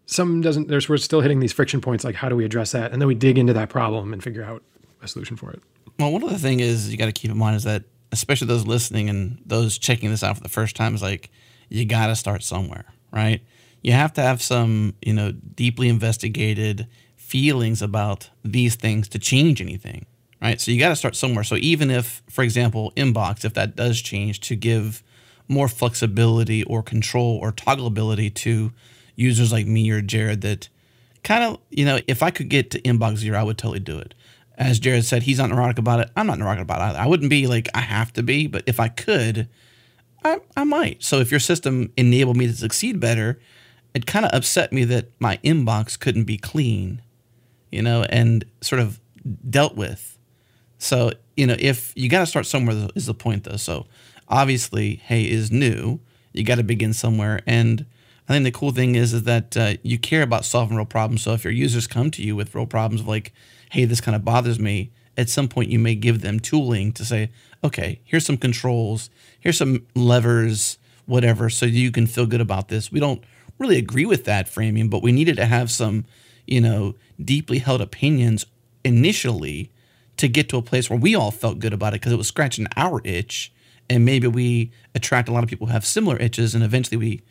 some 0.07 0.41
doesn't, 0.41 0.67
there's, 0.67 0.89
we're 0.89 0.97
still 0.97 1.21
hitting 1.21 1.39
these 1.39 1.53
friction 1.53 1.79
points. 1.79 2.03
Like, 2.03 2.15
how 2.15 2.27
do 2.27 2.35
we 2.35 2.43
address 2.43 2.71
that? 2.71 2.91
And 2.91 2.99
then 2.99 3.07
we 3.07 3.13
dig 3.13 3.37
into 3.37 3.53
that 3.53 3.69
problem 3.69 4.13
and 4.13 4.23
figure 4.23 4.43
out 4.43 4.63
a 5.03 5.07
solution 5.07 5.37
for 5.37 5.51
it. 5.51 5.61
Well, 5.99 6.11
one 6.11 6.23
of 6.23 6.31
the 6.31 6.39
things 6.39 6.63
is 6.63 6.91
you 6.91 6.97
got 6.97 7.05
to 7.05 7.11
keep 7.11 7.29
in 7.29 7.37
mind 7.37 7.55
is 7.55 7.65
that, 7.65 7.83
especially 8.11 8.47
those 8.47 8.65
listening 8.65 9.09
and 9.11 9.43
those 9.45 9.77
checking 9.77 10.09
this 10.09 10.23
out 10.23 10.37
for 10.37 10.41
the 10.41 10.49
first 10.49 10.75
time, 10.75 10.95
is 10.95 11.03
like, 11.03 11.29
you 11.69 11.85
got 11.85 12.07
to 12.07 12.15
start 12.15 12.43
somewhere, 12.43 12.85
right? 13.11 13.41
You 13.81 13.93
have 13.93 14.13
to 14.13 14.21
have 14.21 14.41
some, 14.41 14.95
you 15.01 15.13
know, 15.13 15.31
deeply 15.31 15.89
investigated 15.89 16.87
feelings 17.15 17.81
about 17.81 18.29
these 18.43 18.75
things 18.75 19.07
to 19.09 19.19
change 19.19 19.61
anything, 19.61 20.05
right? 20.41 20.59
So 20.59 20.71
you 20.71 20.79
got 20.79 20.89
to 20.89 20.95
start 20.95 21.15
somewhere. 21.15 21.43
So 21.43 21.55
even 21.55 21.91
if, 21.91 22.23
for 22.29 22.43
example, 22.43 22.91
inbox, 22.95 23.45
if 23.45 23.53
that 23.55 23.75
does 23.75 24.01
change 24.01 24.39
to 24.41 24.55
give 24.55 25.03
more 25.47 25.67
flexibility 25.67 26.63
or 26.63 26.83
control 26.83 27.37
or 27.41 27.51
toggleability 27.51 28.33
to 28.33 28.71
users 29.15 29.51
like 29.51 29.65
me 29.65 29.89
or 29.89 30.01
Jerod 30.01 30.41
that 30.41 30.69
kind 31.23 31.43
of, 31.43 31.59
you 31.69 31.85
know, 31.85 31.99
if 32.07 32.23
I 32.23 32.31
could 32.31 32.49
get 32.49 32.71
to 32.71 32.81
inbox 32.81 33.17
zero, 33.17 33.39
I 33.39 33.43
would 33.43 33.57
totally 33.57 33.79
do 33.79 33.97
it. 33.99 34.13
As 34.57 34.79
Jerod 34.79 35.03
said, 35.03 35.23
he's 35.23 35.37
not 35.37 35.49
neurotic 35.49 35.77
about 35.77 35.99
it. 35.99 36.09
I'm 36.15 36.27
not 36.27 36.39
neurotic 36.39 36.63
about 36.63 36.79
it 36.79 36.83
either. 36.83 36.99
I 36.99 37.05
wouldn't 37.05 37.29
be 37.29 37.47
like, 37.47 37.69
I 37.75 37.81
have 37.81 38.11
to 38.13 38.23
be, 38.23 38.47
but 38.47 38.63
if 38.65 38.79
I 38.79 38.87
could, 38.87 39.49
I, 40.27 40.39
I 40.55 40.63
might. 40.63 41.03
So 41.03 41.19
if 41.19 41.31
your 41.31 41.39
system 41.39 41.91
enabled 41.97 42.37
me 42.37 42.47
to 42.47 42.53
succeed 42.53 42.99
better, 42.99 43.39
it 43.93 44.05
kind 44.05 44.25
of 44.25 44.31
upset 44.33 44.71
me 44.71 44.83
that 44.85 45.11
my 45.19 45.37
inbox 45.37 45.99
couldn't 45.99 46.25
be 46.25 46.37
clean, 46.37 47.01
you 47.71 47.81
know, 47.81 48.03
and 48.09 48.45
sort 48.61 48.81
of 48.81 48.99
dealt 49.49 49.75
with. 49.75 50.17
So, 50.77 51.11
you 51.35 51.47
know, 51.47 51.55
if 51.57 51.93
you 51.95 52.09
got 52.09 52.19
to 52.19 52.25
start 52.25 52.45
somewhere 52.45 52.89
is 52.95 53.07
the 53.07 53.13
point 53.13 53.45
though. 53.45 53.57
So 53.57 53.87
obviously, 54.27 54.95
hey 54.95 55.23
is 55.29 55.51
new. 55.51 55.99
You 56.33 56.43
got 56.43 56.55
to 56.55 56.63
begin 56.63 56.93
somewhere. 56.93 57.41
And 57.47 57.85
I 58.29 58.33
think 58.33 58.43
the 58.43 58.51
cool 58.51 58.71
thing 58.71 58.95
is, 58.95 59.13
is 59.13 59.23
that 59.23 59.57
uh, 59.57 59.73
you 59.83 59.97
care 59.97 60.21
about 60.21 60.45
solving 60.45 60.77
real 60.77 60.85
problems. 60.85 61.23
So 61.23 61.33
if 61.33 61.43
your 61.43 61.53
users 61.53 61.87
come 61.87 62.11
to 62.11 62.21
you 62.21 62.35
with 62.35 62.53
real 62.53 62.67
problems 62.67 63.01
of 63.01 63.07
like, 63.07 63.33
hey, 63.71 63.85
this 63.85 64.01
kind 64.01 64.15
of 64.15 64.23
bothers 64.23 64.59
me, 64.59 64.91
at 65.17 65.29
some 65.29 65.47
point 65.47 65.69
you 65.69 65.79
may 65.79 65.95
give 65.95 66.21
them 66.21 66.39
tooling 66.39 66.91
to 66.93 67.03
say, 67.03 67.29
okay, 67.63 67.99
here's 68.05 68.25
some 68.25 68.37
controls, 68.37 69.09
here's 69.39 69.57
some 69.57 69.85
levers, 69.95 70.77
whatever, 71.05 71.49
so 71.49 71.65
you 71.65 71.91
can 71.91 72.05
feel 72.05 72.25
good 72.25 72.41
about 72.41 72.67
this. 72.67 72.91
We 72.91 72.99
don't 72.99 73.23
really 73.57 73.77
agree 73.77 74.05
with 74.05 74.25
that 74.25 74.47
framing, 74.47 74.89
but 74.89 75.01
we 75.01 75.11
needed 75.11 75.35
to 75.37 75.45
have 75.45 75.71
some, 75.71 76.05
you 76.45 76.61
know, 76.61 76.95
deeply 77.23 77.59
held 77.59 77.81
opinions 77.81 78.45
initially 78.83 79.71
to 80.17 80.27
get 80.27 80.49
to 80.49 80.57
a 80.57 80.61
place 80.61 80.89
where 80.89 80.99
we 80.99 81.15
all 81.15 81.31
felt 81.31 81.59
good 81.59 81.73
about 81.73 81.93
it 81.93 82.01
because 82.01 82.11
it 82.11 82.17
was 82.17 82.27
scratching 82.27 82.67
our 82.75 83.01
itch. 83.03 83.51
And 83.89 84.03
maybe 84.03 84.27
we 84.27 84.71
attract 84.95 85.29
a 85.29 85.31
lot 85.31 85.43
of 85.43 85.49
people 85.49 85.67
who 85.67 85.73
have 85.73 85.85
similar 85.85 86.17
itches, 86.17 86.53
and 86.53 86.63
eventually 86.63 86.97
we, 86.97 87.21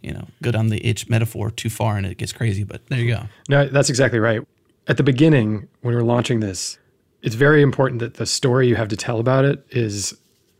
you 0.00 0.12
know, 0.12 0.28
go 0.42 0.52
down 0.52 0.68
the 0.68 0.86
itch 0.86 1.08
metaphor 1.08 1.50
too 1.50 1.70
far 1.70 1.96
and 1.96 2.06
it 2.06 2.18
gets 2.18 2.32
crazy. 2.32 2.62
But 2.62 2.86
there 2.86 3.00
you 3.00 3.14
go. 3.14 3.24
No, 3.48 3.66
that's 3.66 3.88
exactly 3.88 4.20
right. 4.20 4.40
At 4.86 4.96
the 4.96 5.02
beginning, 5.02 5.66
when 5.80 5.94
we 5.94 5.94
were 5.94 6.04
launching 6.04 6.40
this, 6.40 6.78
it's 7.24 7.34
very 7.34 7.62
important 7.62 8.00
that 8.00 8.14
the 8.14 8.26
story 8.26 8.68
you 8.68 8.76
have 8.76 8.88
to 8.88 8.96
tell 8.96 9.18
about 9.18 9.46
it 9.46 9.66
is 9.70 10.14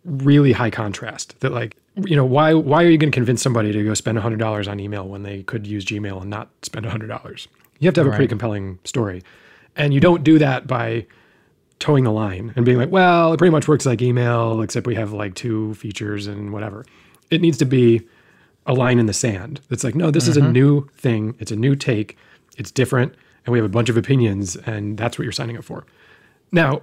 really 0.04 0.52
high 0.52 0.70
contrast. 0.70 1.38
That 1.40 1.52
like, 1.52 1.76
you 2.06 2.16
know, 2.16 2.24
why 2.24 2.54
why 2.54 2.82
are 2.82 2.88
you 2.88 2.96
going 2.96 3.12
to 3.12 3.14
convince 3.14 3.42
somebody 3.42 3.70
to 3.70 3.84
go 3.84 3.92
spend 3.92 4.18
hundred 4.18 4.38
dollars 4.38 4.66
on 4.66 4.80
email 4.80 5.06
when 5.06 5.24
they 5.24 5.42
could 5.42 5.66
use 5.66 5.84
Gmail 5.84 6.22
and 6.22 6.30
not 6.30 6.48
spend 6.62 6.86
hundred 6.86 7.08
dollars? 7.08 7.48
You 7.80 7.86
have 7.86 7.94
to 7.94 8.00
have 8.00 8.06
a 8.06 8.16
pretty 8.16 8.28
compelling 8.28 8.78
story, 8.84 9.22
and 9.76 9.92
you 9.92 10.00
don't 10.00 10.24
do 10.24 10.38
that 10.38 10.66
by 10.66 11.06
towing 11.80 12.04
the 12.04 12.12
line 12.12 12.54
and 12.56 12.64
being 12.64 12.78
like, 12.78 12.90
well, 12.90 13.34
it 13.34 13.36
pretty 13.36 13.52
much 13.52 13.68
works 13.68 13.84
like 13.84 14.00
email, 14.00 14.62
except 14.62 14.86
we 14.86 14.94
have 14.94 15.12
like 15.12 15.34
two 15.34 15.74
features 15.74 16.26
and 16.26 16.50
whatever. 16.50 16.86
It 17.30 17.42
needs 17.42 17.58
to 17.58 17.66
be 17.66 18.08
a 18.64 18.72
line 18.72 18.98
in 18.98 19.04
the 19.04 19.12
sand. 19.12 19.60
It's 19.68 19.84
like, 19.84 19.94
no, 19.94 20.10
this 20.10 20.28
is 20.28 20.38
a 20.38 20.40
mm-hmm. 20.40 20.52
new 20.52 20.88
thing. 20.96 21.36
It's 21.40 21.50
a 21.50 21.56
new 21.56 21.76
take. 21.76 22.16
It's 22.56 22.70
different. 22.70 23.14
And 23.44 23.52
we 23.52 23.58
have 23.58 23.66
a 23.66 23.68
bunch 23.68 23.90
of 23.90 23.98
opinions, 23.98 24.56
and 24.56 24.96
that's 24.96 25.18
what 25.18 25.24
you're 25.24 25.32
signing 25.32 25.58
up 25.58 25.64
for. 25.64 25.84
Now, 26.55 26.82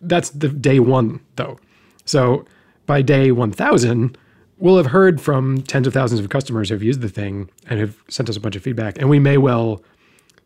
that's 0.00 0.30
the 0.30 0.48
day 0.48 0.80
one, 0.80 1.20
though. 1.36 1.58
So 2.06 2.46
by 2.86 3.02
day 3.02 3.30
1000, 3.30 4.16
we'll 4.56 4.78
have 4.78 4.86
heard 4.86 5.20
from 5.20 5.60
tens 5.62 5.86
of 5.86 5.92
thousands 5.92 6.20
of 6.20 6.30
customers 6.30 6.70
who 6.70 6.74
have 6.74 6.82
used 6.82 7.02
the 7.02 7.08
thing 7.10 7.50
and 7.66 7.78
have 7.78 8.02
sent 8.08 8.30
us 8.30 8.36
a 8.36 8.40
bunch 8.40 8.56
of 8.56 8.62
feedback. 8.62 8.98
And 8.98 9.10
we 9.10 9.18
may 9.18 9.36
well 9.36 9.82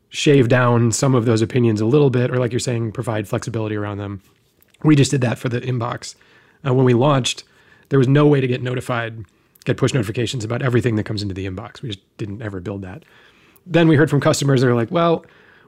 shave 0.09 0.49
down 0.49 0.91
some 0.91 1.15
of 1.15 1.25
those 1.25 1.41
opinions 1.41 1.81
a 1.81 1.87
little 1.87 2.11
bit, 2.11 2.33
or 2.33 2.37
like 2.39 2.53
you're 2.53 2.59
saying, 2.59 2.91
provide 2.91 3.29
flexibility 3.29 3.77
around 3.77 3.99
them. 3.99 4.21
We 4.83 4.97
just 4.97 5.13
did 5.13 5.21
that 5.21 5.39
for 5.39 5.49
the 5.49 5.61
inbox. 5.61 6.17
Uh, 6.67 6.75
when 6.75 6.85
we 6.85 6.95
launched, 6.95 7.45
there 7.91 7.99
was 7.99 8.09
no 8.09 8.27
way 8.27 8.41
to 8.41 8.47
get 8.49 8.61
notified, 8.61 9.25
get 9.65 9.77
push 9.77 9.95
notifications 9.95 10.45
about 10.45 10.63
everything 10.63 10.97
that 10.97 11.05
comes 11.05 11.23
into 11.23 11.35
the 11.35 11.47
inbox. 11.47 11.81
We 11.81 11.91
just 11.91 12.17
didn't 12.17 12.43
ever 12.43 12.59
build 12.59 12.83
that. 12.83 13.05
Then 13.67 13.87
we 13.87 13.95
heard 13.95 14.11
from 14.11 14.21
customers 14.21 14.63
that 14.63 14.69
are 14.69 14.75
like, 14.75 14.91
well, 14.91 15.25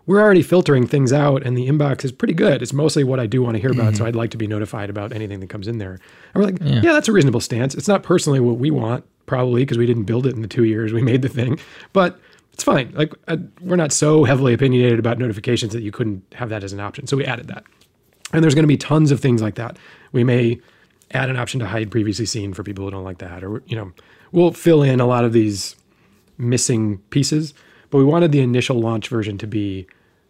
we're 0.06 0.20
already 0.20 0.42
filtering 0.42 0.86
things 0.86 1.12
out 1.12 1.44
and 1.44 1.56
the 1.56 1.68
inbox 1.68 2.04
is 2.04 2.12
pretty 2.12 2.34
good. 2.34 2.62
It's 2.62 2.72
mostly 2.72 3.02
what 3.02 3.18
I 3.18 3.26
do 3.26 3.42
want 3.42 3.56
to 3.56 3.60
hear 3.60 3.72
about. 3.72 3.96
So 3.96 4.06
I'd 4.06 4.14
like 4.14 4.30
to 4.30 4.36
be 4.36 4.46
notified 4.46 4.88
about 4.88 5.12
anything 5.12 5.40
that 5.40 5.48
comes 5.48 5.66
in 5.66 5.78
there. 5.78 5.92
And 5.92 6.00
we're 6.34 6.44
like, 6.44 6.58
yeah. 6.60 6.92
that's 6.92 7.08
a 7.08 7.12
reasonable 7.12 7.40
stance. 7.40 7.74
It's 7.74 7.88
not 7.88 8.04
personally 8.04 8.38
what 8.38 8.58
we 8.58 8.70
want, 8.70 9.04
probably 9.26 9.62
because 9.62 9.78
we 9.78 9.86
didn't 9.86 10.04
build 10.04 10.26
it 10.26 10.34
in 10.34 10.42
the 10.42 10.48
two 10.48 10.64
years 10.64 10.92
we 10.92 11.02
made 11.02 11.22
the 11.22 11.28
thing, 11.28 11.58
but 11.92 12.20
it's 12.52 12.62
fine. 12.62 12.92
Like 12.94 13.12
uh, 13.26 13.36
we're 13.60 13.76
not 13.76 13.92
so 13.92 14.24
heavily 14.24 14.54
opinionated 14.54 14.98
about 14.98 15.18
notifications 15.18 15.72
that 15.72 15.82
you 15.82 15.90
couldn't 15.90 16.22
have 16.34 16.48
that 16.50 16.62
as 16.62 16.72
an 16.72 16.80
option. 16.80 17.06
So 17.06 17.16
we 17.16 17.24
added 17.24 17.48
that. 17.48 17.64
And 18.32 18.42
there's 18.42 18.54
going 18.54 18.62
to 18.62 18.68
be 18.68 18.76
tons 18.76 19.10
of 19.10 19.20
things 19.20 19.42
like 19.42 19.56
that. 19.56 19.76
We 20.12 20.24
may 20.24 20.60
add 21.10 21.30
an 21.30 21.36
option 21.36 21.60
to 21.60 21.66
hide 21.66 21.90
previously 21.90 22.26
seen 22.26 22.54
for 22.54 22.62
people 22.62 22.84
who 22.84 22.90
don't 22.90 23.04
like 23.04 23.18
that, 23.18 23.44
or 23.44 23.62
you 23.66 23.76
know, 23.76 23.92
we'll 24.32 24.52
fill 24.52 24.82
in 24.82 25.00
a 25.00 25.06
lot 25.06 25.24
of 25.24 25.32
these 25.32 25.76
missing 26.38 26.98
pieces. 27.10 27.54
But 27.90 27.98
we 27.98 28.04
wanted 28.04 28.32
the 28.32 28.40
initial 28.40 28.80
launch 28.80 29.08
version 29.08 29.38
to 29.38 29.46
be 29.46 29.86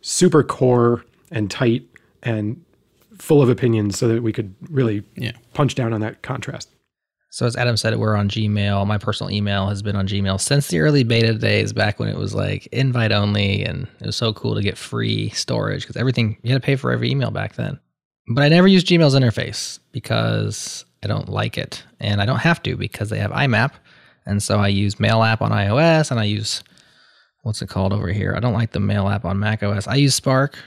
super 0.07 0.45
core 0.45 1.05
and 1.33 1.51
tight 1.51 1.83
and 2.23 2.63
full 3.19 3.43
of 3.43 3.49
opinions 3.49 3.99
so 3.99 4.07
that 4.07 4.23
we 4.23 4.33
could 4.33 4.55
really 4.71 5.03
Yeah. 5.17 5.33
punch 5.53 5.75
down 5.75 5.93
on 5.93 6.01
that 6.01 6.23
contrast. 6.23 6.69
So 7.31 7.45
as 7.45 7.57
Adam 7.57 7.77
said, 7.77 7.97
we're 7.97 8.15
on 8.15 8.29
Gmail. 8.29 8.87
My 8.87 8.99
personal 8.99 9.33
email 9.33 9.67
has 9.67 9.83
been 9.83 9.97
on 9.97 10.07
Gmail 10.07 10.41
since 10.41 10.69
the 10.69 10.79
early 10.79 11.03
beta 11.03 11.35
days, 11.35 11.73
back 11.73 11.99
when 11.99 12.09
it 12.09 12.17
was 12.17 12.35
like 12.35 12.67
invite 12.69 13.11
only, 13.11 13.65
and 13.65 13.89
it 14.01 14.07
was 14.07 14.15
so 14.17 14.33
cool 14.33 14.55
to 14.55 14.63
get 14.63 14.79
free 14.79 15.31
storage 15.31 15.83
because 15.83 15.97
everything 15.97 16.37
you 16.43 16.53
had 16.53 16.63
to 16.63 16.65
pay 16.65 16.77
for 16.77 16.93
every 16.93 17.11
email 17.11 17.33
back 17.33 17.57
then. 17.57 17.79
But 18.33 18.43
I 18.45 18.49
never 18.49 18.69
used 18.69 18.87
Gmail's 18.87 19.15
interface 19.17 19.81
because 19.93 20.85
I 21.03 21.09
don't 21.09 21.29
like 21.29 21.59
it, 21.59 21.83
and 21.99 22.23
I 22.23 22.27
don't 22.27 22.39
have 22.39 22.63
to 22.63 22.77
because 22.77 23.11
they 23.11 23.19
have 23.19 23.33
IMAP, 23.33 23.73
and 24.25 24.41
so 24.43 24.59
I 24.61 24.69
use 24.69 25.01
Mail 25.01 25.23
app 25.25 25.43
on 25.43 25.51
iOS, 25.51 26.11
and 26.13 26.21
I 26.21 26.25
use 26.25 26.63
what's 27.47 27.63
it 27.63 27.69
called 27.69 27.93
over 27.93 28.09
here? 28.09 28.35
I 28.37 28.41
don't 28.41 28.55
like 28.55 28.73
the 28.73 28.81
Mail 28.81 29.09
app 29.09 29.25
on 29.25 29.39
Mac 29.39 29.63
OS. 29.63 29.87
I 29.87 29.95
use 29.95 30.17
Spark, 30.17 30.59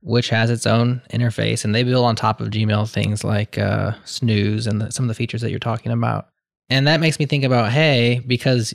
which 0.00 0.28
has 0.28 0.48
its 0.48 0.64
own 0.64 1.02
interface, 1.10 1.64
and 1.64 1.74
they 1.74 1.82
build 1.82 2.04
on 2.04 2.14
top 2.14 2.40
of 2.40 2.50
Gmail 2.50 2.88
things 2.88 3.24
like 3.24 3.58
uh, 3.58 3.94
Snooze 4.04 4.68
and 4.68 4.80
the, 4.80 4.92
some 4.92 5.04
of 5.04 5.08
the 5.08 5.14
features 5.14 5.40
that 5.40 5.50
you're 5.50 5.58
talking 5.58 5.90
about. 5.90 6.28
And 6.70 6.86
that 6.86 7.00
makes 7.00 7.18
me 7.18 7.26
think 7.26 7.42
about, 7.42 7.72
hey, 7.72 8.22
because 8.28 8.72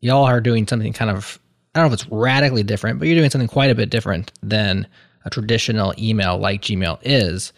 y'all 0.00 0.24
are 0.24 0.42
doing 0.42 0.66
something 0.66 0.92
kind 0.92 1.10
of, 1.10 1.38
I 1.74 1.80
don't 1.80 1.88
know 1.88 1.94
if 1.94 2.00
it's 2.02 2.12
radically 2.12 2.62
different, 2.62 2.98
but 2.98 3.08
you're 3.08 3.16
doing 3.16 3.30
something 3.30 3.48
quite 3.48 3.70
a 3.70 3.74
bit 3.74 3.88
different 3.88 4.30
than 4.42 4.86
a 5.24 5.30
traditional 5.30 5.94
email 5.98 6.36
like 6.36 6.60
Gmail 6.60 6.98
is. 7.00 7.54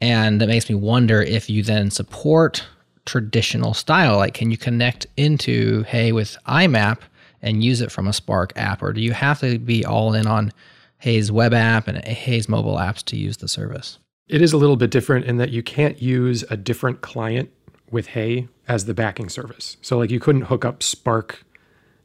And 0.00 0.40
that 0.40 0.48
makes 0.48 0.68
me 0.68 0.74
wonder 0.74 1.22
if 1.22 1.48
you 1.48 1.62
then 1.62 1.92
support 1.92 2.66
traditional 3.06 3.74
style. 3.74 4.16
Like, 4.16 4.34
can 4.34 4.50
you 4.50 4.56
connect 4.56 5.06
into, 5.16 5.84
hey, 5.84 6.10
with 6.10 6.36
IMAP 6.48 6.98
and 7.42 7.62
use 7.62 7.80
it 7.80 7.90
from 7.90 8.06
a 8.06 8.12
Spark 8.12 8.52
app? 8.56 8.82
Or 8.82 8.92
do 8.92 9.00
you 9.00 9.12
have 9.12 9.40
to 9.40 9.58
be 9.58 9.84
all 9.84 10.14
in 10.14 10.26
on 10.26 10.52
Hey's 10.98 11.32
web 11.32 11.52
app 11.52 11.88
and 11.88 12.02
Hey's 12.06 12.48
mobile 12.48 12.76
apps 12.76 13.02
to 13.06 13.16
use 13.16 13.38
the 13.38 13.48
service? 13.48 13.98
It 14.28 14.40
is 14.40 14.52
a 14.52 14.56
little 14.56 14.76
bit 14.76 14.90
different 14.90 15.26
in 15.26 15.36
that 15.38 15.50
you 15.50 15.62
can't 15.62 16.00
use 16.00 16.44
a 16.48 16.56
different 16.56 17.00
client 17.00 17.50
with 17.90 18.06
Hey 18.08 18.48
as 18.68 18.86
the 18.86 18.94
backing 18.94 19.28
service. 19.28 19.76
So 19.82 19.98
like 19.98 20.10
you 20.10 20.20
couldn't 20.20 20.42
hook 20.42 20.64
up 20.64 20.82
Spark 20.82 21.44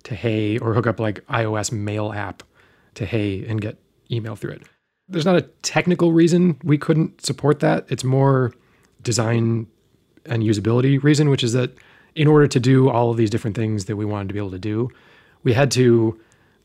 to 0.03 0.15
Hey 0.15 0.57
or 0.57 0.73
hook 0.73 0.87
up 0.87 0.99
like 0.99 1.25
iOS 1.27 1.71
mail 1.71 2.11
app 2.11 2.43
to 2.95 3.05
Hey 3.05 3.45
and 3.45 3.61
get 3.61 3.77
email 4.11 4.35
through 4.35 4.51
it. 4.51 4.63
There's 5.07 5.25
not 5.25 5.37
a 5.37 5.43
technical 5.61 6.11
reason 6.11 6.57
we 6.63 6.77
couldn't 6.77 7.25
support 7.25 7.59
that. 7.61 7.85
It's 7.89 8.03
more 8.03 8.53
design 9.03 9.67
and 10.25 10.43
usability 10.43 11.01
reason, 11.01 11.29
which 11.29 11.43
is 11.43 11.53
that 11.53 11.77
in 12.15 12.27
order 12.27 12.47
to 12.47 12.59
do 12.59 12.89
all 12.89 13.11
of 13.11 13.17
these 13.17 13.29
different 13.29 13.55
things 13.55 13.85
that 13.85 13.95
we 13.95 14.03
wanted 14.03 14.27
to 14.27 14.33
be 14.33 14.39
able 14.39 14.51
to 14.51 14.59
do, 14.59 14.89
we 15.47 15.53
had 15.53 15.71
to 15.71 16.19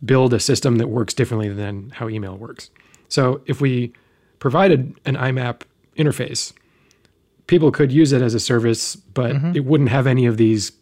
build 0.04 0.34
a 0.34 0.40
system 0.40 0.78
that 0.78 0.88
works 0.88 1.14
differently 1.14 1.48
than 1.48 1.90
how 1.90 2.08
email 2.08 2.36
works. 2.36 2.68
So 3.08 3.40
if 3.46 3.60
we 3.60 3.92
provided 4.40 4.92
an 5.04 5.14
IMAP 5.14 5.62
interface, 5.96 6.52
people 7.46 7.70
could 7.70 7.92
use 7.92 8.10
it 8.10 8.20
as 8.22 8.34
a 8.34 8.40
service, 8.40 8.96
but 8.96 9.36
mm-hmm. 9.36 9.54
it 9.54 9.64
wouldn't 9.64 9.90
have 9.90 10.08
any 10.08 10.26
of 10.26 10.36
these 10.36 10.72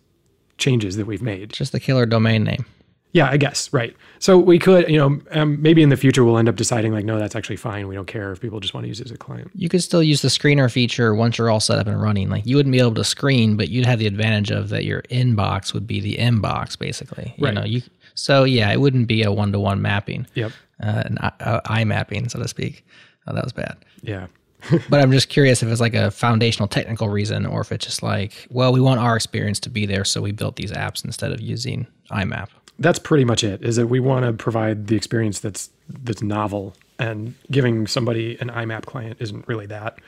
changes 0.57 0.97
that 0.97 1.07
we've 1.07 1.21
made. 1.21 1.53
Just 1.53 1.73
the 1.73 1.81
killer 1.81 2.07
domain 2.07 2.43
name. 2.43 2.65
Yeah, 3.13 3.29
I 3.29 3.37
guess 3.39 3.73
right. 3.73 3.97
So 4.21 4.39
we 4.39 4.59
could, 4.59 4.89
you 4.89 4.97
know, 4.99 5.21
um, 5.33 5.61
maybe 5.61 5.83
in 5.83 5.89
the 5.89 5.97
future 5.97 6.25
we'll 6.25 6.39
end 6.39 6.49
up 6.49 6.55
deciding 6.57 6.93
like, 6.93 7.05
no, 7.05 7.19
that's 7.19 7.35
actually 7.35 7.57
fine. 7.57 7.89
We 7.89 7.95
don't 7.97 8.07
care 8.07 8.31
if 8.31 8.41
people 8.41 8.61
just 8.61 8.73
want 8.73 8.85
to 8.85 8.89
use 8.89 9.01
it 9.01 9.07
as 9.07 9.11
a 9.11 9.19
client. 9.19 9.51
You 9.55 9.69
could 9.69 9.83
still 9.83 10.03
use 10.03 10.23
the 10.23 10.29
screener 10.29 10.71
feature 10.71 11.15
once 11.15 11.37
you're 11.39 11.51
all 11.51 11.59
set 11.61 11.79
up 11.79 11.87
and 11.89 12.01
running. 12.01 12.29
Like 12.29 12.47
you 12.47 12.55
wouldn't 12.57 12.73
be 12.73 12.79
able 12.79 12.95
to 12.95 13.05
screen, 13.05 13.57
but 13.57 13.69
you'd 13.69 13.87
have 13.87 13.99
the 13.99 14.07
advantage 14.07 14.51
of 14.53 14.69
that 14.69 14.85
your 14.85 15.03
inbox 15.11 15.75
would 15.75 15.87
be 15.87 16.01
the 16.01 16.17
inbox, 16.17 16.79
basically. 16.79 17.35
You 17.37 17.47
Right. 17.47 17.55
know, 17.55 17.65
you 17.65 17.83
so 18.15 18.45
yeah, 18.45 18.71
it 18.71 18.81
wouldn't 18.81 19.09
be 19.09 19.23
a 19.23 19.33
one 19.33 19.51
to 19.53 19.59
one 19.59 19.81
mapping, 19.83 20.27
Yep. 20.35 20.53
uh, 20.83 21.03
an 21.07 21.19
eye, 21.21 21.33
uh, 21.41 21.61
eye 21.65 21.85
mapping, 21.85 22.29
so 22.29 22.39
to 22.41 22.47
speak. 22.49 22.85
Oh, 23.27 23.35
that 23.35 23.43
was 23.45 23.53
bad. 23.53 23.77
Yeah. 24.03 24.27
But 24.91 25.01
I'm 25.01 25.11
just 25.11 25.31
curious 25.31 25.63
if 25.63 25.69
it's 25.71 25.81
like 25.81 25.95
a 25.95 26.11
foundational 26.11 26.69
technical 26.69 27.09
reason, 27.09 27.47
or 27.47 27.63
if 27.63 27.73
it's 27.73 27.87
just 27.87 28.03
like, 28.03 28.47
well, 28.51 28.73
we 28.75 28.81
want 28.81 29.01
our 29.01 29.17
experience 29.17 29.59
to 29.61 29.71
be 29.71 29.87
there, 29.87 30.05
so 30.05 30.21
we 30.21 30.33
built 30.33 30.57
these 30.57 30.71
apps 30.71 31.03
instead 31.05 31.33
of 31.33 31.41
using 31.41 31.87
IMAP. 32.11 32.49
That's 32.81 32.99
pretty 32.99 33.25
much 33.25 33.45
it 33.45 33.63
is 33.63 33.77
that 33.77 33.87
we 33.87 34.01
want 34.01 34.25
to 34.25 34.33
provide 34.33 34.89
the 34.89 34.97
experience 34.97 35.39
that's 35.39 35.71
that's 36.03 36.23
novel 36.23 36.75
and 36.99 37.35
giving 37.51 37.87
somebody 37.87 38.37
an 38.41 38.49
imap 38.49 38.87
client 38.87 39.17
isn't 39.21 39.47
really 39.47 39.67
that 39.67 39.99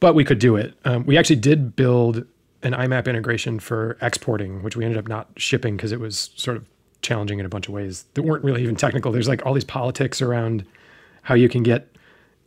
but 0.00 0.14
we 0.14 0.24
could 0.24 0.38
do 0.38 0.56
it. 0.56 0.74
Um, 0.84 1.06
we 1.06 1.16
actually 1.16 1.36
did 1.36 1.76
build 1.76 2.26
an 2.62 2.72
imap 2.72 3.06
integration 3.06 3.60
for 3.60 3.96
exporting 4.02 4.62
which 4.62 4.76
we 4.76 4.84
ended 4.84 4.98
up 4.98 5.08
not 5.08 5.28
shipping 5.36 5.76
because 5.76 5.92
it 5.92 6.00
was 6.00 6.30
sort 6.36 6.56
of 6.56 6.66
challenging 7.02 7.38
in 7.38 7.46
a 7.46 7.48
bunch 7.48 7.68
of 7.68 7.74
ways 7.74 8.04
that 8.14 8.22
weren't 8.22 8.42
really 8.44 8.62
even 8.62 8.76
technical. 8.76 9.12
There's 9.12 9.28
like 9.28 9.44
all 9.44 9.54
these 9.54 9.64
politics 9.64 10.22
around 10.22 10.64
how 11.22 11.34
you 11.34 11.48
can 11.48 11.62
get 11.62 11.94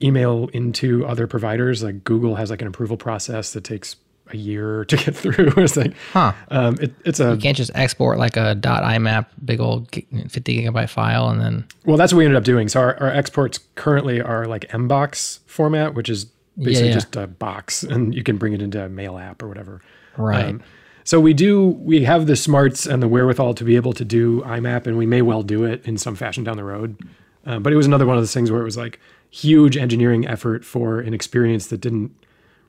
email 0.01 0.49
into 0.53 1.05
other 1.05 1.27
providers. 1.27 1.83
Like 1.83 2.03
google 2.03 2.35
has 2.35 2.49
like 2.49 2.61
an 2.61 2.67
approval 2.67 2.97
process 2.97 3.53
that 3.53 3.63
takes 3.63 3.95
a 4.31 4.37
year 4.37 4.85
to 4.85 4.97
get 4.97 5.15
through 5.21 5.53
it's 5.57 5.77
like 5.77 5.93
Huh. 6.13 6.33
um, 6.49 6.77
it, 6.81 6.93
it's 7.05 7.19
a 7.19 7.35
You 7.35 7.41
can't 7.41 7.57
just 7.57 7.71
export 7.75 8.17
like 8.17 8.37
a 8.37 8.55
.imap 8.61 9.27
big 9.43 9.59
old 9.59 9.89
50 9.91 10.29
gigabyte 10.29 10.89
file 10.89 11.29
and 11.29 11.39
then 11.41 11.65
Well, 11.85 11.97
that's 11.97 12.13
what 12.13 12.19
we 12.19 12.25
ended 12.25 12.37
up 12.37 12.43
doing. 12.43 12.67
So 12.69 12.79
our, 12.79 12.95
our 13.01 13.09
exports 13.11 13.59
currently 13.75 14.21
are 14.21 14.45
like 14.45 14.67
MBox 14.69 15.39
format, 15.45 15.93
which 15.93 16.09
is 16.09 16.25
basically 16.57 16.89
yeah. 16.89 16.93
just 16.95 17.15
a 17.15 17.27
box, 17.27 17.83
and 17.83 18.15
you 18.15 18.23
can 18.23 18.37
bring 18.37 18.53
it 18.53 18.61
into 18.61 18.83
a 18.83 18.89
mail 18.89 19.17
app 19.17 19.41
or 19.43 19.47
whatever. 19.47 19.81
Right. 20.17 20.45
Um, 20.45 20.63
So 21.03 21.19
we 21.21 21.33
do 21.33 21.67
we 21.67 22.03
have 22.03 22.27
the 22.27 22.35
smarts 22.35 22.85
and 22.85 23.01
the 23.01 23.07
wherewithal 23.07 23.53
to 23.53 23.63
be 23.63 23.75
able 23.75 23.93
to 23.93 24.03
do 24.03 24.41
IMAP, 24.41 24.87
and 24.87 24.97
we 24.97 25.05
may 25.05 25.21
well 25.21 25.43
do 25.43 25.63
it 25.63 25.85
in 25.85 25.97
some 25.97 26.15
fashion 26.15 26.43
down 26.43 26.57
the 26.57 26.63
road. 26.65 26.97
Uh, 27.45 27.59
but 27.59 27.71
it 27.71 27.77
was 27.77 27.85
another 27.85 28.05
one 28.05 28.17
of 28.17 28.21
those 28.21 28.33
things 28.33 28.51
where 28.51 28.59
it 28.59 28.65
was 28.65 28.75
like 28.75 28.99
huge 29.29 29.77
engineering 29.77 30.27
effort 30.27 30.65
for 30.65 30.99
an 30.99 31.13
experience 31.13 31.67
that 31.67 31.79
didn't 31.79 32.11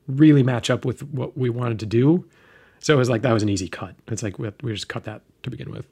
really 0.09 0.43
match 0.43 0.69
up 0.69 0.85
with 0.85 1.03
what 1.03 1.37
we 1.37 1.49
wanted 1.49 1.79
to 1.79 1.85
do. 1.85 2.25
So 2.79 2.93
it 2.93 2.97
was 2.97 3.09
like 3.09 3.21
that 3.21 3.33
was 3.33 3.43
an 3.43 3.49
easy 3.49 3.67
cut. 3.67 3.95
It's 4.07 4.23
like 4.23 4.39
we, 4.39 4.51
we 4.63 4.73
just 4.73 4.89
cut 4.89 5.03
that 5.03 5.21
to 5.43 5.49
begin 5.49 5.71
with. 5.71 5.85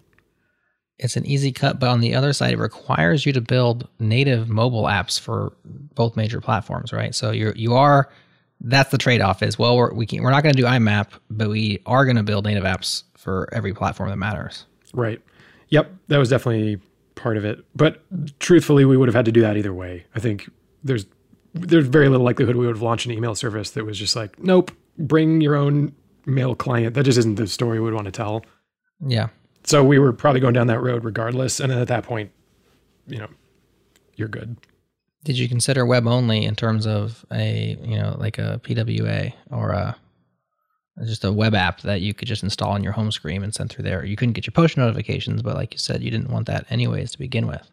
It's 1.00 1.16
an 1.16 1.26
easy 1.28 1.52
cut, 1.52 1.80
but 1.80 1.90
on 1.90 2.00
the 2.00 2.16
other 2.16 2.34
side, 2.34 2.54
it 2.54 2.58
requires 2.58 3.26
you 3.26 3.34
to 3.34 3.42
build 3.42 3.88
native 4.00 4.50
mobile 4.50 4.84
apps 4.84 5.20
for 5.20 5.54
both 5.64 6.16
major 6.16 6.42
platforms, 6.42 6.92
right? 6.92 7.14
So 7.14 7.32
you're 7.32 7.56
you 7.56 7.76
are 7.76 8.10
that's 8.62 8.90
the 8.90 8.98
trade 8.98 9.22
off 9.22 9.44
is 9.44 9.60
well 9.60 9.78
we're 9.78 9.94
we 9.94 10.08
can, 10.08 10.24
we're 10.24 10.32
not 10.32 10.42
going 10.42 10.56
to 10.56 10.62
do 10.62 10.68
IMAP, 10.68 11.10
but 11.30 11.50
we 11.50 11.80
are 11.86 12.06
going 12.06 12.18
to 12.18 12.24
build 12.24 12.46
native 12.46 12.64
apps 12.64 13.04
for 13.16 13.48
every 13.54 13.74
platform 13.74 14.10
that 14.10 14.18
matters. 14.18 14.66
Right. 14.94 15.22
Yep. 15.70 15.92
That 16.08 16.18
was 16.18 16.30
definitely 16.30 16.80
part 17.14 17.38
of 17.38 17.46
it. 17.46 17.64
But 17.76 18.02
truthfully, 18.40 18.86
we 18.86 18.98
would 18.98 19.08
have 19.08 19.16
had 19.16 19.26
to 19.26 19.32
do 19.32 19.42
that 19.42 19.58
either 19.58 19.74
way. 19.74 20.06
I 20.16 20.20
think 20.20 20.50
there's 20.84 21.06
there's 21.54 21.88
very 21.88 22.10
little 22.10 22.26
likelihood 22.26 22.56
we 22.56 22.66
would 22.66 22.76
have 22.76 22.82
launched 22.82 23.06
an 23.06 23.12
email 23.12 23.36
service 23.36 23.72
that 23.72 23.86
was 23.86 23.98
just 23.98 24.16
like, 24.16 24.40
nope, 24.42 24.72
bring 24.98 25.42
your 25.42 25.56
own 25.56 25.94
mail 26.26 26.56
client. 26.56 26.94
That 26.94 27.04
just 27.04 27.18
isn't 27.18 27.36
the 27.36 27.48
story 27.48 27.80
we 27.80 27.86
would 27.86 27.94
want 27.94 28.06
to 28.06 28.12
tell. 28.12 28.44
Yeah. 29.00 29.30
So 29.64 29.84
we 29.84 30.00
were 30.00 30.14
probably 30.14 30.40
going 30.40 30.54
down 30.54 30.68
that 30.68 30.82
road 30.82 31.04
regardless. 31.04 31.60
And 31.60 31.72
then 31.72 31.80
at 31.80 31.88
that 31.88 32.04
point, 32.04 32.32
you 33.08 33.18
know, 33.18 33.30
you're 34.16 34.28
good. 34.28 34.58
Did 35.24 35.38
you 35.38 35.50
consider 35.50 35.86
web 35.86 36.08
only 36.08 36.46
in 36.46 36.56
terms 36.56 36.88
of 36.88 37.26
a, 37.32 37.78
you 37.82 37.98
know, 37.98 38.16
like 38.18 38.38
a 38.38 38.62
PWA 38.64 39.34
or 39.52 39.72
a 39.72 39.98
just 41.06 41.24
a 41.24 41.32
web 41.32 41.54
app 41.54 41.82
that 41.82 42.02
you 42.02 42.14
could 42.14 42.28
just 42.28 42.44
install 42.44 42.72
on 42.72 42.84
your 42.84 42.94
home 42.94 43.12
screen 43.12 43.44
and 43.44 43.54
send 43.54 43.70
through 43.70 43.84
there? 43.84 44.06
You 44.06 44.16
couldn't 44.16 44.34
get 44.34 44.48
your 44.48 44.54
push 44.54 44.78
notifications, 44.78 45.42
but 45.42 45.56
like 45.56 45.74
you 45.74 45.80
said, 45.80 46.02
you 46.02 46.10
didn't 46.10 46.32
want 46.32 46.48
that 46.48 46.66
anyways 46.70 47.12
to 47.12 47.20
begin 47.20 47.46
with. 47.46 47.70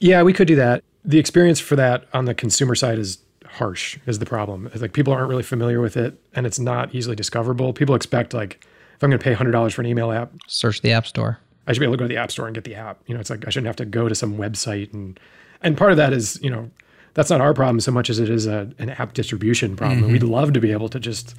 Yeah, 0.00 0.22
we 0.22 0.32
could 0.32 0.48
do 0.48 0.56
that. 0.56 0.82
The 1.04 1.18
experience 1.18 1.60
for 1.60 1.76
that 1.76 2.06
on 2.12 2.24
the 2.24 2.34
consumer 2.34 2.74
side 2.74 2.98
is 2.98 3.18
harsh 3.46 3.98
is 4.06 4.18
the 4.18 4.26
problem. 4.26 4.68
It's 4.72 4.82
like 4.82 4.92
people 4.92 5.12
aren't 5.12 5.28
really 5.28 5.42
familiar 5.42 5.80
with 5.80 5.96
it 5.96 6.18
and 6.34 6.46
it's 6.46 6.58
not 6.58 6.94
easily 6.94 7.14
discoverable. 7.14 7.72
People 7.72 7.94
expect 7.94 8.34
like 8.34 8.64
if 8.96 9.02
I'm 9.02 9.10
going 9.10 9.18
to 9.18 9.24
pay 9.24 9.34
$100 9.34 9.72
for 9.72 9.82
an 9.82 9.86
email 9.86 10.12
app, 10.12 10.32
search 10.46 10.80
the 10.80 10.92
app 10.92 11.06
store. 11.06 11.38
I 11.66 11.72
should 11.72 11.80
be 11.80 11.86
able 11.86 11.94
to 11.94 11.98
go 11.98 12.04
to 12.04 12.08
the 12.08 12.16
app 12.16 12.30
store 12.30 12.46
and 12.46 12.54
get 12.54 12.64
the 12.64 12.74
app. 12.74 13.00
You 13.06 13.14
know, 13.14 13.20
it's 13.20 13.30
like 13.30 13.46
I 13.46 13.50
shouldn't 13.50 13.66
have 13.66 13.76
to 13.76 13.84
go 13.84 14.08
to 14.08 14.14
some 14.14 14.36
website 14.36 14.92
and 14.92 15.18
and 15.62 15.76
part 15.78 15.92
of 15.92 15.96
that 15.96 16.12
is, 16.12 16.38
you 16.42 16.50
know, 16.50 16.70
that's 17.14 17.30
not 17.30 17.40
our 17.40 17.54
problem 17.54 17.80
so 17.80 17.90
much 17.90 18.10
as 18.10 18.18
it 18.18 18.28
is 18.28 18.46
a, 18.46 18.70
an 18.78 18.90
app 18.90 19.14
distribution 19.14 19.76
problem. 19.76 20.02
Mm-hmm. 20.02 20.12
We'd 20.12 20.22
love 20.22 20.52
to 20.52 20.60
be 20.60 20.72
able 20.72 20.88
to 20.90 21.00
just 21.00 21.34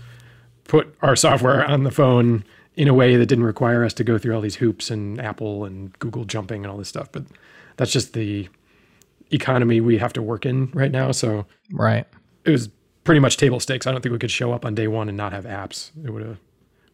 put 0.63 0.95
our 1.01 1.15
software 1.15 1.63
on 1.65 1.83
the 1.83 1.91
phone 1.91 2.43
in 2.75 2.87
a 2.87 2.93
way 2.93 3.15
that 3.17 3.25
didn't 3.27 3.43
require 3.43 3.83
us 3.83 3.93
to 3.93 4.03
go 4.03 4.17
through 4.17 4.33
all 4.35 4.41
these 4.41 4.55
hoops 4.55 4.89
and 4.89 5.21
Apple 5.21 5.63
and 5.63 5.97
Google 5.99 6.25
jumping 6.25 6.63
and 6.63 6.71
all 6.71 6.77
this 6.77 6.89
stuff. 6.89 7.09
But 7.11 7.23
that's 7.77 7.91
just 7.91 8.13
the 8.13 8.49
economy 9.35 9.81
we 9.81 9.97
have 9.97 10.13
to 10.13 10.21
work 10.21 10.45
in 10.45 10.71
right 10.73 10.91
now. 10.91 11.11
So 11.11 11.45
right, 11.71 12.07
it 12.43 12.51
was 12.51 12.69
pretty 13.03 13.19
much 13.19 13.37
table 13.37 13.59
stakes. 13.59 13.87
I 13.87 13.91
don't 13.91 14.01
think 14.01 14.13
we 14.13 14.19
could 14.19 14.31
show 14.31 14.51
up 14.51 14.65
on 14.65 14.75
day 14.75 14.87
one 14.87 15.07
and 15.07 15.17
not 15.17 15.31
have 15.33 15.45
apps. 15.45 15.91
It 16.03 16.11
would 16.11 16.23
have 16.23 16.37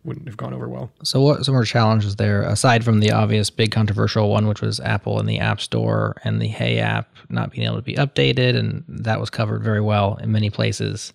wouldn't 0.03 0.27
have 0.27 0.37
gone 0.37 0.53
over 0.53 0.67
well. 0.67 0.91
So 1.03 1.21
what 1.21 1.45
some 1.45 1.53
more 1.53 1.63
challenges 1.63 2.15
there 2.15 2.41
aside 2.43 2.83
from 2.83 2.99
the 2.99 3.11
obvious 3.11 3.49
big 3.49 3.71
controversial 3.71 4.29
one, 4.29 4.47
which 4.47 4.61
was 4.61 4.79
Apple 4.79 5.19
and 5.19 5.29
the 5.29 5.39
App 5.39 5.61
Store 5.61 6.15
and 6.23 6.41
the 6.41 6.47
Hey 6.47 6.79
app 6.79 7.13
not 7.29 7.51
being 7.51 7.65
able 7.65 7.77
to 7.77 7.81
be 7.81 7.95
updated, 7.95 8.55
and 8.55 8.83
that 8.87 9.19
was 9.19 9.29
covered 9.29 9.63
very 9.63 9.81
well 9.81 10.15
in 10.15 10.31
many 10.31 10.49
places. 10.49 11.13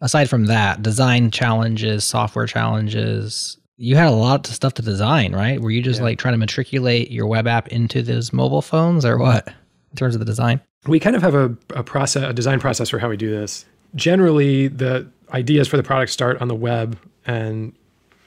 Aside 0.00 0.30
from 0.30 0.46
that, 0.46 0.82
design 0.82 1.30
challenges, 1.30 2.04
software 2.04 2.46
challenges. 2.46 3.58
You 3.78 3.96
had 3.96 4.08
a 4.08 4.12
lot 4.12 4.46
of 4.48 4.54
stuff 4.54 4.74
to 4.74 4.82
design, 4.82 5.32
right? 5.34 5.60
Were 5.60 5.70
you 5.70 5.82
just 5.82 6.00
yeah. 6.00 6.04
like 6.04 6.18
trying 6.18 6.34
to 6.34 6.38
matriculate 6.38 7.10
your 7.10 7.26
web 7.26 7.46
app 7.46 7.68
into 7.68 8.02
those 8.02 8.32
mobile 8.32 8.62
phones, 8.62 9.04
or 9.04 9.18
what? 9.18 9.48
In 9.90 9.96
terms 9.96 10.14
of 10.14 10.18
the 10.18 10.24
design? 10.24 10.60
We 10.86 11.00
kind 11.00 11.16
of 11.16 11.22
have 11.22 11.34
a, 11.34 11.56
a 11.74 11.82
process, 11.82 12.22
a 12.22 12.32
design 12.32 12.60
process 12.60 12.88
for 12.88 12.98
how 12.98 13.08
we 13.08 13.16
do 13.16 13.30
this. 13.30 13.64
Generally, 13.94 14.68
the 14.68 15.08
ideas 15.32 15.68
for 15.68 15.76
the 15.76 15.82
product 15.82 16.12
start 16.12 16.40
on 16.40 16.48
the 16.48 16.54
web, 16.54 16.98
and 17.26 17.72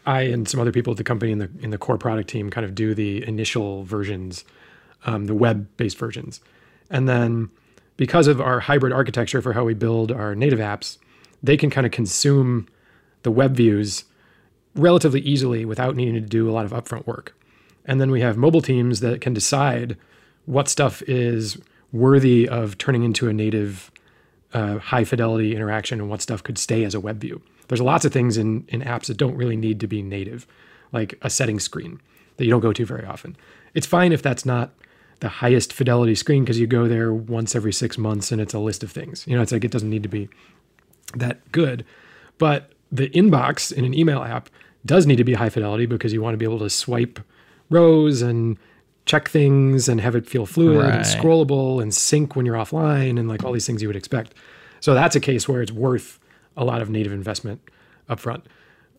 I 0.06 0.22
and 0.22 0.48
some 0.48 0.60
other 0.60 0.72
people 0.72 0.92
at 0.92 0.98
the 0.98 1.04
company 1.04 1.32
in 1.32 1.40
the 1.40 1.50
in 1.60 1.70
the 1.70 1.78
core 1.78 1.98
product 1.98 2.30
team 2.30 2.50
kind 2.50 2.66
of 2.66 2.76
do 2.76 2.94
the 2.94 3.26
initial 3.28 3.84
versions, 3.84 4.44
um, 5.06 5.26
the 5.26 5.36
web-based 5.36 5.98
versions, 5.98 6.42
and 6.90 7.08
then 7.08 7.50
because 7.98 8.28
of 8.28 8.42
our 8.42 8.60
hybrid 8.60 8.92
architecture 8.92 9.42
for 9.42 9.54
how 9.54 9.64
we 9.64 9.76
build 9.76 10.12
our 10.12 10.34
native 10.34 10.60
apps, 10.60 10.98
they 11.44 11.56
can 11.56 11.70
kind 11.70 11.86
of 11.86 11.92
consume 11.92 12.68
the 13.22 13.32
web 13.32 13.56
views 13.56 14.06
relatively 14.76 15.22
easily 15.22 15.66
without 15.66 15.96
needing 15.96 16.16
to 16.16 16.22
do 16.22 16.50
a 16.50 16.54
lot 16.54 16.66
of 16.66 16.72
upfront 16.72 17.06
work. 17.06 17.36
And 17.86 18.00
then 18.00 18.10
we 18.10 18.22
have 18.22 18.38
mobile 18.38 18.62
teams 18.62 19.02
that 19.02 19.22
can 19.22 19.34
decide 19.34 19.98
what 20.46 20.68
stuff 20.68 21.02
is 21.04 21.58
worthy 21.92 22.48
of 22.48 22.78
turning 22.78 23.04
into 23.04 23.28
a 23.28 23.34
native 23.34 23.92
uh, 24.54 24.80
high 24.80 25.04
fidelity 25.04 25.56
interaction 25.56 26.00
and 26.00 26.10
what 26.10 26.22
stuff 26.22 26.44
could 26.44 26.58
stay 26.58 26.84
as 26.84 26.94
a 26.94 27.00
web 27.00 27.20
view. 27.20 27.42
There's 27.68 27.82
lots 27.82 28.06
of 28.06 28.12
things 28.12 28.38
in, 28.38 28.66
in 28.68 28.82
apps 28.82 29.06
that 29.06 29.18
don't 29.18 29.36
really 29.36 29.56
need 29.56 29.80
to 29.80 29.88
be 29.88 30.02
native, 30.02 30.46
like 30.92 31.18
a 31.22 31.30
settings 31.30 31.64
screen 31.64 32.02
that 32.38 32.46
you 32.46 32.52
don't 32.52 32.62
go 32.62 32.74
to 32.74 32.86
very 32.86 33.06
often. 33.06 33.38
It's 33.74 33.88
fine 33.88 34.12
if 34.12 34.22
that's 34.22 34.46
not 34.46 34.74
the 35.22 35.30
highest 35.30 35.72
fidelity 35.72 36.16
screen 36.16 36.44
because 36.44 36.60
you 36.60 36.68
go 36.68 36.88
there 36.88 37.14
once 37.14 37.56
every 37.56 37.72
six 37.72 37.98
months 37.98 38.32
and 38.32 38.42
it's 38.42 38.54
a 38.54 38.60
list 38.60 38.84
of 38.84 38.92
things. 38.92 39.26
You 39.28 39.36
know, 39.36 39.42
it's 39.42 39.52
like 39.52 39.64
it 39.64 39.72
doesn't 39.72 39.90
need 39.90 40.04
to 40.04 40.10
be 40.10 40.28
that 41.16 41.50
good. 41.52 41.86
But 42.38 42.72
the 42.92 43.10
inbox 43.10 43.72
in 43.72 43.86
an 43.86 43.94
email 43.94 44.24
app 44.24 44.50
does 44.86 45.06
need 45.06 45.18
to 45.18 45.24
be 45.24 45.36
high 45.36 45.50
fidelity 45.50 45.86
because 45.86 46.12
you 46.12 46.22
want 46.22 46.34
to 46.34 46.38
be 46.38 46.46
able 46.46 46.60
to 46.60 46.70
swipe 46.70 47.20
rows 47.70 48.22
and 48.22 48.58
check 49.06 49.30
things 49.30 49.90
and 49.90 50.00
have 50.02 50.16
it 50.16 50.28
feel 50.28 50.46
fluid 50.46 50.86
right. 50.86 50.96
and 50.96 51.04
scrollable 51.04 51.82
and 51.82 51.94
sync 51.94 52.36
when 52.36 52.46
you're 52.46 52.56
offline 52.56 53.20
and 53.20 53.28
like 53.28 53.44
all 53.44 53.52
these 53.52 53.66
things 53.66 53.82
you 53.82 53.88
would 53.88 53.96
expect. 53.96 54.34
So 54.80 54.94
that's 54.94 55.16
a 55.16 55.20
case 55.20 55.48
where 55.48 55.62
it's 55.62 55.72
worth 55.72 56.20
a 56.58 56.64
lot 56.64 56.82
of 56.82 56.90
native 56.90 57.12
investment 57.12 57.62
upfront. 58.10 58.44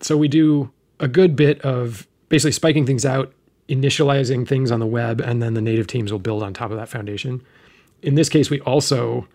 So 0.00 0.16
we 0.16 0.28
do 0.28 0.70
a 1.00 1.08
good 1.08 1.36
bit 1.36 1.60
of 1.62 2.06
basically 2.28 2.52
spiking 2.52 2.86
things 2.86 3.04
out, 3.04 3.32
initializing 3.68 4.46
things 4.46 4.70
on 4.70 4.80
the 4.80 4.86
web, 4.86 5.20
and 5.20 5.42
then 5.42 5.54
the 5.54 5.60
native 5.60 5.86
teams 5.86 6.10
will 6.10 6.18
build 6.18 6.42
on 6.42 6.52
top 6.52 6.70
of 6.70 6.76
that 6.76 6.88
foundation. 6.88 7.42
In 8.02 8.14
this 8.14 8.28
case, 8.28 8.50
we 8.50 8.60
also 8.60 9.28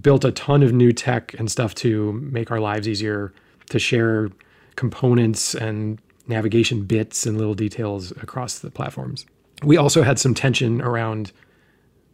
built 0.00 0.24
a 0.24 0.32
ton 0.32 0.62
of 0.62 0.72
new 0.72 0.92
tech 0.92 1.34
and 1.38 1.50
stuff 1.50 1.74
to 1.76 2.12
make 2.12 2.50
our 2.50 2.60
lives 2.60 2.88
easier 2.88 3.32
to 3.70 3.78
share 3.78 4.30
components 4.76 5.54
and 5.54 6.00
navigation 6.26 6.82
bits 6.82 7.26
and 7.26 7.38
little 7.38 7.54
details 7.54 8.10
across 8.12 8.58
the 8.58 8.70
platforms 8.70 9.26
we 9.64 9.76
also 9.76 10.02
had 10.02 10.18
some 10.18 10.34
tension 10.34 10.80
around 10.82 11.32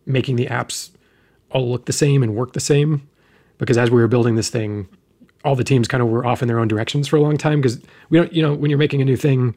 making 0.06 0.36
the 0.36 0.47
apps 0.47 0.90
all 1.51 1.70
look 1.70 1.86
the 1.86 1.93
same 1.93 2.22
and 2.22 2.35
work 2.35 2.52
the 2.52 2.60
same 2.60 3.09
because 3.59 3.77
as 3.77 3.90
we 3.90 4.01
were 4.01 4.09
building 4.09 4.36
this 4.36 4.51
thing 4.51 4.89
all 5.44 5.56
the 5.56 5.64
teams 5.64 5.89
kind 5.89 6.02
of 6.02 6.09
were 6.09 6.24
off 6.24 6.43
in 6.43 6.48
their 6.48 6.59
own 6.59 6.68
directions 6.68 7.09
for 7.09 7.16
a 7.16 7.20
long 7.20 7.36
time 7.36 7.60
because 7.60 7.81
we 8.09 8.18
don't 8.18 8.32
you 8.32 8.43
know 8.43 8.55
when 8.55 8.70
you're 8.70 8.78
making 8.78 9.02
a 9.02 9.05
new 9.05 9.16
thing 9.16 9.55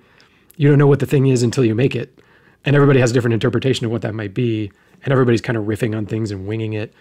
you 0.58 0.70
don't 0.70 0.78
know 0.78 0.88
what 0.88 1.00
the 1.00 1.06
thing 1.06 1.28
is 1.28 1.44
until 1.44 1.66
you 1.66 1.76
make 1.76 1.96
it. 1.96 2.20
And 2.66 2.76
everybody 2.76 3.00
has 3.00 3.12
a 3.12 3.14
different 3.14 3.34
interpretation 3.34 3.86
of 3.86 3.92
what 3.92 4.02
that 4.04 4.14
might 4.14 4.34
be 4.34 4.72
and 5.04 5.12
everybody's 5.12 5.42
kind 5.42 5.58
of 5.58 5.66
riffing 5.66 5.98
on 5.98 6.06
things 6.06 6.32
and 6.32 6.48
winging 6.48 6.74
it. 6.74 6.94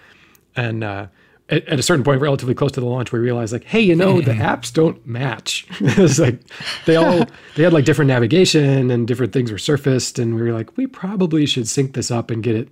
And 0.57 0.83
uh, 0.83 1.07
at, 1.53 1.69
at, 1.69 1.79
a 1.79 1.83
certain 1.83 2.03
point, 2.03 2.21
relatively 2.21 2.55
close 2.55 2.73
to 2.73 2.81
the 2.81 2.87
launch, 2.87 3.13
we 3.13 3.19
realized 3.19 3.53
like, 3.53 3.65
hey, 3.65 3.81
you 3.81 3.95
know, 3.95 4.21
the 4.21 4.33
apps 4.33 4.73
don't 4.73 5.07
match. 5.07 5.67
it's 5.81 6.19
like 6.19 6.41
they 6.87 6.97
all 6.97 7.27
they 7.57 7.63
had 7.63 7.73
like 7.73 7.85
different 7.85 8.09
navigation 8.09 8.91
and 8.91 9.07
different 9.07 9.33
things 9.33 9.53
were 9.53 9.59
surfaced, 9.59 10.19
and 10.19 10.35
we 10.35 10.43
were 10.43 10.53
like, 10.53 10.77
we 10.77 10.87
probably 10.87 11.47
should 11.47 11.69
sync 11.69 11.95
this 11.95 12.11
up 12.11 12.31
and 12.31 12.43
get 12.43 12.57
it 12.57 12.69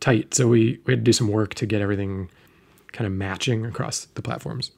tight. 0.00 0.34
So 0.34 0.46
we, 0.46 0.78
we 0.84 0.92
had 0.92 1.00
to 1.00 1.04
do 1.04 1.12
some 1.12 1.28
work 1.28 1.54
to 1.54 1.66
get 1.66 1.80
everything 1.80 2.28
kind 2.92 3.06
of 3.06 3.12
matching 3.12 3.64
across 3.64 4.04
the 4.14 4.22
platforms. 4.22 4.70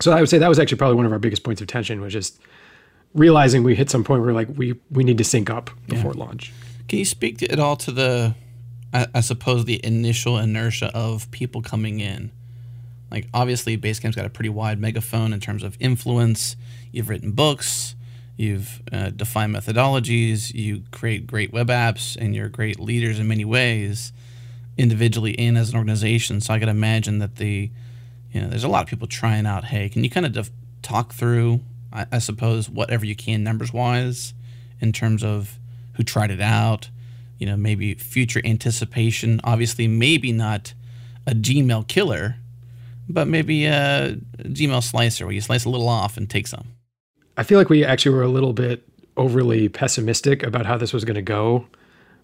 So 0.00 0.12
I 0.12 0.20
would 0.20 0.28
say 0.28 0.38
that 0.38 0.48
was 0.48 0.60
actually 0.60 0.78
probably 0.78 0.96
one 0.96 1.06
of 1.06 1.12
our 1.12 1.18
biggest 1.18 1.42
points 1.42 1.60
of 1.60 1.66
tension 1.66 2.00
was 2.00 2.12
just 2.12 2.40
realizing 3.14 3.64
we 3.64 3.74
hit 3.74 3.90
some 3.90 4.04
point 4.04 4.22
where 4.22 4.32
like 4.32 4.48
we 4.54 4.78
we 4.90 5.02
need 5.02 5.18
to 5.18 5.24
sync 5.24 5.50
up 5.50 5.70
before 5.88 6.12
yeah. 6.14 6.24
launch. 6.24 6.52
Can 6.88 7.00
you 7.00 7.04
speak 7.04 7.38
to, 7.38 7.50
at 7.50 7.58
all 7.58 7.76
to 7.76 7.90
the 7.90 8.34
I, 8.92 9.06
I 9.14 9.20
suppose 9.20 9.64
the 9.64 9.80
initial 9.84 10.38
inertia 10.38 10.90
of 10.94 11.30
people 11.30 11.62
coming 11.62 12.00
in. 12.00 12.30
Like 13.10 13.26
obviously, 13.32 13.76
Basecamp's 13.76 14.16
got 14.16 14.26
a 14.26 14.30
pretty 14.30 14.50
wide 14.50 14.78
megaphone 14.78 15.32
in 15.32 15.40
terms 15.40 15.62
of 15.62 15.76
influence. 15.80 16.56
You've 16.92 17.08
written 17.08 17.32
books, 17.32 17.94
you've 18.36 18.82
uh, 18.92 19.10
defined 19.10 19.54
methodologies, 19.54 20.52
you 20.52 20.82
create 20.90 21.26
great 21.26 21.52
web 21.52 21.68
apps, 21.68 22.16
and 22.16 22.34
you're 22.34 22.48
great 22.48 22.78
leaders 22.78 23.18
in 23.18 23.28
many 23.28 23.44
ways, 23.44 24.12
individually 24.76 25.38
and 25.38 25.56
as 25.58 25.70
an 25.70 25.76
organization. 25.76 26.40
So 26.40 26.54
I 26.54 26.58
can 26.58 26.68
imagine 26.68 27.18
that 27.18 27.36
the, 27.36 27.70
you 28.32 28.40
know, 28.40 28.48
there's 28.48 28.64
a 28.64 28.68
lot 28.68 28.82
of 28.82 28.88
people 28.88 29.06
trying 29.06 29.46
out. 29.46 29.64
Hey, 29.64 29.88
can 29.88 30.04
you 30.04 30.10
kind 30.10 30.26
of 30.26 30.32
def- 30.32 30.50
talk 30.82 31.12
through, 31.12 31.60
I, 31.92 32.06
I 32.12 32.18
suppose, 32.18 32.68
whatever 32.68 33.04
you 33.04 33.16
can 33.16 33.42
numbers 33.42 33.72
wise, 33.72 34.34
in 34.80 34.92
terms 34.92 35.24
of 35.24 35.58
who 35.94 36.02
tried 36.02 36.30
it 36.30 36.40
out, 36.40 36.90
you 37.38 37.46
know, 37.46 37.56
maybe 37.56 37.94
future 37.94 38.40
anticipation. 38.44 39.40
Obviously, 39.44 39.86
maybe 39.88 40.32
not 40.32 40.74
a 41.26 41.32
Gmail 41.32 41.86
killer, 41.88 42.36
but 43.08 43.28
maybe 43.28 43.66
a 43.66 44.16
Gmail 44.38 44.82
slicer 44.82 45.26
where 45.26 45.34
you 45.34 45.40
slice 45.40 45.64
a 45.64 45.70
little 45.70 45.88
off 45.88 46.16
and 46.16 46.28
take 46.28 46.46
some. 46.46 46.68
I 47.36 47.42
feel 47.42 47.58
like 47.58 47.70
we 47.70 47.84
actually 47.84 48.14
were 48.14 48.22
a 48.22 48.28
little 48.28 48.52
bit 48.52 48.88
overly 49.16 49.68
pessimistic 49.68 50.42
about 50.42 50.66
how 50.66 50.76
this 50.76 50.92
was 50.92 51.04
going 51.04 51.14
to 51.16 51.22
go, 51.22 51.66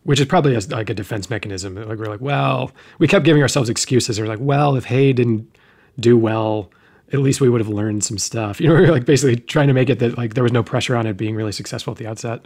which 0.04 0.20
is 0.20 0.26
probably 0.26 0.54
a, 0.54 0.60
like 0.70 0.90
a 0.90 0.94
defense 0.94 1.30
mechanism. 1.30 1.74
Like 1.74 1.98
we're 1.98 2.06
like, 2.06 2.20
well, 2.20 2.72
we 2.98 3.08
kept 3.08 3.24
giving 3.24 3.42
ourselves 3.42 3.68
excuses. 3.68 4.18
We're 4.20 4.26
like, 4.26 4.40
well, 4.40 4.76
if 4.76 4.84
Hey 4.84 5.12
didn't 5.12 5.56
do 5.98 6.16
well, 6.18 6.70
at 7.12 7.20
least 7.20 7.40
we 7.40 7.48
would 7.48 7.60
have 7.60 7.68
learned 7.68 8.02
some 8.04 8.18
stuff. 8.18 8.60
You 8.64 8.68
know, 8.68 8.74
we 8.74 8.84
are 8.86 8.92
like 8.92 9.04
basically 9.04 9.36
trying 9.36 9.68
to 9.68 9.74
make 9.74 9.90
it 9.90 9.98
that 10.00 10.16
like 10.16 10.34
there 10.34 10.42
was 10.42 10.52
no 10.52 10.62
pressure 10.62 10.96
on 10.96 11.06
it 11.06 11.16
being 11.16 11.34
really 11.34 11.52
successful 11.52 11.92
at 11.92 11.98
the 11.98 12.06
outset. 12.06 12.44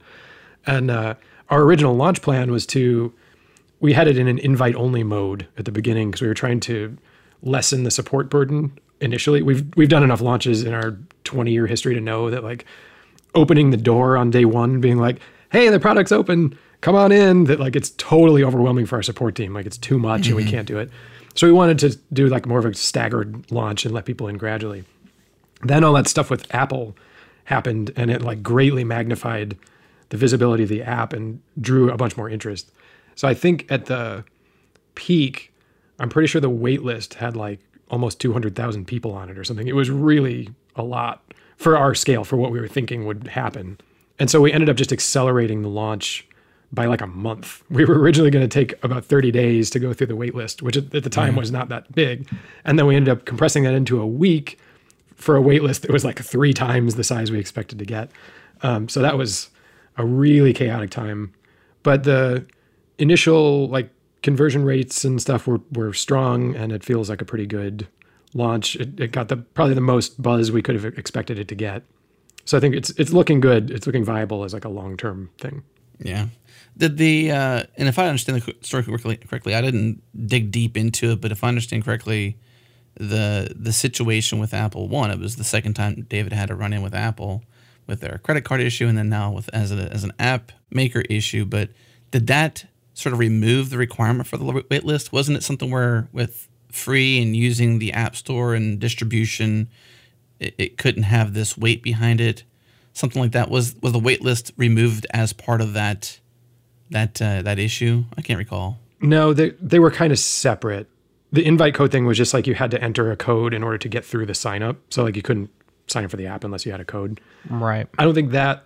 And 0.66 0.90
uh, 0.90 1.14
our 1.50 1.62
original 1.62 1.94
launch 1.94 2.22
plan 2.22 2.50
was 2.50 2.66
to 2.66 3.12
we 3.80 3.92
had 3.92 4.08
it 4.08 4.18
in 4.18 4.26
an 4.28 4.38
invite 4.38 4.74
only 4.74 5.02
mode 5.02 5.46
at 5.56 5.64
the 5.64 5.72
beginning 5.72 6.10
because 6.10 6.20
we 6.20 6.28
were 6.28 6.34
trying 6.34 6.60
to 6.60 6.96
lessen 7.42 7.84
the 7.84 7.90
support 7.90 8.28
burden 8.28 8.76
initially. 9.00 9.42
We've 9.42 9.64
we've 9.76 9.88
done 9.88 10.02
enough 10.02 10.20
launches 10.20 10.64
in 10.64 10.74
our 10.74 10.98
20 11.24 11.52
year 11.52 11.66
history 11.66 11.94
to 11.94 12.00
know 12.00 12.30
that 12.30 12.42
like 12.42 12.64
opening 13.34 13.70
the 13.70 13.76
door 13.76 14.16
on 14.16 14.30
day 14.30 14.44
one, 14.44 14.80
being 14.80 14.98
like, 14.98 15.20
"Hey, 15.50 15.68
the 15.68 15.80
product's 15.80 16.12
open, 16.12 16.58
come 16.80 16.94
on 16.94 17.12
in," 17.12 17.44
that 17.44 17.60
like 17.60 17.76
it's 17.76 17.90
totally 17.90 18.42
overwhelming 18.42 18.86
for 18.86 18.96
our 18.96 19.02
support 19.02 19.34
team. 19.34 19.54
Like 19.54 19.66
it's 19.66 19.78
too 19.78 19.98
much 19.98 20.22
mm-hmm. 20.22 20.30
and 20.30 20.36
we 20.36 20.42
mm-hmm. 20.42 20.50
can't 20.50 20.68
do 20.68 20.78
it. 20.78 20.90
So 21.34 21.46
we 21.46 21.52
wanted 21.52 21.78
to 21.80 21.96
do 22.12 22.28
like 22.28 22.46
more 22.46 22.58
of 22.58 22.64
a 22.64 22.74
staggered 22.74 23.50
launch 23.52 23.84
and 23.84 23.94
let 23.94 24.06
people 24.06 24.26
in 24.28 24.38
gradually. 24.38 24.84
Then 25.62 25.84
all 25.84 25.92
that 25.94 26.08
stuff 26.08 26.30
with 26.30 26.52
Apple 26.52 26.96
happened, 27.44 27.92
and 27.96 28.10
it 28.10 28.22
like 28.22 28.42
greatly 28.42 28.84
magnified 28.84 29.56
the 30.10 30.16
visibility 30.16 30.62
of 30.62 30.68
the 30.68 30.82
app 30.82 31.12
and 31.12 31.40
drew 31.60 31.90
a 31.90 31.96
bunch 31.96 32.16
more 32.16 32.28
interest. 32.28 32.70
So 33.14 33.28
I 33.28 33.34
think 33.34 33.66
at 33.70 33.86
the 33.86 34.24
peak, 34.94 35.52
I'm 35.98 36.08
pretty 36.08 36.28
sure 36.28 36.40
the 36.40 36.48
wait 36.48 36.82
list 36.82 37.14
had 37.14 37.36
like 37.36 37.60
almost 37.90 38.20
200,000 38.20 38.86
people 38.86 39.12
on 39.12 39.28
it 39.28 39.38
or 39.38 39.44
something. 39.44 39.66
It 39.66 39.74
was 39.74 39.90
really 39.90 40.50
a 40.76 40.82
lot 40.82 41.22
for 41.56 41.76
our 41.76 41.94
scale, 41.94 42.24
for 42.24 42.36
what 42.36 42.52
we 42.52 42.60
were 42.60 42.68
thinking 42.68 43.06
would 43.06 43.28
happen. 43.28 43.78
And 44.18 44.30
so 44.30 44.40
we 44.40 44.52
ended 44.52 44.68
up 44.68 44.76
just 44.76 44.92
accelerating 44.92 45.62
the 45.62 45.68
launch 45.68 46.26
by 46.72 46.86
like 46.86 47.00
a 47.00 47.06
month. 47.06 47.62
We 47.70 47.84
were 47.84 47.98
originally 47.98 48.30
going 48.30 48.46
to 48.46 48.52
take 48.52 48.82
about 48.84 49.04
30 49.04 49.30
days 49.30 49.70
to 49.70 49.78
go 49.78 49.92
through 49.92 50.08
the 50.08 50.16
wait 50.16 50.34
list, 50.34 50.62
which 50.62 50.76
at 50.76 50.90
the 50.90 51.10
time 51.10 51.34
was 51.34 51.50
not 51.50 51.68
that 51.70 51.92
big. 51.92 52.28
And 52.64 52.78
then 52.78 52.86
we 52.86 52.94
ended 52.94 53.10
up 53.10 53.24
compressing 53.24 53.64
that 53.64 53.74
into 53.74 54.00
a 54.00 54.06
week 54.06 54.58
for 55.14 55.34
a 55.34 55.40
wait 55.40 55.62
list 55.62 55.82
that 55.82 55.90
was 55.90 56.04
like 56.04 56.20
three 56.20 56.52
times 56.52 56.94
the 56.94 57.04
size 57.04 57.30
we 57.30 57.38
expected 57.38 57.78
to 57.78 57.84
get. 57.84 58.10
Um, 58.62 58.88
so 58.88 59.00
that 59.00 59.16
was 59.16 59.50
a 59.98 60.06
really 60.06 60.52
chaotic 60.54 60.90
time. 60.90 61.34
But 61.82 62.04
the 62.04 62.46
initial 62.98 63.68
like 63.68 63.90
conversion 64.22 64.64
rates 64.64 65.04
and 65.04 65.20
stuff 65.20 65.46
were 65.46 65.60
were 65.72 65.92
strong, 65.92 66.56
and 66.56 66.72
it 66.72 66.82
feels 66.82 67.10
like 67.10 67.20
a 67.20 67.24
pretty 67.24 67.46
good 67.46 67.86
launch. 68.34 68.76
It, 68.76 68.98
it 69.00 69.12
got 69.12 69.28
the 69.28 69.36
probably 69.36 69.74
the 69.74 69.80
most 69.80 70.20
buzz 70.20 70.50
we 70.50 70.62
could 70.62 70.74
have 70.74 70.84
expected 70.84 71.38
it 71.38 71.48
to 71.48 71.54
get. 71.54 71.82
So 72.44 72.56
I 72.56 72.60
think 72.60 72.74
it's 72.74 72.90
it's 72.90 73.12
looking 73.12 73.40
good. 73.40 73.70
It's 73.70 73.86
looking 73.86 74.04
viable 74.04 74.44
as 74.44 74.54
like 74.54 74.64
a 74.64 74.70
long 74.70 74.96
term 74.96 75.30
thing. 75.38 75.62
Yeah. 75.98 76.28
Did 76.76 76.96
the 76.96 77.32
uh, 77.32 77.62
and 77.76 77.88
if 77.88 77.98
I 77.98 78.06
understand 78.06 78.40
the 78.40 78.54
story 78.60 78.84
correctly, 78.84 79.16
correctly, 79.16 79.54
I 79.54 79.60
didn't 79.60 80.02
dig 80.26 80.50
deep 80.50 80.76
into 80.76 81.12
it, 81.12 81.20
but 81.20 81.32
if 81.32 81.42
I 81.42 81.48
understand 81.48 81.84
correctly, 81.84 82.38
the 82.94 83.52
the 83.54 83.72
situation 83.72 84.38
with 84.38 84.54
Apple 84.54 84.88
one, 84.88 85.10
it 85.10 85.18
was 85.18 85.36
the 85.36 85.44
second 85.44 85.74
time 85.74 86.06
David 86.08 86.32
had 86.32 86.48
to 86.48 86.54
run 86.54 86.72
in 86.72 86.82
with 86.82 86.94
Apple 86.94 87.42
with 87.88 88.00
their 88.00 88.20
credit 88.22 88.44
card 88.44 88.60
issue, 88.60 88.86
and 88.86 88.96
then 88.96 89.08
now 89.08 89.32
with 89.32 89.50
as 89.52 89.72
a, 89.72 89.90
as 89.92 90.04
an 90.04 90.12
app 90.18 90.52
maker 90.70 91.00
issue. 91.00 91.44
But 91.44 91.70
did 92.10 92.26
that 92.28 92.66
sort 92.94 93.12
of 93.12 93.18
remove 93.18 93.70
the 93.70 93.78
requirement 93.78 94.28
for 94.28 94.36
the 94.36 94.64
wait 94.70 94.84
list? 94.84 95.12
Wasn't 95.12 95.36
it 95.36 95.42
something 95.42 95.70
where 95.70 96.08
with 96.12 96.48
free 96.70 97.20
and 97.20 97.34
using 97.34 97.78
the 97.78 97.92
app 97.92 98.14
store 98.14 98.54
and 98.54 98.78
distribution, 98.78 99.68
it, 100.38 100.54
it 100.58 100.78
couldn't 100.78 101.04
have 101.04 101.34
this 101.34 101.56
weight 101.56 101.82
behind 101.82 102.20
it? 102.20 102.44
Something 102.92 103.22
like 103.22 103.32
that 103.32 103.50
was 103.50 103.74
was 103.82 103.92
the 103.92 103.98
wait 103.98 104.22
list 104.22 104.52
removed 104.56 105.06
as 105.10 105.32
part 105.32 105.60
of 105.60 105.72
that 105.72 106.20
that 106.90 107.20
uh, 107.22 107.42
that 107.42 107.58
issue? 107.58 108.04
I 108.16 108.22
can't 108.22 108.38
recall. 108.38 108.78
No, 109.00 109.32
they 109.32 109.50
they 109.60 109.78
were 109.78 109.90
kind 109.90 110.12
of 110.12 110.18
separate. 110.18 110.88
The 111.30 111.44
invite 111.44 111.74
code 111.74 111.92
thing 111.92 112.06
was 112.06 112.16
just 112.16 112.32
like 112.32 112.46
you 112.46 112.54
had 112.54 112.70
to 112.70 112.82
enter 112.82 113.12
a 113.12 113.16
code 113.16 113.52
in 113.52 113.62
order 113.62 113.76
to 113.78 113.88
get 113.88 114.04
through 114.04 114.26
the 114.26 114.34
sign 114.34 114.62
up. 114.62 114.78
So 114.90 115.04
like 115.04 115.14
you 115.14 115.22
couldn't 115.22 115.50
sign 115.90 116.04
up 116.04 116.10
for 116.10 116.16
the 116.16 116.26
app 116.26 116.44
unless 116.44 116.64
you 116.64 116.72
had 116.72 116.80
a 116.80 116.84
code. 116.84 117.20
Right. 117.48 117.86
I 117.98 118.04
don't 118.04 118.14
think 118.14 118.32
that 118.32 118.64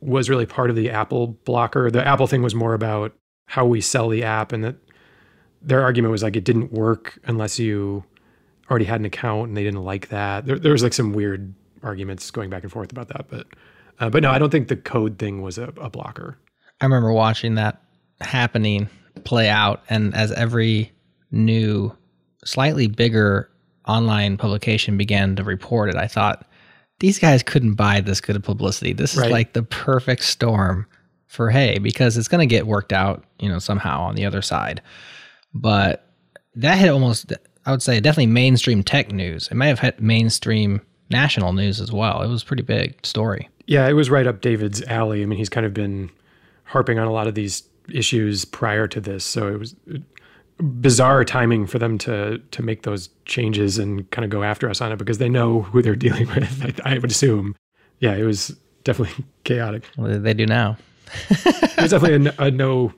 was 0.00 0.28
really 0.28 0.46
part 0.46 0.70
of 0.70 0.76
the 0.76 0.90
Apple 0.90 1.28
blocker. 1.44 1.90
The 1.90 2.06
Apple 2.06 2.26
thing 2.26 2.42
was 2.42 2.54
more 2.54 2.74
about 2.74 3.14
how 3.46 3.64
we 3.66 3.80
sell 3.80 4.08
the 4.08 4.24
app 4.24 4.52
and 4.52 4.64
that 4.64 4.76
their 5.60 5.82
argument 5.82 6.10
was 6.10 6.22
like 6.22 6.36
it 6.36 6.44
didn't 6.44 6.72
work 6.72 7.18
unless 7.24 7.58
you 7.58 8.04
already 8.70 8.84
had 8.84 9.00
an 9.00 9.06
account 9.06 9.48
and 9.48 9.56
they 9.56 9.62
didn't 9.62 9.84
like 9.84 10.08
that. 10.08 10.46
There, 10.46 10.58
there 10.58 10.72
was 10.72 10.82
like 10.82 10.92
some 10.92 11.12
weird 11.12 11.54
arguments 11.82 12.30
going 12.30 12.50
back 12.50 12.62
and 12.62 12.72
forth 12.72 12.90
about 12.90 13.08
that, 13.08 13.26
but 13.28 13.46
uh, 14.00 14.10
but 14.10 14.22
no, 14.22 14.30
I 14.30 14.38
don't 14.38 14.50
think 14.50 14.68
the 14.68 14.76
code 14.76 15.18
thing 15.18 15.42
was 15.42 15.58
a, 15.58 15.72
a 15.80 15.90
blocker. 15.90 16.36
I 16.80 16.86
remember 16.86 17.12
watching 17.12 17.54
that 17.54 17.80
happening 18.20 18.88
play 19.24 19.48
out, 19.48 19.82
and 19.88 20.14
as 20.14 20.32
every 20.32 20.90
new, 21.30 21.96
slightly 22.44 22.88
bigger 22.88 23.50
online 23.86 24.36
publication 24.36 24.96
began 24.96 25.36
to 25.36 25.44
report 25.44 25.90
it, 25.90 25.96
I 25.96 26.08
thought 26.08 26.46
these 27.02 27.18
guys 27.18 27.42
couldn't 27.42 27.74
buy 27.74 28.00
this 28.00 28.20
good 28.20 28.36
of 28.36 28.44
publicity. 28.44 28.92
This 28.92 29.14
is 29.14 29.18
right. 29.18 29.30
like 29.32 29.54
the 29.54 29.64
perfect 29.64 30.22
storm 30.22 30.86
for 31.26 31.50
Hey 31.50 31.80
because 31.80 32.16
it's 32.16 32.28
going 32.28 32.48
to 32.48 32.54
get 32.54 32.68
worked 32.68 32.92
out, 32.92 33.24
you 33.40 33.48
know, 33.48 33.58
somehow 33.58 34.02
on 34.02 34.14
the 34.14 34.24
other 34.24 34.40
side. 34.40 34.80
But 35.52 36.06
that 36.54 36.78
hit 36.78 36.90
almost, 36.90 37.32
I 37.66 37.72
would 37.72 37.82
say, 37.82 37.98
definitely 37.98 38.26
mainstream 38.26 38.84
tech 38.84 39.10
news. 39.10 39.48
It 39.50 39.54
may 39.54 39.66
have 39.66 39.80
hit 39.80 40.00
mainstream 40.00 40.80
national 41.10 41.54
news 41.54 41.80
as 41.80 41.90
well. 41.90 42.22
It 42.22 42.28
was 42.28 42.44
a 42.44 42.46
pretty 42.46 42.62
big 42.62 43.04
story. 43.04 43.48
Yeah, 43.66 43.88
it 43.88 43.94
was 43.94 44.08
right 44.08 44.28
up 44.28 44.40
David's 44.40 44.80
alley. 44.84 45.22
I 45.22 45.26
mean, 45.26 45.40
he's 45.40 45.48
kind 45.48 45.66
of 45.66 45.74
been 45.74 46.08
harping 46.66 47.00
on 47.00 47.08
a 47.08 47.12
lot 47.12 47.26
of 47.26 47.34
these 47.34 47.64
issues 47.92 48.44
prior 48.44 48.86
to 48.86 49.00
this, 49.00 49.24
so 49.24 49.48
it 49.48 49.58
was 49.58 49.74
bizarre 50.62 51.24
timing 51.24 51.66
for 51.66 51.78
them 51.78 51.98
to 51.98 52.38
to 52.38 52.62
make 52.62 52.82
those 52.82 53.08
changes 53.24 53.78
and 53.78 54.08
kind 54.10 54.24
of 54.24 54.30
go 54.30 54.42
after 54.42 54.70
us 54.70 54.80
on 54.80 54.92
it 54.92 54.96
because 54.96 55.18
they 55.18 55.28
know 55.28 55.62
who 55.62 55.82
they're 55.82 55.96
dealing 55.96 56.26
with. 56.34 56.80
I, 56.84 56.94
I 56.94 56.98
would 56.98 57.10
assume. 57.10 57.54
Yeah, 57.98 58.14
it 58.14 58.24
was 58.24 58.56
definitely 58.84 59.24
chaotic. 59.44 59.84
What 59.96 60.22
they 60.22 60.34
do 60.34 60.46
now? 60.46 60.76
it 61.28 61.80
was 61.80 61.90
definitely 61.90 62.32
a, 62.38 62.42
a, 62.46 62.50
no 62.50 62.92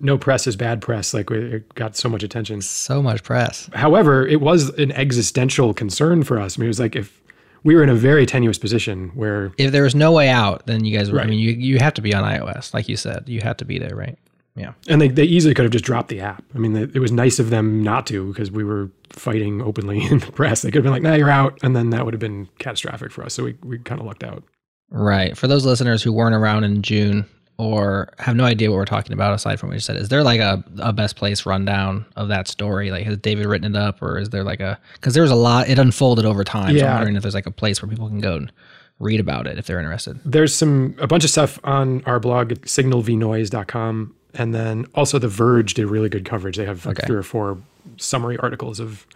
no 0.00 0.18
press 0.18 0.46
is 0.46 0.56
bad 0.56 0.80
press. 0.80 1.14
Like 1.14 1.30
it 1.30 1.74
got 1.74 1.96
so 1.96 2.08
much 2.08 2.22
attention, 2.22 2.60
so 2.62 3.02
much 3.02 3.22
press. 3.22 3.68
However, 3.74 4.26
it 4.26 4.40
was 4.40 4.70
an 4.78 4.92
existential 4.92 5.74
concern 5.74 6.24
for 6.24 6.40
us. 6.40 6.58
I 6.58 6.60
mean, 6.60 6.66
it 6.66 6.68
was 6.68 6.80
like 6.80 6.96
if 6.96 7.20
we 7.62 7.76
were 7.76 7.82
in 7.82 7.88
a 7.88 7.94
very 7.94 8.26
tenuous 8.26 8.58
position 8.58 9.10
where 9.10 9.52
if 9.58 9.70
there 9.70 9.84
was 9.84 9.94
no 9.94 10.12
way 10.12 10.28
out, 10.28 10.66
then 10.66 10.84
you 10.84 10.96
guys. 10.96 11.12
Right. 11.12 11.26
I 11.26 11.30
mean, 11.30 11.38
you 11.38 11.52
you 11.52 11.78
have 11.78 11.94
to 11.94 12.02
be 12.02 12.14
on 12.14 12.24
iOS, 12.24 12.74
like 12.74 12.88
you 12.88 12.96
said. 12.96 13.28
You 13.28 13.40
have 13.42 13.56
to 13.58 13.64
be 13.64 13.78
there, 13.78 13.94
right? 13.94 14.18
Yeah. 14.54 14.72
And 14.86 15.00
they, 15.00 15.08
they 15.08 15.24
easily 15.24 15.54
could 15.54 15.64
have 15.64 15.72
just 15.72 15.84
dropped 15.84 16.08
the 16.08 16.20
app. 16.20 16.44
I 16.54 16.58
mean, 16.58 16.76
it 16.76 16.98
was 16.98 17.10
nice 17.10 17.38
of 17.38 17.50
them 17.50 17.82
not 17.82 18.06
to 18.08 18.28
because 18.28 18.50
we 18.50 18.64
were 18.64 18.90
fighting 19.10 19.62
openly 19.62 20.04
in 20.10 20.18
the 20.18 20.32
press. 20.32 20.62
They 20.62 20.70
could 20.70 20.76
have 20.76 20.84
been 20.84 20.92
like, 20.92 21.02
nah, 21.02 21.14
you're 21.14 21.30
out. 21.30 21.58
And 21.62 21.74
then 21.74 21.90
that 21.90 22.04
would 22.04 22.14
have 22.14 22.20
been 22.20 22.48
catastrophic 22.58 23.12
for 23.12 23.24
us. 23.24 23.34
So 23.34 23.44
we, 23.44 23.56
we 23.62 23.78
kind 23.78 24.00
of 24.00 24.06
lucked 24.06 24.24
out. 24.24 24.44
Right. 24.90 25.36
For 25.36 25.46
those 25.46 25.64
listeners 25.64 26.02
who 26.02 26.12
weren't 26.12 26.34
around 26.34 26.64
in 26.64 26.82
June 26.82 27.26
or 27.56 28.12
have 28.18 28.36
no 28.36 28.44
idea 28.44 28.70
what 28.70 28.76
we're 28.76 28.84
talking 28.84 29.12
about 29.14 29.32
aside 29.32 29.58
from 29.58 29.70
what 29.70 29.74
you 29.74 29.80
said, 29.80 29.96
is 29.96 30.10
there 30.10 30.22
like 30.22 30.40
a, 30.40 30.62
a 30.80 30.92
best 30.92 31.16
place 31.16 31.46
rundown 31.46 32.04
of 32.16 32.28
that 32.28 32.46
story? 32.46 32.90
Like, 32.90 33.06
has 33.06 33.16
David 33.16 33.46
written 33.46 33.74
it 33.74 33.78
up 33.78 34.02
or 34.02 34.18
is 34.18 34.30
there 34.30 34.44
like 34.44 34.60
a, 34.60 34.78
because 34.94 35.14
there's 35.14 35.30
a 35.30 35.34
lot, 35.34 35.70
it 35.70 35.78
unfolded 35.78 36.26
over 36.26 36.44
time. 36.44 36.76
Yeah. 36.76 36.82
So 36.82 36.86
I'm 36.88 36.94
wondering 36.96 37.16
if 37.16 37.22
there's 37.22 37.34
like 37.34 37.46
a 37.46 37.50
place 37.50 37.80
where 37.80 37.88
people 37.88 38.08
can 38.08 38.20
go 38.20 38.36
and 38.36 38.52
read 38.98 39.18
about 39.18 39.46
it 39.46 39.58
if 39.58 39.66
they're 39.66 39.78
interested. 39.80 40.20
There's 40.26 40.54
some, 40.54 40.94
a 40.98 41.06
bunch 41.06 41.24
of 41.24 41.30
stuff 41.30 41.58
on 41.64 42.04
our 42.04 42.20
blog, 42.20 42.50
signalvnoise.com 42.50 44.14
and 44.34 44.54
then 44.54 44.86
also 44.94 45.18
The 45.18 45.28
Verge 45.28 45.74
did 45.74 45.86
really 45.86 46.08
good 46.08 46.24
coverage. 46.24 46.56
They 46.56 46.64
have 46.64 46.86
like 46.86 46.98
okay. 46.98 47.06
three 47.06 47.16
or 47.16 47.22
four 47.22 47.58
summary 47.96 48.36
articles 48.38 48.80
of 48.80 49.06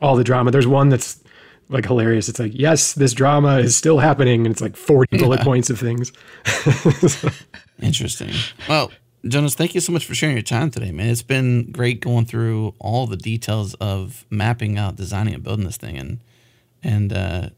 all 0.00 0.16
the 0.16 0.24
drama. 0.24 0.50
There's 0.50 0.66
one 0.66 0.88
that's 0.88 1.22
like 1.68 1.86
hilarious. 1.86 2.28
It's 2.28 2.38
like, 2.38 2.52
yes, 2.54 2.92
this 2.92 3.12
drama 3.12 3.58
is 3.58 3.76
still 3.76 3.98
happening, 3.98 4.46
and 4.46 4.52
it's 4.52 4.60
like 4.60 4.76
40 4.76 5.18
bullet 5.18 5.40
points 5.40 5.70
of 5.70 5.78
things. 5.78 6.12
Interesting. 7.82 8.30
Well, 8.68 8.92
Jonas, 9.26 9.54
thank 9.54 9.74
you 9.74 9.80
so 9.80 9.92
much 9.92 10.06
for 10.06 10.14
sharing 10.14 10.36
your 10.36 10.42
time 10.42 10.70
today, 10.70 10.92
man. 10.92 11.08
It's 11.08 11.22
been 11.22 11.72
great 11.72 12.00
going 12.00 12.26
through 12.26 12.74
all 12.78 13.06
the 13.06 13.16
details 13.16 13.74
of 13.74 14.24
mapping 14.30 14.78
out, 14.78 14.96
designing, 14.96 15.34
and 15.34 15.42
building 15.42 15.66
this 15.66 15.76
thing, 15.76 15.96
and 15.96 16.20
and 16.82 17.12
uh, 17.12 17.48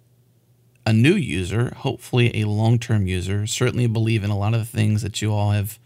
a 0.86 0.93
new 0.93 1.14
user, 1.14 1.74
hopefully 1.76 2.40
a 2.40 2.47
long 2.47 2.78
term 2.78 3.06
user, 3.06 3.47
certainly 3.47 3.86
believe 3.86 4.24
in 4.24 4.30
a 4.30 4.39
lot 4.39 4.55
of 4.55 4.60
the 4.60 4.76
things 4.76 5.02
that 5.02 5.20
you 5.20 5.32
all 5.32 5.51
have 5.51 5.78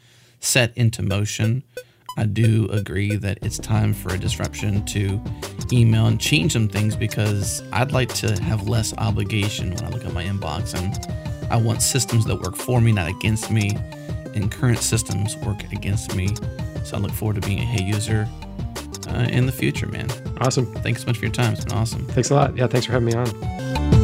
set 0.42 0.76
into 0.76 1.02
motion. 1.02 1.62
I 2.18 2.26
do 2.26 2.68
agree 2.70 3.16
that 3.16 3.38
it's 3.40 3.58
time 3.58 3.94
for 3.94 4.12
a 4.12 4.18
disruption 4.18 4.84
to 4.86 5.22
email 5.72 6.06
and 6.06 6.20
change 6.20 6.52
some 6.52 6.68
things 6.68 6.94
because 6.94 7.62
I'd 7.72 7.92
like 7.92 8.12
to 8.16 8.40
have 8.42 8.68
less 8.68 8.92
obligation 8.98 9.70
when 9.70 9.84
I 9.84 9.88
look 9.88 10.04
at 10.04 10.12
my 10.12 10.24
inbox 10.24 10.74
and 10.74 11.50
I 11.50 11.56
want 11.56 11.80
systems 11.80 12.26
that 12.26 12.36
work 12.36 12.54
for 12.54 12.80
me, 12.80 12.92
not 12.92 13.08
against 13.08 13.50
me, 13.50 13.70
and 14.34 14.50
current 14.50 14.80
systems 14.80 15.36
work 15.36 15.72
against 15.72 16.14
me. 16.14 16.28
So 16.84 16.96
I 16.96 17.00
look 17.00 17.12
forward 17.12 17.40
to 17.40 17.46
being 17.46 17.60
a 17.60 17.64
Hey 17.64 17.84
user 17.84 18.28
uh, 19.08 19.28
in 19.30 19.46
the 19.46 19.52
future, 19.52 19.86
man. 19.86 20.08
Awesome. 20.40 20.66
Thanks 20.76 21.02
so 21.02 21.06
much 21.06 21.18
for 21.18 21.24
your 21.24 21.32
time. 21.32 21.54
It's 21.54 21.64
been 21.64 21.78
awesome. 21.78 22.04
Thanks 22.08 22.30
a 22.30 22.34
lot. 22.34 22.56
Yeah, 22.56 22.66
thanks 22.66 22.86
for 22.86 22.92
having 22.92 23.06
me 23.06 23.14
on 23.14 24.01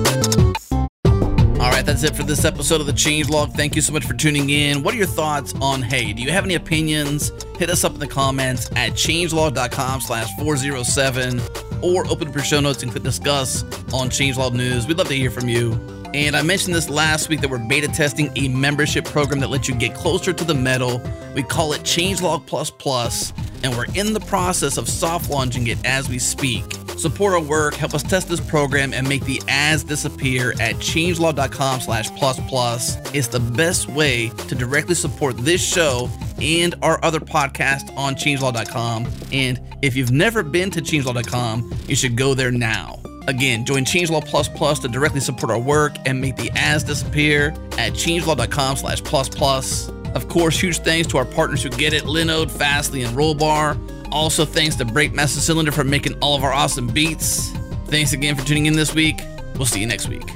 that's 1.59 2.03
it 2.03 2.15
for 2.15 2.23
this 2.23 2.45
episode 2.45 2.81
of 2.81 2.87
the 2.87 2.93
Changelog. 2.93 3.55
Thank 3.55 3.75
you 3.75 3.83
so 3.83 3.93
much 3.93 4.05
for 4.05 4.15
tuning 4.15 4.51
in. 4.51 4.83
What 4.83 4.95
are 4.95 4.97
your 4.97 5.07
thoughts 5.07 5.55
on 5.61 5.83
Hey? 5.83 6.13
Do 6.13 6.23
you 6.23 6.31
have 6.31 6.45
any 6.45 6.55
opinions? 6.55 7.33
Hit 7.59 7.71
us 7.71 7.83
up 7.83 7.95
in 7.95 7.99
the 7.99 8.07
comments 8.07 8.71
at 8.77 8.93
changelog.com 8.93 10.01
slash 10.03 10.29
407 10.37 11.41
or 11.83 12.07
open 12.09 12.29
up 12.29 12.35
your 12.35 12.45
show 12.45 12.61
notes 12.61 12.83
and 12.83 12.93
click 12.93 13.03
discuss 13.03 13.63
on 13.93 14.11
Changelog 14.11 14.53
News. 14.53 14.87
We'd 14.87 14.99
love 14.99 15.09
to 15.09 15.15
hear 15.15 15.31
from 15.31 15.49
you. 15.49 15.73
And 16.15 16.37
I 16.37 16.43
mentioned 16.43 16.75
this 16.75 16.89
last 16.89 17.29
week 17.29 17.41
that 17.41 17.51
we're 17.51 17.59
beta 17.59 17.89
testing 17.89 18.31
a 18.37 18.49
membership 18.49 19.05
program 19.05 19.41
that 19.41 19.49
lets 19.51 19.69
you 19.69 19.75
get 19.75 19.95
closer 19.95 20.33
to 20.33 20.45
the 20.45 20.55
metal. 20.55 21.03
We 21.35 21.43
call 21.43 21.73
it 21.73 21.83
Changelog 21.83 22.47
Plus 22.47 22.71
Plus, 22.71 23.33
and 23.63 23.75
we're 23.75 23.87
in 23.95 24.13
the 24.13 24.21
process 24.21 24.77
of 24.77 24.89
soft 24.89 25.31
launching 25.31 25.67
it 25.67 25.79
as 25.85 26.09
we 26.09 26.19
speak. 26.19 26.65
Support 26.99 27.35
our 27.35 27.41
work, 27.41 27.75
help 27.75 27.95
us 27.95 28.03
test 28.03 28.29
this 28.29 28.41
program, 28.41 28.93
and 28.93 29.09
make 29.09 29.25
the 29.25 29.41
ads 29.47 29.85
disappear 29.85 30.51
at 30.61 30.75
changelog.com 30.77 31.81
slash 31.81 32.11
plus 32.17 32.41
plus. 32.49 32.97
It's 33.15 33.29
the 33.29 33.39
best 33.39 33.89
way 33.89 34.31
to 34.31 34.55
directly 34.57 34.97
support 34.97 35.37
this 35.39 35.63
show 35.65 36.11
and 36.43 36.75
our 36.83 37.03
other 37.05 37.21
podcast 37.21 37.97
on 37.97 38.17
changelog.com. 38.17 39.07
And 39.33 39.61
if 39.81 39.95
you've 39.95 40.11
never 40.11 40.43
been 40.43 40.73
to 40.73 40.81
changelog.com, 40.81 41.73
you 41.87 41.95
should 41.95 42.17
go 42.17 42.35
there 42.35 42.51
now. 42.51 43.01
Again, 43.29 43.65
join 43.65 43.85
Changelog 43.85 44.27
Plus 44.27 44.49
Plus 44.49 44.81
to 44.81 44.89
directly 44.89 45.21
support 45.21 45.53
our 45.53 45.59
work 45.61 45.95
and 46.07 46.21
make 46.21 46.37
the 46.37 46.51
ads 46.53 46.83
disappear 46.83 47.51
at 47.73 47.93
changelog.com 47.93 48.77
slash 48.77 49.05
plus 49.05 49.29
plus. 49.29 49.89
Of 50.15 50.29
course, 50.29 50.59
huge 50.59 50.79
thanks 50.79 51.07
to 51.09 51.19
our 51.19 51.27
partners 51.27 51.63
who 51.63 51.69
get 51.69 51.93
it, 51.93 52.05
Linode, 52.05 52.51
Fastly, 52.51 53.03
and 53.03 53.15
Rollbar. 53.17 53.98
Also, 54.13 54.45
thanks 54.45 54.77
to 54.77 54.85
Breakmaster 54.85 55.39
Cylinder 55.39 55.73
for 55.73 55.85
making 55.85 56.19
all 56.21 56.35
of 56.37 56.45
our 56.45 56.53
awesome 56.53 56.87
beats. 56.87 57.51
Thanks 57.87 58.13
again 58.13 58.37
for 58.37 58.45
tuning 58.45 58.67
in 58.67 58.75
this 58.75 58.95
week. 58.95 59.21
We'll 59.57 59.67
see 59.67 59.81
you 59.81 59.87
next 59.87 60.09
week. 60.09 60.29